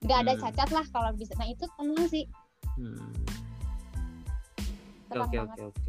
Nggak 0.07 0.19
ada 0.23 0.33
Hmm. 0.35 0.43
cacat 0.47 0.71
lah 0.71 0.87
kalau 0.95 1.11
bisa. 1.19 1.35
Nah 1.35 1.51
itu 1.51 1.67
tenang 1.75 2.07
sih, 2.07 2.25
Hmm. 2.77 3.11
Oke 5.11 5.35
banget. 5.35 5.51
oke 5.51 5.63
oke. 5.75 5.83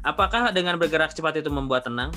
Apakah 0.00 0.50
dengan 0.50 0.74
bergerak 0.74 1.12
cepat 1.12 1.38
itu 1.38 1.52
membuat 1.52 1.84
tenang? 1.84 2.10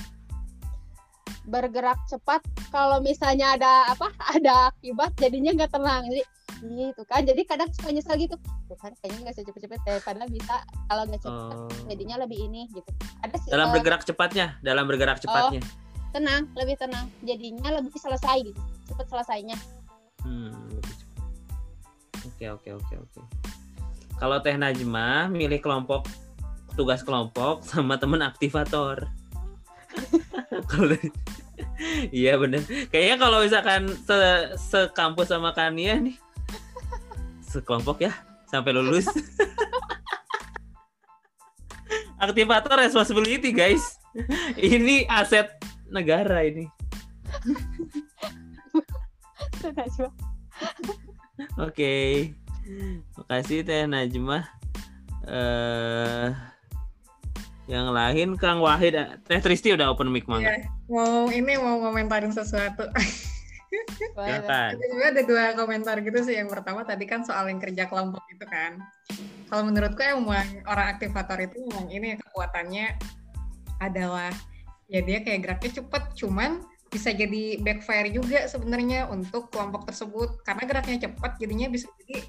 Bergerak 1.44 2.00
cepat 2.08 2.40
kalau 2.72 3.04
misalnya 3.04 3.60
ada 3.60 3.92
apa 3.92 4.08
ada 4.40 4.72
akibat 4.72 5.12
jadinya 5.20 5.52
nggak 5.52 5.74
tenang. 5.76 6.08
Jadi 6.08 6.24
gitu 6.64 7.04
kan. 7.04 7.22
Jadi 7.22 7.42
kadang 7.44 7.68
suka 7.76 7.92
nyesal 7.92 8.16
gitu. 8.16 8.36
Tuh 8.40 8.78
kan 8.80 8.96
kayaknya 9.00 9.28
nggak 9.28 9.36
cepet-cepet 9.36 9.80
daripada 9.84 10.24
bisa 10.28 10.56
kalau 10.88 11.04
nggak 11.04 11.22
cepet 11.22 11.42
Oh. 11.44 11.68
jadinya 11.92 12.16
lebih 12.24 12.40
ini 12.40 12.72
gitu. 12.72 12.88
Ada 13.20 13.36
sih 13.38 13.50
Dalam 13.52 13.68
eh, 13.70 13.74
bergerak 13.76 14.02
cepatnya, 14.04 14.56
dalam 14.64 14.86
bergerak 14.88 15.20
cepatnya. 15.20 15.60
tenang, 16.14 16.46
lebih 16.54 16.78
tenang. 16.78 17.10
Jadinya 17.26 17.74
lebih 17.74 17.90
selesai 17.94 18.38
gitu. 18.46 18.62
Cepet 18.88 19.06
selesainya. 19.10 19.58
Hmm, 20.22 20.54
lebih 20.72 20.94
cepat. 20.94 21.26
Oke 22.24 22.46
oke 22.50 22.70
oke 22.80 22.94
oke. 23.02 23.22
Kalau 24.16 24.38
Teh 24.40 24.56
Najma 24.56 25.28
milih 25.28 25.60
kelompok 25.60 26.06
tugas 26.74 27.02
kelompok 27.02 27.66
sama 27.66 27.98
temen 27.98 28.22
aktivator. 28.22 29.10
Kalau 30.72 30.96
Iya 32.14 32.38
bener. 32.38 32.62
Kayaknya 32.90 33.18
kalau 33.20 33.38
misalkan 33.42 33.90
se 34.06 34.18
sekampus 34.58 35.30
sama 35.30 35.54
Kania 35.54 35.98
nih, 36.00 36.16
sekelompok 37.54 38.10
ya 38.10 38.14
sampai 38.50 38.74
lulus. 38.74 39.06
Aktivator 42.24 42.82
responsibility 42.82 43.54
guys. 43.54 44.02
Ini 44.58 45.06
aset 45.06 45.54
negara 45.92 46.42
ini. 46.48 46.66
Oke. 51.62 52.32
Makasih 53.20 53.62
Teh 53.68 53.86
Najmah. 53.86 54.44
Eh 55.28 56.54
yang 57.64 57.96
lain 57.96 58.36
Kang 58.36 58.60
Wahid, 58.60 59.24
Teh 59.24 59.40
Tristi 59.40 59.72
udah 59.72 59.96
open 59.96 60.12
mic 60.12 60.28
mangga. 60.28 60.52
Iya. 60.52 60.68
Mau 60.92 61.32
ini 61.32 61.56
mau 61.56 61.80
komentarin 61.80 62.32
sesuatu. 62.36 62.88
Silakan. 63.98 64.72
Sebenarnya 64.78 65.10
ada 65.14 65.24
dua 65.24 65.44
komentar 65.58 65.96
gitu 66.02 66.20
sih. 66.24 66.36
Yang 66.38 66.50
pertama 66.60 66.86
tadi 66.86 67.06
kan 67.10 67.26
soal 67.26 67.50
yang 67.50 67.60
kerja 67.60 67.90
kelompok 67.90 68.24
itu 68.30 68.46
kan. 68.46 68.82
Kalau 69.50 69.64
menurutku 69.70 70.02
emang 70.02 70.66
orang 70.66 70.98
aktivator 70.98 71.38
itu 71.42 71.58
memang 71.70 71.88
ini 71.94 72.18
kekuatannya 72.18 72.98
adalah 73.82 74.32
ya 74.90 75.02
dia 75.02 75.22
kayak 75.22 75.40
geraknya 75.46 75.72
cepet, 75.82 76.04
cuman 76.18 76.64
bisa 76.94 77.10
jadi 77.10 77.58
backfire 77.66 78.14
juga 78.14 78.46
sebenarnya 78.46 79.10
untuk 79.10 79.50
kelompok 79.50 79.90
tersebut 79.90 80.46
karena 80.46 80.64
geraknya 80.70 81.10
cepat 81.10 81.42
jadinya 81.42 81.66
bisa 81.74 81.90
jadi 82.06 82.22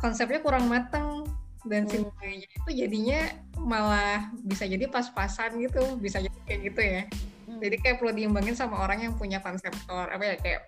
konsepnya 0.00 0.40
kurang 0.40 0.64
matang 0.64 1.28
dan 1.68 1.84
Hmm. 1.84 2.08
itu 2.24 2.70
jadinya 2.72 3.28
malah 3.60 4.32
bisa 4.40 4.64
jadi 4.64 4.88
pas-pasan 4.88 5.60
gitu 5.60 6.00
bisa 6.00 6.24
jadi 6.24 6.38
kayak 6.48 6.60
gitu 6.72 6.80
ya 6.80 7.02
Hmm. 7.58 7.64
jadi 7.66 7.76
kayak 7.82 7.96
perlu 7.98 8.14
diimbangin 8.14 8.54
sama 8.54 8.78
orang 8.78 9.02
yang 9.02 9.14
punya 9.18 9.42
konseptor 9.42 10.06
apa 10.06 10.22
ya 10.22 10.34
kayak 10.38 10.62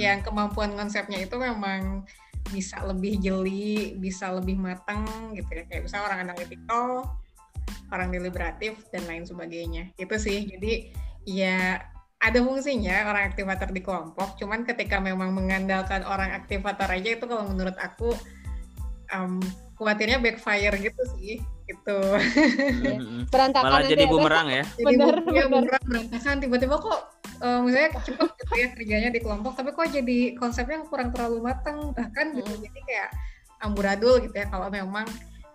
yang 0.00 0.24
kemampuan 0.24 0.72
konsepnya 0.72 1.20
itu 1.20 1.36
memang 1.36 2.08
bisa 2.48 2.80
lebih 2.82 3.20
jeli 3.20 4.00
bisa 4.00 4.32
lebih 4.32 4.56
matang 4.56 5.04
gitu 5.36 5.46
ya. 5.52 5.62
Kayak 5.68 5.82
misalnya 5.86 6.04
orang 6.08 6.20
analytical 6.24 6.86
orang 7.90 8.08
deliberatif 8.14 8.80
dan 8.90 9.04
lain 9.06 9.28
sebagainya. 9.28 9.92
Itu 10.00 10.16
sih. 10.16 10.46
Jadi 10.48 10.94
ya 11.28 11.78
ada 12.20 12.38
fungsinya 12.40 13.06
orang 13.08 13.32
aktivator 13.32 13.68
di 13.70 13.80
kelompok. 13.84 14.40
Cuman 14.40 14.64
ketika 14.64 14.98
memang 14.98 15.36
mengandalkan 15.36 16.02
orang 16.06 16.32
aktivator 16.32 16.88
aja 16.88 17.18
itu 17.18 17.24
kalau 17.28 17.44
menurut 17.48 17.76
aku 17.76 18.16
um, 19.12 19.38
khawatirnya 19.78 20.20
backfire 20.20 20.76
gitu 20.76 21.02
sih 21.16 21.40
gitu 21.70 21.98
Mm-mm. 22.82 23.30
Berantakan 23.30 23.70
Malah 23.70 23.86
jadi 23.86 24.04
bumerang 24.04 24.48
ya. 24.50 24.64
jadi 24.74 24.94
Bener, 24.98 25.14
ya, 25.30 25.44
beneran 25.46 25.82
berantakan 25.86 26.36
tiba-tiba 26.42 26.74
kok 26.76 27.00
eh, 27.40 27.58
misalnya 27.62 27.90
cepet 28.02 28.28
gitu 28.36 28.54
ya 28.58 28.66
kerjanya 28.74 29.10
di 29.10 29.20
kelompok 29.22 29.52
tapi 29.54 29.70
kok 29.70 29.86
jadi 29.88 30.18
konsepnya 30.34 30.82
kurang 30.90 31.14
terlalu 31.14 31.46
matang 31.46 31.94
bahkan 31.94 32.34
gitu 32.34 32.50
Mm. 32.50 32.62
jadi 32.66 32.80
kayak 32.84 33.08
amburadul 33.60 34.18
gitu 34.24 34.34
ya 34.34 34.46
kalau 34.48 34.68
memang 34.68 35.06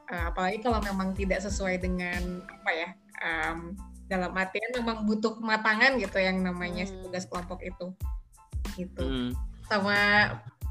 eh, 0.08 0.24
apalagi 0.30 0.62
kalau 0.62 0.80
memang 0.80 1.12
tidak 1.14 1.42
sesuai 1.42 1.82
dengan 1.82 2.42
apa 2.46 2.72
ya 2.72 2.90
em, 3.20 3.74
dalam 4.06 4.30
artian 4.32 4.70
memang 4.78 5.02
butuh 5.04 5.34
kematangan 5.36 5.98
gitu 5.98 6.22
yang 6.22 6.38
namanya 6.40 6.86
Hmm. 6.86 7.02
tugas 7.02 7.26
kelompok 7.26 7.60
itu 7.66 7.90
gitu 8.78 9.02
Mm. 9.02 9.32
sama 9.66 9.98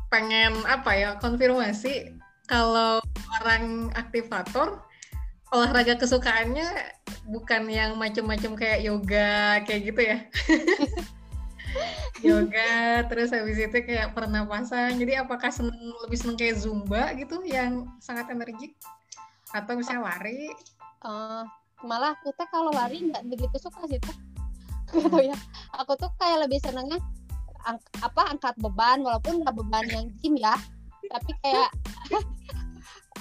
pengen 0.06 0.54
apa 0.70 0.94
ya 0.94 1.08
konfirmasi 1.18 2.14
kalau 2.46 3.02
orang 3.42 3.90
aktivator 3.94 4.78
olahraga 5.55 5.94
kesukaannya 5.94 6.66
bukan 7.31 7.70
yang 7.70 7.94
macem-macem 7.94 8.59
kayak 8.59 8.82
yoga 8.82 9.62
kayak 9.62 9.82
gitu 9.94 10.01
ya? 10.02 10.18
Yoga 12.24 13.05
terus 13.10 13.35
habis 13.35 13.59
itu 13.59 13.78
kayak 13.85 14.14
pernapasan. 14.14 14.97
Jadi 14.97 15.18
apakah 15.18 15.51
seneng, 15.51 15.76
lebih 16.06 16.16
seneng 16.16 16.39
kayak 16.39 16.56
zumba 16.62 17.12
gitu 17.18 17.43
yang 17.44 17.90
sangat 18.01 18.31
energik? 18.32 18.78
Atau 19.52 19.76
misalnya 19.76 20.09
lari? 20.09 20.48
Eh, 21.05 21.43
malah 21.85 22.16
aku 22.16 22.32
teh 22.32 22.48
kalau 22.48 22.72
lari 22.72 23.05
nggak 23.10 23.28
begitu 23.28 23.56
suka 23.60 23.85
sih 23.90 24.01
teh 24.01 24.16
gitu 24.94 25.20
ya? 25.20 25.36
Aku 25.82 25.98
tuh 25.98 26.09
kayak 26.16 26.48
lebih 26.48 26.62
senengnya 26.62 26.97
ang- 27.66 27.82
apa 28.01 28.31
angkat 28.31 28.55
beban 28.56 29.05
walaupun 29.05 29.44
nggak 29.44 29.55
beban 29.59 29.85
yang 29.93 30.06
gym 30.22 30.39
ya. 30.39 30.56
Tapi 31.10 31.32
kayak 31.44 31.68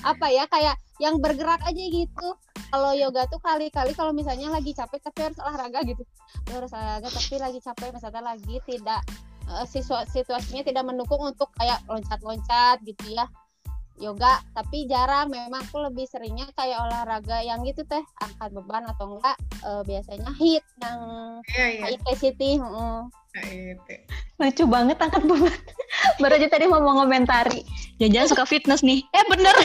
apa 0.01 0.27
ya 0.33 0.49
kayak 0.49 0.75
yang 0.97 1.21
bergerak 1.21 1.61
aja 1.61 1.83
gitu. 1.85 2.27
Kalau 2.73 2.91
yoga 2.97 3.29
tuh 3.29 3.37
kali-kali 3.37 3.93
kalau 3.93 4.09
misalnya 4.09 4.49
lagi 4.49 4.73
capek 4.73 4.97
tapi 4.97 5.29
harus 5.29 5.37
olahraga 5.37 5.85
gitu. 5.85 6.01
Harus 6.49 6.73
olahraga 6.73 7.13
tapi 7.13 7.35
lagi 7.37 7.59
capek 7.61 7.93
misalnya 7.93 8.33
lagi 8.33 8.57
tidak 8.65 9.01
situa- 9.69 10.07
situasinya 10.09 10.63
tidak 10.65 10.83
mendukung 10.87 11.21
untuk 11.21 11.51
kayak 11.59 11.83
loncat-loncat 11.85 12.81
gitu 12.87 13.13
ya 13.13 13.27
yoga 14.01 14.41
tapi 14.57 14.89
jarang 14.89 15.29
memang 15.29 15.61
aku 15.61 15.77
lebih 15.85 16.09
seringnya 16.09 16.49
kayak 16.57 16.81
olahraga 16.81 17.45
yang 17.45 17.61
gitu 17.61 17.85
teh 17.85 18.01
angkat 18.21 18.49
beban 18.49 18.83
atau 18.89 19.17
enggak 19.17 19.37
eh, 19.61 19.81
biasanya 19.85 20.29
hit 20.41 20.63
yang 20.81 20.99
iya 21.53 21.65
high 21.85 21.93
intensity 21.93 22.57
heeh. 22.57 22.97
itu 23.73 23.95
Lucu 24.37 24.63
banget 24.69 24.97
angkat 25.01 25.23
beban. 25.25 25.53
Baru 26.21 26.37
aja 26.37 26.49
tadi 26.49 26.65
mau 26.69 26.81
ngomentari. 26.81 27.65
Jangan 28.01 28.29
suka 28.29 28.43
fitness 28.49 28.81
nih. 28.83 29.01
Eh 29.13 29.25
bener. 29.29 29.55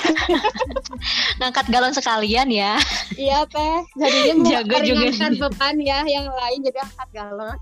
Ngangkat 1.40 1.66
galon 1.72 1.92
sekalian 1.92 2.48
ya. 2.52 2.80
iya 3.16 3.42
teh 3.48 3.76
jadinya 3.98 4.34
mau 4.38 4.52
Jaga 4.60 4.76
juga 4.86 5.06
nih. 5.10 5.40
beban 5.40 5.76
ya 5.82 5.98
yang 6.06 6.28
lain 6.30 6.58
jadi 6.62 6.78
angkat 6.86 7.08
galon 7.10 7.58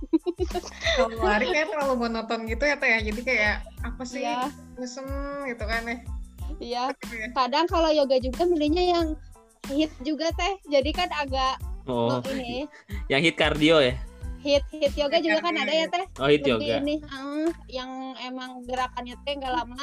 kalau 0.98 1.24
lari 1.24 1.46
kayak 1.48 1.68
terlalu 1.72 1.94
monoton 1.96 2.40
gitu 2.44 2.64
ya 2.68 2.76
teh 2.76 2.90
ya 2.92 2.98
jadi 3.00 3.20
kayak 3.24 3.56
apa 3.86 4.02
sih 4.04 4.20
iya 4.20 4.52
bosen 4.76 5.06
gitu 5.48 5.64
kan 5.64 5.82
ya 5.88 5.96
iya 6.56 6.90
Gitu 6.94 7.14
ya. 7.14 7.26
kadang 7.32 7.66
kalau 7.66 7.88
yoga 7.88 8.16
juga 8.16 8.42
milihnya 8.44 8.84
yang 8.90 9.06
hit 9.66 9.90
juga 10.00 10.30
teh 10.32 10.54
jadi 10.66 10.90
kan 10.90 11.10
agak 11.12 11.56
Oh, 11.86 12.18
oh, 12.18 12.20
ini 12.34 12.66
yang 13.06 13.20
hit 13.20 13.34
cardio 13.34 13.78
ya? 13.78 13.94
hit 14.38 14.62
hit 14.70 14.94
yoga 14.94 15.18
juga 15.18 15.38
kan 15.40 15.54
ada 15.54 15.70
ya 15.70 15.86
teh 15.86 16.04
Oh, 16.18 16.26
hit 16.26 16.42
lebih 16.42 16.54
yoga. 16.66 16.76
ini 16.80 16.94
eh, 16.98 17.48
yang 17.68 17.90
emang 18.20 18.62
gerakannya 18.62 19.14
teh 19.20 19.34
nggak 19.34 19.52
lama 19.52 19.74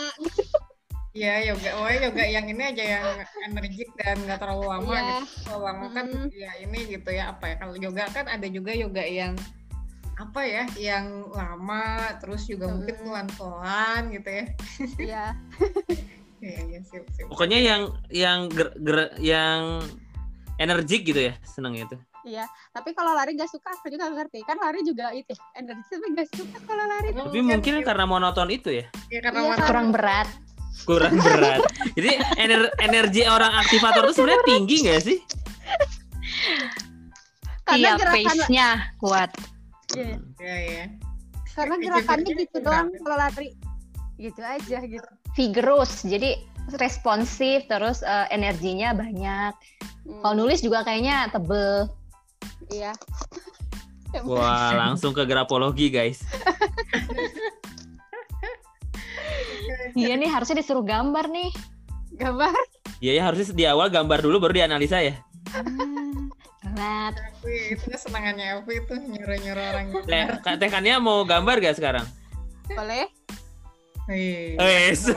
Iya 1.13 1.45
yoga, 1.45 1.77
oh 1.77 1.85
yoga 1.85 2.25
yang 2.25 2.49
ini 2.49 2.63
aja 2.65 2.83
yang 2.89 3.05
energik 3.45 3.85
dan 3.95 4.17
nggak 4.19 4.41
terlalu 4.41 4.65
lama 4.65 4.89
Iya. 4.89 5.03
gitu. 5.21 5.25
Kalau 5.45 5.61
lama 5.61 5.85
kan 5.87 6.05
Mm. 6.09 6.27
ya 6.33 6.51
ini 6.57 6.79
gitu 6.89 7.09
ya 7.13 7.23
apa 7.29 7.53
ya? 7.53 7.55
Kalau 7.55 7.73
yoga 7.77 8.03
kan 8.09 8.25
ada 8.25 8.47
juga 8.49 8.73
yoga 8.73 9.05
yang 9.05 9.37
apa 10.13 10.41
ya, 10.41 10.65
yang 10.73 11.05
lama 11.29 11.83
terus 12.17 12.49
juga 12.49 12.65
mungkin 12.67 12.97
pelan-pelan 12.99 14.09
gitu 14.09 14.29
ya. 14.31 14.45
iya 14.97 15.25
Iya 16.43 16.59
iya 16.67 16.79
sip 16.83 17.07
sip. 17.15 17.25
Pokoknya 17.31 17.59
yang 17.63 17.81
yang 18.11 18.51
ger, 18.51 18.75
ger- 18.75 19.15
yang 19.23 19.79
energik 20.59 21.07
gitu 21.07 21.31
ya, 21.31 21.39
seneng 21.47 21.79
itu. 21.79 21.95
Iya, 22.23 22.47
tapi 22.71 22.95
kalau 22.95 23.11
lari 23.15 23.35
gak 23.35 23.51
suka 23.51 23.71
aku 23.75 23.91
juga 23.91 24.07
ngerti. 24.11 24.43
Kan 24.47 24.55
lari 24.59 24.79
juga 24.83 25.11
itu 25.11 25.35
energi 25.55 25.83
tapi 25.91 26.07
gak 26.15 26.27
suka 26.35 26.57
kalau 26.67 26.85
lari. 26.87 27.09
Tapi 27.11 27.39
mungkin 27.43 27.83
karena 27.83 28.05
monoton 28.07 28.47
itu 28.51 28.69
ya. 28.71 28.85
ya 29.11 29.19
karena 29.23 29.39
Iya, 29.39 29.47
monoton. 29.55 29.67
Kurang 29.71 29.89
berat. 29.91 30.27
kurang 30.83 31.15
berat. 31.21 31.61
Jadi 31.95 32.11
ener- 32.41 32.73
energi 32.81 33.21
orang 33.23 33.53
aktivator 33.55 34.03
itu 34.09 34.19
sebenarnya 34.19 34.43
tinggi 34.43 34.75
nggak 34.83 35.01
sih? 35.05 35.17
Karena 37.63 37.79
Iya, 37.79 37.91
gerakan 37.95 38.25
pace-nya 38.27 38.67
kuat. 38.99 39.29
Iya, 39.95 40.15
ya 40.43 40.57
ya 40.59 40.85
karena 41.53 41.75
gerakannya 41.77 42.31
gitu 42.33 42.57
doang 42.65 42.89
kalau 42.97 43.17
lari. 43.17 43.49
Gitu 44.17 44.41
aja 44.41 44.77
gitu. 44.81 45.09
Vigorous, 45.33 46.05
jadi 46.05 46.37
responsif, 46.77 47.65
terus 47.67 48.05
eh, 48.05 48.27
energinya 48.31 48.93
banyak. 48.93 49.53
Hmm, 50.05 50.21
Kalau 50.21 50.35
nulis 50.37 50.61
juga 50.61 50.85
kayaknya 50.85 51.29
tebel. 51.33 51.89
Iya. 52.69 52.93
Wah, 54.29 54.77
langsung 54.77 55.11
ke 55.11 55.25
grafologi, 55.25 55.89
guys. 55.89 56.21
Iya 59.93 60.17
nih 60.17 60.25
harusnya 60.25 60.57
disuruh 60.57 60.81
gambar 60.81 61.29
nih. 61.29 61.49
Gambar. 62.17 62.49
Iya 62.97 63.21
ya 63.21 63.23
harusnya 63.29 63.53
di 63.53 63.65
awal 63.69 63.93
gambar 63.93 64.25
dulu 64.25 64.41
baru 64.41 64.53
dianalisa 64.63 65.05
ya. 65.05 65.21
Berat. 66.65 67.13
Elvi, 67.13 67.77
itu 67.77 67.85
kesenangannya 67.91 68.57
Elvi 68.57 68.81
itu 68.81 68.93
nyuruh-nyuruh 68.97 69.65
orang 69.75 69.85
Teh, 70.09 70.25
Kak 70.41 70.55
Teh 70.57 70.69
Kania 70.71 70.97
mau 70.97 71.21
gambar 71.27 71.61
gak 71.61 71.77
sekarang? 71.77 72.05
Boleh? 72.73 73.05
Wih. 74.03 74.59
Wes, 74.59 75.07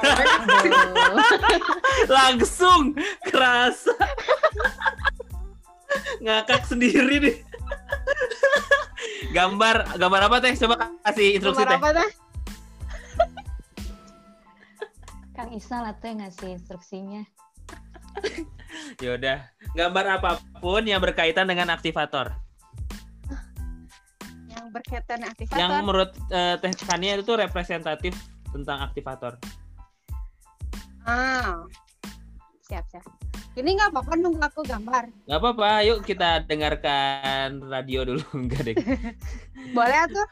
langsung 2.17 2.95
kerasa. 3.27 3.91
Ngakak 6.23 6.71
sendiri 6.71 7.19
nih. 7.19 7.37
gambar 9.35 9.99
gambar 9.99 10.21
apa 10.31 10.37
Teh? 10.39 10.55
Coba 10.55 10.95
kasih 11.03 11.35
instruksi 11.35 11.67
Gambar 11.67 11.75
Teh. 11.75 11.79
apa 11.83 11.89
dah? 11.99 12.11
Kang 15.35 15.51
Isa 15.53 15.83
lah 15.83 15.93
tuh 15.99 16.07
yang 16.15 16.23
ngasih 16.23 16.49
instruksinya. 16.55 17.23
Yaudah, 19.03 19.51
gambar 19.75 20.23
apa 20.23 20.31
pun 20.63 20.87
yang 20.87 21.03
berkaitan 21.03 21.51
dengan 21.51 21.75
aktivator. 21.75 22.33
Yang 24.47 24.67
berkaitan 24.73 25.27
aktivator. 25.27 25.59
Yang 25.59 25.71
menurut 25.83 26.11
eh, 26.31 26.55
Teh 26.63 26.73
Kania 26.87 27.19
itu 27.19 27.35
representatif 27.35 28.15
tentang 28.53 28.79
aktivator. 28.85 29.39
Ah. 31.07 31.63
Siap, 32.67 32.85
siap. 32.91 33.05
Ini 33.57 33.73
nggak 33.73 33.89
apa-apa 33.95 34.13
nunggu 34.21 34.43
aku 34.43 34.61
gambar. 34.69 35.09
Gak 35.25 35.41
apa-apa, 35.41 35.81
yuk 35.89 36.05
kita 36.05 36.45
dengarkan 36.45 37.65
radio 37.65 38.05
dulu. 38.05 38.21
Enggak 38.37 38.69
deh. 38.69 38.77
Boleh 39.77 40.05
tuh? 40.13 40.29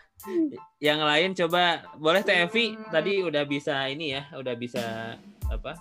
Yang 0.81 1.01
lain 1.05 1.31
coba, 1.37 1.85
boleh 2.01 2.21
Teh 2.25 2.45
Evi 2.45 2.77
tadi 2.89 3.21
udah 3.25 3.45
bisa 3.45 3.89
ini 3.89 4.13
ya, 4.17 4.25
udah 4.37 4.55
bisa 4.57 5.17
apa? 5.53 5.73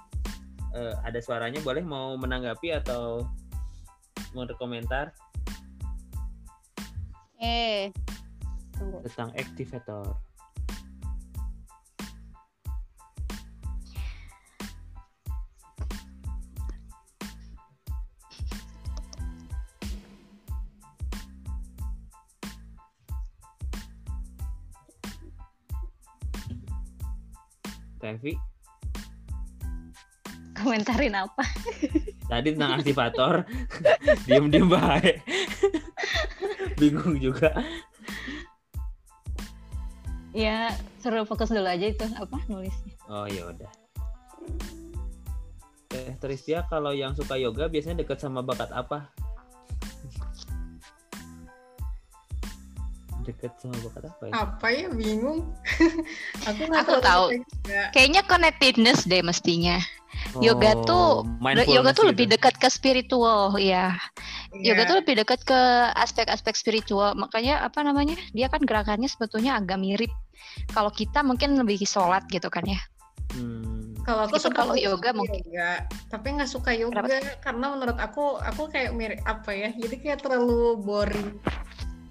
eh, 0.73 0.93
ada 1.05 1.19
suaranya, 1.22 1.61
boleh 1.61 1.85
mau 1.85 2.18
menanggapi 2.18 2.73
atau 2.76 3.23
mau 4.34 4.43
berkomentar 4.49 5.14
Eh. 7.43 7.91
Tunggu. 8.73 9.03
tentang 9.05 9.30
aktivator. 9.35 10.15
Evi, 28.24 28.40
Komentarin 30.56 31.12
apa? 31.12 31.44
tadi 32.32 32.56
tentang 32.56 32.80
aktivator. 32.80 33.44
Diem-diem 34.32 34.64
baik. 34.72 35.20
Bingung 36.80 37.20
juga. 37.20 37.52
Ya 40.32 40.72
suruh 41.04 41.28
fokus 41.28 41.52
dulu 41.52 41.68
aja 41.68 41.84
itu 41.84 42.08
apa 42.16 42.40
nulisnya. 42.48 42.95
oh 43.12 43.28
ya 43.28 43.44
udah. 43.44 43.72
Teh 45.91 46.16
Tristia 46.24 46.64
kalau 46.72 46.95
yang 46.95 47.12
suka 47.20 47.36
yoga 47.36 47.68
biasanya 47.68 48.08
deket 48.08 48.24
sama 48.24 48.40
bakat 48.40 48.72
apa 48.72 49.12
deket 53.24 53.52
sama 53.58 53.76
bakat 53.82 54.04
apa 54.06 54.24
ya 54.24 54.34
apa 54.38 54.68
ya 54.68 54.88
bingung 54.90 55.40
aku 56.48 56.62
nggak 56.64 56.82
Aku 56.84 56.94
tahu. 57.00 57.26
juga. 57.34 57.82
Kayaknya 57.91 58.22
connectedness 58.24 59.04
deh 59.04 59.20
mestinya. 59.20 59.80
Yoga 60.38 60.72
Oh, 60.74 60.84
tuh- 60.84 61.20
mindfulness 61.40 61.74
Yoga 61.74 61.91
tuh 61.91 62.06
gitu. 62.06 62.12
lebih 62.14 62.26
dekat 62.30 62.56
ke 62.56 62.68
spiritual, 62.68 63.56
ya. 63.56 63.98
Iya. 64.54 64.72
Yoga 64.72 64.84
tuh 64.86 64.98
lebih 65.02 65.16
dekat 65.18 65.41
ke 65.41 65.60
aspek-aspek 65.95 66.54
spiritual. 66.54 67.12
Makanya 67.14 67.60
apa 67.60 67.82
namanya? 67.82 68.14
Dia 68.32 68.45
kan 68.45 68.62
gerakannya 68.62 69.08
sebetulnya 69.08 69.58
agak 69.58 69.78
mirip. 69.78 70.14
Kalau 70.70 70.90
kita 70.90 71.22
mungkin 71.22 71.56
lebih 71.56 71.82
sholat 71.84 72.24
gitu 72.28 72.48
kan 72.48 72.64
ya. 72.64 72.80
Hmm. 73.34 73.95
kalau 74.04 74.28
aku 74.28 74.36
suka 74.36 74.52
kalau 74.54 74.76
suka 74.76 74.84
yoga 74.84 75.10
mungkin. 75.16 75.41
yoga, 75.48 75.88
tapi 76.12 76.36
nggak 76.36 76.52
suka 76.52 76.76
yoga 76.76 77.02
Kenapa? 77.02 77.40
karena 77.40 77.66
menurut 77.72 77.98
aku 77.98 78.36
aku 78.36 78.68
kayak 78.68 78.91
mirip 78.91 79.18
apa 79.24 79.50
ya 79.50 79.72
jadi 79.72 79.95
kayak 79.95 80.20
terlalu 80.22 80.76
boring 80.78 81.40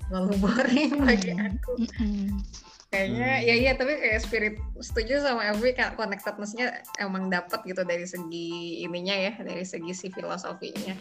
terlalu 0.06 0.34
boring 0.38 0.92
bagi 1.00 1.32
Hmm. 1.32 1.46
aku 1.50 1.72
Mm-mm. 1.78 2.40
kayaknya 2.88 3.28
Hmm. 3.32 3.46
ya 3.48 3.54
iya 3.56 3.72
tapi 3.74 3.92
kayak 3.96 4.20
spirit 4.20 4.54
setuju 4.78 5.24
sama 5.24 5.48
Elvi 5.48 5.72
kayak 5.72 5.96
connectedness-nya 5.96 6.82
emang 6.98 7.28
dapat 7.28 7.64
gitu 7.64 7.82
dari 7.82 8.04
segi 8.04 8.82
ininya 8.82 9.16
ya 9.16 9.32
dari 9.40 9.64
segi 9.64 9.92
si 9.92 10.06
filosofinya 10.08 10.96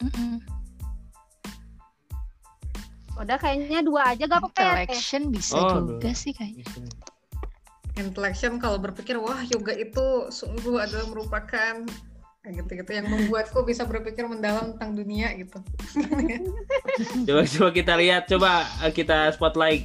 Mm-mm. 0.00 0.40
Udah 3.20 3.36
kayaknya 3.36 3.84
dua 3.84 4.16
aja 4.16 4.24
gak 4.24 4.40
apa-apa 4.40 4.56
ya, 4.56 4.64
Teh? 4.64 4.96
Intellection 4.96 5.22
bisa 5.28 5.52
Oh, 5.52 5.84
juga 5.84 6.08
aduh. 6.08 6.16
sih 6.16 6.32
kayaknya. 6.32 6.64
intellection 7.98 8.56
kalau 8.56 8.80
berpikir 8.80 9.20
wah 9.20 9.44
yoga 9.52 9.76
itu 9.76 10.32
sungguh 10.32 10.80
adalah 10.80 11.04
merupakan 11.04 11.84
gitu-gitu 12.40 12.90
yang 12.96 13.04
membuatku 13.04 13.60
bisa 13.68 13.84
berpikir 13.84 14.24
mendalam 14.24 14.72
tentang 14.76 14.96
dunia 14.96 15.36
gitu 15.36 15.60
coba 17.28 17.42
coba 17.44 17.68
kita 17.76 17.92
lihat 18.00 18.22
coba 18.32 18.64
eh, 18.84 18.92
kita 18.96 19.28
spotlight 19.36 19.84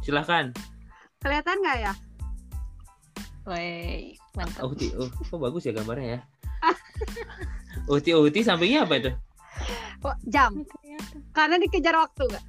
silahkan 0.00 0.56
Kelihatan 1.24 1.56
nggak 1.64 1.78
ya? 1.80 1.92
Wey, 3.48 4.12
mantap. 4.36 4.68
Uhti 4.68 4.92
oh, 4.92 5.08
kok 5.08 5.40
bagus 5.40 5.64
ya 5.64 5.72
gambarnya 5.72 6.08
ya 6.16 6.20
Uhti 7.92 8.12
Uhti 8.12 8.44
sampingnya 8.44 8.84
apa 8.84 9.00
itu 9.00 9.12
Oh, 10.04 10.12
jam. 10.28 10.52
Karena 11.32 11.56
dikejar 11.56 11.96
waktu 11.96 12.28
gak? 12.28 12.44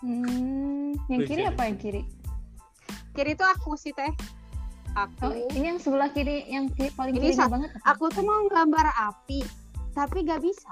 Hmm, 0.00 0.96
yang 1.12 1.20
kiri 1.28 1.44
apa 1.44 1.68
yang 1.68 1.76
kiri? 1.76 2.00
Kiri 3.12 3.36
itu 3.36 3.44
aku 3.44 3.76
sih 3.76 3.92
teh. 3.92 4.08
Aku. 4.92 5.24
Oh, 5.24 5.34
ini 5.56 5.72
yang 5.72 5.80
sebelah 5.80 6.12
kiri, 6.12 6.44
yang 6.52 6.68
kiri, 6.68 6.92
paling 6.92 7.16
Ini 7.16 7.32
kiri 7.32 7.36
banget. 7.40 7.70
apa? 7.80 7.96
Aku 7.96 8.12
tuh 8.12 8.24
mau 8.24 8.44
gambar 8.48 8.92
api, 8.92 9.40
tapi 9.96 10.24
gak 10.28 10.44
bisa. 10.44 10.68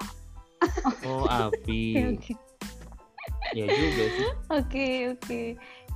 oh 1.09 1.25
api 1.25 1.97
ya 3.57 3.65
juga 3.65 4.03
sih 4.13 4.29
Oke, 4.53 4.87
oke. 5.17 5.41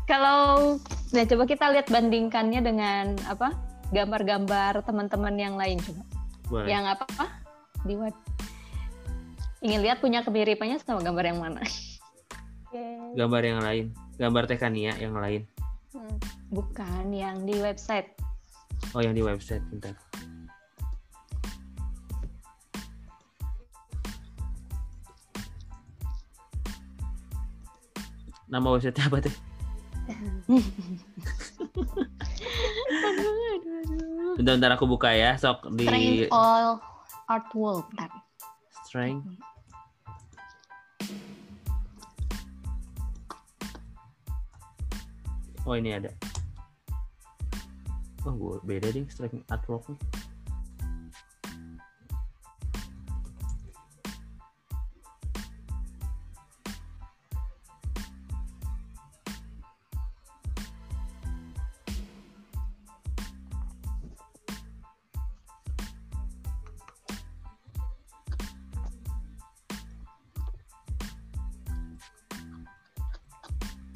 Kalau 0.10 0.76
nah 1.14 1.24
coba 1.30 1.44
kita 1.46 1.70
lihat 1.70 1.88
bandingkannya 1.94 2.62
dengan 2.66 3.14
apa? 3.30 3.54
Gambar-gambar 3.94 4.82
teman-teman 4.82 5.36
yang 5.38 5.54
lain 5.54 5.78
coba. 5.86 6.04
boleh 6.50 6.70
Yang 6.70 6.86
apa? 6.98 7.26
Di 7.86 7.94
what? 7.94 8.18
Ingin 9.62 9.86
lihat 9.86 10.02
punya 10.02 10.26
kemiripannya 10.26 10.82
sama 10.82 11.06
gambar 11.06 11.26
yang 11.30 11.40
mana? 11.42 11.62
Oke. 12.76 13.16
gambar 13.16 13.42
yang 13.48 13.60
lain 13.64 13.86
gambar 14.20 14.44
Tekania 14.52 15.00
yang 15.00 15.16
lain 15.16 15.48
Hmm. 15.96 16.20
Bukan 16.52 17.16
yang 17.16 17.48
di 17.48 17.56
website. 17.64 18.12
oh 18.96 19.04
yang 19.04 19.12
di 19.12 19.20
website 19.20 19.60
bentar 19.68 19.92
nama 28.48 28.72
website 28.72 28.96
apa 29.04 29.20
teh 29.20 29.36
bentar 34.38 34.54
bentar 34.56 34.72
aku 34.80 34.86
buka 34.88 35.12
ya 35.12 35.36
sok 35.36 35.68
di 35.76 35.84
Train 35.90 36.32
all 36.32 36.80
art 37.28 37.50
world. 37.52 37.84
Bentar. 37.92 38.08
strength 38.88 39.28
oh 45.66 45.74
ini 45.74 45.98
ada 45.98 46.14
oh, 48.26 48.34
gue 48.34 48.56
beda 48.66 48.94
deh 48.94 49.06
striking 49.10 49.44
artworknya 49.50 49.98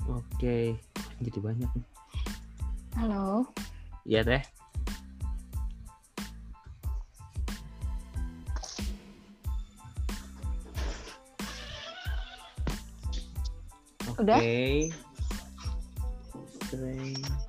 Oke. 0.09 0.73
Okay 0.73 0.88
jadi 1.19 1.39
banyak 1.43 1.69
nih. 1.75 1.87
Halo. 2.95 3.47
Iya 4.07 4.23
teh. 4.23 4.43
Udah? 14.19 14.39
Oke. 14.39 14.91
Strength. 16.67 16.67
Strength. 16.67 17.48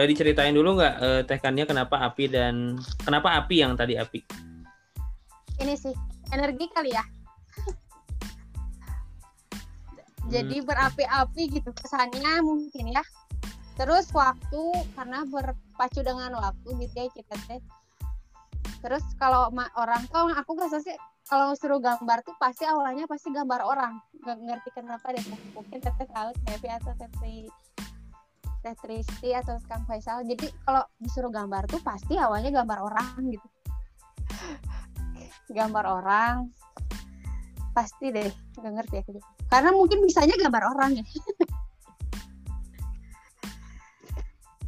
Boleh 0.00 0.16
diceritain 0.16 0.56
dulu 0.56 0.80
nggak 0.80 0.94
eh, 0.96 1.22
tekannya 1.28 1.68
kenapa 1.68 2.00
api 2.00 2.32
dan 2.32 2.80
kenapa 3.04 3.36
api 3.36 3.60
yang 3.60 3.76
tadi 3.76 4.00
api? 4.00 4.24
Ini 5.60 5.76
sih 5.76 5.92
energi 6.32 6.72
kali 6.72 6.88
ya. 6.88 7.04
Jadi 10.32 10.64
berapi-api 10.64 11.52
gitu 11.52 11.68
kesannya 11.76 12.40
mungkin 12.40 12.96
ya. 12.96 13.04
Terus 13.76 14.08
waktu 14.16 14.88
karena 14.96 15.28
berpacu 15.28 16.00
dengan 16.00 16.32
waktu 16.32 16.80
gitu 16.80 16.96
ya 16.96 17.12
kita 17.12 17.36
teh. 17.44 17.60
Terus 18.80 19.04
kalau 19.20 19.52
orang 19.52 20.08
tuh 20.08 20.32
aku 20.32 20.56
rasa 20.56 20.80
sih 20.80 20.96
kalau 21.28 21.52
suruh 21.52 21.76
gambar 21.76 22.24
tuh 22.24 22.32
pasti 22.40 22.64
awalnya 22.64 23.04
pasti 23.04 23.28
gambar 23.36 23.68
orang. 23.68 24.00
Gak 24.24 24.40
ngerti 24.48 24.72
kenapa 24.72 25.12
deh. 25.12 25.20
Mungkin 25.52 25.76
teteh 25.76 26.08
tahu 26.08 26.32
Tevi 26.48 26.68
atau 26.72 26.96
Tetri 26.96 27.52
Teh 28.60 28.76
Tristi 28.76 29.32
atau 29.32 29.56
Kang 29.64 29.88
Faisal. 29.88 30.20
Jadi 30.28 30.52
kalau 30.68 30.84
disuruh 31.00 31.32
gambar 31.32 31.64
tuh 31.64 31.80
pasti 31.80 32.20
awalnya 32.20 32.52
gambar 32.52 32.78
orang 32.84 33.16
gitu. 33.32 33.48
Gambar 35.56 35.84
orang. 35.88 36.52
Pasti 37.74 38.12
deh, 38.12 38.30
nggak 38.60 38.72
ngerti 38.76 38.96
juga. 39.08 39.24
Karena 39.50 39.72
mungkin 39.74 40.04
bisanya 40.04 40.36
gambar 40.36 40.76
orang 40.76 41.00
ya. 41.00 41.06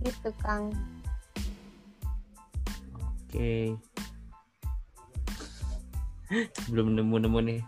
gitu 0.02 0.31
Kang. 0.43 0.73
Oke. 2.98 3.77
Belum 6.73 6.97
nemu-nemu 6.97 7.39
nih. 7.44 7.60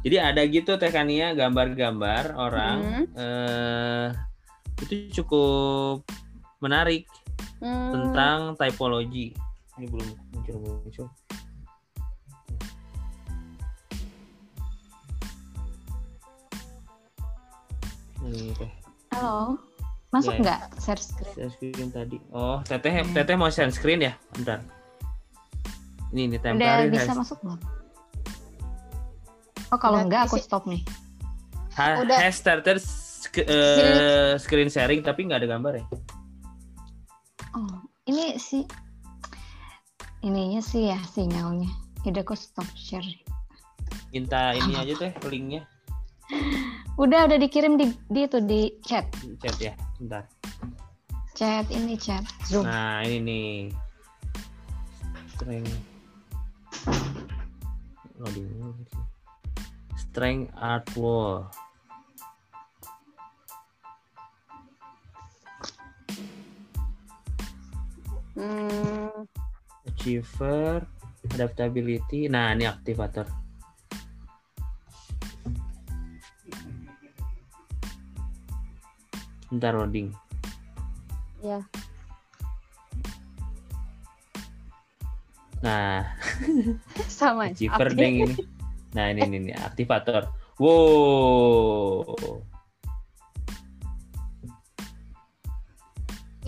Jadi 0.00 0.16
ada 0.16 0.42
gitu 0.48 0.80
Teh 0.80 0.88
Kania 0.88 1.36
gambar-gambar 1.36 2.32
orang 2.32 2.78
Hmm. 2.80 3.04
eh 3.20 4.29
itu 4.80 4.94
cukup 5.14 6.04
menarik 6.58 7.04
Hmm, 7.60 7.92
tentang 7.92 8.56
typology. 8.56 9.36
Ini 9.76 9.86
belum 9.86 10.08
muncul-muncul. 10.32 11.08
Ini 18.20 18.52
Teh. 18.54 18.70
Halo. 19.12 19.56
Masuk 20.10 20.34
Ya. 20.34 20.40
nggak 20.42 20.60
share 20.82 20.98
screen? 21.00 21.32
Share 21.32 21.50
screen 21.52 21.88
tadi. 21.88 22.18
Oh, 22.30 22.58
Teteh 22.60 23.06
Teteh 23.06 23.36
mau 23.38 23.46
share 23.48 23.70
screen 23.70 24.02
ya? 24.02 24.12
Bentar. 24.34 24.58
Ini 26.10 26.26
ini 26.26 26.34
Udah 26.34 26.42
temporary 26.42 26.90
bisa 26.90 27.06
has- 27.06 27.20
masuk 27.20 27.38
belum? 27.40 27.60
Oh 29.70 29.78
kalau 29.78 30.02
Udah 30.02 30.04
enggak 30.04 30.20
aku 30.26 30.36
stop 30.36 30.66
nih. 30.66 30.82
ha- 31.70 32.02
Udah. 32.02 32.18
has 32.18 32.34
started 32.34 32.82
sk- 33.30 33.46
eh, 33.46 34.34
screen 34.42 34.66
sharing 34.66 35.06
tapi 35.06 35.30
nggak 35.30 35.46
ada 35.46 35.48
gambar 35.54 35.72
ya? 35.78 35.86
Oh 37.54 37.78
ini 38.10 38.34
sih 38.42 38.66
ininya 40.26 40.58
sih 40.58 40.90
ya 40.90 40.98
sinyalnya. 41.14 41.70
Udah 42.02 42.26
aku 42.26 42.34
stop 42.34 42.66
share. 42.74 43.06
Minta 44.10 44.58
ini 44.58 44.74
aja 44.74 44.94
teh 44.98 45.12
linknya 45.30 45.62
Udah 46.98 47.30
udah 47.30 47.38
dikirim 47.38 47.78
di 47.78 47.94
di 48.10 48.20
itu 48.26 48.38
di 48.42 48.74
chat 48.82 49.06
di 49.22 49.38
chat 49.38 49.56
ya. 49.62 49.72
Bentar. 50.02 50.26
chat 51.38 51.64
ini 51.70 51.94
chat 51.94 52.26
zoom. 52.50 52.66
Nah 52.66 53.00
ini 53.06 53.18
nih. 53.22 53.54
Strength. 55.32 55.78
Loading. 58.20 58.76
Strength 59.96 60.52
art 60.58 60.84
wall. 60.98 61.48
Hmm, 68.36 69.26
Achiever, 69.88 70.86
adaptability. 71.34 72.28
Nah, 72.28 72.52
ini 72.54 72.68
aktivator. 72.68 73.26
Bentar 79.50 79.74
loading. 79.74 80.14
ya. 81.42 81.58
Nah, 85.60 86.16
Sama. 87.10 87.52
achiever 87.52 87.92
deng 87.92 88.24
ini. 88.24 88.34
Nah, 88.96 89.12
ini 89.12 89.20
ini, 89.26 89.36
ini 89.48 89.52
aktivator. 89.52 90.30
Wow. 90.56 92.40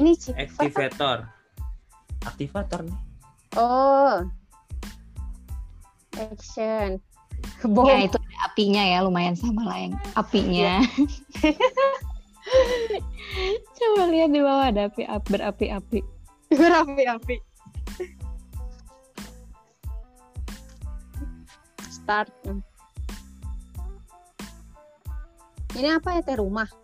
Ini. 0.00 0.12
Activator. 0.32 1.41
Aktivator 2.26 2.86
nih. 2.86 2.98
Oh. 3.58 4.24
Action. 6.16 7.00
Bom. 7.66 7.86
Ya 7.86 8.06
itu 8.06 8.18
ada 8.18 8.36
apinya 8.46 8.82
ya 8.82 9.02
lumayan 9.02 9.34
sama 9.38 9.66
lah 9.66 9.78
yang 9.78 9.94
apinya. 10.14 10.82
Coba 13.78 14.02
lihat 14.10 14.30
di 14.30 14.40
bawah 14.42 14.66
ada 14.70 14.90
api 14.90 15.02
ap- 15.06 15.26
berapi-api. 15.30 16.00
berapi-api. 16.58 17.36
Start. 21.90 22.30
Ini 25.72 25.96
apa 25.96 26.18
ya 26.18 26.20
teh 26.20 26.36
rumah? 26.36 26.81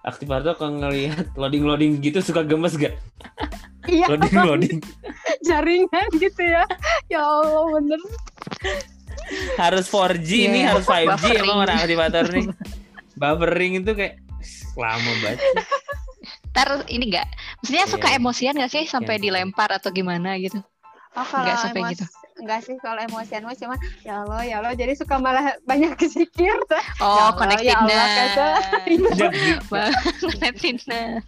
Aktivator 0.00 0.54
kalau 0.54 0.78
ngelihat 0.78 1.32
loading-loading 1.34 1.98
gitu 1.98 2.18
suka 2.18 2.42
gemes 2.42 2.74
gak? 2.74 2.94
Iya, 3.84 4.04
Loading-loading. 4.06 4.78
jaringan 5.48 6.08
gitu 6.14 6.42
ya. 6.42 6.64
Ya 7.06 7.20
Allah 7.20 7.64
bener. 7.74 8.00
harus 9.56 9.86
4G 9.86 10.30
Iya, 10.30 10.48
nih, 10.48 10.62
harus 10.64 10.84
5G 10.84 11.08
buffering. 11.10 11.42
emang 11.42 11.58
orang 11.60 11.76
aktivator 11.78 12.24
nih. 12.28 12.46
Buffering 13.20 13.72
itu 13.76 13.90
kayak 13.92 14.14
lama 14.74 15.12
banget. 15.20 15.38
Ntar 16.48 16.68
ini 16.86 17.04
enggak, 17.06 17.28
maksudnya 17.58 17.84
suka 17.86 18.08
Iya. 18.08 18.16
emosian 18.16 18.54
gak 18.56 18.70
sih 18.70 18.84
sampai 18.84 19.16
Iya. 19.16 19.22
dilempar 19.24 19.68
atau 19.70 19.90
gimana 19.90 20.38
gitu? 20.38 20.58
Oh, 21.12 21.24
kalau 21.24 21.44
Nggak 21.44 21.58
sampai 21.58 21.80
emos- 21.82 21.92
gitu. 21.92 22.04
Enggak 22.38 22.60
sih 22.64 22.76
kalau 22.78 23.02
emosian 23.02 23.42
mah 23.42 23.56
cuman 23.58 23.78
ya 24.06 24.22
Allah 24.22 24.40
ya 24.46 24.54
Allah 24.62 24.72
jadi 24.78 24.94
suka 24.94 25.18
malah 25.18 25.58
banyak 25.66 25.94
kesikir. 25.98 26.54
Oh, 27.02 27.34
Allah, 27.34 27.58
ya 27.62 27.78
connectedness. 27.78 28.10
Allah, 29.70 29.90
connectedness. 30.22 31.26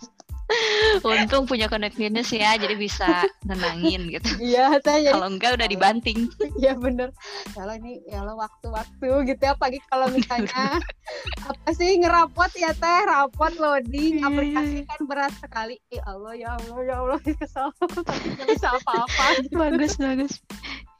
Untung 1.06 1.46
punya 1.46 1.70
connectedness 1.70 2.34
ya, 2.34 2.58
jadi 2.58 2.74
bisa 2.74 3.26
nenangin 3.46 4.10
gitu. 4.10 4.26
Iya, 4.42 4.82
saya 4.82 4.98
jadi 4.98 5.14
Kalau 5.14 5.28
enggak 5.30 5.50
udah 5.58 5.68
dibanting. 5.70 6.26
Iya 6.58 6.74
bener. 6.76 7.14
Ya 7.54 7.60
Allah 7.64 7.76
ini 7.78 8.02
ya 8.10 8.26
Allah 8.26 8.36
waktu-waktu 8.36 9.08
gitu 9.30 9.42
ya 9.42 9.54
pagi 9.54 9.78
kalau 9.88 10.10
misalnya 10.10 10.50
apa 11.50 11.70
sih 11.72 12.02
ngerapot 12.02 12.50
ya 12.58 12.74
teh 12.74 13.00
rapot 13.06 13.52
loading 13.56 14.26
aplikasi 14.26 14.84
kan 14.86 15.00
berat 15.06 15.32
sekali. 15.38 15.78
Ya 15.94 16.02
Allah 16.06 16.34
ya 16.34 16.48
Allah 16.58 16.78
ya 16.82 16.94
Allah 16.98 17.18
kesel 17.22 17.70
tapi 18.08 18.26
nggak 18.34 18.46
bisa 18.58 18.68
apa-apa. 18.74 19.24
bagus, 19.54 19.94
bagus. 19.96 20.34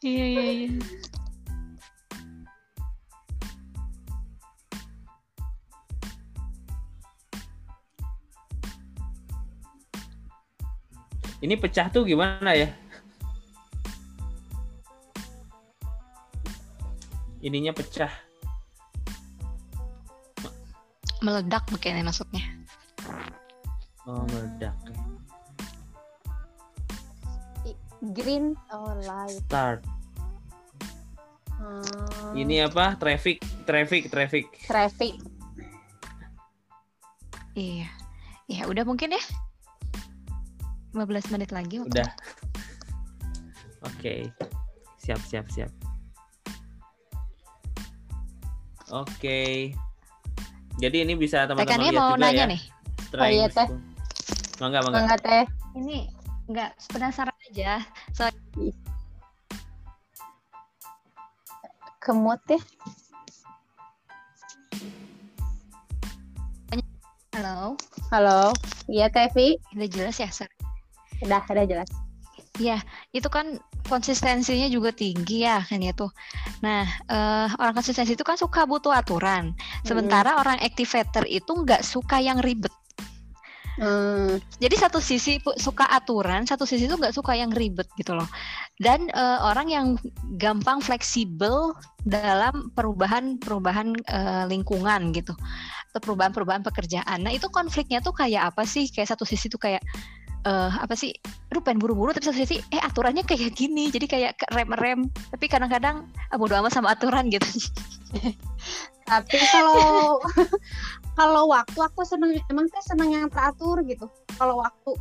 Iya, 0.01 0.24
iya, 0.24 0.43
iya. 0.64 0.68
Ini 11.40 11.56
pecah 11.56 11.89
tuh 11.93 12.05
gimana 12.05 12.52
ya? 12.52 12.68
Ininya 17.40 17.72
pecah. 17.72 18.31
meledak 21.20 21.68
begini 21.68 22.01
maksudnya. 22.01 22.40
Oh, 24.09 24.24
meledak. 24.32 24.72
Green 28.01 28.56
oh 28.72 28.97
light. 29.05 29.36
Start. 29.44 29.85
Hmm, 31.60 32.32
Ini 32.32 32.64
apa? 32.72 32.97
Traffic, 32.97 33.44
traffic, 33.68 34.09
traffic. 34.09 34.48
traffic. 34.64 35.20
Iya. 37.52 37.93
Ya 38.48 38.64
udah 38.64 38.89
mungkin 38.89 39.12
ya. 39.12 39.22
15 40.97 41.28
menit 41.36 41.52
lagi. 41.52 41.85
waktu. 41.85 41.93
Udah. 41.93 42.10
Oke. 43.85 44.32
Siap, 45.05 45.20
siap, 45.28 45.47
siap. 45.52 45.70
Oke. 48.90 49.70
Jadi 50.81 50.97
ini 51.05 51.14
bisa 51.14 51.44
teman-teman 51.44 51.85
lihat 51.85 51.94
mau 51.94 52.16
juga 52.16 52.24
nanya 52.24 52.44
ya. 52.48 52.52
nih. 52.56 52.62
Oh 53.20 53.28
iya, 53.28 53.47
Teh. 53.52 53.68
Mangga, 54.59 54.81
mangga. 54.81 54.98
Enggak 55.05 55.20
teh. 55.20 55.44
Ini 55.77 55.97
nggak 56.51 56.70
penasaran 56.90 57.30
aja. 57.51 57.82
So, 58.14 58.31
Kemut 62.01 62.40
ya. 62.48 62.60
halo. 67.36 67.77
Halo. 68.09 68.40
Iya 68.89 69.12
Tevi. 69.12 69.59
Udah 69.77 69.89
jelas 69.90 70.16
ya, 70.16 70.31
Sar? 70.32 70.48
Udah, 71.20 71.44
udah 71.44 71.66
jelas. 71.66 71.90
itu 73.12 73.28
kan 73.32 73.56
konsistensinya 73.89 74.68
juga 74.68 74.93
tinggi 74.93 75.48
ya 75.48 75.64
kan 75.64 75.81
ya 75.81 75.97
tuh. 75.97 76.12
Nah 76.60 76.85
eh, 77.09 77.48
orang 77.56 77.72
konsistensi 77.72 78.12
itu 78.12 78.24
kan 78.27 78.36
suka 78.36 78.68
butuh 78.68 78.93
aturan. 78.93 79.56
Sementara 79.81 80.36
orang 80.36 80.60
activator 80.60 81.24
itu 81.24 81.48
nggak 81.48 81.81
suka 81.81 82.20
yang 82.20 82.36
ribet. 82.44 82.72
Hmm, 83.78 84.42
Jadi 84.59 84.74
satu 84.74 84.98
sisi 84.98 85.38
suka 85.56 85.86
aturan, 85.86 86.42
satu 86.44 86.66
sisi 86.66 86.90
itu 86.90 86.98
nggak 86.98 87.14
suka 87.14 87.38
yang 87.38 87.55
ribet 87.55 87.86
gitu 87.94 88.18
loh. 88.18 88.26
Dan 88.80 89.06
eh, 89.12 89.38
orang 89.40 89.70
yang 89.70 89.86
gampang 90.36 90.82
fleksibel 90.82 91.76
dalam 92.02 92.74
perubahan-perubahan 92.74 93.88
eh, 93.94 94.44
lingkungan 94.51 95.14
gitu, 95.14 95.32
atau 95.94 96.01
perubahan-perubahan 96.02 96.66
pekerjaan. 96.66 97.22
Nah 97.22 97.30
itu 97.30 97.47
konfliknya 97.48 98.02
tuh 98.02 98.12
kayak 98.12 98.51
apa 98.52 98.66
sih? 98.66 98.90
Kayak 98.90 99.14
satu 99.14 99.22
sisi 99.22 99.47
tuh 99.47 99.60
kayak 99.62 99.84
eh 100.40 100.72
apa 100.72 100.97
sih? 100.97 101.12
Aduh 101.52 101.60
pengen 101.60 101.84
buru-buru 101.84 102.16
tapi 102.16 102.24
satu 102.26 102.40
sisi 102.40 102.59
eh 102.72 102.80
aturannya 102.80 103.22
kayak 103.28 103.55
gini, 103.55 103.92
jadi 103.92 104.06
kayak 104.09 104.32
rem-rem. 104.51 105.09
Tapi 105.30 105.47
kadang-kadang 105.47 106.09
ah, 106.32 106.36
bodo 106.40 106.56
amat 106.59 106.72
sama 106.74 106.92
aturan 106.97 107.28
gitu. 107.28 107.47
tapi 109.10 109.38
kalau 109.51 110.18
kalau 111.18 111.50
waktu 111.50 111.78
aku 111.78 112.02
seneng 112.06 112.38
emang 112.48 112.66
saya 112.70 112.84
seneng 112.84 113.10
yang 113.12 113.26
teratur 113.30 113.82
gitu. 113.86 114.06
Kalau 114.38 114.62
waktu 114.62 114.94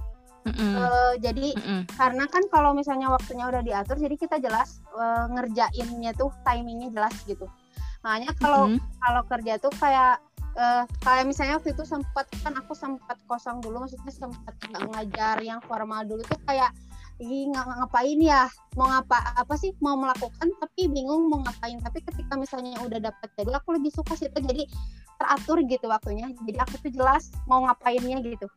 Mm-mm, 0.47 0.71
Eh, 0.79 1.13
jadi 1.19 1.47
mm-mm. 1.51 1.81
karena 1.99 2.23
kan 2.31 2.43
kalau 2.47 2.71
misalnya 2.71 3.11
waktunya 3.11 3.43
udah 3.43 3.59
diatur 3.59 3.99
jadi 3.99 4.15
kita 4.15 4.39
jelas 4.39 4.79
eh, 4.95 5.25
ngerjainnya 5.35 6.15
tuh 6.15 6.31
timingnya 6.47 6.89
jelas 6.95 7.11
gitu. 7.27 7.45
Makanya 8.01 8.31
kalau 8.39 8.71
Mm-mm. 8.71 8.79
kalau 9.03 9.21
kerja 9.27 9.59
tuh 9.59 9.73
kayak 9.77 10.23
eh, 10.55 10.83
kayak 11.03 11.27
misalnya 11.27 11.59
waktu 11.59 11.75
itu 11.75 11.83
sempat 11.83 12.25
kan 12.39 12.55
aku 12.55 12.71
sempat 12.71 13.19
kosong 13.27 13.59
dulu 13.59 13.83
maksudnya 13.83 14.13
sempat 14.15 14.55
nggak 14.71 14.83
ngajar 14.95 15.37
yang 15.43 15.59
formal 15.67 16.01
dulu 16.07 16.23
tuh 16.23 16.39
kayak 16.47 16.71
ih 17.19 17.51
nggak 17.51 17.65
ngapain 17.67 18.19
ya 18.19 18.47
mau 18.79 18.87
ngapa 18.87 19.35
apa 19.35 19.53
sih 19.59 19.75
mau 19.83 19.99
melakukan 19.99 20.47
tapi 20.59 20.87
bingung 20.87 21.27
mau 21.27 21.43
ngapain 21.43 21.75
tapi 21.83 21.99
ketika 22.03 22.39
misalnya 22.39 22.79
udah 22.79 23.11
dapat 23.11 23.27
jadwal 23.35 23.59
aku 23.59 23.75
lebih 23.75 23.91
suka 23.91 24.15
situ 24.15 24.39
jadi 24.39 24.63
teratur 25.19 25.59
gitu 25.67 25.85
waktunya 25.91 26.31
jadi 26.47 26.63
aku 26.63 26.79
tuh 26.79 26.91
jelas 26.95 27.27
mau 27.43 27.67
ngapainnya 27.67 28.23
gitu 28.23 28.47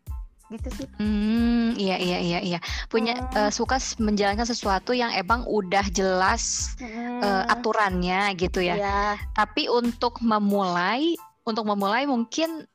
gitu 0.53 0.69
sih 0.77 0.87
Hmm, 1.01 1.73
iya 1.81 1.97
iya 1.97 2.19
iya 2.21 2.39
iya. 2.45 2.59
Punya 2.93 3.17
Hmm. 3.17 3.49
eh, 3.49 3.51
suka 3.51 3.81
menjalankan 3.97 4.45
sesuatu 4.45 4.93
yang 4.93 5.09
emang 5.17 5.49
udah 5.49 5.89
jelas 5.89 6.77
eh, 6.79 7.45
aturannya 7.49 8.37
gitu 8.37 8.61
ya. 8.61 8.77
ya 8.77 9.03
Tapi 9.33 9.73
untuk 9.73 10.21
memulai, 10.21 11.17
untuk 11.49 11.65
memulai 11.65 12.05
mungkin 12.05 12.69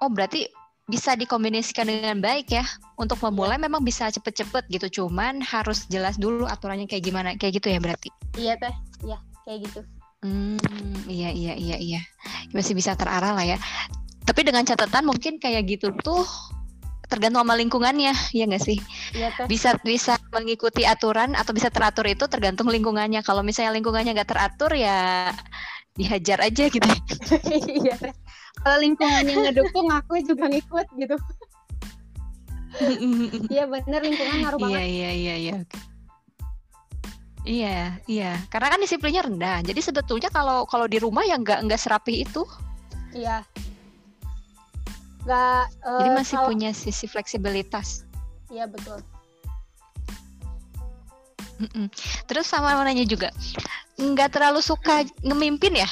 oh 0.00 0.08
berarti 0.08 0.48
bisa 0.88 1.14
dikombinasikan 1.14 1.86
dengan 1.86 2.18
baik 2.18 2.50
ya. 2.50 2.64
Untuk 2.96 3.20
memulai 3.22 3.60
memang 3.60 3.84
bisa 3.84 4.08
cepet-cepet 4.08 4.66
gitu. 4.72 5.04
Cuman 5.04 5.44
harus 5.44 5.84
jelas 5.92 6.16
dulu 6.16 6.48
aturannya 6.48 6.88
kayak 6.88 7.04
gimana. 7.04 7.28
Kayak 7.36 7.62
gitu 7.62 7.68
ya 7.70 7.78
berarti. 7.78 8.08
iya 8.40 8.54
teh 8.56 8.74
ya 9.04 9.18
kayak 9.46 9.68
gitu 9.68 9.80
Hmm, 10.18 10.58
iya 11.06 11.30
iya 11.30 11.54
iya 11.54 11.76
iya. 11.78 12.00
Masih 12.50 12.74
bisa 12.74 12.98
terarah 12.98 13.38
lah 13.38 13.46
ya. 13.46 13.58
Tapi 14.26 14.42
dengan 14.42 14.66
catatan 14.66 15.06
mungkin 15.06 15.38
kayak 15.38 15.62
gitu 15.70 15.94
tuh 16.02 16.26
tergantung 17.06 17.46
sama 17.46 17.54
lingkungannya, 17.56 18.12
ya 18.34 18.44
nggak 18.44 18.60
sih? 18.60 18.82
iya 19.14 19.30
teh 19.32 19.46
bisa 19.48 19.78
bisa 19.80 20.18
mengikuti 20.34 20.84
aturan 20.84 21.32
atau 21.38 21.54
bisa 21.54 21.70
teratur 21.70 22.04
itu 22.10 22.26
tergantung 22.26 22.66
lingkungannya. 22.66 23.22
Kalau 23.22 23.46
misalnya 23.46 23.78
lingkungannya 23.78 24.10
nggak 24.18 24.30
teratur 24.34 24.74
ya 24.74 25.30
dihajar 25.94 26.42
aja 26.42 26.66
gitu. 26.66 26.90
iya 27.86 27.94
teh 27.94 28.12
kalau 28.58 28.76
lingkungannya 28.80 29.34
ngedukung 29.38 29.88
aku 29.88 30.18
juga 30.22 30.44
ngikut 30.46 30.86
gitu 30.96 31.16
iya 33.54 33.64
bener 33.64 34.00
lingkungan 34.02 34.36
ngaruh 34.44 34.58
Iya 34.60 34.66
banget 34.66 34.82
iya 34.86 35.10
iya 35.12 35.34
iya. 35.36 35.56
Iya 37.48 37.76
iya. 38.04 38.32
Karena 38.52 38.68
kan 38.68 38.80
disiplinnya 38.84 39.24
rendah. 39.24 39.64
Jadi 39.64 39.80
sebetulnya 39.80 40.28
kalau 40.28 40.68
kalau 40.68 40.84
di 40.84 41.00
rumah 41.00 41.24
ya 41.24 41.40
nggak 41.40 41.64
nggak 41.64 41.80
serapih 41.80 42.28
itu. 42.28 42.44
iya 43.16 43.40
nggak 45.24 45.62
eh, 45.80 45.96
Jadi 45.96 46.10
masih 46.12 46.36
kalau- 46.36 46.48
punya 46.52 46.70
sisi 46.76 47.08
fleksibilitas. 47.08 48.04
iya 48.52 48.68
betul 48.68 49.00
Mm-mm. 51.58 51.88
Terus 52.28 52.46
sama 52.46 52.76
mau 52.76 52.84
nanya 52.86 53.02
juga, 53.02 53.32
nggak 53.98 54.28
terlalu 54.30 54.60
suka 54.62 55.02
ngemimpin 55.24 55.74
ya? 55.74 55.88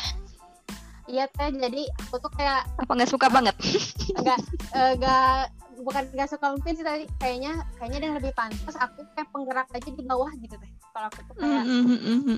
Iya 1.06 1.24
teh. 1.30 1.50
Jadi 1.50 1.86
aku 2.06 2.18
tuh 2.18 2.30
kayak 2.34 2.66
Apa 2.78 2.90
nggak 2.92 3.10
suka 3.10 3.26
banget? 3.30 3.54
nggak 4.22 4.38
eh, 4.74 4.92
nggak 4.98 5.38
bukan 5.76 6.08
nggak 6.16 6.28
suka 6.32 6.56
memimpin 6.56 6.72
sih 6.72 6.86
tadi 6.88 7.04
kayaknya 7.20 7.52
kayaknya 7.76 7.98
yang 8.08 8.16
lebih 8.16 8.32
pantas 8.32 8.76
aku 8.80 9.04
kayak 9.12 9.28
penggerak 9.28 9.68
aja 9.68 9.90
di 9.92 10.04
bawah 10.04 10.30
gitu 10.40 10.56
teh. 10.56 10.70
Kalau 10.90 11.06
aku 11.12 11.20
tuh 11.28 11.34
kayak 11.36 11.64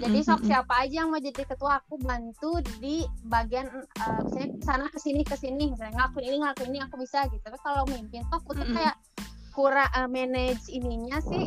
jadi 0.03 0.19
sok 0.27 0.41
siapa 0.43 0.75
aja 0.83 0.95
yang 1.07 1.09
mau 1.15 1.23
jadi 1.23 1.43
ketua 1.47 1.79
aku 1.79 1.95
bantu 2.03 2.59
di 2.83 3.07
bagian 3.27 3.71
eh, 3.71 4.21
misalnya 4.27 4.49
sana 4.67 4.85
ke 4.91 4.99
sini 4.99 5.23
ke 5.23 5.37
sini. 5.39 5.71
Misalnya 5.71 5.95
ngelakuin 5.95 6.25
ini 6.27 6.37
ngelakuin 6.43 6.71
ini 6.75 6.81
aku 6.83 6.95
bisa 6.99 7.25
gitu. 7.31 7.43
Tapi 7.43 7.59
kalau 7.63 7.87
mimpin 7.87 8.27
tuh 8.27 8.43
aku 8.43 8.51
tuh 8.59 8.67
kayak 8.75 8.99
kurang 9.55 9.91
eh, 9.91 10.09
manage 10.11 10.67
ininya 10.69 11.19
sih. 11.23 11.47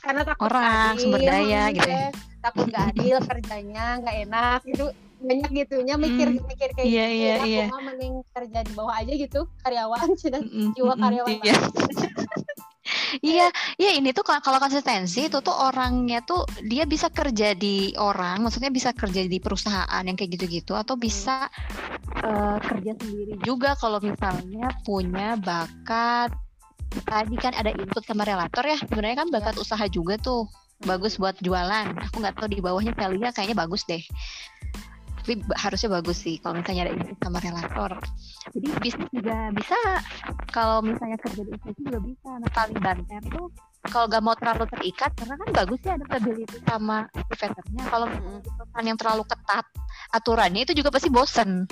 Karena 0.00 0.24
takut 0.26 0.48
Orang, 0.50 0.64
adil, 0.64 1.00
sumber 1.06 1.20
daya 1.22 1.62
gitu 1.70 1.86
ya. 1.86 2.08
takut 2.42 2.66
gak 2.66 2.90
adil 2.90 3.16
kerjanya 3.22 3.84
nggak 4.02 4.16
enak 4.26 4.60
gitu 4.66 4.90
banyak 5.22 5.50
gitunya 5.54 5.94
mikir 5.96 6.26
Hmm. 6.28 6.42
mikir 6.44 6.68
kayak 6.74 6.88
Iya, 6.90 7.06
gitu. 7.06 7.16
iya, 7.16 7.32
aku 7.38 7.46
iya. 7.48 7.64
mah 7.70 7.82
mending 7.86 8.14
kerja 8.34 8.58
di 8.66 8.72
bawah 8.74 8.94
aja 8.98 9.12
gitu 9.14 9.40
karyawan. 9.62 10.06
Sudah 10.22 10.40
Mm-mm, 10.42 10.74
jiwa 10.74 10.94
karyawan 10.98 11.30
Iya. 11.40 11.54
Iya, 13.22 13.46
iya 13.78 13.90
ini 13.94 14.10
tuh 14.10 14.26
kalau 14.26 14.42
kalau 14.42 14.58
konsistensi 14.58 15.30
itu 15.30 15.38
tuh 15.38 15.54
orangnya 15.54 16.18
tuh 16.26 16.42
dia 16.66 16.82
bisa 16.82 17.06
kerja 17.12 17.54
di 17.54 17.94
orang, 17.94 18.42
maksudnya 18.42 18.74
bisa 18.74 18.90
kerja 18.90 19.22
di 19.22 19.38
perusahaan 19.38 20.02
yang 20.02 20.18
kayak 20.18 20.34
gitu-gitu 20.34 20.74
atau 20.74 20.98
bisa 20.98 21.46
eh, 22.24 22.58
kerja 22.58 22.92
sendiri 22.98 23.38
juga 23.46 23.78
kalau 23.78 24.02
misalnya 24.02 24.66
punya 24.82 25.38
bakat. 25.38 26.34
Tadi 27.06 27.36
kan 27.38 27.54
ada 27.54 27.70
input 27.70 28.02
sama 28.02 28.26
relator 28.26 28.66
ya 28.66 28.76
sebenarnya 28.80 29.24
kan 29.24 29.28
bakat 29.30 29.54
usaha 29.56 29.84
juga 29.86 30.18
tuh 30.18 30.50
bagus 30.82 31.16
buat 31.16 31.38
jualan. 31.38 31.86
Aku 32.10 32.18
nggak 32.18 32.34
tahu 32.34 32.50
di 32.50 32.58
bawahnya 32.58 32.92
Velia 32.98 33.30
kayaknya 33.30 33.56
bagus 33.56 33.86
deh 33.86 34.02
tapi 35.22 35.38
harusnya 35.54 36.02
bagus 36.02 36.18
sih 36.18 36.42
kalau 36.42 36.58
misalnya 36.58 36.90
ada 36.90 36.98
input 36.98 37.14
sama 37.22 37.38
relator. 37.38 37.94
Jadi 38.50 38.68
bisnis 38.82 39.10
juga 39.14 39.54
bisa. 39.54 39.78
Kalau 40.50 40.82
misalnya 40.82 41.14
kerja 41.22 41.46
di 41.46 41.54
institusi 41.54 41.80
juga 41.86 42.00
bisa. 42.02 42.30
Nah 42.42 42.50
paling 42.50 42.78
banter 42.82 43.22
tuh 43.30 43.46
kalau 43.86 44.10
gak 44.10 44.22
mau 44.22 44.34
terlalu 44.34 44.66
terikat 44.74 45.14
karena 45.14 45.34
kan 45.38 45.48
bagus 45.54 45.78
ya 45.86 45.94
adaptability 45.94 46.58
sama 46.66 47.06
activatornya 47.14 47.82
kalau 47.86 48.06
perusahaan 48.10 48.86
yang 48.86 48.98
terlalu 48.98 49.22
ketat 49.26 49.66
aturannya 50.14 50.62
itu 50.66 50.72
juga 50.74 50.90
pasti 50.94 51.10
bosen 51.10 51.66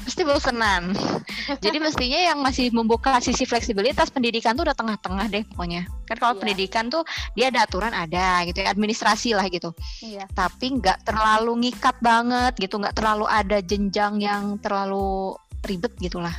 pasti 0.00 0.22
bosenan. 0.22 0.92
Jadi 1.64 1.78
mestinya 1.78 2.18
yang 2.18 2.38
masih 2.40 2.70
membuka 2.70 3.18
sisi 3.18 3.44
fleksibilitas 3.44 4.10
pendidikan 4.10 4.54
tuh 4.54 4.66
udah 4.66 4.74
tengah-tengah 4.74 5.26
deh 5.28 5.44
pokoknya. 5.46 5.86
Kan 6.06 6.16
kalau 6.18 6.34
Iya. 6.34 6.40
pendidikan 6.42 6.84
tuh 6.88 7.02
dia 7.32 7.48
ada 7.48 7.64
aturan 7.64 7.92
ada 7.92 8.42
gitu 8.44 8.60
ya 8.60 8.70
administrasi 8.70 9.32
lah 9.32 9.46
gitu. 9.46 9.70
Iya. 10.02 10.26
Tapi 10.30 10.78
nggak 10.78 11.04
terlalu 11.04 11.68
ngikat 11.68 11.96
banget 11.98 12.52
gitu 12.58 12.76
nggak 12.76 12.94
terlalu 12.94 13.26
ada 13.26 13.58
jenjang 13.60 14.18
yang 14.18 14.58
terlalu 14.58 15.36
ribet 15.62 15.94
gitulah. 15.98 16.34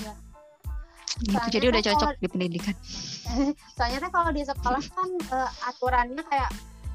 Iya. 0.00 0.12
gitu 1.14 1.30
Soalnya 1.30 1.52
jadi 1.52 1.66
udah 1.70 1.80
kan 1.80 1.88
cocok 1.94 2.08
kalau- 2.10 2.20
di 2.20 2.28
pendidikan. 2.28 2.74
Soalnya 3.78 3.98
kan 4.02 4.10
kalau 4.10 4.30
di 4.30 4.42
sekolah 4.42 4.82
kan 4.82 5.08
eh, 5.30 5.50
aturannya 5.64 6.22
kayak 6.24 6.50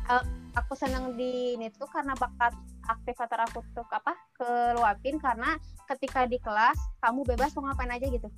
eh, 0.09 0.23
aku 0.55 0.73
senang 0.73 1.13
di 1.13 1.57
ini 1.57 1.69
tuh 1.73 1.89
karena 1.89 2.13
bakat 2.17 2.53
aktivator 2.89 3.39
aku 3.45 3.61
tuh 3.73 3.85
apa 3.89 4.17
keluapin 4.33 5.21
karena 5.21 5.57
ketika 5.89 6.25
di 6.25 6.41
kelas 6.41 6.77
kamu 7.01 7.25
bebas 7.25 7.53
mau 7.57 7.69
ngapain 7.69 7.93
aja 7.93 8.07
gitu 8.09 8.29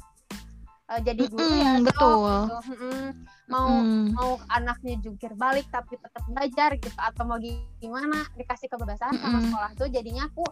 Eh, 0.91 1.01
jadi 1.07 1.23
dulu 1.23 1.39
ya 1.55 1.79
Mm-mm, 1.79 1.87
sok, 1.87 1.95
betul. 1.95 2.27
gitu. 2.27 2.57
Mm-mm. 2.75 3.03
mau 3.47 3.67
Mm. 3.67 4.07
mau 4.15 4.31
anaknya 4.51 4.95
jungkir 4.99 5.31
balik 5.39 5.67
tapi 5.71 5.95
tetap 5.95 6.23
belajar 6.27 6.75
gitu 6.75 6.99
atau 6.99 7.23
mau 7.23 7.39
gimana 7.79 8.27
dikasih 8.35 8.67
kebebasan 8.67 9.15
sama 9.15 9.39
Mm-mm. 9.39 9.43
sekolah 9.47 9.71
tuh 9.79 9.87
jadinya 9.87 10.27
aku 10.27 10.43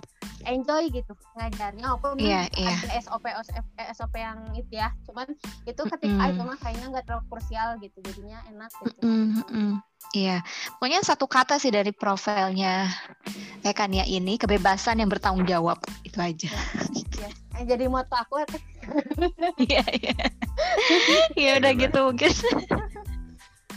enjoy 0.47 0.87
gitu 0.91 1.11
ngajarnya 1.35 1.83
walaupun 1.91 2.15
memang 2.15 2.47
iya. 2.55 2.71
ada 2.75 2.87
SOP 3.03 3.27
SOP 3.51 3.67
SOP 3.91 4.13
yang 4.15 4.39
itu 4.55 4.79
ya 4.79 4.95
cuman 5.03 5.27
itu 5.67 5.81
ketika 5.95 6.23
Mm-mm. 6.23 6.31
itu 6.31 6.41
mah 6.47 6.57
kayaknya 6.59 6.85
nggak 6.87 7.05
terlalu 7.07 7.23
krusial 7.27 7.69
gitu 7.83 7.97
jadinya 7.99 8.39
enak 8.47 8.71
gitu 8.79 8.99
Mm, 9.03 9.43
mm. 9.43 9.73
Iya, 10.09 10.41
pokoknya 10.81 11.05
satu 11.05 11.29
kata 11.29 11.61
sih 11.61 11.69
dari 11.69 11.93
profilnya 11.93 12.89
Tekania 13.61 14.09
ini 14.09 14.41
kebebasan 14.41 14.97
yang 14.97 15.09
bertanggung 15.11 15.45
jawab 15.45 15.77
itu 16.01 16.17
aja. 16.17 16.49
ya. 17.21 17.29
Eh, 17.61 17.63
jadi 17.67 17.85
moto 17.85 18.17
aku 18.17 18.41
Iya 19.69 19.85
iya. 19.93 20.17
Iya 21.37 21.51
udah 21.61 21.71
gitu 21.77 21.99
mungkin. 22.09 22.31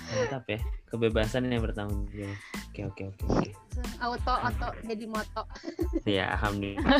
Mantap 0.08 0.44
ya. 0.48 0.60
Kebebasan 0.88 1.52
yang 1.52 1.60
bertanggung 1.60 2.08
jawab. 2.08 2.32
Oke 2.72 2.80
oke 2.88 3.02
oke 3.28 3.52
auto 4.00 4.32
auto 4.32 4.68
jadi 4.84 5.04
moto 5.08 5.42
Ya, 6.08 6.34
alhamdulillah. 6.34 6.98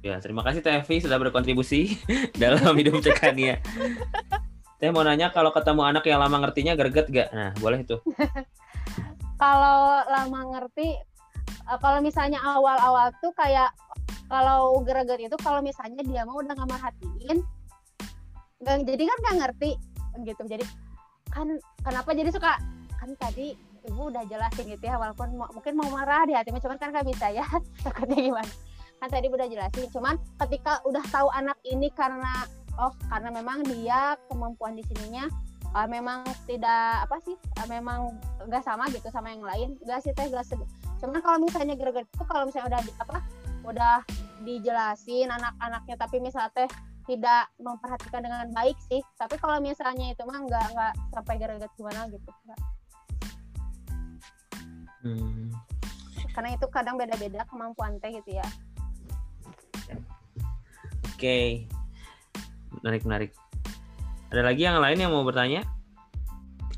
ya, 0.00 0.16
terima 0.24 0.40
kasih 0.40 0.64
Teh 0.64 0.80
Evi 0.80 1.02
sudah 1.04 1.20
berkontribusi 1.20 2.00
dalam 2.42 2.72
hidup 2.78 3.02
Cekania. 3.04 3.60
Teh 4.80 4.88
mau 4.88 5.04
nanya 5.04 5.28
kalau 5.28 5.52
ketemu 5.52 5.84
anak 5.84 6.08
yang 6.08 6.24
lama 6.24 6.40
ngertinya 6.40 6.72
greget 6.72 7.06
gak? 7.12 7.28
Nah, 7.36 7.52
boleh 7.60 7.84
tuh. 7.84 8.00
kalau 9.42 10.00
lama 10.08 10.40
ngerti 10.56 10.96
eh, 11.68 11.78
kalau 11.80 12.00
misalnya 12.00 12.40
awal-awal 12.40 13.12
tuh 13.20 13.32
kayak 13.36 13.72
kalau 14.28 14.80
greget 14.84 15.20
itu 15.20 15.36
kalau 15.40 15.60
misalnya 15.60 16.00
dia 16.04 16.22
mau 16.28 16.38
udah 16.38 16.52
nggak 16.54 16.70
merhatiin 16.70 17.38
nggak 18.60 18.76
jadi 18.84 19.02
kan 19.08 19.18
nggak 19.24 19.36
ngerti 19.42 19.70
gitu 20.28 20.42
jadi 20.44 20.64
kan 21.32 21.48
kenapa 21.80 22.12
jadi 22.12 22.28
suka 22.28 22.60
kan 23.00 23.10
tadi 23.16 23.56
ibu 23.88 24.12
udah 24.12 24.20
jelasin 24.28 24.68
gitu 24.68 24.84
ya 24.84 25.00
walaupun 25.00 25.32
mau- 25.40 25.48
mungkin 25.56 25.72
mau 25.72 25.88
marah 25.88 26.28
di 26.28 26.36
hati 26.36 26.52
cuman 26.52 26.76
kan 26.76 26.92
nggak 26.92 27.08
bisa 27.08 27.32
ya 27.32 27.46
takutnya 27.84 28.20
gimana 28.20 28.52
kan 29.00 29.08
tadi 29.08 29.26
udah 29.32 29.48
jelasin 29.48 29.88
cuman 29.88 30.20
ketika 30.44 30.84
udah 30.84 31.00
tahu 31.08 31.32
anak 31.32 31.56
ini 31.64 31.88
karena 31.96 32.44
oh 32.80 32.92
karena 33.12 33.28
memang 33.28 33.60
dia 33.68 34.16
kemampuan 34.32 34.72
di 34.74 34.82
sininya 34.88 35.28
eh, 35.76 35.88
memang 35.88 36.24
tidak 36.48 37.04
apa 37.06 37.16
sih 37.22 37.36
eh, 37.36 37.68
memang 37.68 38.16
nggak 38.48 38.64
sama 38.64 38.88
gitu 38.88 39.06
sama 39.12 39.30
yang 39.30 39.44
lain 39.44 39.68
nggak 39.84 40.00
sih 40.00 40.16
teh 40.16 40.26
nggak 40.26 40.48
cuman 41.00 41.20
kalau 41.20 41.38
misalnya 41.40 41.76
greget 41.76 42.08
itu 42.08 42.24
kalau 42.24 42.48
misalnya 42.48 42.76
udah 42.76 42.82
di- 42.84 42.98
apa 43.00 43.16
udah 43.60 43.96
dijelasin 44.40 45.28
anak-anaknya 45.28 45.96
tapi 46.00 46.16
misalnya 46.20 46.52
teh 46.56 46.70
tidak 47.08 47.48
memperhatikan 47.60 48.24
dengan 48.24 48.48
baik 48.56 48.76
sih 48.88 49.04
tapi 49.20 49.36
kalau 49.36 49.60
misalnya 49.60 50.12
itu 50.12 50.22
mah 50.24 50.40
nggak 50.40 50.66
nggak 50.72 50.92
sampai 51.12 51.34
greget 51.40 51.72
gimana 51.76 52.08
gitu. 52.08 52.28
Hmm, 55.00 55.48
karena 56.36 56.60
itu 56.60 56.66
kadang 56.68 57.00
beda-beda 57.00 57.48
kemampuan 57.48 57.96
teh 58.00 58.12
gitu 58.12 58.36
ya 58.36 58.48
Oke. 61.20 61.68
Menarik 62.80 63.02
menarik. 63.04 63.30
Ada 64.30 64.42
lagi 64.46 64.62
yang 64.64 64.80
lain 64.80 64.98
yang 65.00 65.12
mau 65.12 65.26
bertanya? 65.26 65.66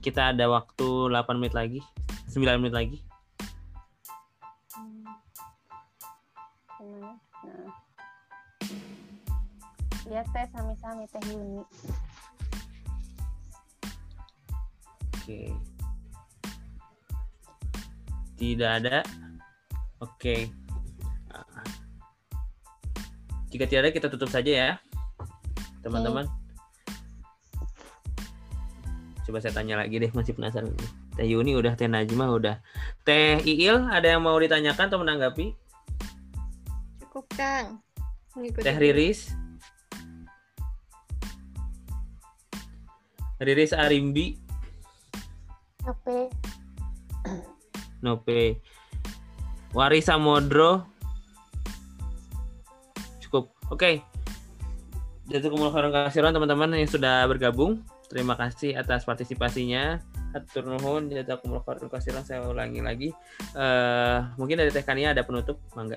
Kita 0.02 0.34
ada 0.34 0.50
waktu 0.50 1.08
8 1.08 1.38
menit 1.38 1.54
lagi. 1.54 1.80
9 2.32 2.58
menit 2.58 2.74
lagi. 2.74 2.98
Iya 10.12 10.20
teh 10.28 10.44
sami-sami 10.52 11.08
teh 11.08 11.22
Yuni. 11.32 11.64
Oke. 15.16 15.40
Tidak 18.36 18.70
ada. 18.82 19.00
Oke. 20.02 20.50
Jika 23.48 23.64
tidak 23.64 23.80
ada 23.86 23.92
kita 23.94 24.08
tutup 24.12 24.28
saja 24.28 24.52
ya. 24.52 24.70
Teman-teman. 25.82 26.30
Coba 29.22 29.38
saya 29.38 29.54
tanya 29.54 29.78
lagi 29.78 29.98
deh, 29.98 30.10
masih 30.14 30.34
penasaran. 30.34 30.74
Teh 31.14 31.26
Yuni 31.26 31.54
udah, 31.54 31.74
Teh 31.74 31.86
Najma 31.86 32.30
udah. 32.32 32.56
Teh 33.06 33.38
Iil 33.42 33.90
ada 33.90 34.06
yang 34.06 34.22
mau 34.22 34.34
ditanyakan 34.38 34.86
atau 34.88 34.98
menanggapi? 35.02 35.54
Cukup 37.02 37.26
Kang. 37.34 37.82
Mengikuti. 38.34 38.64
Teh 38.64 38.76
Riris. 38.78 39.34
Riris 43.42 43.74
Arimbi, 43.74 44.38
Tapi 45.82 46.30
Nope. 48.02 48.62
Wari 49.74 49.98
Samodro. 49.98 50.86
Cukup. 53.18 53.50
Oke. 53.70 54.11
Jazakumullah 55.30 55.70
khairan 55.70 55.94
kasiran 55.94 56.34
teman-teman 56.34 56.74
yang 56.74 56.90
sudah 56.90 57.22
bergabung. 57.30 57.86
Terima 58.10 58.34
kasih 58.34 58.74
atas 58.74 59.06
partisipasinya. 59.06 60.02
Atur 60.34 60.66
nuhun 60.66 61.06
jazakumullah 61.12 61.62
khairan 61.62 61.86
kasiran 61.86 62.26
saya 62.26 62.42
ulangi 62.42 62.82
lagi. 62.82 63.14
Eh 63.54 64.18
mungkin 64.34 64.58
dari 64.58 64.74
Teh 64.74 64.82
Kania 64.82 65.14
ada 65.14 65.22
penutup, 65.22 65.62
mangga. 65.78 65.94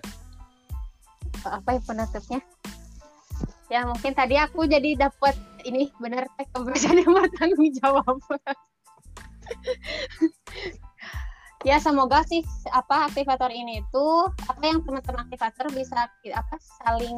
apa 1.46 1.78
ya 1.78 1.82
penutupnya? 1.86 2.42
Ya 3.70 3.86
mungkin 3.86 4.18
tadi 4.18 4.38
aku 4.38 4.66
jadi 4.66 4.98
dapat 4.98 5.38
ini 5.66 5.90
benar 5.98 6.30
teh 6.38 6.46
kebersihan 6.54 7.02
yang 7.02 7.14
bertanggung 7.14 7.74
jawab. 7.82 8.18
ya 11.66 11.82
semoga 11.82 12.22
sih 12.30 12.46
apa 12.70 13.10
aktivator 13.10 13.50
ini 13.50 13.82
itu 13.82 14.06
apa 14.46 14.62
yang 14.62 14.86
teman-teman 14.86 15.26
aktivator 15.26 15.66
bisa 15.74 16.06
apa 16.38 16.56
saling 16.86 17.18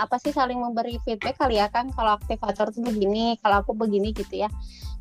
apa 0.00 0.16
sih 0.16 0.32
saling 0.32 0.56
memberi 0.56 0.96
feedback 1.04 1.36
kali 1.36 1.60
ya 1.60 1.68
kan 1.68 1.92
kalau 1.92 2.16
aktivator 2.16 2.72
tuh 2.72 2.80
begini 2.80 3.36
kalau 3.44 3.60
aku 3.60 3.76
begini 3.76 4.16
gitu 4.16 4.48
ya. 4.48 4.48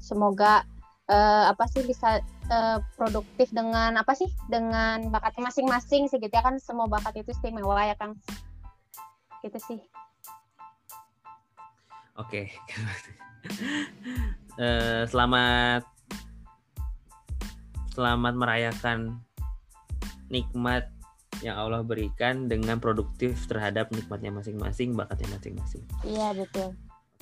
Semoga 0.04 0.68
eh, 1.08 1.46
apa 1.48 1.72
sih 1.72 1.88
bisa 1.88 2.20
eh, 2.52 2.78
produktif 3.00 3.48
dengan 3.56 3.96
apa 3.96 4.12
sih 4.12 4.28
dengan 4.52 5.08
bakatnya 5.08 5.48
masing-masing 5.48 6.12
sih 6.12 6.20
gitu 6.20 6.36
ya 6.36 6.44
kan 6.44 6.60
semua 6.60 6.92
bakat 6.92 7.16
itu 7.16 7.32
istimewa 7.32 7.80
ya 7.88 7.96
kan. 7.96 8.12
Gitu 9.40 9.58
sih. 9.64 9.80
Oke. 12.20 12.52
Eh, 14.60 15.08
selamat 15.08 15.88
selamat 18.00 18.34
merayakan 18.40 19.20
nikmat 20.32 20.88
yang 21.44 21.60
Allah 21.60 21.84
berikan 21.84 22.48
dengan 22.48 22.80
produktif 22.80 23.36
terhadap 23.52 23.92
nikmatnya 23.92 24.32
masing-masing, 24.32 24.96
bakatnya 24.96 25.36
masing-masing. 25.36 25.84
iya 26.08 26.32
betul 26.32 26.72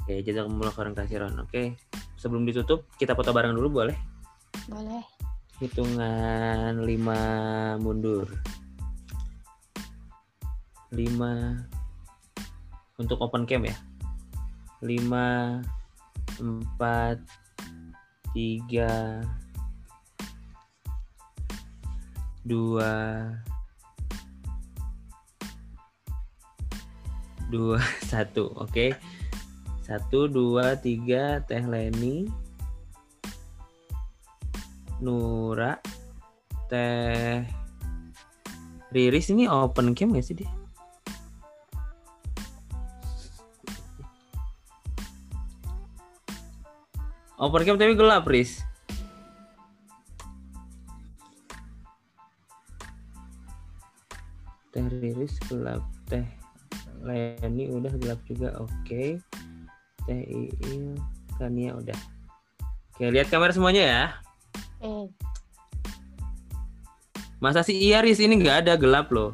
Oke, 0.08 0.24
jazakumullah 0.24 0.72
khairan 0.72 0.96
kasiran. 0.96 1.36
Oke. 1.44 1.76
Sebelum 2.16 2.48
ditutup, 2.48 2.88
kita 2.96 3.12
foto 3.12 3.36
bareng 3.36 3.52
dulu 3.52 3.84
boleh? 3.84 3.98
boleh 4.72 5.04
Hitungan 5.60 6.80
5 6.80 7.76
mundur. 7.84 8.24
5 10.96 13.04
untuk 13.04 13.20
open 13.20 13.44
cam 13.44 13.68
ya. 13.68 13.76
5 14.80 15.60
4 16.40 17.20
3 18.32 19.47
2 22.48 23.48
2 27.52 27.80
1. 28.12 28.64
Oke. 28.64 28.96
Satu, 29.88 30.28
dua, 30.28 30.76
tiga, 30.76 31.40
Teh 31.48 31.64
Leni, 31.64 32.28
Nura, 35.00 35.80
Teh 36.68 37.48
Riris 38.92 39.32
ini 39.32 39.48
open 39.48 39.96
cam 39.96 40.12
gak 40.12 40.28
sih 40.28 40.36
dia? 40.44 40.52
Open 47.40 47.64
cam 47.64 47.80
tapi 47.80 47.96
gelap, 47.96 48.28
Riz. 48.28 48.67
Teh 54.78 54.86
Riris 55.02 55.34
gelap, 55.50 55.82
Teh 56.06 56.22
Leni 57.02 57.66
udah 57.74 57.90
gelap 57.98 58.22
juga, 58.30 58.54
oke. 58.62 59.18
Teh 60.06 60.22
Iil, 60.30 60.94
Kania 61.42 61.74
udah. 61.74 61.98
Oke, 62.94 63.10
lihat 63.10 63.26
kamera 63.34 63.50
semuanya 63.50 63.82
ya. 63.82 64.04
eh 64.86 65.10
Masa 67.42 67.66
sih 67.66 67.74
iya 67.74 68.06
Riz 68.06 68.22
ini 68.22 68.38
nggak 68.38 68.70
ada 68.70 68.78
gelap 68.78 69.10
loh. 69.10 69.34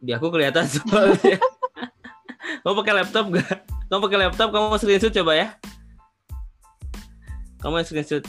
Di 0.00 0.16
aku 0.16 0.32
kelihatan 0.32 0.64
soalnya. 0.64 1.36
kamu 2.64 2.72
pakai 2.72 2.94
laptop 2.96 3.24
gak? 3.36 3.68
Kamu 3.92 4.00
pakai 4.00 4.18
laptop, 4.24 4.48
kamu 4.48 4.64
mau 4.72 4.80
screenshot 4.80 5.12
coba 5.12 5.36
ya. 5.36 5.60
Kamu 7.60 7.76
mau 7.76 7.84
screenshot. 7.84 8.24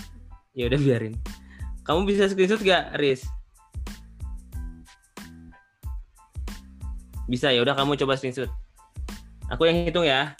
Ya 0.51 0.67
udah 0.67 0.79
biarin. 0.79 1.15
Kamu 1.87 2.03
bisa 2.03 2.27
screenshot 2.27 2.59
gak, 2.59 2.99
Riz? 2.99 3.23
Bisa 7.31 7.47
ya 7.55 7.63
udah 7.63 7.75
kamu 7.75 7.95
coba 7.95 8.19
screenshot. 8.19 8.51
Aku 9.47 9.63
yang 9.67 9.87
hitung 9.87 10.03
ya. 10.03 10.35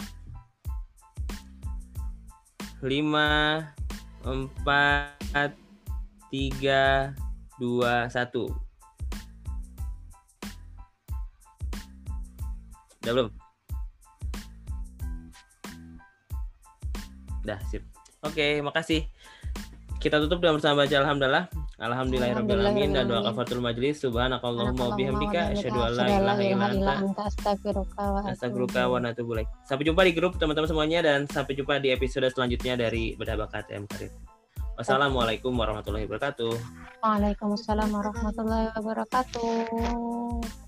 5 2.83 2.91
4 4.27 4.31
3 6.31 7.13
2 7.59 8.09
1 8.09 8.11
Udah 13.01 13.13
belum? 13.17 13.29
Udah, 17.41 17.57
sip. 17.67 17.90
Oke, 18.21 18.61
makasih. 18.61 19.09
Kita 20.01 20.17
tutup 20.17 20.41
dengan 20.41 20.57
bersama 20.57 20.81
baca 20.81 20.95
alhamdulillah. 20.97 21.45
Alhamdulillahirabbil 21.81 22.57
dan 22.93 23.05
doa 23.05 23.21
kafaratul 23.25 23.61
majlis. 23.61 24.01
Subhanakallahumma 24.01 24.93
wa 24.93 24.97
bihamdika 24.97 25.53
asyhadu 25.53 25.77
an 25.81 25.91
la 25.97 26.05
ilaha 26.09 26.41
illa 26.73 26.93
anta 27.05 27.29
astaghfiruka 27.29 28.89
wa 28.89 28.97
atubu 29.01 29.37
ilaik. 29.37 29.49
Sampai 29.65 29.85
jumpa 29.85 30.01
di 30.05 30.13
grup 30.13 30.37
teman-teman 30.37 30.69
semuanya 30.69 31.05
dan 31.05 31.29
sampai 31.29 31.53
jumpa 31.53 31.81
di 31.81 31.93
episode 31.93 32.29
selanjutnya 32.33 32.77
dari 32.77 33.17
Bedah 33.17 33.37
Bakat 33.37 33.69
M 33.73 33.85
Karir. 33.89 34.13
Wassalamualaikum 34.77 35.53
warahmatullahi 35.53 36.09
wabarakatuh. 36.09 36.53
Waalaikumsalam 37.01 37.89
warahmatullahi 37.89 38.73
wabarakatuh. 38.73 40.60